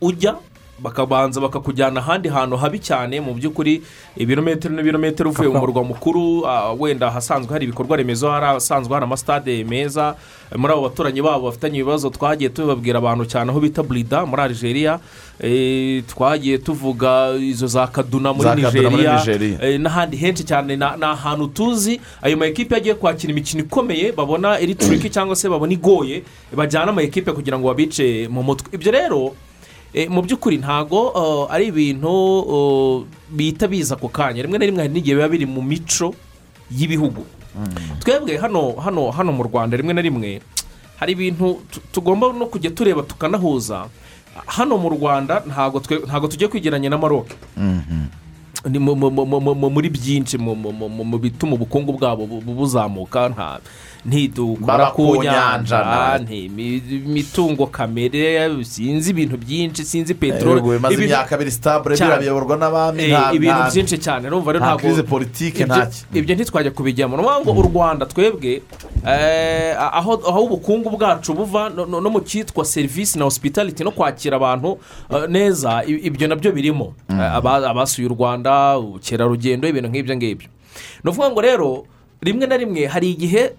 ujya 0.00 0.34
bakabanza 0.78 1.40
bakakujyana 1.40 2.00
ahandi 2.00 2.28
hantu 2.28 2.56
habi 2.56 2.78
cyane 2.78 3.20
mu 3.20 3.34
by'ukuri 3.34 3.82
ibirometero 4.16 4.74
n'ibirometero 4.74 5.30
uvuye 5.30 5.48
mu 5.48 5.58
murwa 5.60 5.84
mukuru 5.84 6.46
ah, 6.46 6.72
wenda 6.72 7.06
ahasanzwe 7.08 7.52
hari 7.52 7.64
ibikorwa 7.64 7.96
remezo 7.96 8.30
hari 8.30 8.46
ahasanzwe 8.46 8.92
hari 8.94 9.04
amasitade 9.04 9.64
meza. 9.64 10.14
Muri 10.56 10.72
abo 10.72 10.82
baturanyi 10.82 11.22
babo 11.22 11.46
bafitanye 11.50 11.78
ibibazo 11.78 12.10
twagiye 12.10 12.50
tubibabwira 12.50 12.98
abantu 12.98 13.24
cyane 13.26 13.50
aho 13.50 13.60
bita 13.60 13.82
burida 13.82 14.26
muri 14.26 14.42
Algeria. 14.42 14.98
Eh, 15.40 16.02
twagiye 16.06 16.58
tuvuga 16.58 17.32
izo 17.40 17.66
za 17.66 17.86
kaduna 17.86 18.32
muri 18.32 18.48
nigeria. 18.62 19.20
Eh, 19.62 19.80
n'ahandi 19.80 20.16
henshi 20.16 20.44
cyane. 20.44 20.76
Ni 20.76 20.84
ahantu 20.84 21.46
tuzi 21.48 22.00
ayo 22.22 22.36
ma 22.36 22.46
ekipe 22.46 22.74
yagiye 22.74 22.94
kwakira 22.94 23.32
imikino 23.32 23.62
ikomeye 23.64 24.12
babona 24.12 24.60
iri 24.60 24.74
turiki 24.74 25.10
cyangwa 25.10 25.36
se 25.36 25.48
babona 25.48 25.72
igoye 25.72 26.22
bajyana 26.56 26.90
ama 26.92 27.02
ekipe 27.02 27.32
kugira 27.32 27.58
ngo 27.58 27.68
babice 27.68 28.28
mu 28.30 28.42
mutwe. 28.42 28.68
Ibyo 28.72 28.92
rero 28.92 29.34
mu 30.12 30.20
by'ukuri 30.22 30.60
ntago 30.60 31.08
uh, 31.16 31.48
ari 31.48 31.72
ibintu 31.72 32.12
uh, 32.44 33.04
bihita 33.32 33.64
biza 33.68 33.96
ako 33.96 34.08
kanya. 34.12 34.42
Rimwe 34.44 34.58
na 34.60 34.66
rimwe 34.68 34.80
hari 34.84 34.92
n'igihe 34.92 35.16
biba 35.16 35.28
biri 35.28 35.46
mu 35.48 35.62
mico 35.64 36.12
y'ibihugu. 36.68 37.24
Twebwe 38.04 38.36
hano 38.36 38.76
hano 38.76 39.08
hano 39.10 39.32
mu 39.32 39.42
rwanda 39.48 39.76
rimwe 39.76 39.94
na 39.96 40.04
rimwe 40.04 40.40
hari 41.00 41.12
ibintu 41.16 41.64
tu- 41.72 41.80
tugomba 41.92 42.28
no 42.32 42.44
kujya 42.46 42.70
tureba 42.76 43.02
tukanahuza. 43.08 43.88
Hano 44.46 44.76
mu 44.76 44.92
rwanda 44.92 45.40
ntago 45.48 45.80
twe- 45.80 46.04
ntago 46.04 46.28
tugiye 46.28 46.48
kwigeranya 46.52 46.92
na 46.92 46.98
maroc. 47.00 47.32
Mu- 48.66 49.70
muri 49.70 49.88
byinshi 49.88 50.36
mu- 50.38 51.18
bituma 51.18 51.54
ubukungu 51.54 51.92
bwabo 51.96 52.26
bu- 52.26 52.40
bu- 52.44 52.54
buzamuka 52.54 53.28
nta 53.32 53.60
ntidukora 54.06 54.86
ku 54.94 55.18
nyanja, 55.22 56.18
imitungo 56.80 57.66
kamere 57.66 58.48
sinzi 58.64 59.10
ibintu 59.10 59.36
byinshi 59.36 59.84
sinzi 59.84 60.14
peteroli 60.14 60.60
bimaze 60.62 60.94
ibintu- 60.94 61.04
imyaka 61.12 61.34
abiri 61.34 61.50
sitabure 61.50 61.96
cyane. 61.96 62.18
birayoborwa 62.22 62.56
n'abami 62.56 63.02
Eh, 63.02 63.10
nta- 63.12 63.34
ibintu 63.34 63.60
nta- 63.60 63.70
byinshi 63.72 63.96
cyane 63.98 64.28
urumva 64.28 64.52
rero 64.52 64.64
nta 64.64 64.74
ntabwo 64.74 65.02
politike 65.02 65.62
ibyo- 65.62 65.76
ntaki 65.76 65.98
ibyo 66.14 66.34
ntitwajya 66.34 66.70
kubijyamo. 66.70 67.16
Ni 67.16 67.22
ukuvuga 67.22 67.52
ngo 67.52 67.60
u 67.60 67.66
rwanda 67.70 68.06
twebwe 68.06 68.62
eh, 69.06 69.74
aho 69.78 70.40
ubukungu 70.44 70.90
bwacu 70.90 71.34
buva 71.34 71.68
no- 71.70 71.86
mu 72.10 72.20
cyitwa 72.20 72.64
serivisi 72.64 73.18
na 73.18 73.24
hospitality 73.24 73.84
no 73.84 73.90
kwakira 73.90 74.36
abantu 74.36 74.78
eh, 75.10 75.26
neza 75.28 75.82
ibyo 75.86 76.28
na 76.28 76.36
byo 76.36 76.52
birimo. 76.52 76.94
Eh, 77.10 77.20
aba- 77.36 77.66
abasuye 77.70 78.06
u 78.08 78.14
rwanda 78.14 78.78
ubukerarugendo 78.78 79.68
ibintu 79.68 79.88
nk'ibyo 79.90 80.14
ngibyo. 80.16 80.48
Ni 81.04 81.10
ukuvuga 81.10 81.30
ngo 81.30 81.40
rero 81.40 81.70
rimwe 82.22 82.46
na 82.46 82.56
rimwe 82.56 82.86
hari 82.86 83.10
igihe 83.12 83.52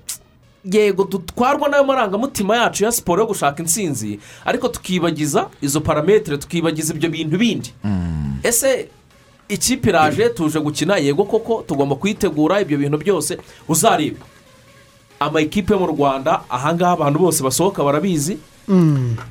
yego 0.65 1.03
dutwarwa 1.03 1.69
n'ayo 1.69 1.83
marangamutima 1.83 2.55
yacu 2.57 2.83
ya 2.83 2.91
siporo 2.91 3.21
yo 3.21 3.27
gushaka 3.27 3.63
intsinzi. 3.63 4.19
Ariko 4.45 4.67
tukibagiza 4.67 5.47
izo 5.61 5.81
parametere 5.81 6.37
tukibagiza 6.37 6.93
ibyo 6.93 7.09
bintu 7.09 7.37
bindi. 7.37 7.73
Ese 8.43 8.87
ikipe 9.49 9.89
iraje 9.89 10.29
tuje 10.29 10.59
gukina? 10.59 10.97
Yego 10.97 11.23
koko 11.23 11.63
tugomba 11.67 11.95
kuyitegura 11.95 12.61
ibyo 12.61 12.77
bintu 12.77 12.97
byose. 12.97 13.37
Uzareba 13.67 14.25
ama 15.19 15.41
ekipe 15.41 15.73
yo 15.73 15.79
mu 15.79 15.87
rwanda 15.87 16.41
ahangaha 16.49 16.91
abantu 16.93 17.19
bose 17.19 17.43
basohoka 17.43 17.83
barabizi. 17.83 18.37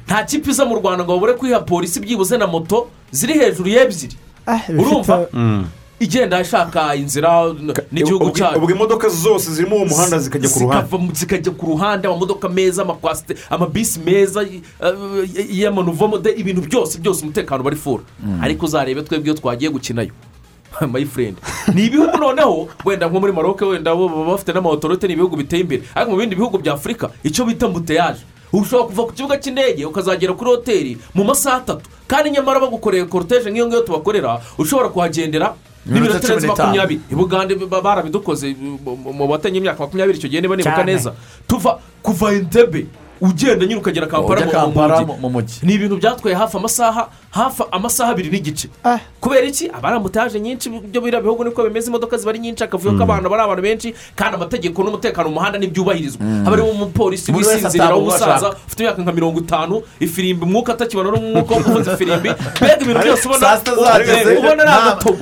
Nta 0.07 0.25
kipe 0.25 0.51
iza 0.51 0.65
mu 0.65 0.77
rwanda 0.77 1.05
ngo 1.05 1.13
babure 1.13 1.35
kwiha 1.35 1.61
polisi 1.61 2.01
byibuze 2.01 2.39
na 2.39 2.47
moto 2.47 2.89
ziri 3.11 3.35
hejuru 3.35 3.69
y'ebyiri. 3.69 4.17
Urumva? 4.79 5.27
Igenda 6.01 6.41
ishaka 6.41 6.95
inzira 6.95 7.55
n'igihugu 7.93 8.31
cyayo 8.31 8.59
ubwo 8.59 8.71
imodoka 8.71 9.09
zose 9.09 9.51
zirimo 9.51 9.77
uwo 9.77 9.85
muhanda 9.85 10.19
zikajya 10.19 10.49
ku 10.49 10.59
ruhande. 10.61 11.15
Zikajya 11.15 11.53
ku 11.53 11.67
ruhande 11.67 12.09
amamodoka 12.09 12.49
meza 12.49 12.83
amakwasite 12.83 13.37
amabisi 13.51 14.01
meza 14.01 14.43
y- 14.43 14.61
eh, 14.83 15.59
y'amanuvomo 15.59 16.19
de 16.19 16.31
ibintu 16.37 16.61
byose 16.69 16.99
byose 16.99 17.23
umutekano 17.23 17.63
bari 17.65 17.77
fura 17.77 18.03
ariko 18.43 18.67
uzarebe 18.67 19.03
twebwe 19.03 19.25
iyo 19.27 19.35
twagiye 19.35 19.71
gukinayo. 19.71 20.13
My 20.93 21.05
friend. 21.07 21.37
Ni 21.75 21.87
ibihugu 21.87 22.17
noneho 22.19 22.69
wenda 22.85 23.09
nko 23.09 23.21
muri 23.21 23.33
maroc 23.33 23.61
wenda 23.63 23.95
baba 23.97 24.25
bafite 24.25 24.53
n'amawotorote 24.53 25.07
ni 25.07 25.13
ibihugu 25.13 25.37
biteye 25.37 25.63
imbere. 25.63 25.83
Ariko 25.95 26.11
mu 26.13 26.17
bindi 26.19 26.37
bihugu 26.37 26.59
bya 26.59 26.73
afurika 26.75 27.11
icyo 27.25 27.45
bita 27.45 27.69
mbuteyaje 27.69 28.21
ushobora 28.53 28.89
kuva 28.89 29.03
ku 29.05 29.13
kibuga 29.13 29.37
cy'indege 29.41 29.85
ukazagera 29.85 30.33
kuri 30.37 30.51
hoteli 30.51 30.99
mu 31.15 31.25
masaha 31.25 31.57
atatu. 31.57 31.89
Kandi 32.07 32.31
nyamara 32.31 32.61
bagukoreye 32.61 33.05
koroteje 33.09 33.51
nk'iyo 33.51 33.67
ngiyo 33.67 33.81
tubakorera 33.83 34.41
ushobora 34.59 34.89
kuhagendera 34.89 35.55
Cumi 35.87 36.01
n'itanu. 36.47 36.69
makumyabiri. 36.69 37.01
Bugande 37.15 37.55
ba- 37.55 37.81
barabidukoze 37.83 38.55
mu- 38.59 39.29
batangiye 39.29 39.61
imyaka 39.63 39.81
makumyabiri 39.87 40.19
icyo 40.19 40.29
gihe 40.29 40.41
niba 40.43 40.57
nibuka 40.57 40.83
neza. 40.85 41.11
Tuva 41.49 41.79
kuva 42.03 42.33
entebe 42.35 42.87
ugenda 43.21 43.67
nyine 43.67 43.81
ukagera 43.81 44.07
kampala 44.07 44.47
ujya 44.47 45.17
mu- 45.21 45.31
mujyi. 45.31 45.59
Ni 45.63 45.75
ibintu 45.75 45.97
byatwaye 45.97 46.37
hafi 46.37 46.57
amasaha 46.57 47.09
hafi 47.31 47.63
amasaha 47.71 48.11
abiri 48.13 48.31
n'igice. 48.31 48.69
Kubera 49.21 49.47
iki? 49.47 49.69
Aba 49.71 49.89
ari 49.89 49.97
amutaje 49.97 50.41
nyinshi 50.41 50.69
ibyo 50.69 51.01
biriya 51.01 51.21
bihugu 51.23 51.45
niko 51.45 51.63
bimeze 51.63 51.89
imodoka 51.89 52.17
ziba 52.17 52.31
ari 52.31 52.39
nyinshi 52.39 52.65
akavuyo 52.65 52.93
k'abantu 52.99 53.27
aba 53.27 53.37
ari 53.37 53.45
abantu 53.45 53.63
benshi 53.63 53.95
kandi 54.17 54.35
amategeko 54.37 54.83
n'umutekano 54.83 55.29
mu 55.29 55.35
muhanda 55.35 55.59
ntibyubahirizwa 55.59 56.21
haba 56.45 56.51
harimo 56.51 56.71
umupolisi 56.71 57.33
wisinzirira 57.33 57.95
w'umusaza 57.95 58.49
ufite 58.67 58.81
imyaka 58.83 59.03
nka 59.03 59.13
mirongo 59.13 59.39
itanu 59.41 59.83
ifirimbi 60.01 60.43
umwuka 60.45 60.73
atakibona 60.73 61.11
n'umwuka 61.11 61.55
wo 61.55 61.61
kuvuza 61.61 61.93
ifirimbi. 61.95 62.31
Mbega 62.61 62.81
ibintu 62.85 63.01
byose 63.03 63.29
ubona 63.29 63.49
ari 64.63 64.71
agatobo 64.81 65.17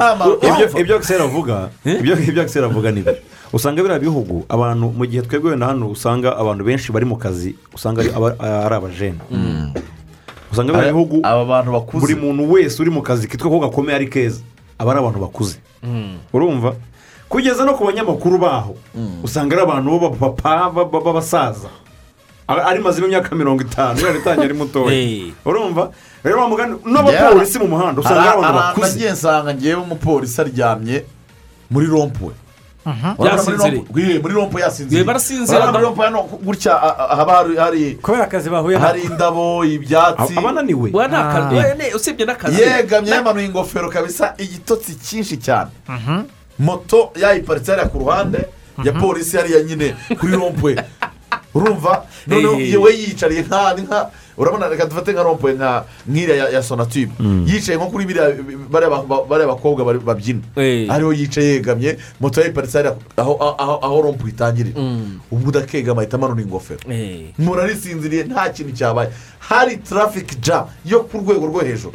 ibyo 0.80 0.96
akiseri 0.96 1.22
avuga 1.22 1.68
ibyo 1.84 2.14
ibyo 2.28 2.42
akiseri 2.42 2.64
avuga 2.66 2.90
ni 2.90 3.00
byo. 3.02 3.14
Usanga 3.54 3.82
biriya 3.82 3.98
bihugu 4.02 4.42
abantu 4.50 4.90
mu 4.90 5.06
gihe 5.06 5.22
twebwe 5.22 5.50
wenda 5.54 5.66
hano 5.70 5.86
usanga 5.94 6.34
abantu 6.36 6.64
benshi 6.66 6.90
bari 6.92 7.06
mu 7.06 7.14
kazi 7.16 7.54
usanga 7.74 8.02
ari 8.02 8.10
aba- 8.10 8.34
ari 8.66 8.74
abajene. 8.74 9.20
Usanga 10.52 10.72
biriya 10.74 10.92
bihugu 10.92 11.20
buri 12.00 12.14
muntu 12.18 12.50
wese 12.52 12.82
uri 12.82 12.90
mu 12.90 13.02
kazi 13.02 13.28
kitwa 13.30 13.50
ko 13.50 13.58
gakomeye 13.70 13.96
ari 13.96 14.08
keza 14.10 14.42
aba 14.78 14.90
ari 14.90 15.00
abantu 15.00 15.18
bakuze. 15.22 15.56
Urumva? 16.34 16.74
Kugeza 17.28 17.64
no 17.64 17.74
ku 17.74 17.84
banyamakuru 17.86 18.38
baho 18.38 18.74
usanga 19.22 19.54
ari 19.54 19.62
abantu 19.62 19.90
b'abapapa 19.98 20.70
b'aba- 20.74 21.00
b'abasaza 21.04 21.70
Aba- 22.46 22.66
ari 22.68 22.80
mazima 22.82 23.06
imyaka 23.06 23.32
mirongo 23.36 23.62
itanu 23.62 23.96
yari 24.04 24.18
itangiye 24.18 24.44
ari 24.50 24.54
mutoya. 24.54 24.90
Urumva? 25.46 25.90
Rero 26.24 26.40
wa 26.40 26.48
mugani 26.48 26.74
n'abapolisi 26.84 27.58
mu 27.58 27.68
muhanda 27.68 28.00
usanga 28.02 28.20
ari 28.20 28.28
abantu 28.38 28.58
bakuze. 28.74 28.98
ngewe 29.54 29.80
umupolisi 29.82 30.40
aryamye 30.40 31.04
muri 31.70 31.86
rompuwe. 31.86 32.34
Yasinziriye. 33.18 34.18
muri 34.22 34.34
rompuwe 34.34 34.62
yasinziriye 34.62 35.00
Ye, 35.00 35.04
barasinzira. 35.06 35.72
Muri 35.72 35.82
rompuwe 35.84 36.06
hano 36.06 36.22
gutya 36.44 36.74
haba 37.16 37.32
hari- 37.36 37.56
hari 37.56 37.94
kubera 38.02 38.24
akazi 38.24 38.50
bahuye 38.50 38.76
hari 38.78 39.02
indabo 39.02 39.64
ibyatsi. 39.64 40.34
Aba 40.38 40.48
ananiwe 40.50 40.90
we. 40.92 41.08
Ni 41.08 41.16
akazi 41.16 41.56
Ah. 41.92 41.96
usibye 41.96 42.26
n'akazi 42.26 42.60
yegamye 42.60 43.10
yamanuye 43.10 43.46
ingofero 43.46 43.88
kabisa 43.90 44.34
igitotsi 44.38 44.94
cyinshi 45.00 45.36
cyane. 45.36 45.70
Moto 46.58 47.10
yayiparitse 47.16 47.70
hariya 47.72 47.88
ku 47.88 47.98
ruhande 47.98 48.38
ya 48.84 48.92
polisi 48.92 49.36
hariya 49.36 49.62
nyine 49.62 49.94
kuri 50.20 50.32
rompuwe 50.36 50.76
urumva? 51.54 52.02
Noneho 52.26 52.54
Eh. 52.60 52.68
iyo 52.68 52.80
we 52.82 52.92
yiyicariye 52.92 53.42
nka 53.82 54.10
urabona 54.38 54.68
reka 54.68 54.86
dufate 54.86 55.12
nka 55.12 55.22
rompuwe 55.22 55.52
nka 55.54 55.84
nk'iriya 56.08 56.48
ya- 56.50 56.62
sonatube 56.62 57.12
yicaye 57.46 57.78
nko 57.78 57.86
kuri 57.86 58.04
bariya 58.70 58.90
ba- 58.90 59.02
ba- 59.06 59.24
bariya 59.28 59.48
bakobwa 59.48 59.84
babyina. 59.84 60.40
Ariho 60.90 61.12
yicaye 61.12 61.48
yegamye 61.58 61.96
moto 62.20 62.40
yayiparitse 62.40 62.78
hariya 62.78 62.96
aho 63.16 63.32
aho 63.58 63.78
aho 63.82 64.02
rompuwe 64.02 64.30
itangirira 64.30 64.80
ubu 65.30 65.48
udakegama 65.48 66.00
ahita 66.02 66.16
amanura 66.16 66.42
ingofero. 66.42 66.80
Murarisinziriye 67.38 68.24
nta 68.24 68.48
kintu 68.50 68.72
cyabaye. 68.72 69.10
Hari 69.38 69.76
tarafiki 69.76 70.36
ja 70.42 70.66
yo 70.84 71.00
ku 71.04 71.18
rwego 71.18 71.46
rwo 71.46 71.60
hejuru. 71.60 71.92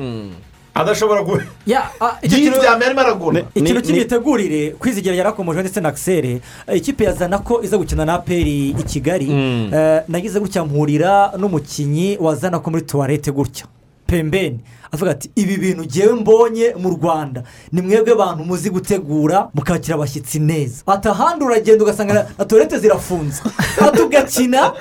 Adashobora 0.74 1.24
kuba 1.24 1.44
Ya, 1.68 1.90
ah, 2.02 2.18
icyo 2.22 2.38
kintu- 2.38 2.58
yiryamye 2.58 2.86
arimo 2.86 3.02
aragona 3.02 3.40
ikintu 3.56 3.82
cy'imitegurire 3.82 4.72
kwizigira 4.80 5.16
yarakomeje 5.16 5.60
ndetse 5.62 5.82
na 5.82 5.90
akiseri 5.90 6.42
ikipe 6.76 7.04
yazana 7.04 7.38
ko 7.40 7.62
iza 7.64 7.78
gukina 7.78 8.06
na 8.06 8.14
aperi 8.14 8.70
i 8.70 8.84
kigali. 8.84 9.32
Eh, 9.74 10.02
nagize 10.08 10.40
gutya 10.40 10.66
mpurira 10.66 11.32
n'umukinnyi 11.38 12.18
wazana 12.22 12.60
ko 12.60 12.70
muri 12.72 12.82
tuwarete 12.86 13.32
gutya. 13.32 13.66
Pembeni. 14.10 14.60
Avuga 14.92 15.12
ati 15.12 15.30
ibi 15.36 15.58
bintu 15.58 15.84
ngewe 15.86 16.14
mbonye 16.14 16.74
mu 16.78 16.90
rwanda. 16.90 17.44
Ni 17.72 17.82
mwebwe 17.82 18.16
bantu 18.16 18.44
muzi 18.46 18.70
gutegura 18.70 19.50
mukakira 19.54 19.96
abashyitsi 19.96 20.40
neza. 20.40 20.84
Ati 20.88 21.08
ahandi 21.08 21.46
uragenda 21.46 21.84
ugasanga 21.84 22.14
na- 22.14 22.46
tuwarete 22.46 22.80
zirafunze. 22.80 23.42
Ati 23.88 24.02
ugakina 24.02 24.74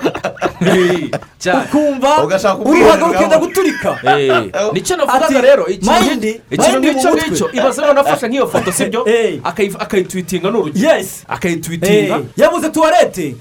ukumva 1.63 2.23
uruhago 2.65 3.05
rukenda 3.07 3.37
guturika. 3.37 3.97
Nicyo 4.73 4.97
navugaga 4.97 5.41
rero? 5.41 5.67
Ikintu 5.67 6.79
nk'icyo 6.79 7.13
ngicyo 7.15 7.51
ibaze 7.53 7.81
noneho 7.81 7.99
afashe 8.07 8.27
nk'iyo 8.27 8.47
foto 8.47 8.71
sibyo 8.71 9.05
Eh. 9.09 9.39
Akayi- 9.43 9.75
akayitwitinga 9.79 10.51
ni 10.51 10.57
urugero 10.57 11.05
akayitwitinga. 11.27 12.19
Yabuze 12.37 12.69
tuwarete 12.69 13.35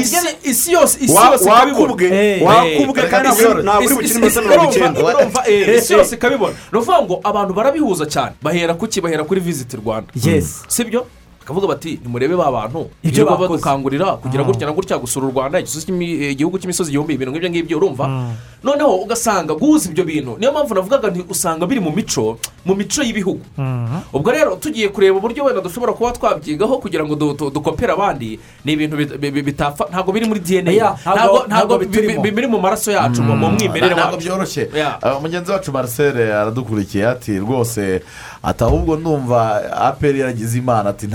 isi 0.00 0.72
yose 0.72 0.98
isi 1.04 1.14
yose 1.14 1.44
ikabibona 1.44 1.92
wakubwe 1.92 2.06
Eh. 2.06 2.42
wakubwe 2.42 3.02
Eh. 3.02 3.10
kandi 3.10 3.28
ntabwo 3.62 3.86
uri 3.86 3.94
bukine 3.94 4.18
iminota 4.18 4.40
mirongo 4.42 4.70
icyenda 4.70 5.00
eh, 5.48 5.78
isi 5.78 5.92
yose 5.92 6.14
ikabibona 6.14 6.54
ni 6.72 6.78
ukuvuga 6.78 7.02
ngo 7.02 7.14
abantu 7.24 7.52
barabihuza 7.54 8.04
cyane 8.06 8.32
bahera 8.42 8.74
kuki 8.74 9.00
bahera 9.00 9.24
kuri 9.24 9.40
visiti 9.40 9.76
rwanda. 9.76 10.08
Yes. 10.14 10.62
sibyo 10.68 11.06
bakavuga 11.40 11.66
bati 11.78 12.00
nimurebe 12.02 12.34
ba 12.36 12.50
bantu 12.50 12.90
Ibyo 13.06 13.22
badukangurira 13.26 14.18
kugira 14.18 14.42
gutya 14.44 14.66
na 14.66 14.72
gutya 14.74 14.98
gusura 14.98 15.26
u 15.26 15.30
rwanda 15.30 15.58
eh, 15.62 16.32
igihugu 16.34 16.58
cy'imisozi 16.58 16.90
igihumbi 16.90 17.14
ibintu 17.14 17.30
nk'ibyo 17.32 17.50
ngibyo 17.50 17.76
urumva? 17.78 18.04
Noneho 18.66 18.96
ugasanga 19.06 19.54
guhuza 19.54 19.90
ibyo 19.90 20.04
bintu. 20.04 20.36
Niyo 20.38 20.50
mpamvu 20.52 20.74
navugaga 20.74 21.08
nti 21.10 21.22
usanga 21.30 21.66
biri 21.66 21.80
mu 21.80 21.90
mico 21.94 22.38
mu 22.66 22.74
mico 22.74 23.02
y'ibihugu. 23.02 23.40
Ubwo 24.12 24.30
rero 24.32 24.56
tugiye 24.58 24.88
kureba 24.88 25.18
uburyo 25.18 25.44
wenda 25.44 25.60
dushobora 25.62 25.92
kuba 25.94 26.12
twabyigaho 26.12 26.78
kugira 26.82 27.04
ngo 27.06 27.14
du- 27.14 27.34
du- 27.34 27.50
dukopere 27.50 27.92
abandi 27.92 28.40
ni 28.64 28.72
ibintu 28.72 28.96
bit- 28.96 29.16
bi- 29.18 29.30
bi- 29.30 29.42
bitapfa 29.42 29.86
ntabwo 29.90 30.12
biri 30.12 30.26
muri 30.26 30.40
dna 30.40 30.70
ntabwo- 31.46 31.46
biri 32.34 32.46
mu 32.50 32.58
maraso 32.58 32.90
yacu 32.90 33.22
mu 33.22 33.36
mu 33.36 33.46
mwimerere 33.54 33.94
ntabwo 33.94 34.16
byoroshye. 34.18 34.68
Uh, 35.02 35.22
mugenzi 35.22 35.50
wacu 35.52 35.72
marcel 35.72 36.16
aradukurikiye 36.32 37.06
ati 37.08 37.38
rwose 37.38 38.02
ati 38.42 38.64
ahubwo 38.64 38.96
ndumva 38.96 39.62
aperi 39.88 40.20
yaragize 40.20 40.58
imana 40.58 40.90
ati 40.90 41.06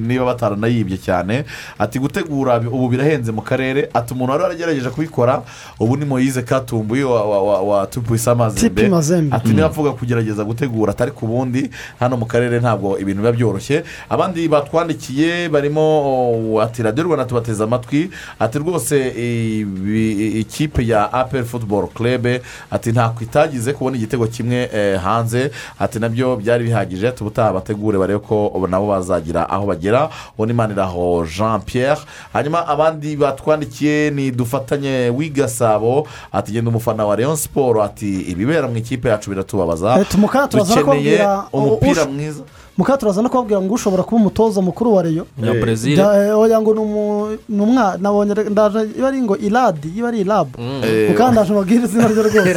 niba 0.00 0.24
bataranayibye 0.24 0.98
cyane. 0.98 1.44
Ati 1.78 1.98
gutegura 1.98 2.58
ubu 2.60 2.88
birahenze 2.88 3.32
mu 3.32 3.40
karere. 3.42 3.88
Ati 3.94 4.12
umuntu 4.14 4.32
wari 4.32 4.42
waragerageje 4.42 4.90
kubikora 4.90 5.42
ubu 5.80 5.96
ni 5.96 6.04
moyize 6.04 6.42
katumbuye 6.42 6.73
wa 7.04 7.62
wa 7.62 7.88
mazembe. 8.34 8.60
Tipi 8.60 8.88
Mazembe. 8.88 9.36
ati 9.36 9.48
niba 9.48 9.66
avuga 9.66 9.90
kugerageza 9.92 10.44
gutegura 10.44 10.90
atari 10.92 11.10
ku 11.10 11.26
bundi 11.26 11.70
hano 12.00 12.16
mu 12.16 12.26
karere 12.26 12.60
ntabwo 12.60 12.98
ibintu 12.98 13.22
biba 13.22 13.32
byoroshye. 13.32 13.84
Abandi 14.08 14.48
batwandikiye 14.48 15.48
barimo 15.48 15.80
oh, 16.56 16.60
ati 16.60 16.82
radiyo 16.82 17.04
rwanda 17.06 17.24
tubateze 17.24 17.64
amatwi 17.64 18.10
ati 18.40 18.58
rwose 18.58 18.96
ikipe 20.40 20.86
ya 20.86 21.12
aperi 21.12 21.44
futuboro 21.44 21.86
kerebe 21.86 22.42
ati 22.70 22.92
ntako 22.92 23.24
itagize 23.24 23.72
kubona 23.72 23.96
igitego 23.96 24.26
kimwe 24.26 24.70
eh, 24.74 25.00
hanze. 25.00 25.50
Ati 25.78 25.98
na 25.98 26.08
byo 26.08 26.36
byari 26.36 26.64
bihagije 26.64 27.10
tubutaha 27.12 27.52
bategure 27.52 27.98
barebe 27.98 28.18
ko 28.18 28.66
nabo 28.70 28.86
bazagira 28.88 29.48
aho 29.50 29.66
bagera. 29.66 30.10
Uwo 30.38 30.46
ni 30.46 30.52
maniraho 30.52 31.26
jean 31.36 31.60
pierre 31.60 32.00
hanyuma 32.32 32.66
abandi 32.68 33.16
batwandikiye 33.16 34.10
ni 34.10 34.30
dufatanye 34.30 35.10
w'igasabo 35.16 36.06
ati 36.32 36.52
genda 36.54 36.70
umufana 36.70 37.04
wa 37.06 37.16
leon 37.16 37.36
siporo 37.36 37.82
ati 37.82 38.20
ibibera 38.30 38.68
mu 38.68 38.76
ikipe 38.76 39.08
yacu 39.08 39.30
biratubabaza 39.30 40.06
dukeneye 40.50 41.18
umupira 41.52 42.04
mwiza 42.06 42.42
mukaba 42.78 42.98
turaza 42.98 43.22
no 43.22 43.28
kubabwira 43.28 43.60
ngo 43.60 43.74
ushobora 43.74 44.02
kuba 44.02 44.16
umutoza 44.16 44.60
mukuru 44.62 44.94
wa 44.94 45.02
reyo 45.02 45.26
ya 45.42 45.54
brezil 45.54 45.98
eh, 45.98 46.38
oya 46.38 46.60
ngo 46.60 46.74
ni 47.48 47.60
umwana 47.62 47.96
nabonye 47.98 48.32
iba 48.32 49.08
ari 49.08 49.22
ngo 49.22 49.36
iradi 49.36 49.88
iba 49.98 50.08
ari 50.08 50.20
irabu 50.24 50.58
mukandaje 51.08 51.52
mubwire 51.52 51.84
izina 51.84 52.08
rye 52.08 52.22
rwose. 52.22 52.50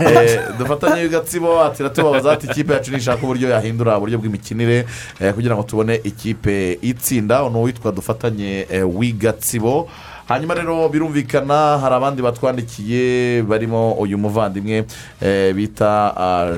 Eh, 0.00 0.40
dufatanye 0.58 1.08
gatsibo 1.08 1.64
ati 1.64 1.82
iratubabaza 1.82 2.32
ati 2.32 2.46
ikipe 2.46 2.72
yacu 2.72 2.92
nishaka 2.92 3.22
uburyo 3.22 3.48
yahindura 3.50 3.96
uburyo 3.96 4.18
bw'imikinire 4.18 4.86
eh, 5.20 5.34
kugira 5.34 5.54
ngo 5.54 5.62
tubone 5.62 6.00
ikipe 6.04 6.78
itsinda 6.82 7.48
ni 7.48 7.56
uwitwa 7.56 7.92
dufatanye 7.92 8.66
w'igatsibo 8.96 9.88
hanyuma 10.30 10.54
rero 10.54 10.88
birumvikana 10.88 11.78
hari 11.78 11.94
abandi 11.94 12.22
batwandikiye 12.22 13.42
barimo 13.42 13.92
uyu 13.92 14.18
muvandimwe 14.18 14.84
eh, 15.22 15.54
bita 15.54 16.14
ah, 16.16 16.54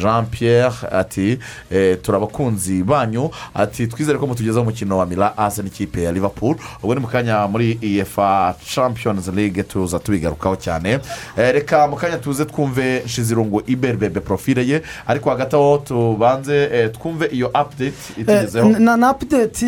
jean 0.00 0.24
pierre 0.26 0.72
ati 0.90 1.38
eh, 1.70 1.98
turi 2.02 2.16
abakunzi 2.16 2.82
banyu 2.82 3.30
ati 3.54 3.86
twizere 3.86 4.18
ko 4.18 4.26
mutugezaho 4.26 4.62
umukino 4.62 4.98
wa 4.98 5.06
mira 5.06 5.38
ase 5.38 5.62
n'ikipe 5.62 6.02
ya 6.02 6.12
liverpool. 6.12 6.56
Ubwo 6.82 6.94
ni 6.94 7.00
mu 7.00 7.06
kanya 7.08 7.46
muri 7.48 7.78
efa 7.82 8.54
champions 8.74 9.28
league 9.28 9.62
tuza 9.62 9.98
tubigarukaho 9.98 10.56
cyane. 10.56 10.98
Eh, 11.36 11.52
reka 11.52 11.88
mu 11.88 11.96
kanya 11.96 12.18
tuze 12.18 12.44
twumve 12.44 13.02
shizirungu 13.06 13.62
iberbebe 13.66 14.20
profile 14.20 14.66
ye. 14.68 14.82
Ariko 15.06 15.30
hagati 15.30 15.56
aho 15.56 15.78
tubanze 15.78 16.88
twumve 16.88 17.26
iyo 17.26 17.48
update 17.48 17.92
itugezeho. 18.16 18.70
Eh, 18.70 18.78
na 18.78 19.08
apudeti 19.08 19.66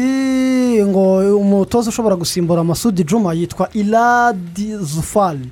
ngo 0.85 1.37
umutoza 1.37 1.91
ushobora 1.91 2.17
gusimbura 2.17 2.65
masudi 2.65 3.05
juma 3.05 3.42
yitwa 3.43 3.69
iradi 3.75 4.77
zufari 4.81 5.49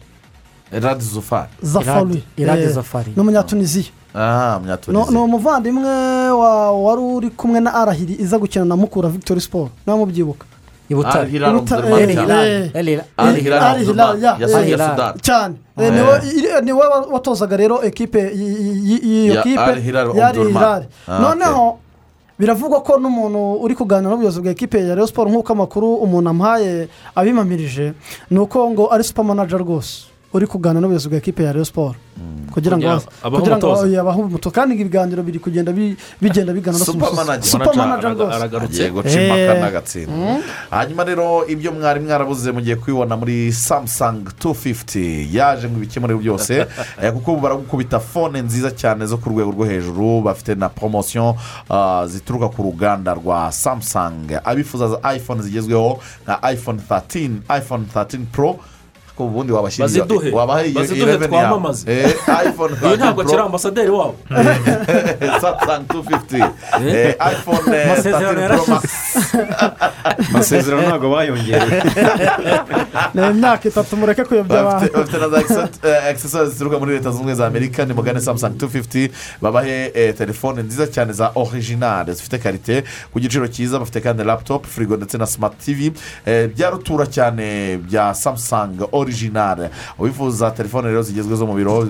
radi 0.72 1.04
zufari 1.04 1.50
zafari 1.62 2.22
Iradi 2.36 2.62
Eh, 2.62 2.68
Zafari. 2.70 3.12
ni 3.16 3.20
umunyatuniziya 3.22 3.90
ni 5.12 5.18
umuvandimwe 5.18 5.90
wa- 6.30 6.72
wari 6.72 7.02
uri 7.02 7.30
kumwe 7.30 7.60
na 7.60 7.74
arahiri 7.74 8.14
iza 8.20 8.38
gukina 8.38 8.64
na 8.64 8.76
mukura 8.76 9.08
victoire 9.08 9.40
sport 9.40 9.70
nawe 9.86 9.98
mubyibuka 9.98 10.46
Omdurman 11.58 12.00
eh, 12.10 12.16
cyane. 12.26 12.50
eh, 12.50 12.70
Eh, 15.78 15.86
eh, 15.86 16.22
Eh, 16.56 16.62
ni 16.64 16.72
we 16.72 16.86
watozaga 17.12 17.56
rero 17.56 17.82
ekipe 17.82 18.18
y'iyo 18.34 19.42
kipe 19.42 19.60
Al 19.60 19.80
Hilal 19.80 20.16
ya 20.16 20.28
Al 20.28 20.36
Omdurman. 20.38 20.62
Hilal. 20.62 20.84
Ah, 21.08 21.18
noneho 21.18 21.78
biravugwa 22.40 22.80
ko 22.80 22.96
n'umuntu 22.96 23.60
uri 23.60 23.74
kuganira 23.76 24.10
n'ubuyobozi 24.16 24.40
bwa 24.40 24.50
ekipe 24.50 24.80
ya 24.80 25.06
siporo 25.06 25.28
nk'uko 25.30 25.52
amakuru 25.52 25.88
umuntu 26.00 26.28
amuhaye 26.32 26.88
abimamirije 27.14 27.92
ni 28.30 28.38
uko 28.40 28.70
ngo 28.70 28.88
ari 28.88 29.04
supamanaja 29.04 29.60
rwose. 29.60 30.08
Uri 30.32 30.46
kuganira 30.46 30.80
n'ubuyobozi 30.80 31.08
bwa 31.08 31.18
ekipe 31.18 31.42
ya 31.44 31.52
Rayon 31.52 31.64
siporo 31.64 31.94
kugira 32.50 32.76
ngo 32.78 33.00
Kugira 33.00 33.16
abahe 33.22 33.42
ngo 33.42 33.66
umutoza. 33.70 34.00
abahe 34.00 34.20
umutoza 34.20 34.54
kandi 34.54 34.74
ibiganiro 34.74 35.22
biri 35.22 35.38
kugenda 35.38 35.72
bi- 35.72 35.96
bigenda 36.20 36.52
bigana 36.52 36.78
no 36.78 36.84
ku 36.84 36.92
musozi. 36.92 36.98
Supermanager. 36.98 37.42
supamanaja 37.46 37.86
Manager 37.86 38.26
rwose. 38.26 38.34
aragarutse. 38.36 38.90
Guca 38.90 39.08
impaka 39.22 39.54
Eh. 39.54 39.60
n'agatsindwa. 39.62 40.38
Hanyuma 40.70 41.04
rero 41.04 41.46
ibyo 41.46 41.72
mwari 41.72 42.00
mwarabuze 42.00 42.52
mugiye 42.52 42.76
kubibona 42.76 43.16
muri 43.16 43.52
samusang 43.52 44.26
250 44.38 45.28
yaje 45.32 45.68
ngo 45.70 45.76
ibikemure 45.78 46.14
byose. 46.18 46.66
Eh, 47.02 47.12
kuko 47.12 47.32
ubu 47.32 47.40
baragukubita 47.40 48.00
fone 48.00 48.42
nziza 48.42 48.70
cyane 48.74 49.06
zo 49.06 49.16
ku 49.18 49.30
rwego 49.30 49.50
rwo 49.54 49.64
hejuru 49.64 50.20
bafite 50.22 50.54
na 50.58 50.68
poromosiyo 50.68 51.36
ah, 51.70 52.06
zituruka 52.06 52.48
ku 52.50 52.62
ruganda 52.62 53.14
rwa 53.14 53.52
samusang 53.52 54.26
abifuza 54.44 54.88
za 54.88 54.98
iphone 55.14 55.42
zigezweho 55.42 55.98
nka 56.26 56.52
iphone 56.52 56.78
13 56.90 57.46
iphone 57.58 57.84
13 57.94 58.26
pro 58.32 58.58
ko 59.20 59.26
ubundi 59.28 59.52
wabashyiriye 59.52 60.00
Baziduhe. 60.00 60.30
wabaha 60.32 60.62
11 60.64 60.72
yawe. 60.72 61.60
uyu 61.92 62.12
13 62.56 62.96
ntabwo 62.96 63.22
akiri 63.22 63.40
ambasaderi 63.42 63.90
wabo 63.90 64.14
samusang 65.40 65.84
250 65.88 66.50
eh, 66.88 67.16
iphone 67.32 67.76
eh, 67.76 67.86
Amasezerano 67.92 68.40
13 68.40 68.48
pro 68.48 68.64
max 68.74 68.84
amasezerano 70.30 70.82
ntabwo 70.88 71.10
bayongereye 71.10 71.82
ni 73.14 73.20
imyaka 73.30 73.68
itatu 73.68 73.96
mureke 73.96 74.24
kuyobya 74.24 74.60
abantu 74.60 74.92
bafite 74.98 75.18
na 75.18 75.28
za 75.28 75.38
egisesorizi 76.10 76.52
zituruka 76.52 76.78
muri 76.78 76.92
leta 76.92 77.10
zunze 77.10 77.16
ubumwe 77.20 77.34
za 77.34 77.46
amerika 77.46 77.84
ni 77.84 77.92
mugane 77.94 78.20
samusangi 78.20 78.58
tu 78.58 78.68
fifuti 78.70 79.10
babahe 79.42 80.12
telefone 80.12 80.62
nziza 80.62 80.86
cyane 80.86 81.12
za 81.12 81.30
orijinale 81.34 82.12
zifite 82.12 82.38
karite 82.38 82.84
ku 83.12 83.20
giciro 83.20 83.48
cyiza 83.48 83.78
bafite 83.78 84.00
kandi 84.00 84.24
laputopu 84.24 84.68
firigo 84.68 84.96
ndetse 84.96 85.18
na 85.18 85.26
simati 85.26 85.56
tivi 85.64 85.92
bya 86.56 86.70
rutura 86.70 87.06
cyane 87.06 87.76
bya 87.76 88.14
samusangi 89.10 89.30
orijinale 89.30 89.70
uwifuza 89.98 90.50
telefone 90.50 90.88
rero 90.88 91.02
zigezweho 91.02 91.46
mu 91.46 91.54
biro 91.54 91.88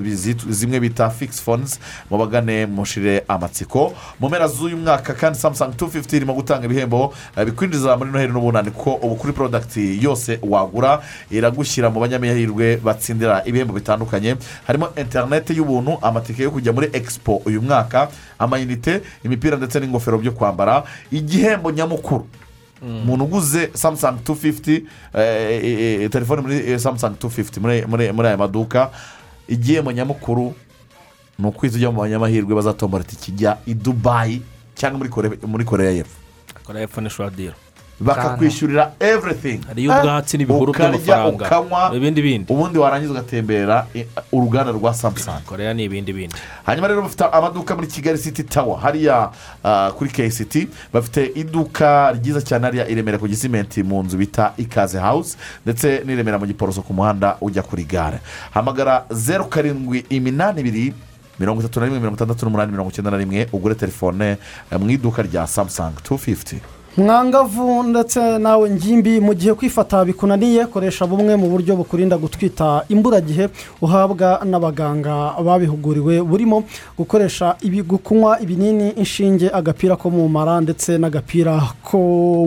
zimwe 0.51 0.81
bita 0.81 1.11
fikisi 1.11 1.43
fonizi 1.43 1.79
mubagane 2.11 2.67
mushire 2.67 3.25
amatsiko 3.29 3.93
mu 4.21 4.29
mpera 4.29 4.49
z'uyu 4.49 4.77
mwaka 4.77 5.15
kandi 5.15 5.39
samusangi 5.39 5.77
tu 5.77 5.91
fifuti 5.91 6.17
irimo 6.17 6.35
gutanga 6.35 6.65
ibihembo 6.67 7.15
eh, 7.37 7.45
bikwinjiza 7.45 7.97
muri 7.97 8.11
noheli 8.11 8.33
n'ubunani 8.33 8.71
kuko 8.71 8.95
ubu 9.07 9.17
kuri 9.17 9.33
porodagiti 9.33 10.05
yose 10.05 10.39
wagura 10.43 11.03
iragushyira 11.31 11.91
mu 11.91 12.01
banyamahirwe 12.01 12.77
batsindira 12.77 13.43
ibihembo 13.45 13.75
bitandukanye 13.75 14.37
harimo 14.67 14.89
interineti 14.97 15.53
y'ubuntu 15.57 15.99
amatike 16.03 16.43
yo 16.43 16.51
kujya 16.51 16.73
muri 16.73 16.89
expo 16.93 17.43
uyu 17.45 17.63
mwaka 17.63 18.09
amayinite 18.39 19.03
imipira 19.25 19.57
ndetse 19.57 19.81
n'ingofero 19.81 20.19
byo 20.19 20.33
kwambara 20.33 20.83
igihembo 21.13 21.71
nyamukuru. 21.71 22.27
Umuntu 22.83 23.25
uguze 23.25 23.71
samusangi 23.75 24.23
tu 24.25 24.35
fifuti 24.35 24.85
telefone 26.11 26.41
muri 26.43 26.79
samusangi 26.81 27.17
tu 27.19 27.31
fifuti 27.31 27.61
muri 27.61 28.27
aya 28.27 28.37
maduka 28.37 28.91
igihembo 29.49 29.93
nyamukuru 29.93 30.55
ni 31.39 31.47
ukwita 31.47 31.77
ujya 31.77 31.91
mu 31.91 32.01
banyamahirwe 32.01 32.55
bazatombora 32.55 33.05
itike 33.05 33.33
ijya 33.33 33.59
i 33.67 33.75
dubayi 33.75 34.43
cyangwa 34.75 34.99
muri 34.99 35.11
Kore- 35.11 35.47
muri 35.47 35.65
koreya 35.65 35.91
y'epfo. 35.91 36.17
Kora 36.65 36.81
epfo 36.81 37.01
ni 37.01 37.11
shuwadiro 37.11 37.55
bakakwishyurira 38.01 38.93
everything. 39.01 39.61
Hariyo 39.67 39.93
ubwatsi 39.93 40.39
n'ibihuru 40.39 40.73
by'amafaranga. 40.73 41.45
ukanywa 41.47 41.91
ibindi 41.97 42.23
bindi. 42.23 42.53
ubundi 42.53 42.79
warangiza 42.79 43.13
ugatembera 43.13 43.87
uruganda 44.33 44.73
rwa 44.73 44.95
samusangi 44.95 45.45
koreya 45.47 45.75
ni 45.75 45.85
ibindi 45.85 46.13
bindi. 46.13 46.35
Hanyuma 46.67 46.89
rero 46.89 47.03
bafite 47.03 47.25
amaduka 47.33 47.75
muri 47.75 47.87
kigali 47.87 48.19
city 48.19 48.43
tower. 48.45 48.79
Hariya 48.81 49.31
ah, 49.65 49.91
kuri 49.97 50.11
kct 50.11 50.69
bafite 50.93 51.33
iduka 51.35 52.13
ryiza 52.13 52.43
cyane 52.43 52.65
hariya 52.65 52.89
i 52.89 52.95
remera 52.95 53.19
ku 53.19 53.29
gisimenti 53.29 53.83
mu 53.83 54.03
nzu 54.03 54.17
bita 54.17 54.53
ikaze 54.57 54.99
house 54.99 55.37
ndetse 55.67 56.03
n'i 56.07 56.17
remera 56.17 56.39
mu 56.39 56.47
giporoso 56.47 56.83
ku 56.83 56.93
muhanda 56.93 57.37
ujya 57.41 57.63
kuri 57.63 57.85
gare. 57.85 58.21
Hamagara 58.51 59.05
zeru 59.11 59.45
karindwi 59.45 60.05
iminani 60.09 60.61
ibiri 60.61 60.95
mirongo 61.39 61.61
itatu 61.61 61.81
na 61.81 61.87
rimwe 61.87 61.99
mirongo 62.01 62.17
itandatu 62.17 62.45
n'umunani 62.45 62.73
mirongo 62.73 62.91
icyenda 62.91 63.11
na 63.11 63.17
rimwe 63.17 63.49
ugure 63.53 63.75
telefone 63.75 64.37
eh, 64.73 64.79
mu 64.81 64.91
iduka 64.91 65.23
rya 65.23 65.47
samusangi 65.47 66.03
tu 66.03 66.19
fifuti 66.19 66.61
mwangavu 66.97 67.83
ndetse 67.83 68.39
nawe 68.39 68.71
ngimbi 68.71 69.21
mu 69.21 69.35
gihe 69.35 69.55
kwifata 69.55 70.05
bikunaniye 70.05 70.67
koresha 70.67 71.07
bumwe 71.07 71.37
mu 71.37 71.47
buryo 71.49 71.77
bukurinda 71.77 72.19
gutwita 72.19 72.85
imburagihe 72.89 73.49
uhabwa 73.81 74.41
n'abaganga 74.45 75.35
babihuguriwe. 75.45 76.23
Burimo 76.23 76.65
gukoresha 76.99 77.57
kunywa 78.03 78.41
ibinini 78.43 78.91
inshinge 78.91 79.51
agapira 79.53 79.97
ko 79.97 80.11
mu 80.11 80.29
mara 80.29 80.61
ndetse 80.61 80.99
n'agapira 80.99 81.63
ko 81.85 81.99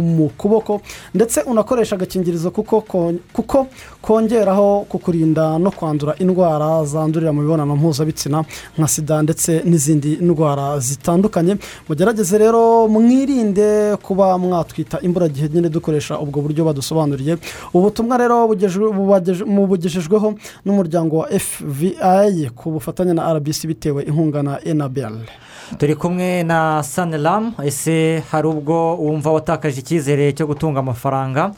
mu 0.03 0.29
kuboko 0.37 0.81
ndetse 1.15 1.41
unakoresha 1.41 1.95
agakingirizo 1.95 2.51
kuko 2.51 2.81
ko- 2.81 3.13
kuko 3.33 3.67
kongeraho 4.01 4.85
kukurinda 4.89 5.57
no 5.59 5.71
kwandura 5.71 6.15
indwara 6.19 6.83
zandurira 6.85 7.31
mu 7.33 7.41
mibonano 7.41 7.75
mpuzabitsina 7.75 8.43
nka 8.77 8.87
sida 8.87 9.21
ndetse 9.23 9.61
n'izindi 9.65 10.17
ndwara 10.21 10.79
zitandukanye. 10.79 11.55
Mugerageze 11.89 12.37
rero 12.37 12.87
mwirinde 12.87 13.95
kuba 14.03 14.32
mwatwita 14.37 14.99
imburagihe 15.01 15.49
nyine 15.49 15.69
dukoresha 15.69 16.19
ubwo 16.19 16.41
buryo 16.41 16.65
badusobanuriye. 16.65 17.37
Ubutumwa 17.73 18.17
rero 18.17 18.47
bugejejweho 18.47 20.33
n'umuryango 20.65 21.17
wa 21.17 21.27
fvi 21.39 21.97
ku 22.55 22.71
bufatanye 22.71 23.13
na 23.13 23.33
rbc 23.33 23.67
bitewe 23.67 24.03
inkunga 24.03 24.43
na 24.43 24.59
enabel 24.65 25.13
turi 25.77 25.95
kumwe 25.95 26.43
na 26.43 26.83
saniramu 26.83 27.53
ese 27.63 28.23
hari 28.31 28.47
ubwo 28.47 28.95
wumva 28.95 29.31
watakaje 29.31 29.79
icyizere 29.79 30.33
cyo 30.33 30.45
gutunga 30.47 30.79
amafaranga? 30.79 31.51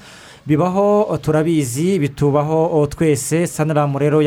Bibaho 0.48 1.18
turabizi 1.22 2.00
bitubaho 2.00 2.88
twese. 2.88 3.48
Saniramu 3.48 4.00
rero 4.00 4.22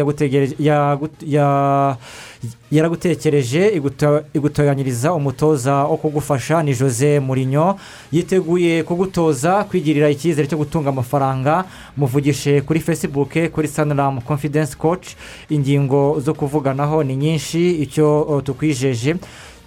yaragutekereje 2.70 3.70
iguto- 3.78 4.22
igutoranyiriza 4.34 5.12
umutoza 5.14 5.74
wo 5.84 5.96
kugufasha 5.96 6.62
ni 6.62 6.74
jose 6.74 7.20
murinyo 7.20 7.76
yiteguye 8.12 8.82
kugutoza 8.82 9.64
kwigirira 9.64 10.10
icyizere 10.10 10.48
cyo 10.48 10.58
gutunga 10.58 10.88
amafaranga. 10.90 11.64
Muvugishe 11.96 12.60
kuri 12.60 12.80
facebook 12.80 13.32
kuri 13.52 13.68
saniramu 13.68 14.20
confidence 14.20 14.74
coach. 14.76 15.06
Ingingo 15.50 16.20
zo 16.20 16.34
kuvuganaho 16.34 17.02
ni 17.04 17.16
nyinshi 17.16 17.70
icyo 17.82 18.42
tukwijeje. 18.44 19.16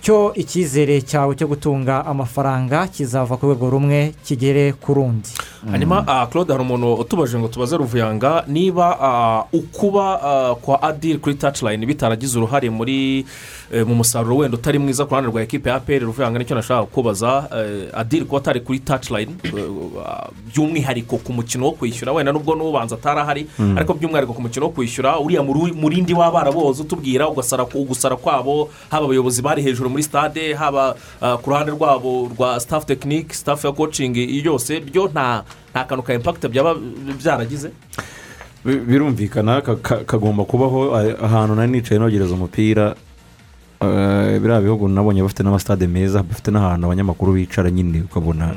Cyo 0.02 0.34
icyizere 0.36 1.02
cyawe 1.02 1.36
cyo 1.38 1.48
gutunga 1.48 2.06
amafaranga 2.06 2.88
kizava 2.88 3.38
ku 3.38 3.46
rwego 3.46 3.70
rumwe 3.70 4.14
kigere 4.26 4.74
ku 4.74 4.94
rundi. 4.94 5.30
Hanyuma 5.72 6.04
ah, 6.08 6.26
claude 6.26 6.52
hari 6.54 6.64
umuntu 6.66 6.94
utubaje 6.94 7.38
ngo 7.38 7.48
tubaze 7.48 7.78
ruvuyanga. 7.78 8.44
Niba 8.48 8.98
ah, 9.02 9.46
ukuba 9.54 10.22
ah, 10.22 10.56
kwa 10.56 10.82
adiri 10.82 11.18
kuri 11.18 11.36
tacilayini 11.36 11.86
bitaragize 11.86 12.34
uruhare 12.38 12.70
muri 12.70 13.26
eh, 13.74 13.86
mu 13.88 13.96
musaruro 13.96 14.38
wenda 14.38 14.58
utari 14.58 14.80
mwiza 14.80 15.06
ku 15.06 15.12
ruhande 15.14 15.30
rwa 15.32 15.42
ekipe 15.42 15.70
ya 15.70 15.76
aperi 15.76 16.06
ruvuyanga 16.06 16.40
ni 16.40 16.46
cyo 16.46 16.56
nashaka 16.56 16.84
kubaza 16.90 17.46
eh, 17.56 17.90
adiri 17.94 18.26
kuba 18.26 18.38
atari 18.42 18.60
kuri 18.62 18.80
tacilayini 18.80 19.36
by'umwihariko 20.50 21.18
ku 21.18 21.34
mukino 21.34 21.66
wo 21.66 21.72
kwishyura 21.72 22.12
wenda 22.12 22.32
nubwo 22.34 22.56
n'ubanza 22.56 22.96
atari 22.96 23.20
ahari 23.20 23.48
Mm. 23.60 23.78
ariko 23.78 23.94
by'umwihariko 23.94 24.34
ku 24.34 24.42
mukino 24.42 24.66
wo 24.66 24.72
kwishyura 24.72 25.20
uriya 25.20 25.44
muri- 25.44 25.74
murindi 25.74 26.14
w'abarabozi 26.14 26.82
utubwira 26.82 27.30
ugasara 27.30 27.64
ugusara 27.74 28.16
kwabo 28.16 28.70
haba 28.90 29.06
abayobozi 29.06 29.42
bari 29.42 29.62
hejuru 29.62 29.90
muri 29.92 30.04
stade 30.04 30.54
haba 30.56 30.96
ah, 31.22 31.38
ku 31.38 31.50
ruhande 31.52 31.72
rwabo 31.76 32.32
rwa 32.38 32.60
staff 32.60 32.86
tekinike 32.86 33.34
staff 33.36 33.64
ya 33.66 33.72
kocingi 33.72 34.24
yose 34.46 34.80
byo 34.80 35.08
nta 35.12 35.44
nta 35.72 35.84
kantu 35.84 36.04
ka 36.04 36.14
impakita 36.14 36.48
byaba 36.50 36.76
byaragize? 37.20 37.70
Bi- 38.66 38.80
birumvikana 38.80 39.62
ka- 39.62 39.76
ka- 39.76 40.04
kagomba 40.06 40.46
kubaho 40.46 40.96
ah, 40.96 41.26
ahantu 41.26 41.56
nari 41.56 41.72
nicaye 41.72 42.00
nogereza 42.00 42.34
umupira 42.34 42.96
eh, 43.82 44.40
biriya 44.40 44.62
bihugu 44.62 44.88
nabonye 44.88 45.22
bafite 45.22 45.44
n'amasitade 45.44 45.88
meza 45.88 46.24
bafite 46.24 46.52
n'ahantu 46.52 46.86
abanyamakuru 46.86 47.34
bicara 47.34 47.72
nyine 47.72 48.02
ukabona 48.06 48.54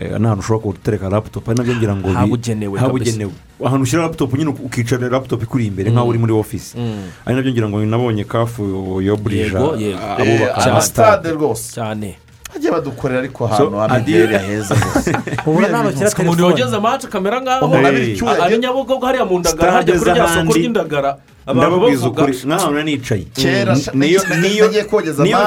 eh, 0.00 0.18
n'ahantu 0.18 0.40
ushobora 0.40 0.64
gutereka 0.64 1.08
laputopu 1.08 1.50
ari 1.50 1.58
na 1.58 1.64
byo 1.64 1.74
ngira 1.76 1.96
ngo 1.96 2.08
Habugenewe 2.12 2.78
habugenewe. 2.80 3.32
Ahantu 3.64 3.82
ushyira 3.82 4.02
laputopu 4.02 4.36
nyine 4.36 4.50
ukicara 4.50 5.08
laputopu 5.08 5.44
ikuri 5.44 5.66
imbere 5.66 5.90
nk'aho 5.90 6.08
uri 6.08 6.18
muri 6.18 6.32
ofisi 6.32 6.78
ari 7.26 7.36
na 7.36 7.42
byo 7.42 7.52
ngira 7.52 7.68
ngo 7.68 7.84
nabonye 7.84 8.24
kafu 8.24 8.62
yoburija 9.02 9.58
abubaka. 9.58 10.24
Eh, 10.24 10.66
amasitade 10.66 11.30
rwose 11.30 11.74
cyane. 11.74 12.16
Bajya 12.54 12.72
badukorera 12.72 13.20
ariko 13.20 13.44
ahantu 13.46 13.76
Adil- 13.78 14.38
heza 14.46 14.74
rwose 14.74 15.12
ubu 15.46 15.60
nanokera 15.60 16.10
umuntu 16.18 16.42
yogeze 16.42 16.76
amacu 16.76 17.06
kamera 17.08 17.40
nk'aho 17.40 17.92
icyuya 17.92 18.42
ari 18.42 18.58
nyabugogo 18.58 19.06
hariya 19.06 19.24
mu 19.24 19.38
ndagara 19.38 19.72
hajya 19.72 19.98
kuri 19.98 20.10
rya 20.10 20.28
soko 20.34 20.52
ry'indagara. 20.52 21.16
Ndababwiza 21.46 22.08
ukuri. 22.08 22.32
Nk'ahantu 22.46 22.74
nari 22.74 22.92
nicaye 22.96 23.24
Kera, 23.34 23.74
Mm. 23.74 24.00
niyo 24.00 24.20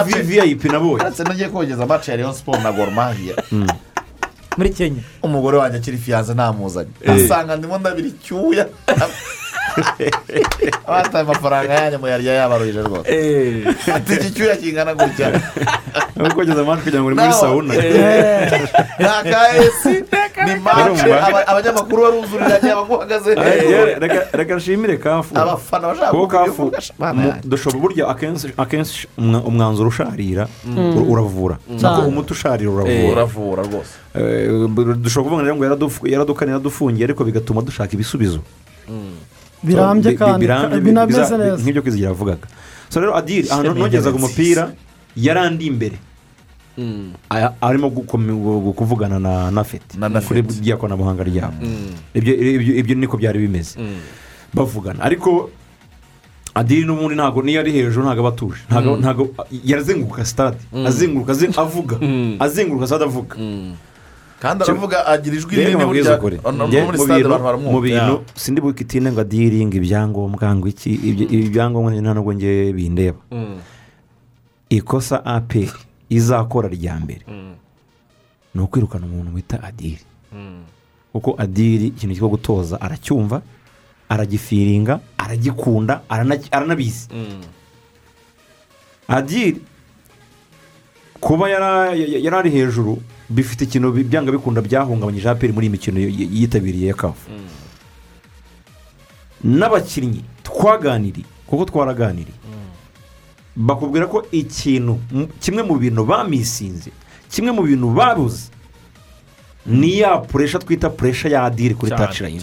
viviyayipi 0.08 0.68
nabonye 0.70 1.04
nagiye 1.28 1.50
kogeza 1.50 1.84
amacu 1.84 2.12
ya 2.12 2.18
leon 2.18 2.34
siporo 2.34 2.60
na 2.62 2.72
goromahiya 2.72 3.36
muri 4.58 4.70
kenya. 4.70 5.02
Umugore 5.22 5.58
wanjye 5.58 5.78
akiri 5.78 5.98
fiyanse 5.98 6.34
namuzanye 6.34 6.90
asanga 7.08 7.56
ndimo 7.56 7.78
ndabira 7.78 8.08
icyuya. 8.08 8.68
Abataye 10.88 11.24
amafaranga 11.24 11.74
yanyu 11.74 12.00
muyarya 12.00 12.34
yabaruhije 12.34 12.82
rwose 12.82 13.08
ati 13.96 14.14
iki 14.14 14.30
cyuya 14.36 14.56
kingana 14.56 14.94
gutya 14.96 15.28
ni 16.16 16.30
kogeza 16.30 16.62
amacu 16.62 16.84
kugira 16.84 17.00
ngo 17.02 17.08
uri 17.08 17.16
muri 17.16 17.34
sawuna 17.34 17.74
ni 19.00 19.06
aka 19.18 19.40
esi 19.58 19.94
ni 20.46 20.54
mace 20.66 21.10
abanyamakuru 21.52 22.00
baruzuriranye 22.04 22.72
abaguhagaze 22.72 23.32
Eh, 23.34 23.98
reka- 24.00 24.56
nshimire 24.56 24.98
kafu. 24.98 25.38
Abafana 25.38 25.88
bashaka 25.88 26.12
kuko 26.12 26.28
kuvuga 26.28 26.78
kafu? 26.78 27.16
mu- 27.16 27.34
dushobora 27.44 27.82
burya 27.82 28.08
akenshi 28.08 28.48
akenshi 28.58 29.08
umwa- 29.18 29.44
umwanzuro 29.50 29.88
usharira 29.90 30.48
ur- 30.98 31.08
uravura 31.14 31.56
umuti 32.08 32.34
usharira 32.34 32.70
uravura 32.72 33.12
uravura 33.14 33.62
rwose 33.64 33.94
Eh, 34.16 34.50
dushobora 35.04 35.44
kuvuga 35.44 35.56
ngo 35.56 35.66
yaradukanye 36.14 36.52
yaradufungiye 36.52 37.04
ariko 37.06 37.24
bigatuma 37.24 37.62
dushaka 37.62 37.92
ibisubizo 37.94 38.40
birambye 39.64 40.12
Bi- 40.12 40.18
bi- 40.18 40.18
kandi. 40.18 40.82
binameze 40.82 41.38
neza 41.38 41.58
nk'ibyo 41.64 41.82
kwizigira 41.82 42.10
yavugaga. 42.12 42.48
So 42.90 43.00
rero 43.02 43.16
adiri 43.16 43.48
ahantu 43.50 43.80
intebe 43.80 44.10
umupira 44.12 44.64
yarandi 45.16 45.66
imbere. 45.66 45.98
Aya- 47.30 47.54
arimo 47.62 47.90
kuvugana 48.74 49.20
na 49.20 49.52
na 49.52 49.64
feti 49.64 49.98
Na- 49.98 50.10
na 50.10 50.22
kuri 50.22 50.42
rya 50.42 50.78
koranabuhanga 50.78 51.24
ryabo 51.24 51.58
ibyo 52.18 52.34
ibyo- 52.34 52.76
ibyo 52.82 52.96
niko 52.98 53.18
byari 53.18 53.40
bimeze. 53.46 53.78
Bavugana. 54.54 55.00
Ariko 55.06 55.50
adiri 56.56 56.86
n'ubundi 56.86 57.14
ntabwo 57.18 57.42
niyo 57.46 57.60
ari 57.62 57.72
hejuru 57.74 58.06
ntabwo 58.06 58.22
aba 58.26 58.30
atuje 58.34 58.62
ntabwo 58.70 58.98
ntabwo 58.98 59.24
yarazenguruka 59.50 60.26
sitade 60.26 60.58
azenguruka 60.86 61.32
aze- 61.34 61.54
avuga. 61.58 61.96
Azenguruka 62.42 62.86
sitade 62.90 63.06
avuga. 63.06 63.36
Kandi 64.44 64.64
aravuga 64.68 65.08
agira 65.08 65.36
ijwi 65.40 65.56
rinini 65.56 65.76
Njye 66.68 66.84
muri 66.84 66.98
mu 67.00 67.06
bintu- 67.08 67.28
abantu 67.32 67.40
mu 67.40 67.44
baramwumva 67.48 67.82
bintu 67.88 68.16
sindi 68.36 68.60
bukitine 68.62 69.08
ngo 69.12 69.22
adiringa 69.24 69.76
ibyangombwa 69.80 70.48
ngo 70.56 70.68
iki 70.68 70.92
ibyo- 71.00 71.30
ibi 71.32 71.48
byangombwa 71.50 71.96
nta 71.96 72.12
nubwo 72.14 72.34
njye 72.36 72.74
bindeba. 72.76 73.20
Ikosa 74.70 75.24
aperi 75.26 75.72
izakora 76.10 76.68
rya 76.68 77.00
mbere. 77.00 77.24
Ni 78.54 78.60
ukwirukana 78.62 79.06
umuntu 79.08 79.32
wita 79.36 79.64
adiri 79.64 80.04
kuko 81.14 81.36
adiri 81.40 81.88
ikintu 81.96 82.16
cyo 82.20 82.28
gutoza 82.30 82.76
aracyumva 82.82 83.42
aragifiringa 84.10 85.00
aragikunda 85.18 86.02
arana- 86.10 86.42
aranabizi. 86.52 87.08
Adiri 89.08 89.62
kuba 91.20 91.50
yari 91.50 92.28
ari 92.28 92.50
hejuru 92.52 92.98
bifite 93.30 93.64
ikintu 93.64 93.92
byanga 93.92 94.32
bikunda 94.32 94.62
byahungabanyije 94.62 95.30
aperi 95.30 95.54
muri 95.54 95.66
iyi 95.68 95.72
mikino 95.76 96.00
yitabiriye 96.00 96.88
ya 96.88 96.94
kafu 96.94 97.30
n'abakinnyi 99.44 100.22
twaganiriye 100.44 101.26
kuko 101.48 101.66
twaraganiriye. 101.66 102.38
Bakubwira 103.56 104.08
ko 104.08 104.26
ikintu 104.32 104.98
kimwe 105.40 105.62
mu 105.64 105.76
bintu 105.78 106.06
bamisinze 106.06 106.90
kimwe 107.30 107.52
mu 107.52 107.62
bintu 107.64 107.90
babuze 107.94 108.50
ni 109.66 110.00
ya 110.00 110.18
puresha 110.18 110.60
twita 110.60 110.90
puresha 110.90 111.30
ya 111.30 111.44
adiri 111.46 111.76
kuri 111.76 111.92
tacirayini 112.08 112.42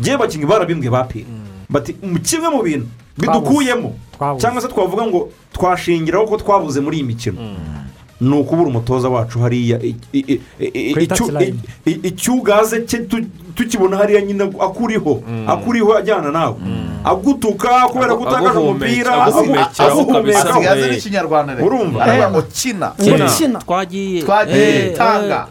ngewe 0.00 0.14
abakinnyi 0.16 0.46
barabimbwe 0.46 0.90
ba 0.90 1.04
peri 1.08 1.26
bati 1.70 1.96
"Mu 2.02 2.18
kimwe 2.20 2.48
mu 2.52 2.60
bintu 2.62 2.86
bidukuyemo. 3.18 3.94
Cyangwa 4.40 4.60
se 4.62 4.68
twavuga 4.68 5.06
ngo 5.06 5.30
twashingiraho 5.52 6.26
ko 6.26 6.36
twabuze 6.36 6.80
muri 6.80 6.96
iyi 7.00 7.06
mikino. 7.06 7.38
Ni 8.28 8.34
ukubura 8.40 8.68
umutoza 8.68 9.08
wacu 9.08 9.36
hariya 9.44 9.76
icyugaze 12.10 12.76
cye 12.88 12.98
tukibona 13.54 13.96
hariya 13.96 14.20
nyine 14.22 14.44
akuriho 14.60 15.22
akuriho 15.46 15.96
ajyana 15.96 16.30
nawe. 16.30 16.56
Agutuka 17.04 17.68
kubera 17.92 18.12
aguhumeka- 18.16 18.60
umupira 18.60 19.12
rero 20.74 21.66
Urumva? 21.66 22.00
aravuga 22.04 22.30
ngo 22.30 22.42
kina 22.48 22.92
ngo 23.00 23.28
kina 23.36 23.58
twagiye. 23.60 24.22
Twagiye 24.22 24.90
tanga. 24.96 25.46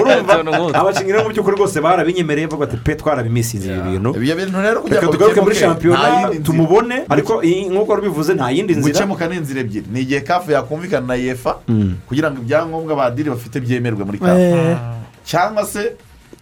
Urumva? 0.00 0.80
Abakinnyi 0.80 1.12
rero 1.12 1.24
mu 1.24 1.30
by'ukuri 1.30 1.56
rwose 1.56 1.76
barabinyemereye 1.80 2.46
bavuga 2.48 2.64
ati 2.72 2.76
pe 2.80 2.94
twarabimisize 2.96 3.68
ibi 3.68 3.80
bintu. 4.00 4.16
Ibyo 4.16 4.34
bintu 4.36 4.56
rero 4.64 4.80
kugira 4.80 5.00
reka 5.00 5.06
ngo 5.06 5.12
tugaruke 5.12 5.40
muri 5.44 5.54
shampiyona 5.56 6.30
tumubone. 6.44 6.96
Ariko 7.08 7.42
nk'uko 7.44 7.92
wabivuze 7.92 8.32
nta 8.34 8.48
yindi 8.50 8.72
nzira. 8.74 8.92
Gukemuka 9.04 9.28
ni 9.28 9.36
inzira 9.36 9.60
ebyiri. 9.60 9.86
Ni 9.92 10.00
igihe 10.00 10.20
kafu 10.24 10.50
yakumvikana 10.56 11.06
na 11.06 11.14
yefa 11.20 11.60
kugira 12.08 12.30
ngo 12.32 12.40
ibyangombwa 12.40 12.96
badiri 12.96 13.28
bafite 13.30 13.60
byemerwe 13.60 14.04
muri 14.08 14.18
kafu. 14.18 14.40
Eh, 14.40 14.76
cyangwa 15.24 15.64
se 15.68 15.92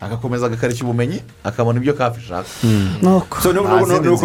agakomeza 0.00 0.46
agakarishya 0.46 0.84
ubumenyi 0.84 1.20
akabona 1.44 1.78
ibyo 1.80 1.94
kafu 1.94 2.20
ishaka 2.20 2.48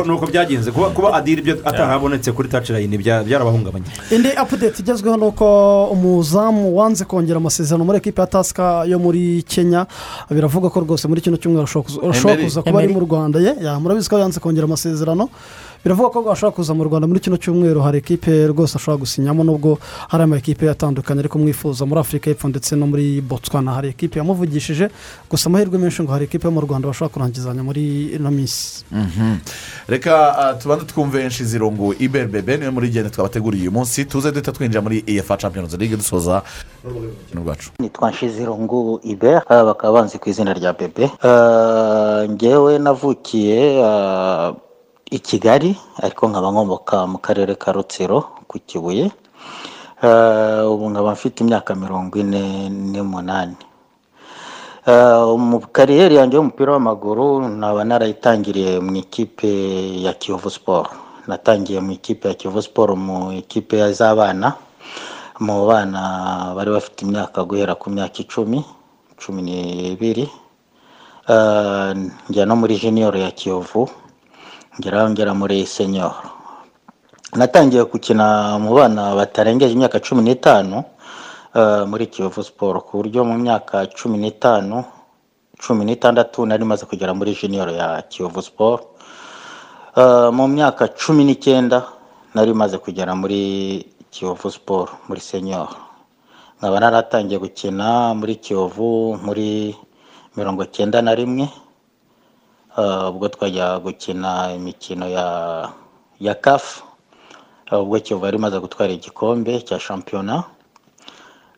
nuko 0.06 0.26
byagenze 0.28 0.72
kuba 0.72 1.14
adiri 1.14 1.42
ibyo 1.42 1.54
atarabonetse 1.66 2.32
kuri 2.32 2.50
tacirayini 2.50 2.98
byarabahungabanye. 2.98 3.86
Indi 4.12 4.30
apudeti 4.36 4.82
igezweho 4.82 5.18
ni 5.18 5.26
uko 5.26 5.46
umuzamu 5.92 6.78
wanze 6.78 7.06
kongera 7.06 7.38
amasezerano 7.38 7.84
muri 7.86 7.98
ekipa 7.98 8.22
ya 8.22 8.28
tasika 8.28 8.84
yo 8.88 9.00
muri 9.00 9.44
kenya. 9.48 9.86
Biravuga 10.30 10.70
ko 10.70 10.80
rwose 10.80 11.08
muri 11.08 11.22
kino 11.22 11.38
cyumweru 11.38 11.64
ashobora 11.64 12.36
kuza- 12.40 12.64
kuba 12.64 12.80
ari 12.80 12.94
mu 12.94 13.00
rwanda 13.00 13.40
ye. 13.40 13.56
Ya, 13.62 13.80
murabizi 13.80 14.10
ko 14.10 14.20
yanze 14.20 14.40
kongera 14.40 14.66
amasezerano. 14.66 15.30
Biravuga 15.86 16.10
ko 16.10 16.32
ashobora 16.32 16.56
kuza 16.56 16.74
mu 16.74 16.84
rwanda 16.84 17.06
muri 17.08 17.20
kino 17.22 17.38
cyumweru 17.38 17.82
hari 17.82 17.98
ekipe 18.02 18.48
rwose 18.50 18.74
ashobora 18.76 19.06
gusinyamo 19.06 19.44
nubwo 19.46 19.78
hari 20.10 20.24
ama 20.24 20.38
ekipe 20.38 20.66
atandukanye 20.70 21.20
ariko 21.22 21.38
mwifuza 21.40 21.86
muri 21.86 22.00
afurika 22.02 22.30
y'epfo 22.30 22.48
ndetse 22.50 22.76
no 22.76 22.88
muri 22.88 23.22
botswana. 23.22 23.72
Hari 23.78 23.90
ekipe 23.94 24.18
yamuvugishije 24.20 24.90
gusa 25.30 25.46
amahirwe 25.50 25.78
menshi 25.78 26.02
ngo 26.04 26.12
hari 26.12 26.26
ekipe 26.26 26.48
yo 26.48 26.52
mu 26.52 26.62
rwanda 26.66 26.88
bashobora 26.90 27.14
kurangizanya 27.14 27.62
muri 27.64 28.18
ino 28.18 28.32
minsi. 28.32 28.82
Reka 29.88 30.38
ah, 30.38 30.54
tubanze 30.54 30.86
twumve 30.86 31.28
nshizirungu 31.28 31.94
iberbebe 32.00 32.58
ni 32.58 32.66
we 32.66 32.72
muri 32.72 32.90
genda 32.90 33.10
twabateguriye 33.10 33.62
uyu 33.62 33.72
munsi. 33.72 34.06
Tuze 34.06 34.32
duhita 34.32 34.52
twinjira 34.52 34.82
muri 34.82 35.04
efa 35.08 35.38
champions 35.38 35.78
league 35.78 35.98
dusoza 35.98 36.42
urukino 36.84 37.42
rwacu? 37.46 37.70
Nitwa 37.80 38.10
nshizirungu 38.12 39.00
iber 39.04 39.44
aba 39.48 39.64
bakaba 39.66 39.94
banzi 40.02 40.18
ku 40.18 40.30
izina 40.30 40.54
rya 40.54 40.74
bebe. 40.74 41.10
Ah, 41.22 42.26
ngewe 42.30 42.80
navukiye 42.80 43.84
ah, 43.86 44.54
i 45.18 45.20
kigali 45.28 45.72
ariko 46.04 46.24
nkaba 46.30 46.48
nkomoka 46.52 46.96
mu 47.12 47.18
karere 47.26 47.54
ka 47.62 47.70
rutsiro 47.76 48.20
ku 48.50 48.56
kibuye. 48.68 49.06
Ah, 50.04 50.68
ubu 50.68 50.90
nkaba 50.92 51.12
mfite 51.16 51.38
imyaka 51.44 51.72
mirongo 51.76 52.14
ine 52.20 52.70
n'umunani. 52.92 53.56
Ah, 54.86 55.24
mu 55.50 55.58
kariyeri 55.76 56.16
yanjye 56.20 56.36
y'umupira 56.38 56.70
w'amaguru 56.76 57.26
nkaba 57.58 57.82
narayitangiriye 57.88 58.72
mu 58.86 58.94
ikipe 59.04 59.50
ya 60.06 60.14
kiyovu 60.20 60.50
siporo 60.50 60.90
natangiye 61.28 61.80
mu 61.82 61.92
ikipe 61.98 62.28
ya 62.28 62.36
kiyovu 62.40 62.62
siporo 62.62 62.94
mu 62.96 63.32
ikipe 63.42 63.76
z'abana. 63.98 64.54
Mu 65.40 65.68
bana 65.68 66.02
bari 66.56 66.70
bafite 66.76 67.04
imyaka 67.04 67.44
guhera 67.44 67.74
ku 67.76 67.88
myaka 67.92 68.20
icumi 68.24 68.60
cumi 69.20 69.42
n'ibiri. 69.48 70.26
Ah, 71.32 71.96
njya 72.30 72.44
no 72.46 72.56
muri 72.60 72.76
jiniyoro 72.78 73.18
ya 73.20 73.32
kiyovu. 73.32 73.90
Ngeraho 74.80 75.08
ngera 75.12 75.34
muri 75.34 75.66
senyoro 75.66 76.16
natangiye 77.36 77.84
gukina 77.88 78.58
mu 78.60 78.72
bana 78.76 79.16
batarengeje 79.16 79.74
imyaka 79.76 80.00
cumi 80.00 80.22
n'itanu 80.24 80.84
ah, 81.54 81.84
muri 81.88 82.08
kiyovu 82.08 82.44
siporo 82.44 82.82
ku 82.88 83.00
buryo 83.00 83.24
mu 83.28 83.36
myaka 83.40 83.88
cumi 83.98 84.18
n'itanu 84.20 84.84
cumi 85.60 85.84
n'itandatu 85.88 86.44
nari 86.46 86.64
maze 86.68 86.84
kugera 86.86 87.14
muri 87.16 87.32
jiniyoro 87.40 87.72
ya 87.72 88.02
kiyovu 88.12 88.42
siporo 88.42 88.84
Ah, 89.96 90.28
mu 90.28 90.44
myaka 90.52 90.92
cumi 90.92 91.24
n'icyenda 91.24 91.88
nari 92.36 92.52
maze 92.52 92.76
kugera 92.84 93.16
muri 93.16 93.80
kiyovu 94.12 94.52
siporo 94.52 94.92
muri 95.08 95.24
senior. 95.24 95.72
Nkaba 96.60 96.80
naratangiye 96.84 97.40
gukina 97.40 98.12
muri 98.12 98.36
kiyovu 98.36 99.16
muri 99.24 99.72
mirongo 100.36 100.68
icyenda 100.68 101.00
na 101.00 101.16
rimwe. 101.16 101.48
Ubwo 103.10 103.28
twajya 103.30 103.80
gukina 103.80 104.54
imikino 104.54 105.08
ya 105.10 105.28
ya 106.20 106.36
kafu 106.36 106.84
Ah, 107.72 107.80
ubwo 107.82 107.98
kiyovu 108.00 108.26
yari 108.26 108.38
imaze 108.38 108.60
gutwara 108.60 108.94
igikombe 108.94 109.62
cya 109.62 109.80
shampiyona. 109.80 110.44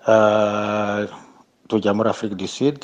Ah, 0.07 1.03
tujya 1.67 1.91
muri 1.93 2.09
afurika 2.09 2.35
du 2.35 2.47
sud. 2.47 2.79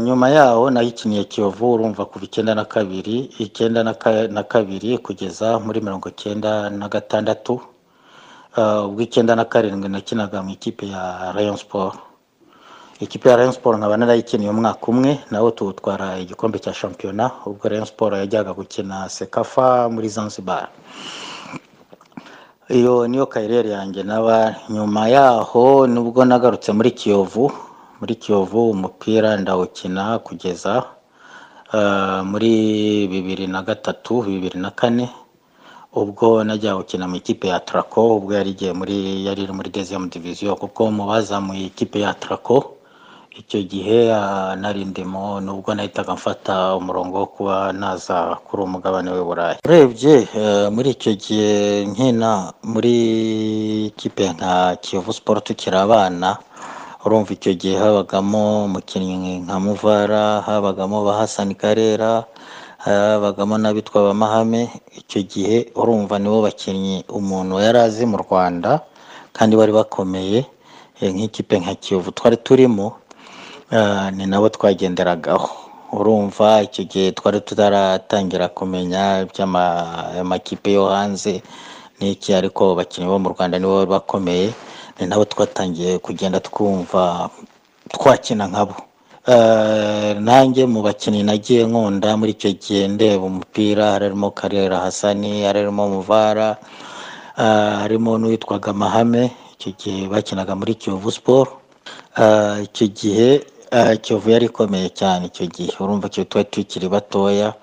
Nyuma 0.00 0.28
yaho 0.28 0.70
nayikiniye 0.70 1.24
kiyovu 1.24 1.72
urumva 1.72 2.04
kuva 2.04 2.24
icyenda 2.24 2.54
na 2.54 2.64
kabiri 2.64 3.32
icyenda 3.40 3.80
na 3.84 3.94
ka- 3.94 4.28
na 4.28 4.42
kabiri 4.42 4.98
kugeza 4.98 5.56
muri 5.58 5.80
mirongo 5.80 6.08
icyenda 6.12 6.68
na 6.70 6.88
gatandatu. 6.88 7.60
Ubwo 8.56 9.00
icyenda 9.00 9.32
na 9.36 9.44
karindwi 9.48 9.88
nakinaga 9.88 10.42
mu 10.44 10.50
ikipe 10.52 10.84
ya 10.88 11.32
rayon 11.32 11.56
sport 11.56 11.96
ikipe 13.00 13.28
ya 13.28 13.36
rayon 13.36 13.52
sport 13.52 13.78
nkaba 13.78 13.96
narayikiniye 13.96 14.50
umwaka 14.50 14.84
umwe 14.92 15.18
nawe 15.30 15.50
tuwutwara 15.52 16.18
igikombe 16.18 16.58
cya 16.58 16.74
shampiyona 16.74 17.30
ubwo 17.46 17.68
rayon 17.68 17.86
sport 17.86 18.14
yajyaga 18.14 18.52
gukina 18.52 19.08
sekafa 19.08 19.88
muri 19.88 20.08
zanzibar. 20.08 20.68
Iyo 22.68 23.08
niyo 23.08 23.26
kariyeri 23.26 23.70
yanjye 23.70 24.02
naba 24.02 24.54
nyuma 24.70 25.08
yaho 25.08 25.86
nubwo 25.86 26.24
nagarutse 26.24 26.72
muri 26.72 26.90
kiyovu 26.90 27.52
muri 28.00 28.14
kiyovu 28.14 28.70
umupira 28.70 29.36
ndawukina 29.36 30.18
kugeza 30.18 30.84
ah, 31.72 32.22
muri 32.24 32.52
bibiri 33.08 33.46
na 33.46 33.62
gatatu 33.62 34.22
bibiri 34.22 34.58
na 34.60 34.70
kane 34.70 35.10
ubwo 35.92 36.44
najya 36.44 36.76
gukina 36.76 37.08
mu 37.08 37.16
ikipe 37.16 37.48
ya 37.48 37.60
Traco 37.60 38.16
ubwo 38.16 38.34
yari 38.34 38.50
igiye 38.54 38.72
muri 38.72 39.26
yari 39.26 39.50
muri 39.52 39.70
deuxième 39.74 40.06
division 40.08 40.54
kuko 40.56 40.90
mu 40.94 41.06
bazamuye 41.10 41.66
ikipe 41.66 42.00
ya 42.00 42.14
Traco 42.14 42.76
icyo 43.30 43.62
gihe 43.62 44.10
ah, 44.12 44.56
nari 44.58 44.84
ndimo 44.84 45.40
nubwo 45.40 45.74
nahitaga 45.74 46.14
mfata 46.14 46.76
umurongo 46.76 47.18
wo 47.18 47.26
kuba 47.26 47.72
naza 47.72 48.36
kuri 48.46 48.62
umugabane 48.62 49.10
w'i 49.10 49.24
Burayi. 49.24 49.56
Urebye 49.64 50.14
eh, 50.34 50.66
muri 50.74 50.90
icyo 50.90 51.12
gihe 51.14 51.86
nkina 51.86 52.52
muri 52.66 52.94
ikipe 53.94 54.30
nka 54.34 54.76
Kiyovu 54.82 55.12
Sport 55.12 55.44
tukiri 55.46 55.76
abana 55.78 56.36
urumva 57.06 57.32
icyo 57.32 57.54
gihe 57.54 57.76
habagamo 57.78 58.64
umukinnyi 58.66 59.46
nka 59.46 59.56
Muvara 59.62 60.42
habagamo 60.42 61.04
ba 61.06 61.22
Hassan 61.22 61.54
Karera 61.54 62.26
habagamo 62.82 63.54
n'abitwa 63.58 64.10
ba 64.10 64.14
Mahame 64.14 64.68
icyo 64.98 65.22
gihe 65.22 65.70
urumva 65.78 66.18
nibo 66.18 66.42
bakinnyi 66.42 67.06
umuntu 67.08 67.62
yari 67.62 67.78
azi 67.78 68.04
mu 68.10 68.18
Rwanda 68.18 68.82
kandi 69.32 69.54
bari 69.56 69.70
bakomeye 69.72 70.44
eh, 71.00 71.08
nk'ikipe 71.14 71.54
nka 71.62 71.74
Kiyovu 71.78 72.10
twari 72.10 72.36
turimo. 72.36 72.99
Ni 74.16 74.26
nabo 74.26 74.48
twagenderagaho 74.48 75.50
urumva 75.92 76.62
icyo 76.62 76.84
gihe 76.84 77.12
twari 77.12 77.40
tutaratangira 77.40 78.48
kumenya 78.48 79.22
iby'amakipe 79.26 80.72
yo 80.72 80.86
hanze 80.90 81.42
n'iki 81.98 82.30
ariko 82.34 82.72
abakinnyi 82.74 83.06
bo 83.10 83.18
mu 83.18 83.28
Rwanda 83.34 83.58
nibo 83.58 83.74
bari 83.78 83.90
bakomeye 83.90 84.46
ni 84.98 85.04
nabo 85.06 85.24
twatangiye 85.24 85.98
kugenda 85.98 86.40
twumva 86.40 87.30
twakina 87.92 88.46
nkabo 88.46 88.74
Eh, 89.30 90.16
nanjye 90.16 90.64
mu 90.66 90.80
bakinnyi 90.82 91.22
nagiye 91.22 91.62
nkunda 91.68 92.16
muri 92.16 92.32
icyo 92.32 92.50
gihe 92.56 92.88
ndeba 92.88 93.24
umupira 93.28 93.92
harimo 93.94 94.30
karera 94.32 94.80
hasani 94.80 95.44
harimo 95.44 95.86
muvara 95.92 96.56
ah, 97.36 97.84
harimo 97.84 98.16
n'uwitwaga 98.18 98.72
mahame 98.72 99.30
icyo 99.54 99.70
gihe 99.76 100.08
bakinaga 100.08 100.56
muri 100.56 100.74
kiyovu 100.74 101.12
siporo 101.12 101.52
Ah, 102.16 102.58
icyo 102.64 102.86
gihe 102.88 103.30
ah, 103.44 103.44
kiyovu 104.02 104.30
yari 104.30 104.46
ikomeye 104.46 104.88
cyane 104.90 105.26
icyo 105.30 105.46
gihe. 105.46 105.72
Urumva 105.80 106.06
icyo 106.10 106.24
tuba 106.24 106.44
tukiri 106.44 106.88
batoya 106.88 107.54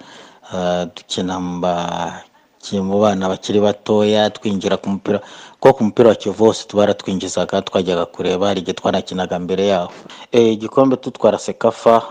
ah, 0.54 0.86
dukina 0.86 1.40
mu 1.40 3.00
bana 3.00 3.30
bakiri 3.30 3.60
batoya 3.60 4.30
twinjira 4.30 4.78
ku 4.78 4.90
mupira 4.90 5.20
kuko 5.60 5.74
ku 5.74 5.84
mupira 5.84 6.10
wa 6.10 6.16
kiyovu 6.16 6.46
hose 6.46 6.68
twaratwinjizaga 6.68 7.62
twajyaga 7.62 8.06
kureba 8.06 8.48
hari 8.48 8.60
igihe 8.62 8.74
twanakinaga 8.74 9.40
mbere 9.40 9.68
yaho. 9.68 9.92
Eh, 10.32 10.54
igikombe 10.54 10.96
tutwara 10.98 11.38
sekafa 11.40 12.02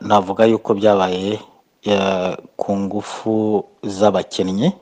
navuga 0.00 0.44
yuko 0.44 0.74
byabaye 0.74 1.40
eh, 1.82 2.36
ku 2.56 2.76
ngufu 2.76 3.64
z'abakinnyi. 3.84 4.72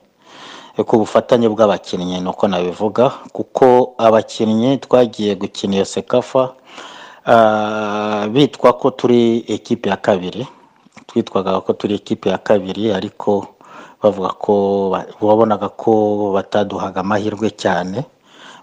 Ku 0.75 0.99
bufatanye 0.99 1.47
bw'abakinnyi 1.49 2.19
ni 2.21 2.29
uko 2.29 2.49
nabivuga 2.49 3.11
kuko 3.33 3.95
abakinnyi 3.99 4.79
twagiye 4.83 5.35
gukina 5.39 5.75
iyo 5.79 5.85
sekafa 5.87 6.55
bitwa 7.25 8.71
ko 8.77 8.91
turi 8.91 9.45
ekipe 9.49 9.89
ya 9.89 9.97
kabiri 9.97 10.45
twitwaga 11.09 11.61
ko 11.65 11.73
turi 11.73 11.95
ekipe 11.97 12.29
ya 12.29 12.39
kabiri 12.39 12.93
ariko 12.93 13.49
bavuga 14.03 14.31
ko 14.37 14.53
wabonaga 15.25 15.69
ko 15.73 15.93
bataduhaga 16.37 17.01
amahirwe 17.01 17.49
cyane 17.57 18.05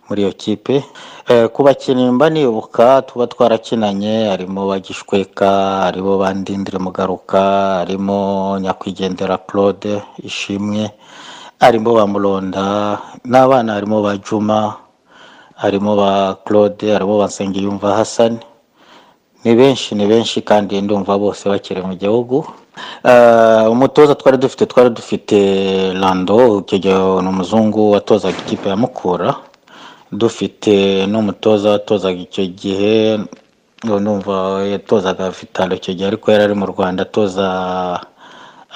muri 0.06 0.22
iyo 0.28 0.34
kipe. 0.36 0.84
Eh, 1.32 1.48
ku 1.50 1.64
bakinnyi 1.64 2.12
nibuka 2.12 3.02
tuba 3.08 3.26
twarakinanye 3.32 4.28
harimo 4.30 4.68
bagishweka 4.70 5.50
harimo 5.88 6.20
bandindire 6.22 6.78
mugaruka 6.78 7.42
harimo 7.82 8.60
nyakwigendera 8.62 9.38
claude 9.48 10.04
ishimwe 10.22 10.92
harimo 11.64 11.90
ba 11.98 12.04
muronda 12.06 13.00
n'abana 13.26 13.74
harimo 13.74 14.04
ba 14.06 14.18
juma 14.20 14.76
harimo 15.56 15.96
ba 15.96 16.36
claude 16.46 16.92
harimo 16.94 17.18
ba 17.18 17.26
nsengiyumva 17.32 17.96
hasani 17.98 18.51
ni 19.44 19.56
benshi 19.56 19.96
ni 19.96 20.06
benshi 20.08 20.42
kandi 20.42 20.82
ndumva 20.82 21.18
bose 21.18 21.50
bakiri 21.50 21.82
mu 21.82 21.96
gihugu. 21.96 22.46
Eh, 23.04 23.66
umutoza 23.72 24.16
twari 24.16 24.38
dufite 24.38 24.66
twari 24.66 24.90
dufite 24.90 25.38
gihe 26.80 26.96
ni 27.22 27.30
umuzungu 27.30 27.92
watozaga 27.92 28.38
ikipe 28.40 28.70
ya 28.70 28.76
mukura. 28.76 29.36
Dufite 30.12 31.06
n'umutoza 31.08 31.70
watozaga 31.70 32.20
icyo 32.20 32.46
gihe 32.46 33.20
numva 33.84 34.64
yatozaga 34.74 35.30
vitalo 35.30 35.76
icyo 35.76 35.94
gihe 35.94 36.08
ariko 36.08 36.32
yari 36.32 36.44
ari 36.44 36.56
mu 36.56 36.66
rwanda 36.66 37.04
atoza 37.04 37.48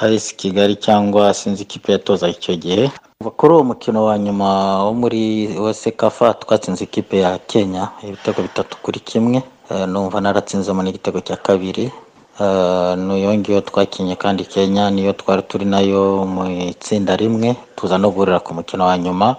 ayisi 0.02 0.36
kigali 0.36 0.76
cyangwa 0.76 1.34
sinzi 1.34 1.64
ikipe 1.64 1.92
yatozaga 1.92 2.34
icyo 2.34 2.56
gihe. 2.56 2.92
Kuri 3.38 3.54
uwo 3.54 3.64
mukino 3.64 4.06
wa 4.06 4.18
nyuma 4.18 4.48
wo 4.86 4.94
muri 4.94 5.48
wa 5.58 5.74
sekafa 5.74 6.34
twatsinze 6.34 6.84
ikipe 6.84 7.20
ya 7.20 7.38
kenya 7.38 7.90
ibitego 8.04 8.42
bitatu 8.42 8.78
kuri 8.84 9.00
kimwe. 9.00 9.44
Numva 9.70 10.22
naratsinzemo 10.22 10.84
n'igitego 10.84 11.20
cya 11.22 11.36
kabiri. 11.38 11.92
Eh, 12.40 12.94
niyo 12.98 13.32
ngiyo 13.38 13.62
twakinye 13.62 14.16
kandi 14.16 14.44
kenya 14.44 14.92
niyo 14.92 15.14
twari 15.14 15.42
turi 15.48 15.66
na 15.66 15.80
yo 15.80 16.26
mu 16.28 16.44
itsinda 16.68 17.16
rimwe 17.16 17.56
tuza 17.76 17.98
no 17.98 18.12
guhurira 18.12 18.40
ku 18.44 18.54
mukino 18.54 18.84
wa 18.86 18.98
nyuma. 18.98 19.36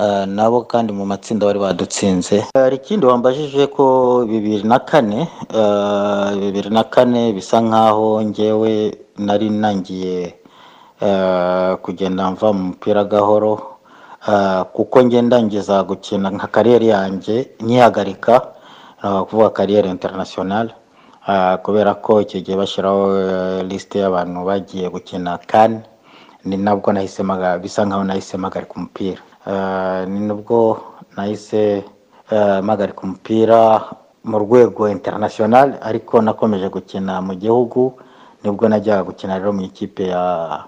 Eh, 0.00 0.24
nabo 0.26 0.64
kandi 0.64 0.92
mu 0.92 1.04
matsinda 1.04 1.44
bari 1.46 1.58
badutsinze. 1.60 2.48
Hari 2.56 2.76
ikindi 2.80 3.06
wambajije 3.06 3.66
ko 3.68 4.24
bibiri 4.24 4.64
na 4.64 4.78
kane 4.80 5.28
eh, 5.52 6.28
bibiri 6.40 6.70
na 6.72 6.84
kane 6.84 7.32
bisa 7.36 7.60
nkaho 7.60 8.22
ngewe 8.24 8.96
nari 9.20 9.50
nangiye 9.50 10.34
eh, 11.00 11.76
kugenda 11.84 12.30
mva 12.30 12.52
mu 12.52 12.62
mupira 12.72 13.04
gahoro. 13.04 13.76
Eh, 14.28 14.62
kuko 14.72 15.04
nge 15.04 15.22
ndangiza 15.22 15.82
gukina 15.84 16.30
nka 16.32 16.46
kariyeri 16.48 16.88
yanjye 16.88 17.52
nyihagarika 17.60 18.32
eh, 18.36 18.42
kuvuga 19.00 19.50
kariyeri 19.50 19.88
interinasiyonari 19.90 20.72
kubera 21.62 21.94
ko 21.94 22.20
icyo 22.20 22.40
gihe 22.40 22.56
bashyiraho 22.56 23.02
eh, 23.20 23.60
lisite 23.68 23.98
y'abantu 24.02 24.38
bagiye 24.48 24.86
gukina 24.88 25.38
kane 25.50 25.80
ni 26.44 26.56
nabwo 26.56 26.92
nahise 26.92 27.22
bisa 27.62 27.84
nkaho 27.84 28.04
nahise 28.04 28.36
mpagarika 28.38 28.74
umupira 28.76 29.20
Eh, 29.46 30.04
ni 30.08 30.20
nubwo 30.20 30.76
nahise 31.16 31.84
eh, 32.30 32.60
mpagarika 32.62 33.00
umupira 33.02 33.80
mu 34.24 34.38
rwego 34.38 34.84
interinasiyonari 34.88 35.72
ariko 35.80 36.20
nakomeje 36.20 36.68
gukina 36.68 37.24
mu 37.24 37.32
gihugu 37.34 37.96
ni 38.44 38.50
bwo 38.52 38.68
najyaga 38.68 39.08
gukina 39.08 39.38
rero 39.40 39.52
mu 39.56 39.64
ikipe 39.64 40.12
ya 40.12 40.60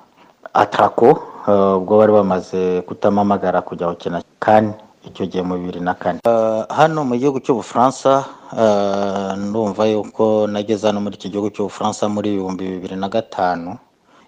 atrako 0.56 1.08
eh, 1.48 1.76
ubwo 1.76 1.98
bari 2.00 2.12
bamaze 2.12 2.80
kutamamagara 2.88 3.60
kujya 3.60 3.92
gukina 3.92 4.24
kane 4.40 4.72
icyo 5.08 5.26
gihe 5.26 5.42
mu 5.42 5.54
bibiri 5.58 5.80
na 5.80 5.94
kane. 5.94 6.20
Eh, 6.24 6.62
hano 6.70 7.04
mu 7.04 7.14
gihugu 7.18 7.38
cy'ubufaransa 7.44 8.24
eh, 8.54 9.32
ndumva 9.38 9.86
yuko 9.90 10.46
nageze 10.46 10.86
hano 10.86 11.00
muri 11.02 11.14
iki 11.18 11.28
gihugu 11.30 11.50
cy'ubufaransa 11.50 12.06
muri 12.08 12.28
ibihumbi 12.34 12.64
bibiri 12.78 12.96
na 12.96 13.08
gatanu. 13.08 13.76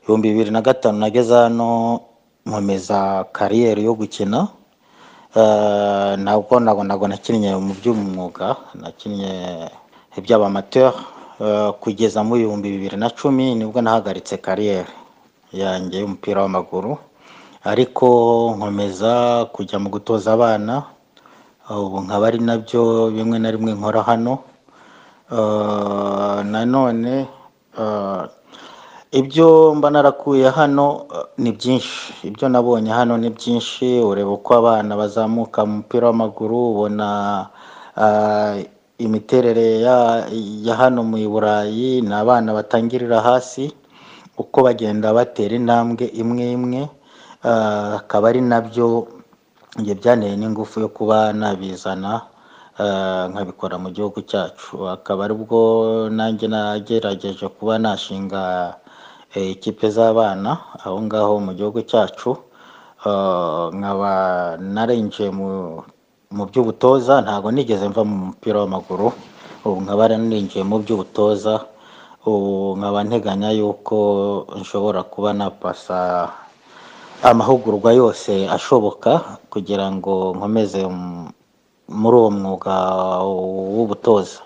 Ibihumbi 0.03 0.29
bibiri 0.35 0.51
na 0.51 0.61
gatanu 0.63 0.99
nageze 0.99 1.35
hano 1.35 2.01
nkomeza 2.47 3.25
kariyeri 3.33 3.85
yo 3.85 3.95
gukina. 3.95 4.49
Eh, 5.35 6.13
ntabwo 6.19 6.61
ntabwo 6.61 7.07
nakinnye 7.09 7.55
mu 7.59 7.75
by'umwuga 7.75 8.55
nakinnye 8.75 9.67
iby'abamateur 10.19 10.95
eh, 11.43 11.71
kugeza 11.83 12.23
mu 12.27 12.35
bihumbi 12.39 12.71
bibiri 12.75 12.97
na 12.99 13.11
cumi 13.11 13.55
ni 13.55 13.65
bwo 13.67 13.83
nahagaritse 13.83 14.39
kariyeri 14.39 14.91
yanjye 15.55 16.03
y'umupira 16.03 16.43
w'amaguru. 16.43 16.99
Ariko 17.65 18.07
nkomeza 18.57 19.45
kujya 19.55 19.78
mu 19.82 19.89
gutoza 19.95 20.32
abana 20.36 20.85
ubu 21.70 21.97
nkaba 22.05 22.24
ari 22.28 22.39
na 22.45 22.61
byo 22.61 23.09
bimwe 23.15 23.39
na 23.41 23.49
rimwe 23.51 23.73
nkora 23.73 24.03
hano. 24.05 24.35
Ah, 25.32 26.45
nanone 26.45 27.24
ah, 27.81 28.28
ibyo 29.11 29.73
mba 29.74 29.89
narakuye 29.91 30.45
hano 30.53 31.09
ah, 31.09 31.24
ni 31.41 31.53
byinshi. 31.57 32.28
Ibyo 32.28 32.49
nabonye 32.53 32.93
hano 32.93 33.16
ni 33.16 33.31
byinshi. 33.32 34.05
Ureba 34.05 34.31
uko 34.36 34.51
abana 34.61 34.93
bazamuka 34.97 35.65
mu 35.65 35.81
mupira 35.81 36.07
w'amaguru 36.12 36.57
ubona 36.77 37.09
imiterere 39.01 39.81
ya, 39.81 40.77
hano 40.77 41.01
mu 41.03 41.16
burayi 41.32 42.05
ni 42.05 42.12
abana 42.15 42.53
batangirira 42.53 43.24
hasi 43.24 43.73
uko 44.36 44.62
bagenda 44.69 45.16
batera 45.16 45.57
intambwe 45.57 46.05
imwe 46.12 46.45
imwe. 46.53 46.82
Akaba 47.45 48.29
ari 48.33 48.41
na 48.41 48.61
byo 48.65 49.07
njye 49.79 49.95
byanteye 49.95 50.35
n'ingufu 50.37 50.81
yo 50.81 50.89
kuba 50.89 51.33
nabizana 51.33 52.23
ah, 52.79 53.29
nkabikora 53.31 53.77
mu 53.79 53.89
gihugu 53.95 54.21
cyacu. 54.31 54.89
Akaba 54.89 55.25
ari 55.29 55.35
bwo 55.35 55.61
nanjye 56.09 56.47
nagerageje 56.49 57.47
kuba 57.57 57.79
nashinga 57.79 58.75
eh, 59.35 59.51
ikipe 59.55 59.91
z'abana 59.91 60.51
aho 60.85 60.97
ngaho 61.05 61.35
mu 61.47 61.53
gihugu 61.59 61.81
cyacu. 61.91 62.31
Nkaba 63.77 64.12
narinjiye 64.57 65.29
mu 65.31 65.83
mu 66.35 66.43
by'ubutoza 66.49 67.21
ntabwo 67.23 67.49
nigeze 67.53 67.85
mva 67.89 68.03
mu 68.09 68.16
mupira 68.33 68.59
w'amaguru. 68.65 69.12
Ubu 69.65 69.79
nkaba 69.85 70.09
narinjiye 70.09 70.65
mu 70.65 70.77
by'ubutoza 70.81 71.55
ubu 72.25 72.75
nkaba 72.81 72.99
nteganya 73.05 73.51
yuko 73.53 73.97
nshobora 74.57 75.03
kuba 75.05 75.31
napasa 75.37 76.33
amahugurwa 77.31 77.91
yose 78.01 78.33
ashoboka 78.57 79.11
kugira 79.53 79.87
ngo 79.93 80.35
nkomeze 80.37 80.81
muri 82.01 82.17
uwo 82.21 82.31
mwuga 82.31 82.75
w'ubutoza. 83.75 84.41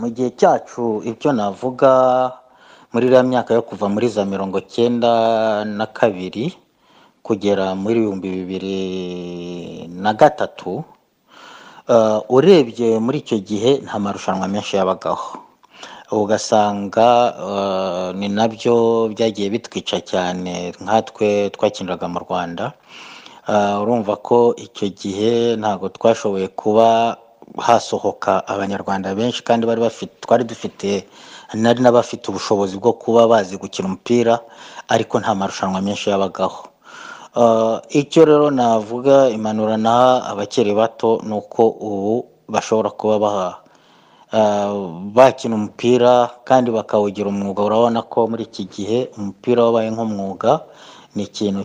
Mu 0.00 0.08
gihe 0.14 0.30
cyacu 0.40 1.02
ibyo 1.10 1.30
navuga 1.32 1.90
muri 2.92 3.06
iriya 3.06 3.22
myaka 3.22 3.50
yo 3.54 3.62
kuva 3.62 3.86
muri 3.94 4.06
za 4.10 4.22
mirongo 4.26 4.58
cyenda 4.72 5.10
na 5.64 5.86
kabiri 5.86 6.54
kugera 7.22 7.74
muri 7.78 7.96
ibihumbi 8.02 8.28
bibiri 8.36 8.78
na 10.02 10.12
gatatu 10.14 10.82
Uh, 11.84 12.16
urebye 12.32 12.96
muri 12.96 13.20
icyo 13.20 13.36
gihe 13.44 13.84
nta 13.84 14.00
marushanwa 14.00 14.48
menshi 14.48 14.72
yabagaho. 14.80 15.36
Ugasanga 16.22 17.08
uh, 17.46 18.08
ni 18.18 18.28
na 18.28 18.46
byo 18.48 19.08
byagiye 19.12 19.50
bitwica 19.50 19.98
cyane 20.10 20.72
nkatwe 20.82 21.50
twakiniraga 21.50 22.06
mu 22.08 22.18
rwanda. 22.24 22.72
Uh, 23.48 23.82
urumva 23.82 24.16
ko 24.16 24.54
icyo 24.56 24.88
gihe 24.88 25.32
ntabwo 25.60 25.88
twashoboye 25.88 26.48
kuba 26.48 27.16
hasohoka 27.58 28.40
abanyarwanda 28.48 29.14
benshi 29.14 29.42
kandi 29.44 29.66
bari 29.68 29.80
bafite 29.80 30.12
twari 30.24 30.44
dufite 30.44 31.04
nari 31.54 31.80
n'abafite 31.82 32.24
ubushobozi 32.32 32.74
bwo 32.80 32.92
kuba 32.96 33.28
bazi 33.28 33.56
gukina 33.60 33.88
umupira 33.88 34.40
ariko 34.88 35.20
nta 35.20 35.34
marushanwa 35.34 35.80
menshi 35.84 36.10
yabagaho. 36.10 36.68
Uh, 37.36 37.78
icyo 37.90 38.24
rero 38.24 38.50
navuga 38.50 39.28
impanuro 39.28 39.76
naha 39.76 40.24
abakiri 40.30 40.72
bato 40.74 41.20
ni 41.26 41.34
uko 41.34 41.62
ubu 41.68 42.14
bashobora 42.48 42.90
kuba 42.90 43.18
baha 43.18 43.48
uh, 43.48 43.63
bakina 45.14 45.54
umupira 45.54 46.30
kandi 46.44 46.70
bakawugira 46.70 47.28
umwuga. 47.28 47.62
Urabona 47.62 48.02
ko 48.02 48.26
muri 48.30 48.42
iki 48.50 48.64
gihe 48.66 48.98
umupira 49.18 49.64
wabaye 49.64 49.90
nk'umwuga 49.94 50.60
ni 51.14 51.22
ikintu 51.28 51.62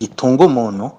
gitunga 0.00 0.44
umuntu. 0.46 0.90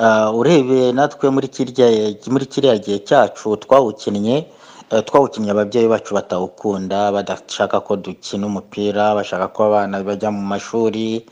Uh, 0.00 0.32
urebeye 0.32 0.92
natwe 0.96 1.28
muri 1.30 1.48
kiriya 1.52 2.78
gihe 2.80 2.98
cyacu 3.04 3.56
twawukinnye 3.60 4.46
uh, 4.92 5.00
twawukinnye 5.04 5.50
ababyeyi 5.52 5.88
bacu 5.92 6.14
batawukunda 6.14 7.12
badashaka 7.12 7.80
ko 7.84 7.96
dukina 8.00 8.46
umupira 8.48 9.12
bashaka 9.14 9.48
ko 9.52 9.64
abana 9.68 10.00
bajya 10.00 10.30
mu 10.32 10.40
mashuri 10.40 11.26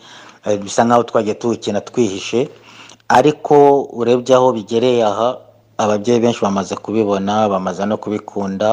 bisa 0.62 0.84
nkaho 0.84 1.02
twagiye 1.08 1.34
tuwukina 1.40 1.80
twihishe. 1.80 2.48
Ariko 3.08 3.88
urebye 3.96 4.34
aho 4.36 4.52
bigereye 4.52 5.00
aha 5.04 5.38
ababyeyi 5.82 6.20
benshi 6.22 6.42
bamaze 6.46 6.74
kubibona 6.84 7.34
bamaze 7.52 7.82
no 7.86 7.96
kubikunda 8.02 8.68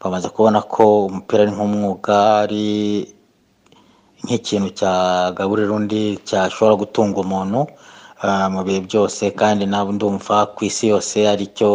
bamaze 0.00 0.28
kubona 0.34 0.58
ko 0.74 1.06
umupira 1.08 1.40
ari 1.42 1.52
nk'umwuga 1.54 2.16
ari 2.42 2.66
nk'ikintu 4.24 4.68
cyagaburira 4.78 5.72
undi 5.78 6.02
cyashobora 6.28 6.74
gutunga 6.82 7.18
umuntu 7.24 7.60
ah, 8.24 8.46
mu 8.52 8.60
bihe 8.66 8.80
byose 8.88 9.22
kandi 9.40 9.62
nawe 9.70 9.90
ndumva 9.96 10.36
ku 10.54 10.60
isi 10.68 10.84
yose 10.92 11.16
ari 11.32 11.46
cyo 11.56 11.70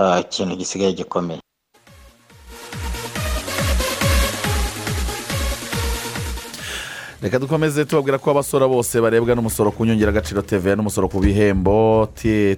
ah, 0.00 0.20
kintu 0.32 0.52
gisigaye 0.60 0.92
gikomeye. 1.00 1.40
Reka 7.22 7.38
dukomeze 7.38 7.84
tubabwira 7.84 8.18
ko 8.18 8.30
abasora 8.30 8.66
bose 8.68 9.00
barebwa 9.00 9.34
n'umusoro 9.34 9.70
ku 9.70 9.84
nyongeragaciro 9.86 10.42
TVA 10.42 10.74
n'umusoro 10.76 11.06
ku 11.08 11.20
bihembo 11.20 12.08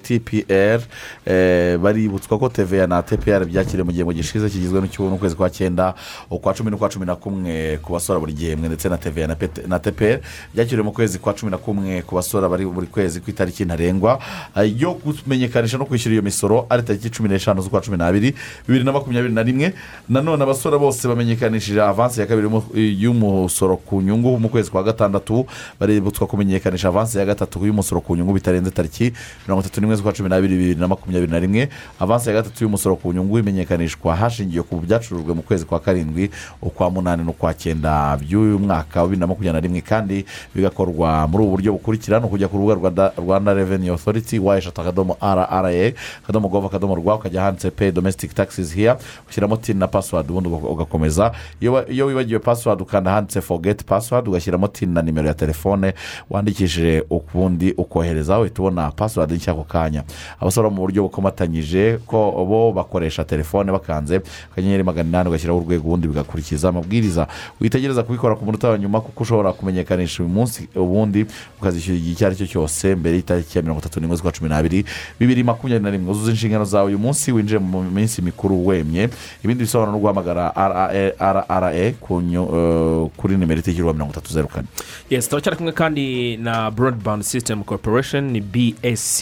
tpr 0.00 0.80
eh, 1.26 1.76
baributswa 1.76 2.38
ko 2.38 2.48
TVA 2.48 2.86
na 2.88 3.02
tpr 3.02 3.44
byakiriye 3.44 3.84
mu 3.84 3.92
gihembwe 3.92 4.14
gishize 4.14 4.48
kigizwe 4.48 4.80
n'ukwezi 4.80 5.36
kwa 5.36 5.50
cyenda 5.50 5.94
ukwa 6.30 6.54
cumi 6.54 6.70
n'ukwa 6.70 6.88
cumi 6.88 7.04
na 7.06 7.12
kumwe 7.16 7.76
ku 7.84 7.92
basora 7.92 8.16
buri 8.20 8.32
gihembwe 8.32 8.68
ndetse 8.72 8.88
na 8.88 8.96
TVA 8.96 9.36
na 9.68 9.78
tpr 9.78 10.20
byakiriwe 10.54 10.82
mu 10.84 10.92
kwezi 10.96 11.18
kwa 11.20 11.34
cumi 11.36 11.50
na 11.52 11.58
kumwe 11.60 12.00
ku 12.02 12.14
basora 12.14 12.48
bari 12.48 12.64
buri 12.64 12.86
kwezi 12.86 13.20
ku 13.20 13.28
itariki 13.30 13.64
ntarengwa 13.68 14.16
eh, 14.56 14.72
yo 14.80 14.94
kumenyekanisha 14.96 15.76
no 15.78 15.84
kwishyura 15.84 16.14
iyo 16.14 16.22
misoro 16.22 16.64
ari 16.70 16.82
tariki 16.82 17.10
cumi 17.12 17.28
n'eshanu 17.28 17.60
z'ukwa 17.60 17.80
cumi 17.84 17.96
n'abiri 18.00 18.32
bibiri 18.66 18.84
na 18.84 18.92
makumyabiri 18.92 19.34
na 19.34 19.42
rimwe. 19.42 19.74
Nanone 20.08 20.42
abasora 20.42 20.78
bose 20.78 21.08
bamenyekanishije 21.08 21.82
avansi 21.82 22.20
ya 22.20 22.26
kabiri 22.26 22.48
y'umu- 22.48 22.72
y'umusoro 22.74 23.76
ku 23.76 24.00
nyungu 24.00 24.38
mu 24.54 24.60
kwezi 24.60 24.70
kwa 24.70 24.82
gatandatu 24.82 25.46
baributswa 25.80 26.26
kumenyekanisha 26.26 26.88
avansi 26.88 27.18
ya 27.18 27.24
gatatu 27.26 27.66
y'umusoro 27.66 28.00
ku 28.00 28.16
nyungu 28.16 28.32
bitarenze 28.32 28.70
tariki 28.70 29.12
mirongo 29.46 29.60
itatu 29.66 29.80
n'imwe 29.80 29.96
z'ukwa 29.96 30.12
cumi 30.12 30.28
n'abiri 30.28 30.54
bibiri 30.56 30.80
na 30.80 30.88
makumyabiri 30.88 31.32
na 31.32 31.38
rimwe. 31.38 31.68
Avansi 32.00 32.28
ya 32.28 32.34
gatatu 32.34 32.64
y'umusoro 32.64 32.96
ku 32.96 33.12
nyungu 33.12 33.38
imenyekanishwa 33.38 34.14
hashingiwe 34.16 34.62
ku 34.62 34.76
byacurujwe 34.78 35.34
mu 35.34 35.42
kwezi 35.42 35.64
kwa 35.64 35.80
karindwi 35.80 36.30
ukwa 36.62 36.90
munani 36.90 37.24
n'ukwa 37.26 37.54
cyenda 37.54 38.16
by'uyu 38.16 38.58
mwaka 38.58 39.00
wa 39.02 39.06
bibiri 39.08 39.20
na 39.20 39.26
makumyabiri 39.26 39.52
na 39.52 39.60
rimwe. 39.66 39.80
Kandi 39.80 40.24
bigakorwa 40.54 41.26
muri 41.26 41.42
ubu 41.44 41.50
buryo 41.50 41.72
bukurikira 41.72 42.20
ni 42.20 42.26
ukujya 42.26 42.48
ku 42.48 42.56
rubuga 42.56 42.74
rwa 42.74 42.90
Da- 42.90 43.12
rwanda 43.18 43.54
reveni 43.54 43.90
otoriti 43.90 44.38
wa 44.38 44.54
eshatu 44.58 44.80
akadomo 44.80 45.16
rra 45.20 45.50
akadomo 46.22 46.48
gov 46.48 46.66
akadomo 46.66 46.94
rwa 46.94 47.14
ukajya 47.14 47.42
handitse 47.42 47.70
pay 47.70 47.90
domestic 47.90 48.34
taxes 48.34 48.70
here 48.74 48.94
ushyiramo 49.28 49.56
tini 49.56 49.78
na 49.80 49.88
pasiwadi 49.88 50.30
ubundi 50.30 50.48
uga- 50.48 50.68
ugakomeza. 50.70 51.32
Iyo 51.60 52.06
wibagiwe 52.06 52.38
pasiwadi 52.38 52.82
ukanda 52.82 53.10
handitse 53.10 53.40
forget 53.40 53.84
pasiwadi 53.84 54.30
ugashyiramo 54.44 54.68
tini 54.68 54.94
na 54.94 55.02
nimero 55.02 55.28
ya 55.28 55.34
telefone 55.34 55.94
wandikishije 56.30 57.04
ubundi 57.10 57.72
ukohereza 57.76 58.38
uhita 58.40 58.62
ubona 58.62 58.90
pasiwadi 58.90 59.34
nshya 59.34 59.52
ako 59.52 59.64
kanya. 59.64 60.02
Abasora 60.40 60.70
mu 60.70 60.76
buryo 60.76 61.02
bukomatanyije 61.02 61.98
ko 62.06 62.44
bo 62.48 62.72
bakoresha 62.72 63.24
telefone 63.24 63.72
bakanze 63.72 64.20
akanyenyeri 64.52 64.82
magana 64.82 65.08
inani 65.08 65.28
ugashyiraho 65.28 65.58
urwego 65.60 65.84
ubundi 65.86 66.08
bigakurikiza 66.08 66.68
amabwiriza. 66.68 67.26
Witegereza 67.60 68.02
kubikora 68.02 68.34
ku 68.36 68.44
munota 68.44 68.68
wa 68.68 68.78
nyuma 68.78 69.00
kuko 69.00 69.22
ushobora 69.22 69.52
kumenyekanisha 69.52 70.22
uyu 70.22 70.32
munsi 70.32 70.68
ubundi 70.76 71.26
ukazishyura 71.60 71.98
igihe 71.98 72.12
icyo 72.12 72.26
ari 72.26 72.36
cyo 72.36 72.46
cyose 72.46 72.94
mbere 72.94 73.16
y'itariki 73.16 73.58
ya 73.58 73.62
mirongo 73.62 73.80
itatu 73.80 74.00
n'imwe 74.00 74.16
z'ukwa 74.16 74.32
cumi 74.32 74.48
n'abiri 74.50 74.84
bibiri 75.20 75.44
makumyabiri 75.44 75.84
na 75.84 75.90
rimwe. 75.90 76.10
Uzuza 76.12 76.30
inshingano 76.30 76.64
zawe 76.64 76.86
uyu 76.86 76.98
munsi 76.98 77.32
winjire 77.32 77.58
mu 77.58 77.82
minsi 77.82 78.22
mikuru 78.22 78.66
wemye. 78.66 79.08
Ibindi 79.44 79.64
bisobanuro 79.64 79.92
no 79.92 79.98
guhamagara 79.98 80.52
rra 80.52 81.92
ku 82.00 82.20
nyu- 82.20 82.50
eh, 82.54 83.10
kuri 83.16 83.36
nimero 83.36 83.60
itishyurwa 83.60 83.92
mirongo 83.92 84.12
itatu 84.12 84.32
zeru 84.34 84.48
kane 84.54 84.66
yes 85.10 85.28
turacyari 85.28 85.56
kumwe 85.56 85.72
kandi 85.72 86.36
na 86.46 86.70
broadband 86.70 87.22
system 87.22 87.64
corporation 87.64 88.24
ni 88.34 88.40
bsc 88.40 89.18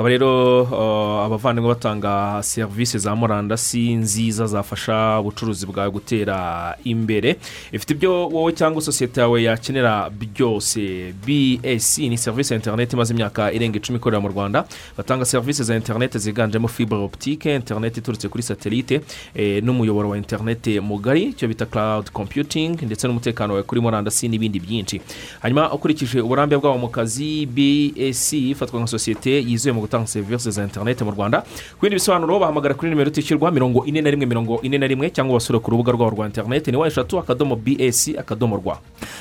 akaba 0.00 0.08
rero 0.10 0.62
uh, 0.62 1.24
abavandimwe 1.26 1.68
batanga 1.68 2.42
serivisi 2.42 2.98
za 2.98 3.14
murandasi 3.14 3.94
nziza 3.94 4.46
zafasha 4.46 5.20
ubucuruzi 5.20 5.66
bwawe 5.66 5.90
gutera 5.90 6.76
imbere. 6.84 7.36
Ifite 7.72 7.90
ibyo 7.94 8.28
wowe 8.28 8.52
cyangwa 8.52 8.82
sosiyete 8.82 9.20
yawe 9.20 9.42
yakenera 9.42 10.10
byose. 10.10 11.12
Bsc 11.26 11.98
ni 11.98 12.18
serivisi 12.18 12.52
ya 12.52 12.58
interineti 12.58 12.96
imaze 12.96 13.14
imyaka 13.14 13.52
irenga 13.52 13.76
icumi 13.76 13.98
ikorera 13.98 14.20
mu 14.20 14.28
rwanda. 14.28 14.64
Batanga 14.96 15.24
serivisi 15.24 15.64
za 15.64 15.76
interineti 15.76 16.18
ziganjemo 16.18 16.68
fibre 16.68 16.98
optique 16.98 17.54
interineti 17.54 18.00
iturutse 18.00 18.28
kuri 18.28 18.42
satelite 18.42 19.00
eh, 19.34 19.62
n'umuyoboro 19.64 20.08
wa 20.08 20.16
interineti 20.16 20.80
mugari 20.80 21.22
icyo 21.22 21.48
bita 21.48 21.66
cloud 21.66 22.10
computing 22.10 22.82
ndetse 22.82 23.06
n'umutekano 23.08 23.52
wawe 23.52 23.62
kuri 23.62 23.80
murandasi 23.80 24.28
n'ibindi 24.28 24.60
byinshi. 24.60 25.00
Hanyuma 25.40 25.72
ukurikije 25.72 26.20
uburambe 26.20 26.56
bwabo 26.56 26.78
mu 26.78 26.88
kazi 26.88 27.46
bsc 27.46 28.32
ifatwa 28.32 28.80
nka 28.80 28.86
sosiyete 28.86 29.30
yizewe 29.44 29.74
mu 29.74 29.89
gutanga 29.90 30.06
serivisi 30.06 30.50
za 30.50 30.62
interineti 30.62 31.04
mu 31.04 31.10
rwanda. 31.10 31.42
Ku 31.42 31.82
bindi 31.82 31.96
bisobanuro 31.98 32.38
bahamagara 32.38 32.74
kuri 32.74 32.90
nimero 32.90 33.10
itishyurwa 33.10 33.50
mirongo 33.50 33.84
ine 33.84 34.00
na 34.02 34.10
rimwe 34.10 34.26
mirongo 34.26 34.60
ine 34.62 34.78
na 34.78 34.86
rimwe 34.86 35.10
cyangwa 35.10 35.34
basure 35.34 35.58
ku 35.58 35.70
rubuga 35.70 35.92
rwabo 35.92 36.10
rwa 36.16 36.26
interineti 36.26 36.70
ni 36.70 36.76
wa 36.76 36.86
eshatu 36.86 37.18
akadomo 37.18 37.56
bsc 37.56 38.14
akadomo 38.18 38.56
rwa. 38.56 38.78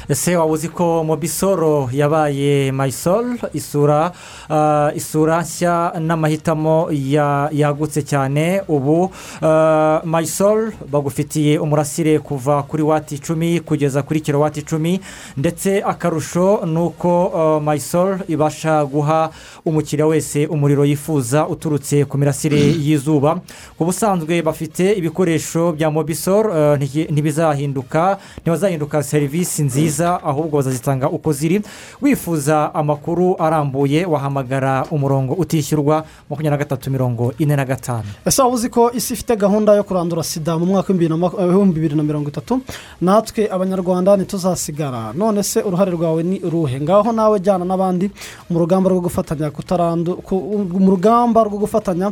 Ese 0.09 0.35
waba 0.37 0.51
uzi 0.53 0.69
ko 0.69 1.03
mobisoro 1.03 1.89
yabaye 1.93 2.71
mayisoro 2.71 3.35
isura 3.53 4.11
ah, 4.49 4.91
isura 4.95 5.41
nshya 5.41 5.93
n'amahitamo 5.99 6.87
ya- 6.91 7.49
yagutse 7.51 8.01
cyane. 8.03 8.61
Ubu 8.67 9.11
ah, 9.41 10.01
mayisoro 10.05 10.71
bagufitiye 10.91 11.57
umurasire 11.59 12.19
kuva 12.19 12.63
kuri 12.63 12.83
wati 12.83 13.15
icumi 13.15 13.59
kugeza 13.59 14.03
kuri 14.03 14.21
kilowati 14.21 14.59
icumi. 14.59 14.99
Ndetse 15.37 15.81
akarusho 15.83 16.61
ni 16.65 16.77
uko 16.79 17.31
ah, 17.35 17.59
mayisoro 17.59 18.19
ibasha 18.27 18.85
guha 18.85 19.29
umukiriya 19.65 20.07
wese 20.07 20.47
umuriro 20.49 20.85
yifuza 20.85 21.47
uturutse 21.47 22.05
ku 22.05 22.17
mirasire 22.17 22.57
y'izuba. 22.57 23.39
Ku 23.77 23.85
busanzwe 23.85 24.41
bafite 24.41 24.97
ibikoresho 24.97 25.71
bya 25.77 25.89
mobisoro 25.91 26.75
nti- 26.77 27.07
ntibizahinduka 27.11 28.17
ntibazahinduka 28.41 29.03
serivisi 29.03 29.63
nziza 29.63 30.19
ahubwo 30.23 30.57
bazazitanga 30.57 31.09
uko 31.09 31.33
ziri. 31.33 31.61
Wifuza 32.01 32.73
amakuru 32.73 33.35
arambuye 33.39 34.05
wahamagara 34.05 34.85
umurongo 34.91 35.33
utishyurwa 35.33 36.03
makumyabiri 36.29 36.49
na 36.49 36.57
gatatu 36.57 36.91
mirongo 36.91 37.33
ine 37.39 37.55
na 37.55 37.65
gatanu. 37.65 38.09
Ese 38.25 38.41
waba 38.41 38.53
uzi 38.55 38.69
ko 38.69 38.91
isi 38.93 39.13
ifite 39.13 39.35
gahunda 39.35 39.75
yo 39.75 39.83
kurandura 39.83 40.23
sida 40.23 40.57
mu 40.57 40.65
mwaka 40.65 40.93
w'ibihumbi 40.93 41.73
bibiri 41.75 41.95
na 41.95 42.03
mirongo 42.03 42.29
itatu? 42.29 42.61
Natwe 43.01 43.47
abanyarwanda 43.51 44.17
ntituzasigara 44.17 45.13
none 45.13 45.43
se 45.43 45.61
uruhare 45.61 45.91
rwawe 45.91 46.23
ni 46.23 46.39
uruhe? 46.39 46.81
Ngaho 46.81 47.11
nawe 47.11 47.39
jyana 47.39 47.65
n'abandi 47.65 48.11
mu 48.49 48.59
rugamba 48.59 48.89
rwo 48.89 49.01
gufatanya 49.01 49.51
kutarandu 49.51 50.15
ku- 50.23 50.38
mu 50.79 50.91
rugamba 50.91 51.43
rwo 51.43 51.57
gufatanya 51.59 52.11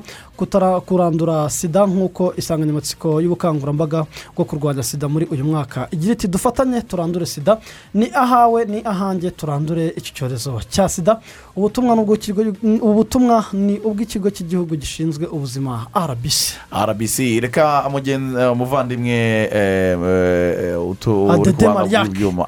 kurandura 0.85 1.49
sida 1.49 1.85
nk'uko 1.87 2.33
insanganyamatsiko 2.35 3.21
y'ubukangurambaga 3.21 4.05
bwo 4.35 4.45
kurwanya 4.45 4.83
sida 4.83 5.07
muri 5.07 5.25
uyu 5.31 5.45
mwaka 5.45 5.87
igira 5.91 6.13
iti 6.13 6.27
dufatanye 6.27 6.81
turandure 6.81 7.25
sida. 7.25 7.57
Ni 7.93 8.11
ahawe 8.13 8.65
ni 8.65 8.81
ahanjye 8.85 9.31
turandure 9.31 9.93
iki 9.97 10.13
cyorezo 10.13 10.61
cya 10.69 10.89
sida. 10.89 11.19
Ubutumwa 11.55 11.95
ni 11.95 12.01
ubw'ikigo- 12.01 12.53
ubutumwa 12.81 13.45
ni 13.53 13.79
ubw'ikigo 13.79 14.29
cy'igihugu 14.29 14.75
gishinzwe 14.75 15.25
ubuzima 15.25 15.87
rbc 15.95 16.53
rbc 16.85 17.17
reka 17.41 17.83
eh, 18.05 18.51
umuvandimwe 18.51 19.49
eh, 19.51 19.97
eh, 19.97 20.89
utu- 20.89 21.25
uri 21.25 21.53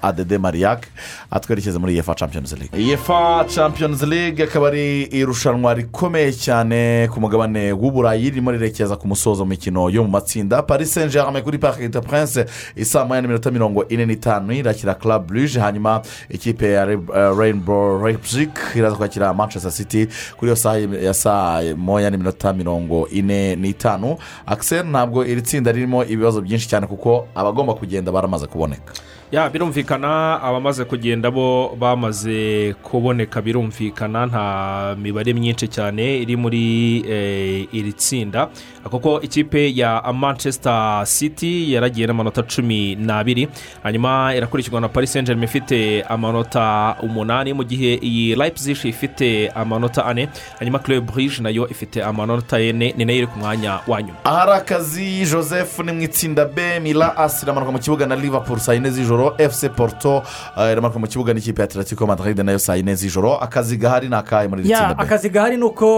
Adede 0.02 0.38
mariak 0.38 0.88
atwerekeze 1.32 1.78
muri 1.80 1.96
yefa 1.98 2.16
champions 2.16 2.52
league. 2.54 2.78
Yefa 2.78 3.46
champions 3.48 4.02
league 4.04 4.44
akaba 4.44 4.68
ari 4.68 5.04
irushanwa 5.12 5.69
rikomeye 5.74 6.32
cyane 6.34 7.08
ku 7.14 7.20
mugabane 7.22 7.72
w'uburayi 7.72 8.30
ririmo 8.30 8.52
rirerekeza 8.52 8.96
ku 8.96 9.08
musozo 9.08 9.44
mu 9.46 9.50
mikino 9.50 9.90
yo 9.90 10.04
mu 10.04 10.10
matsinda. 10.10 10.62
Paris 10.64 10.94
saint 10.94 11.12
germain 11.12 11.44
kuri 11.44 11.58
parc 11.58 11.80
de 11.80 12.02
prince 12.02 12.46
isaa 12.76 13.06
moya 13.06 13.22
n'iminota 13.22 13.52
mirongo 13.52 13.86
ine 13.90 14.06
n'itanu 14.06 14.54
irakira 14.54 14.96
club 14.96 15.28
brugge 15.28 15.60
hanyuma 15.60 16.02
ikipe 16.30 16.72
ya 16.72 16.92
eh, 16.92 17.00
rainbow 17.38 18.06
leipzig 18.08 18.50
iraza 18.76 18.96
kwakira 18.96 19.34
manchester 19.34 19.72
city 19.72 20.08
kuri 20.38 20.50
iyo 20.52 20.56
saha 20.56 20.78
ya 20.80 21.14
saa 21.14 21.62
moya 21.78 22.10
n'iminota 22.10 22.54
mirongo 22.54 23.08
ine 23.12 23.56
n'itanu. 23.56 24.18
Akiseri 24.46 24.90
ntabwo 24.90 25.26
iri 25.26 25.42
tsinda 25.42 25.72
ririmo 25.72 26.04
ibibazo 26.06 26.42
byinshi 26.42 26.68
cyane 26.70 26.88
kuko 26.88 27.28
abagomba 27.36 27.74
kugenda 27.74 28.12
baramaze 28.12 28.48
kuboneka. 28.48 28.94
Birumvikana 29.32 30.42
abamaze 30.42 30.86
kugenda 30.86 31.32
bo 31.32 31.76
bamaze 31.80 32.74
kuboneka 32.84 33.42
birumvikana 33.42 34.26
nta 34.26 34.96
mibare 34.98 35.34
myinshi 35.34 35.68
cyane 35.68 36.18
iri 36.18 36.36
muri 36.36 36.64
eh, 37.10 37.68
iri 37.74 37.94
tsinda. 37.94 38.50
Kuko 38.90 39.22
ikipe 39.22 39.76
ya 39.76 40.02
manchester 40.14 41.06
city 41.06 41.74
yaragiye 41.74 42.08
n'amanota 42.08 42.44
cumi 42.44 42.96
n'abiri 42.96 43.48
hanyuma 43.84 44.34
irakurikirwa 44.36 44.82
na 44.82 44.88
paris 44.90 45.14
saint 45.14 45.28
germain 45.28 45.44
ifite 45.50 46.02
amanota 46.10 46.96
umunani 47.04 47.54
mu 47.54 47.64
gihe 47.64 48.00
iyi 48.02 48.36
leipzig 48.36 48.86
ifite 48.86 49.50
amanota 49.56 50.06
ane 50.06 50.30
hanyuma 50.60 50.80
club 50.80 51.06
brugge 51.06 51.42
na 51.42 51.50
yo 51.50 51.68
ifite 51.70 52.02
amanota 52.04 52.58
ane 52.58 52.94
ni 52.98 53.06
na 53.06 53.12
yo 53.14 53.18
iri 53.18 53.28
ku 53.28 53.40
mwanya 53.40 53.80
wa 53.88 54.02
nyuma. 54.02 54.18
Ahari 54.24 54.52
akazi 54.52 55.26
joseph 55.26 55.80
ni 55.80 55.92
mu 55.92 56.02
itsinda 56.02 56.46
b 56.46 56.80
mira 56.82 57.18
asi 57.18 57.46
iramanuka 57.46 57.72
mu 57.72 57.80
kibuga 57.80 58.06
na 58.08 58.16
liverpool 58.16 58.58
saa 58.60 58.74
yine 58.74 58.90
z'ijoro. 58.90 59.19
Fc 59.50 59.70
porto 59.76 60.24
eh, 60.58 60.72
iramanuka 60.72 61.00
mu 61.00 61.08
kibuga 61.08 61.34
n'ikipe 61.34 61.62
ya 61.62 61.66
atletico 61.68 62.08
madrid 62.08 62.40
na 62.40 62.52
yo 62.52 62.60
saa 62.60 62.76
yine 62.76 62.96
z'ijoro 62.96 63.36
akazi 63.38 63.78
gahari 63.78 64.10
ni 64.10 64.16
akahe 64.16 64.48
muri 64.48 64.62
iri 64.62 64.72
ya 64.72 64.78
tsinda 64.78 64.96
b 64.96 65.02
akazi 65.04 65.30
gahari 65.30 65.58
ni 65.58 65.64
uko 65.64 65.90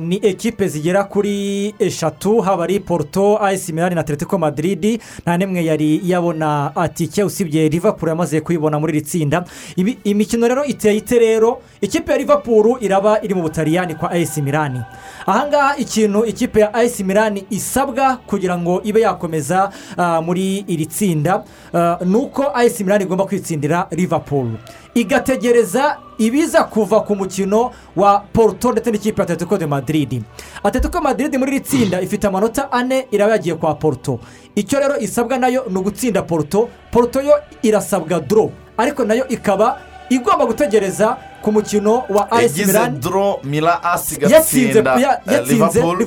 ni 0.00 0.16
ekipe 0.22 0.68
zigera 0.68 1.04
kuri 1.04 1.74
eshatu 1.78 2.40
haba 2.40 2.64
ari 2.64 2.80
porto 2.80 3.38
ayisi 3.44 3.72
milani 3.72 3.94
na 3.94 4.00
atletico 4.00 4.38
madrid. 4.38 5.00
Nta 5.22 5.36
n'imwe 5.36 5.64
yari 5.64 6.00
yabona 6.04 6.76
atike 6.76 7.24
usibye 7.24 7.68
liverpool 7.68 8.08
yamaze 8.08 8.40
kuyibona 8.40 8.78
muri 8.80 8.92
iri 8.92 9.02
tsinda 9.02 9.44
imikino 10.04 10.48
rero 10.48 10.64
iteye 10.64 10.96
ite 10.96 11.18
rero 11.18 11.60
ikipe 11.84 12.12
ya 12.12 12.18
liverpool 12.18 12.76
iraba 12.80 13.22
iri 13.22 13.34
mu 13.34 13.42
butaliyani 13.42 13.94
kwa 13.94 14.10
ayisi 14.10 14.42
milani 14.42 14.80
ahangaha 15.26 15.76
ikintu 15.76 16.24
ikipe 16.26 16.60
ya 16.60 16.74
ayisi 16.74 17.04
milani 17.04 17.44
isabwa 17.50 18.16
kugira 18.16 18.58
ngo 18.58 18.80
ibe 18.84 19.00
yakomeza 19.00 19.70
uh, 19.98 20.18
muri 20.24 20.58
iri 20.66 20.86
tsinda 20.86 21.44
uh, 21.72 22.06
ni 22.06 22.16
uko 22.16 22.44
ayisi 22.54 22.84
milani 22.84 23.04
igomba 23.04 23.24
kwitsindira 23.24 23.86
liverpool. 23.90 24.48
Igategereza 24.94 25.96
ibiza 26.18 26.64
kuva 26.64 27.00
ku 27.00 27.16
mukino 27.16 27.70
wa 27.96 28.18
porto 28.32 28.72
ndetse 28.72 28.90
n'ikipe 28.90 29.20
ya 29.20 29.24
atletico 29.24 29.58
de 29.58 29.66
madrid. 29.66 30.22
Atletico 30.64 31.00
madrid 31.00 31.36
muri 31.36 31.50
iri 31.56 31.60
tsinda 31.60 32.00
ifite 32.00 32.26
amanota 32.26 32.72
ane 32.72 33.06
iraba 33.10 33.32
yagiye 33.32 33.54
kwa 33.54 33.74
porto. 33.74 34.18
Icyo 34.54 34.78
rero 34.80 34.98
isabwa 34.98 35.38
na 35.38 35.48
yo 35.48 35.64
ni 35.70 35.78
ugutsinda 35.78 36.22
porto. 36.22 36.68
Porto 36.90 37.20
yo 37.22 37.34
irasabwa 37.62 38.20
doro 38.20 38.50
ariko 38.76 39.04
na 39.04 39.14
yo 39.14 39.28
ikaba 39.28 39.78
igomba 40.14 40.46
gutegereza 40.46 41.16
ku 41.42 41.52
mukino 41.52 42.04
wa 42.08 42.30
ayisi 42.30 42.60
yagize 42.60 42.66
milani 42.78 42.98
doro 42.98 43.40
mira 43.44 43.82
asi 43.82 44.18
yatsinze 44.20 44.82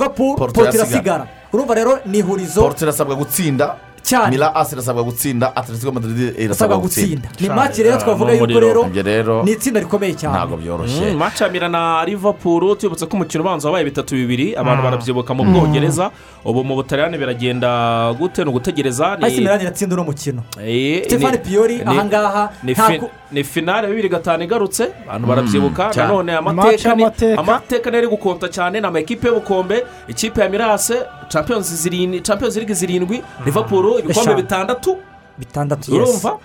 porto 0.09 0.35
porto 0.37 0.69
irasigara 0.75 1.27
urumva 1.53 1.73
rero 1.75 1.99
ni 2.05 2.17
ihurizo 2.17 2.61
porto 2.61 2.85
irasabwa 2.85 3.15
gutsinda. 3.15 3.75
Cyane. 4.07 4.29
mira 4.31 4.55
asi 4.55 4.75
irasabwa 4.75 5.03
gutsinda 5.03 5.55
atletico 5.55 5.91
madrid 5.91 6.39
irasabwa 6.39 6.77
gutsinda. 6.77 7.27
ni 7.39 7.49
maki 7.49 7.83
rero 7.83 7.97
twavuga 7.97 8.31
yuko 8.33 8.45
rero 9.03 9.43
ni 9.43 9.51
itsinda 9.51 9.79
rikomeye 9.79 10.13
cyane. 10.15 10.35
ntabwo 10.37 10.57
byoroshye. 10.57 11.11
Mm, 11.11 11.17
macamira 11.17 11.67
na 11.69 12.05
liverpool 12.05 12.77
tubibutse 12.77 13.05
ko 13.05 13.17
umukino 13.17 13.43
ubanza 13.43 13.67
wabaye 13.67 13.85
bitatu 13.85 14.15
bibiri 14.15 14.55
abantu 14.55 14.83
barabyibuka 14.83 15.33
mu 15.33 15.43
bwongereza. 15.43 16.11
Ubu 16.45 16.63
mu 16.63 16.75
butaliyani 16.75 17.17
biragenda 17.17 18.13
gute? 18.19 18.43
Ni 18.43 18.49
ugutegereza 18.49 19.19
ayisi 19.21 19.41
milani 19.41 19.63
iratsinda 19.63 19.95
uno 19.95 20.03
mukino. 20.03 20.41
Eh, 20.63 21.03
Stefani 21.05 21.37
ni- 21.47 21.81
ahangaha 21.85 22.49
ni 23.31 23.43
finale 23.43 23.87
bibiri 23.87 24.09
gatanu 24.09 24.43
igarutse. 24.43 24.87
Abantu 25.09 25.27
barabyibuka. 25.27 25.91
nanone 25.95 26.31
amateka 26.33 26.95
ni- 26.95 27.01
y'amateka. 27.03 27.39
amateka 27.41 27.89
niyo 27.89 27.99
ari 27.99 28.07
gukonta 28.07 28.47
cyane. 28.49 28.79
Ni 28.79 28.87
amakipe 28.87 29.27
y'ubukombe 29.27 29.83
ikipe 30.07 30.41
ya 30.41 30.49
mirase 30.49 30.95
champions 31.27 31.67
zirindwi 31.73 32.21
champions 32.21 32.55
league 32.55 32.73
zirindwi 32.73 33.21
liverpool 33.45 33.96
ibikombe 33.99 34.35
bitandatu? 34.35 34.97
Bitandatu 35.37 35.95
yesi 35.95 36.09
urumva? 36.09 36.39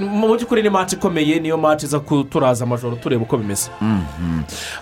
Mu 0.00 0.36
by'ukuri 0.36 0.62
ni 0.62 0.68
match 0.70 0.92
ikomeye 0.92 1.40
niyo 1.40 1.56
match 1.56 1.82
iza 1.84 2.00
kuturaza 2.00 2.64
amajoro 2.64 2.96
tureba 2.96 3.22
uko 3.22 3.36
bimeze. 3.38 3.70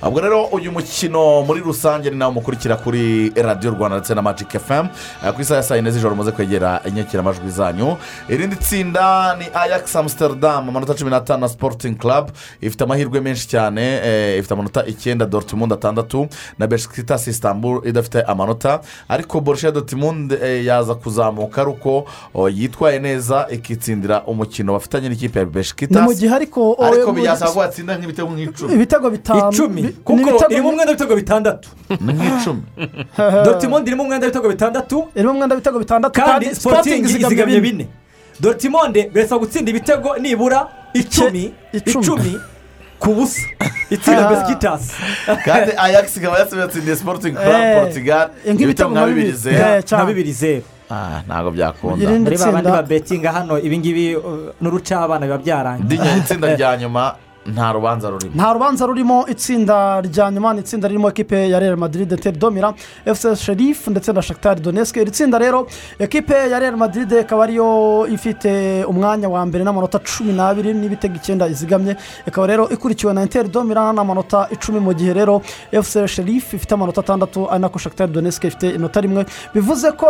Ubwo 0.03 0.21
rero 0.21 0.45
uyu 0.53 0.73
mukino 0.73 1.43
muri 1.47 1.61
rusange 1.61 2.11
ni 2.11 2.17
nawo 2.17 2.33
mukurikira 2.33 2.77
kuri 2.77 3.31
radiyo 3.31 3.71
rwanda 3.75 3.97
ndetse 3.97 4.15
na 4.15 4.23
magike 4.23 4.59
fm 4.59 4.87
ku 5.35 5.41
isaha 5.41 5.57
ya 5.57 5.63
saa 5.63 5.77
yine 5.77 5.91
z'ijoro 5.91 6.15
muze 6.15 6.33
kwegera 6.33 6.81
inyakiramajwi 6.85 7.51
zanyu. 7.51 7.97
Irindi 8.29 8.57
tsinda 8.57 9.37
ni 9.39 9.45
ajax 9.55 9.97
amsterdam 9.97 10.69
amanota 10.69 10.95
cumi 10.95 11.11
n'atanu 11.11 11.41
na 11.41 11.49
sporting 11.49 11.95
club. 11.99 12.31
Ifite 12.61 12.85
amahirwe 12.85 13.21
menshi 13.21 13.49
cyane 13.49 13.83
eh, 14.05 14.39
ifite 14.39 14.55
amanota 14.55 14.87
icyenda 14.87 15.27
dortmund 15.27 15.73
atandatu 15.73 16.27
na 16.59 16.67
besikitasi 16.67 17.31
istanbul 17.31 17.83
idafite 17.89 18.23
amanota. 18.23 18.81
Ariko 19.09 19.41
borussia 19.41 19.71
dortmund 19.71 20.33
eh, 20.33 20.65
yaza 20.67 20.95
kuzamuka 20.95 21.61
ari 21.63 21.71
uko 21.71 22.05
oh, 22.35 22.49
yitwaye 22.49 22.99
neza 22.99 23.47
ikitsindira 23.51 24.23
umukino. 24.27 24.72
Bafitanye 24.73 25.09
n'ikipe 25.09 25.39
ya 25.39 25.47
ni 25.91 26.01
mu 26.01 26.13
gihe 26.15 26.35
ariko 26.35 26.77
ariko 26.81 27.11
eh, 27.11 27.15
byasaba 27.15 27.53
ko 27.53 27.63
yatsinda 27.63 27.97
nk'ibitego 27.99 28.31
nk'icumi. 28.31 28.75
Ibitego 28.75 29.11
bitanu 29.11 29.51
icumi. 29.53 29.83
Kuko 30.05 30.31
irimo 30.51 30.69
umwenda 30.69 30.91
w'ibitego 30.93 31.15
bitandatu. 31.17 31.69
Ni 32.01 32.13
nk'icumi 32.17 32.63
dortmund 33.45 33.89
irimo 33.89 34.03
umwenda 34.03 34.27
w'ibitego 34.27 34.49
bitandatu. 34.49 34.97
Irimo 35.15 35.33
umwenda 35.33 35.55
w'ibitego 35.55 35.79
bitandatu 35.79 36.15
kandi 36.21 36.55
sporting 36.55 37.05
izigamye 37.05 37.61
bine. 37.61 37.87
dortmund 38.41 38.95
birasaba 39.15 39.39
gutsinda 39.41 39.71
ibitego 39.71 40.17
nibura 40.17 40.69
icumi. 40.95 41.55
Icumi. 41.73 42.41
ku 43.03 43.11
busa. 43.15 43.43
Itsinda 43.95 44.31
besikitasi 44.31 44.93
kandi 45.47 45.71
ajax 45.77 46.17
ikaba 46.17 46.39
yatsindiye 46.39 46.97
sporting 46.97 47.35
club 47.35 47.55
Eh, 47.55 47.83
nk'ibitego 47.83 48.31
ibitego 48.63 48.91
nka 48.91 49.07
bibiri. 50.07 50.33
zeru 50.33 50.65
Ah, 50.93 51.23
ntabwo 51.27 51.51
byakunda. 51.57 52.11
Muri 52.21 52.37
ba 52.37 52.53
bandi 52.53 52.71
babetinga 52.79 53.29
hano 53.37 53.55
ibingibi 53.67 54.05
uh, 54.17 54.53
n'urucabana 54.61 55.25
biba 55.27 55.39
byarangiye. 55.45 56.11
Itsinda 56.21 56.47
rya 56.57 56.77
nyuma 56.77 57.03
nta 57.47 57.73
rubanza 57.73 58.11
rurimo. 58.13 58.35
Nta 58.37 58.53
rubanza 58.53 58.87
rurimo 58.87 59.27
itsinda 59.33 59.77
rya 60.01 60.31
nyuma 60.31 60.53
ni 60.55 60.61
itsinda 60.61 60.89
ririmo 60.89 61.09
ekipe 61.09 61.49
ya 61.49 61.59
real 61.59 61.77
madrid 61.77 62.11
tel 62.23 62.37
domira 62.39 62.75
fc 63.15 63.35
sherif 63.45 63.89
ndetse 63.89 64.13
na 64.13 64.23
shakitari 64.23 64.61
doneske 64.61 65.01
iri 65.01 65.11
tsinda 65.11 65.39
rero 65.39 65.67
ekipe 65.99 66.35
ya 66.53 66.59
real 66.59 66.77
madrid 66.77 67.11
ikaba 67.13 67.45
ariyo 67.45 68.07
ifite 68.17 68.85
umwanya 68.85 69.29
wa 69.29 69.47
mbere 69.47 69.65
n'amanota 69.65 69.99
cumi 69.99 70.33
n'abiri 70.33 70.75
n'ibitego 70.75 71.17
icyenda 71.17 71.49
izigamye. 71.49 71.97
Ikaba 72.29 72.47
rero 72.47 72.69
ikurikiwe 72.69 73.13
na 73.15 73.23
inter 73.23 73.49
domira 73.49 73.93
n'amanota 73.93 74.49
icumi 74.55 74.81
mu 74.81 74.93
gihe 74.95 75.13
rero 75.15 75.41
fc 75.85 76.07
sherif 76.07 76.55
ifite 76.55 76.73
amanota 76.75 77.01
atandatu 77.01 77.49
ari 77.51 77.61
nako 77.61 77.79
shakitari 77.79 78.13
doneske 78.13 78.47
ifite 78.49 78.67
inota 78.77 79.01
rimwe. 79.01 79.25
Bivuze 79.55 79.91
ko 79.93 80.09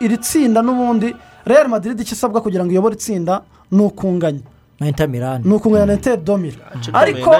iri 0.00 0.16
tsinda 0.18 0.62
n'ubundi 0.62 1.14
real 1.46 1.68
madrid 1.68 2.00
icyo 2.00 2.14
isabwa 2.14 2.40
kugira 2.40 2.64
ngo 2.64 2.72
iyobore 2.72 2.94
itsinda 2.94 3.42
ni 3.70 3.82
ukunganya. 3.82 4.40
Na 4.80 4.88
inter 4.88 5.08
milan. 5.08 5.42
Ni 5.44 5.54
ukunganya 5.54 5.86
na 5.86 5.92
inter 5.94 6.16
domira 6.16 6.58
ariko 6.92 7.30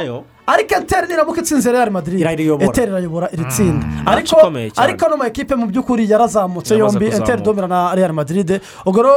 ariko 0.47 0.75
enteri 0.75 1.07
niramuka 1.09 1.41
itsinze 1.41 1.73
real 1.73 1.91
madrid. 1.91 2.21
Irayiyobora. 2.21 2.67
enteri 2.67 2.91
irayobora 2.91 3.29
iri 3.33 3.45
tsinda. 3.45 3.87
Ariko 4.07 4.37
ariko 4.77 5.07
ano 5.07 5.17
makipe 5.17 5.55
mu 5.55 5.67
by'ukuri 5.67 6.05
yarazamutse 6.11 6.75
yombi 6.79 7.07
enteri 7.07 7.43
domira 7.43 7.69
na 7.69 7.95
real 7.95 8.13
madrid. 8.13 8.61
Ubwo 8.87 9.03
rero 9.03 9.15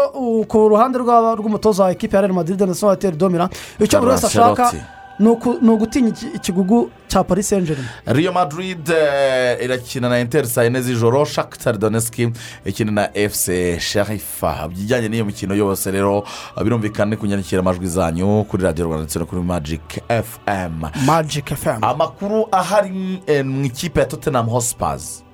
ku 0.48 0.58
ruhande 0.70 0.98
rw'umutoza 1.00 1.84
wa 1.84 1.92
ekipe 1.92 2.16
ya 2.16 2.22
real 2.22 2.34
madrid 2.34 2.62
ndetse 2.62 2.86
na 2.86 2.94
enteri 2.94 3.18
domira 3.18 3.50
icyo 3.80 4.00
buri 4.00 4.12
wese 4.12 4.26
ashaka. 4.28 4.72
Ni 5.20 5.70
ugutinya 5.72 6.10
iki- 6.10 6.28
ikigugu 6.36 6.90
cya 7.08 7.24
paris 7.24 7.50
saint 7.50 7.68
germain 7.68 7.88
Real 8.06 8.34
Madrid 8.34 8.90
eh, 8.90 9.58
irakina 9.64 10.10
na 10.10 10.20
Inter 10.20 10.46
saa 10.48 10.64
yine 10.64 10.82
z'ijoro 10.82 11.26
Shakhtar 11.26 11.78
Donetsk 11.78 12.20
ikina 12.66 12.92
na 12.92 13.08
FC 13.30 13.80
Sherifa 13.80 14.68
bijyanye 14.68 15.10
n'iyo 15.10 15.26
mikino 15.26 15.56
yose 15.56 15.92
rero 15.92 16.24
birumvikana 16.64 17.10
ni 17.12 17.18
kunyandikira 17.18 17.60
amajwi 17.60 17.88
zanyu 17.88 18.44
kuri 18.44 18.64
radiyo 18.64 18.86
rwanda 18.88 19.04
ndetse 19.04 19.20
no 19.20 19.26
kuri 19.26 19.42
Magic 19.42 19.82
FM 20.10 20.84
magic 21.06 21.46
fm 21.56 21.84
amakuru 21.84 22.48
ahari 22.52 23.22
eh, 23.28 23.46
mu 23.46 23.66
ikipe 23.66 24.00
ya 24.00 24.06
Tottenham 24.06 24.48
Hotspurs. 24.50 25.25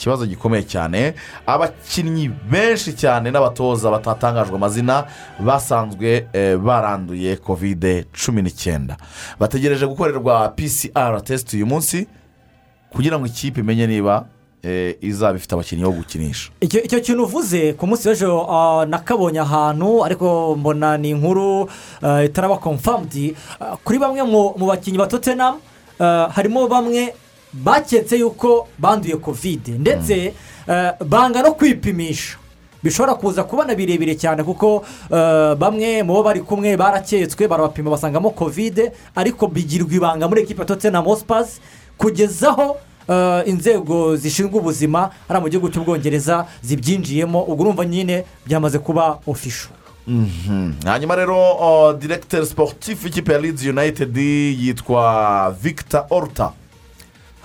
Ikibazo 0.00 0.26
gikomeye 0.26 0.62
cyane. 0.64 1.14
Abakinnyi 1.46 2.30
benshi 2.50 2.92
cyane 2.96 3.30
n'abatoza 3.30 3.90
batatangajwe 3.90 4.56
amazina 4.56 5.04
basanzwe 5.38 6.26
eh, 6.32 6.56
baranduye 6.56 7.36
kovide 7.36 8.04
cumi 8.12 8.42
n'icyenda. 8.42 8.96
Bategereje 9.38 9.86
gukorerwa 9.86 10.48
pcr 10.56 11.20
test 11.24 11.52
uyu 11.54 11.66
munsi 11.66 12.06
kugira 12.92 13.18
ngo 13.18 13.26
ikipe 13.26 13.60
imenye 13.60 13.86
niba 13.86 14.24
eh, 14.62 14.96
izaba 15.00 15.36
ifite 15.36 15.52
abakinnyi 15.54 15.84
bo 15.84 15.92
gukinisha. 15.92 16.50
Icyo 16.60 17.00
kintu 17.00 17.24
uvuze 17.24 17.72
ku 17.76 17.86
munsi 17.86 18.08
w'ejo 18.08 18.46
ah, 18.50 18.86
nakabonye 18.88 19.40
ahantu 19.40 20.04
ariko 20.04 20.56
mbona 20.56 20.96
ni 20.98 21.10
inkuru 21.10 21.68
ah, 22.02 22.24
itaraba 22.24 22.56
komfamudi 22.56 23.36
kuri 23.84 23.98
bamwe 23.98 24.22
mu 24.24 24.66
bakinnyi 24.66 24.98
ba 24.98 25.06
tottenham 25.06 25.60
ah, 26.00 26.28
harimo 26.32 26.68
bamwe 26.68 27.12
baketse 27.52 28.16
yuko 28.18 28.68
banduye 28.78 29.16
kovide 29.16 29.72
ndetse 29.78 30.32
ah, 30.68 30.92
banga 31.04 31.42
no 31.42 31.52
kwipimisha. 31.52 32.36
Bishobora 32.82 33.14
kuza 33.14 33.44
kubona 33.44 33.74
birebire 33.74 34.14
cyane 34.14 34.42
kuko 34.42 34.84
ah, 35.12 35.54
bamwe 35.58 36.02
mu 36.02 36.12
bo 36.14 36.22
bari 36.22 36.40
kumwe 36.40 36.76
baraketswe 36.76 37.48
barabapima 37.48 37.90
basangamo 37.90 38.30
kovide 38.30 38.92
ariko 39.16 39.46
bigirwa 39.46 39.92
ibanga 39.94 40.28
muri 40.28 40.42
ekipa 40.42 40.62
ya 40.62 40.66
tottenham 40.66 41.04
hotspurs 41.04 41.60
kugezaho 41.98 42.76
eh, 43.08 43.42
inzego 43.46 44.16
zishinzwe 44.16 44.58
ubuzima 44.60 45.10
hariya 45.28 45.40
mu 45.44 45.48
gihugu 45.48 45.68
cy'ubwongereza 45.68 46.46
zibyinjiyemo 46.62 47.42
ubwo 47.42 47.62
urumva 47.64 47.84
nyine 47.84 48.24
byamaze 48.46 48.78
kuba 48.78 49.18
ofisho 49.26 49.68
Mhm. 50.06 50.72
hanyuma 50.84 51.16
rero 51.16 51.36
uh, 51.52 51.98
directeur 51.98 52.46
sportif 52.46 53.04
w'ikipe 53.04 53.32
ya 53.32 53.38
leeds 53.38 53.62
united 53.66 54.16
yitwa 54.16 55.56
victor 55.62 56.06
orta 56.10 56.52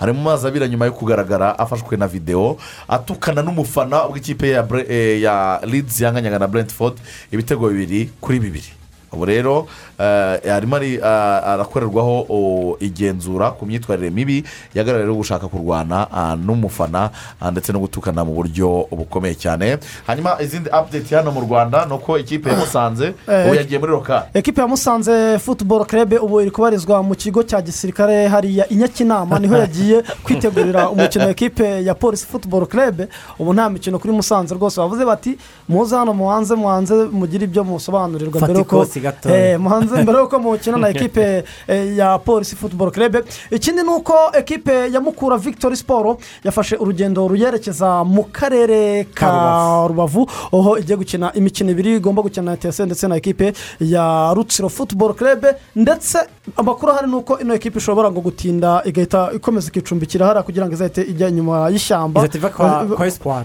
ari 0.00 0.12
mu 0.12 0.22
mazi 0.22 0.46
abira 0.46 0.68
nyuma 0.68 0.86
yo 0.86 0.92
kugaragara 0.92 1.58
afashwe 1.58 1.96
na 1.96 2.06
videwo 2.06 2.58
atukana 2.88 3.42
n'umufana 3.42 4.04
w'ikipe 4.12 4.50
ya, 4.50 4.66
eh, 4.88 5.22
leeds 5.64 6.00
yanganyaga 6.00 6.38
na 6.38 6.46
brentford 6.46 6.94
ibitego 7.32 7.68
bibiri 7.68 8.10
kuri 8.20 8.40
bibiri. 8.40 8.75
Ubu 9.16 9.24
rero 9.24 9.66
eh, 9.98 10.52
arimo 10.52 10.76
ari- 10.76 11.00
ah, 11.02 11.42
arakorerwaho 11.56 12.26
oh, 12.28 12.76
igenzura 12.80 13.50
ku 13.50 13.66
myitwarire 13.66 14.10
mibi 14.10 14.44
yagaragaye 14.74 15.16
gushaka 15.16 15.48
kurwana 15.48 16.06
ah, 16.12 16.36
n'umufana 16.36 17.10
ndetse 17.52 17.72
no 17.72 17.80
gutukana 17.80 18.24
mu 18.24 18.34
buryo 18.34 18.86
bukomeye 18.90 19.34
cyane. 19.34 19.78
Hanyuma 20.06 20.36
izindi 20.42 20.68
update 20.68 21.16
hano 21.16 21.30
mu 21.32 21.40
rwanda 21.40 21.86
ni 21.86 21.92
uko 21.92 22.18
ikipe 22.18 22.50
ya 22.50 22.56
musanze 22.56 23.14
Eh, 23.28 23.46
ubu 23.46 23.54
yagiye 23.54 23.78
muri 23.78 23.92
rokari 23.92 24.24
ekipe 24.34 24.60
ya 24.60 24.66
musanze 24.68 25.38
futuboro 25.38 25.84
kerebe 25.84 26.18
ubu 26.18 26.40
iri 26.40 26.50
kubarizwa 26.50 27.02
mu 27.02 27.14
kigo 27.14 27.42
cya 27.42 27.62
gisirikare 27.62 28.28
hariya 28.28 28.68
i 28.70 28.74
nyakinama 28.74 29.38
ni 29.38 29.48
ho 29.48 29.56
yagiye 29.64 30.02
kwitegurira 30.22 30.90
umukino 30.90 31.28
ekipe 31.30 31.84
ya 31.84 31.94
polisi 31.94 32.26
futuboro 32.26 32.66
kerebe 32.66 33.08
ubu 33.38 33.54
nta 33.54 33.70
mikino 33.70 33.98
kuri 33.98 34.12
musanze 34.12 34.54
rwose. 34.54 34.80
Bavuze 34.80 35.04
bati 35.04 35.38
muze 35.68 35.96
hano 35.96 36.14
muhanze 36.14 36.54
muhanze 36.54 36.94
mugire 36.94 37.44
ibyo 37.44 37.64
musobanurirwa 37.64 38.40
mbere 38.40 38.58
yuko 38.58 38.86
Eh, 39.34 39.60
muhanze 39.60 40.02
mbere 40.02 40.18
yuko 40.18 40.38
mukina 40.38 40.76
na 40.76 40.88
ekipe 40.94 41.44
eh, 41.68 41.96
ya 41.96 42.18
polisi 42.18 42.56
futuboro 42.56 42.90
kerebe 42.90 43.22
ikindi 43.50 43.82
ni 43.82 43.88
uko 43.88 44.14
ekipe 44.32 44.90
ya 44.92 45.00
mukura 45.00 45.36
victoire 45.36 45.76
siporo 45.76 46.18
yafashe 46.44 46.76
urugendo 46.76 47.28
ruyerekeza 47.28 48.04
mu 48.04 48.24
karere 48.32 49.04
ka 49.14 49.86
rubavu 49.88 50.26
aho 50.52 50.78
igiye 50.78 50.96
gukina 50.96 51.32
imikino 51.34 51.70
ibiri 51.70 51.96
igomba 51.96 52.22
gukina 52.22 52.46
na 52.46 52.52
etese 52.52 52.84
ndetse 52.86 53.08
na 53.08 53.16
ekipe 53.16 53.52
ya 53.80 54.32
rutsiro 54.34 54.68
futuboro 54.68 55.14
kerebe 55.14 55.54
ndetse 55.76 56.18
amakuru 56.56 56.92
ahari 56.92 57.06
ni 57.08 57.14
uko 57.14 57.38
ino 57.40 57.54
ekipe 57.54 57.78
ishobora 57.78 58.10
ngo 58.10 58.20
gutinda 58.20 58.82
igahita 58.84 59.30
ikomeza 59.34 59.68
ikicumbikira 59.68 60.26
hariya 60.26 60.42
kugira 60.42 60.66
ngo 60.66 60.72
izahite 60.74 61.02
ijya 61.02 61.28
inyuma 61.28 61.68
y'ishyamba. 61.70 62.20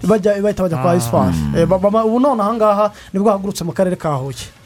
Bajya 0.08 0.42
bahita 0.42 0.64
bajya 0.64 0.78
kwa 0.78 0.94
Eh, 1.58 1.66
ba- 1.68 1.80
ba- 1.80 2.06
ubu 2.06 2.20
none 2.20 2.42
ahangaha 2.42 2.92
ni 3.14 3.20
bwo 3.20 3.30
hahagurutse 3.30 3.64
mu 3.64 3.72
karere 3.74 3.96
ka 3.96 4.14
huye. 4.16 4.36
ah, 4.38 4.61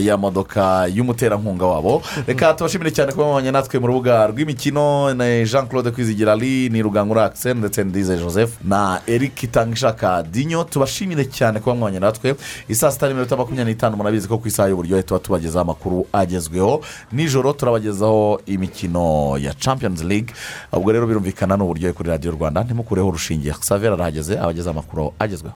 ya 0.00 0.16
modoka 0.16 0.86
y'umuterankunga 0.86 1.66
wabo. 1.66 2.02
Reka 2.26 2.54
tubashimire 2.54 2.90
cyane 2.90 3.12
kuba 3.12 3.24
mwanya 3.26 3.52
natwe 3.52 3.78
mu 3.80 3.86
rubuga 3.86 4.26
rw'imikino 4.26 5.14
na 5.14 5.44
jean 5.44 5.66
claude 5.68 5.90
kwizigira 5.90 6.36
ni 6.36 6.82
rugangura 6.82 7.24
akiseni 7.24 7.60
ndetse 7.60 7.84
na 7.84 7.90
dize 7.90 8.16
joseph 8.16 8.52
na 8.64 9.00
eric 9.06 9.50
tangishaka 9.52 10.22
dinyo. 10.22 10.64
Tubashimire 10.64 11.24
cyane 11.24 11.60
kuba 11.60 11.74
mwanya 11.76 12.00
natwe. 12.00 12.34
Isaa 12.68 12.90
sita 12.90 13.06
n'iminota 13.08 13.36
makumyabiri 13.36 13.74
n'itanu 13.74 13.96
murabizi 13.96 14.28
ko 14.28 14.38
ku 14.38 14.48
isaha 14.48 14.68
y'uburyohe 14.68 15.02
tuba 15.02 15.20
tubagezaho 15.20 15.60
amakuru 15.62 16.06
agezweho. 16.12 16.80
Nijoro 17.12 17.52
turabagezaho 17.52 18.40
imikino 18.46 19.38
ya 19.38 19.54
champions 19.54 20.02
league. 20.02 20.32
Ubwo 20.72 20.92
rero 20.92 21.06
birumvikana 21.06 21.56
ni 21.56 21.62
uburyohe 21.62 21.92
kuri 21.92 22.08
radiyo 22.10 22.32
rwanda. 22.32 22.62
Ntimukureho 22.64 23.08
urushinge. 23.08 23.52
Savera 23.60 23.94
arahageze 23.94 24.38
abagezaho 24.38 24.70
amakuru 24.78 25.12
agezweho. 25.18 25.52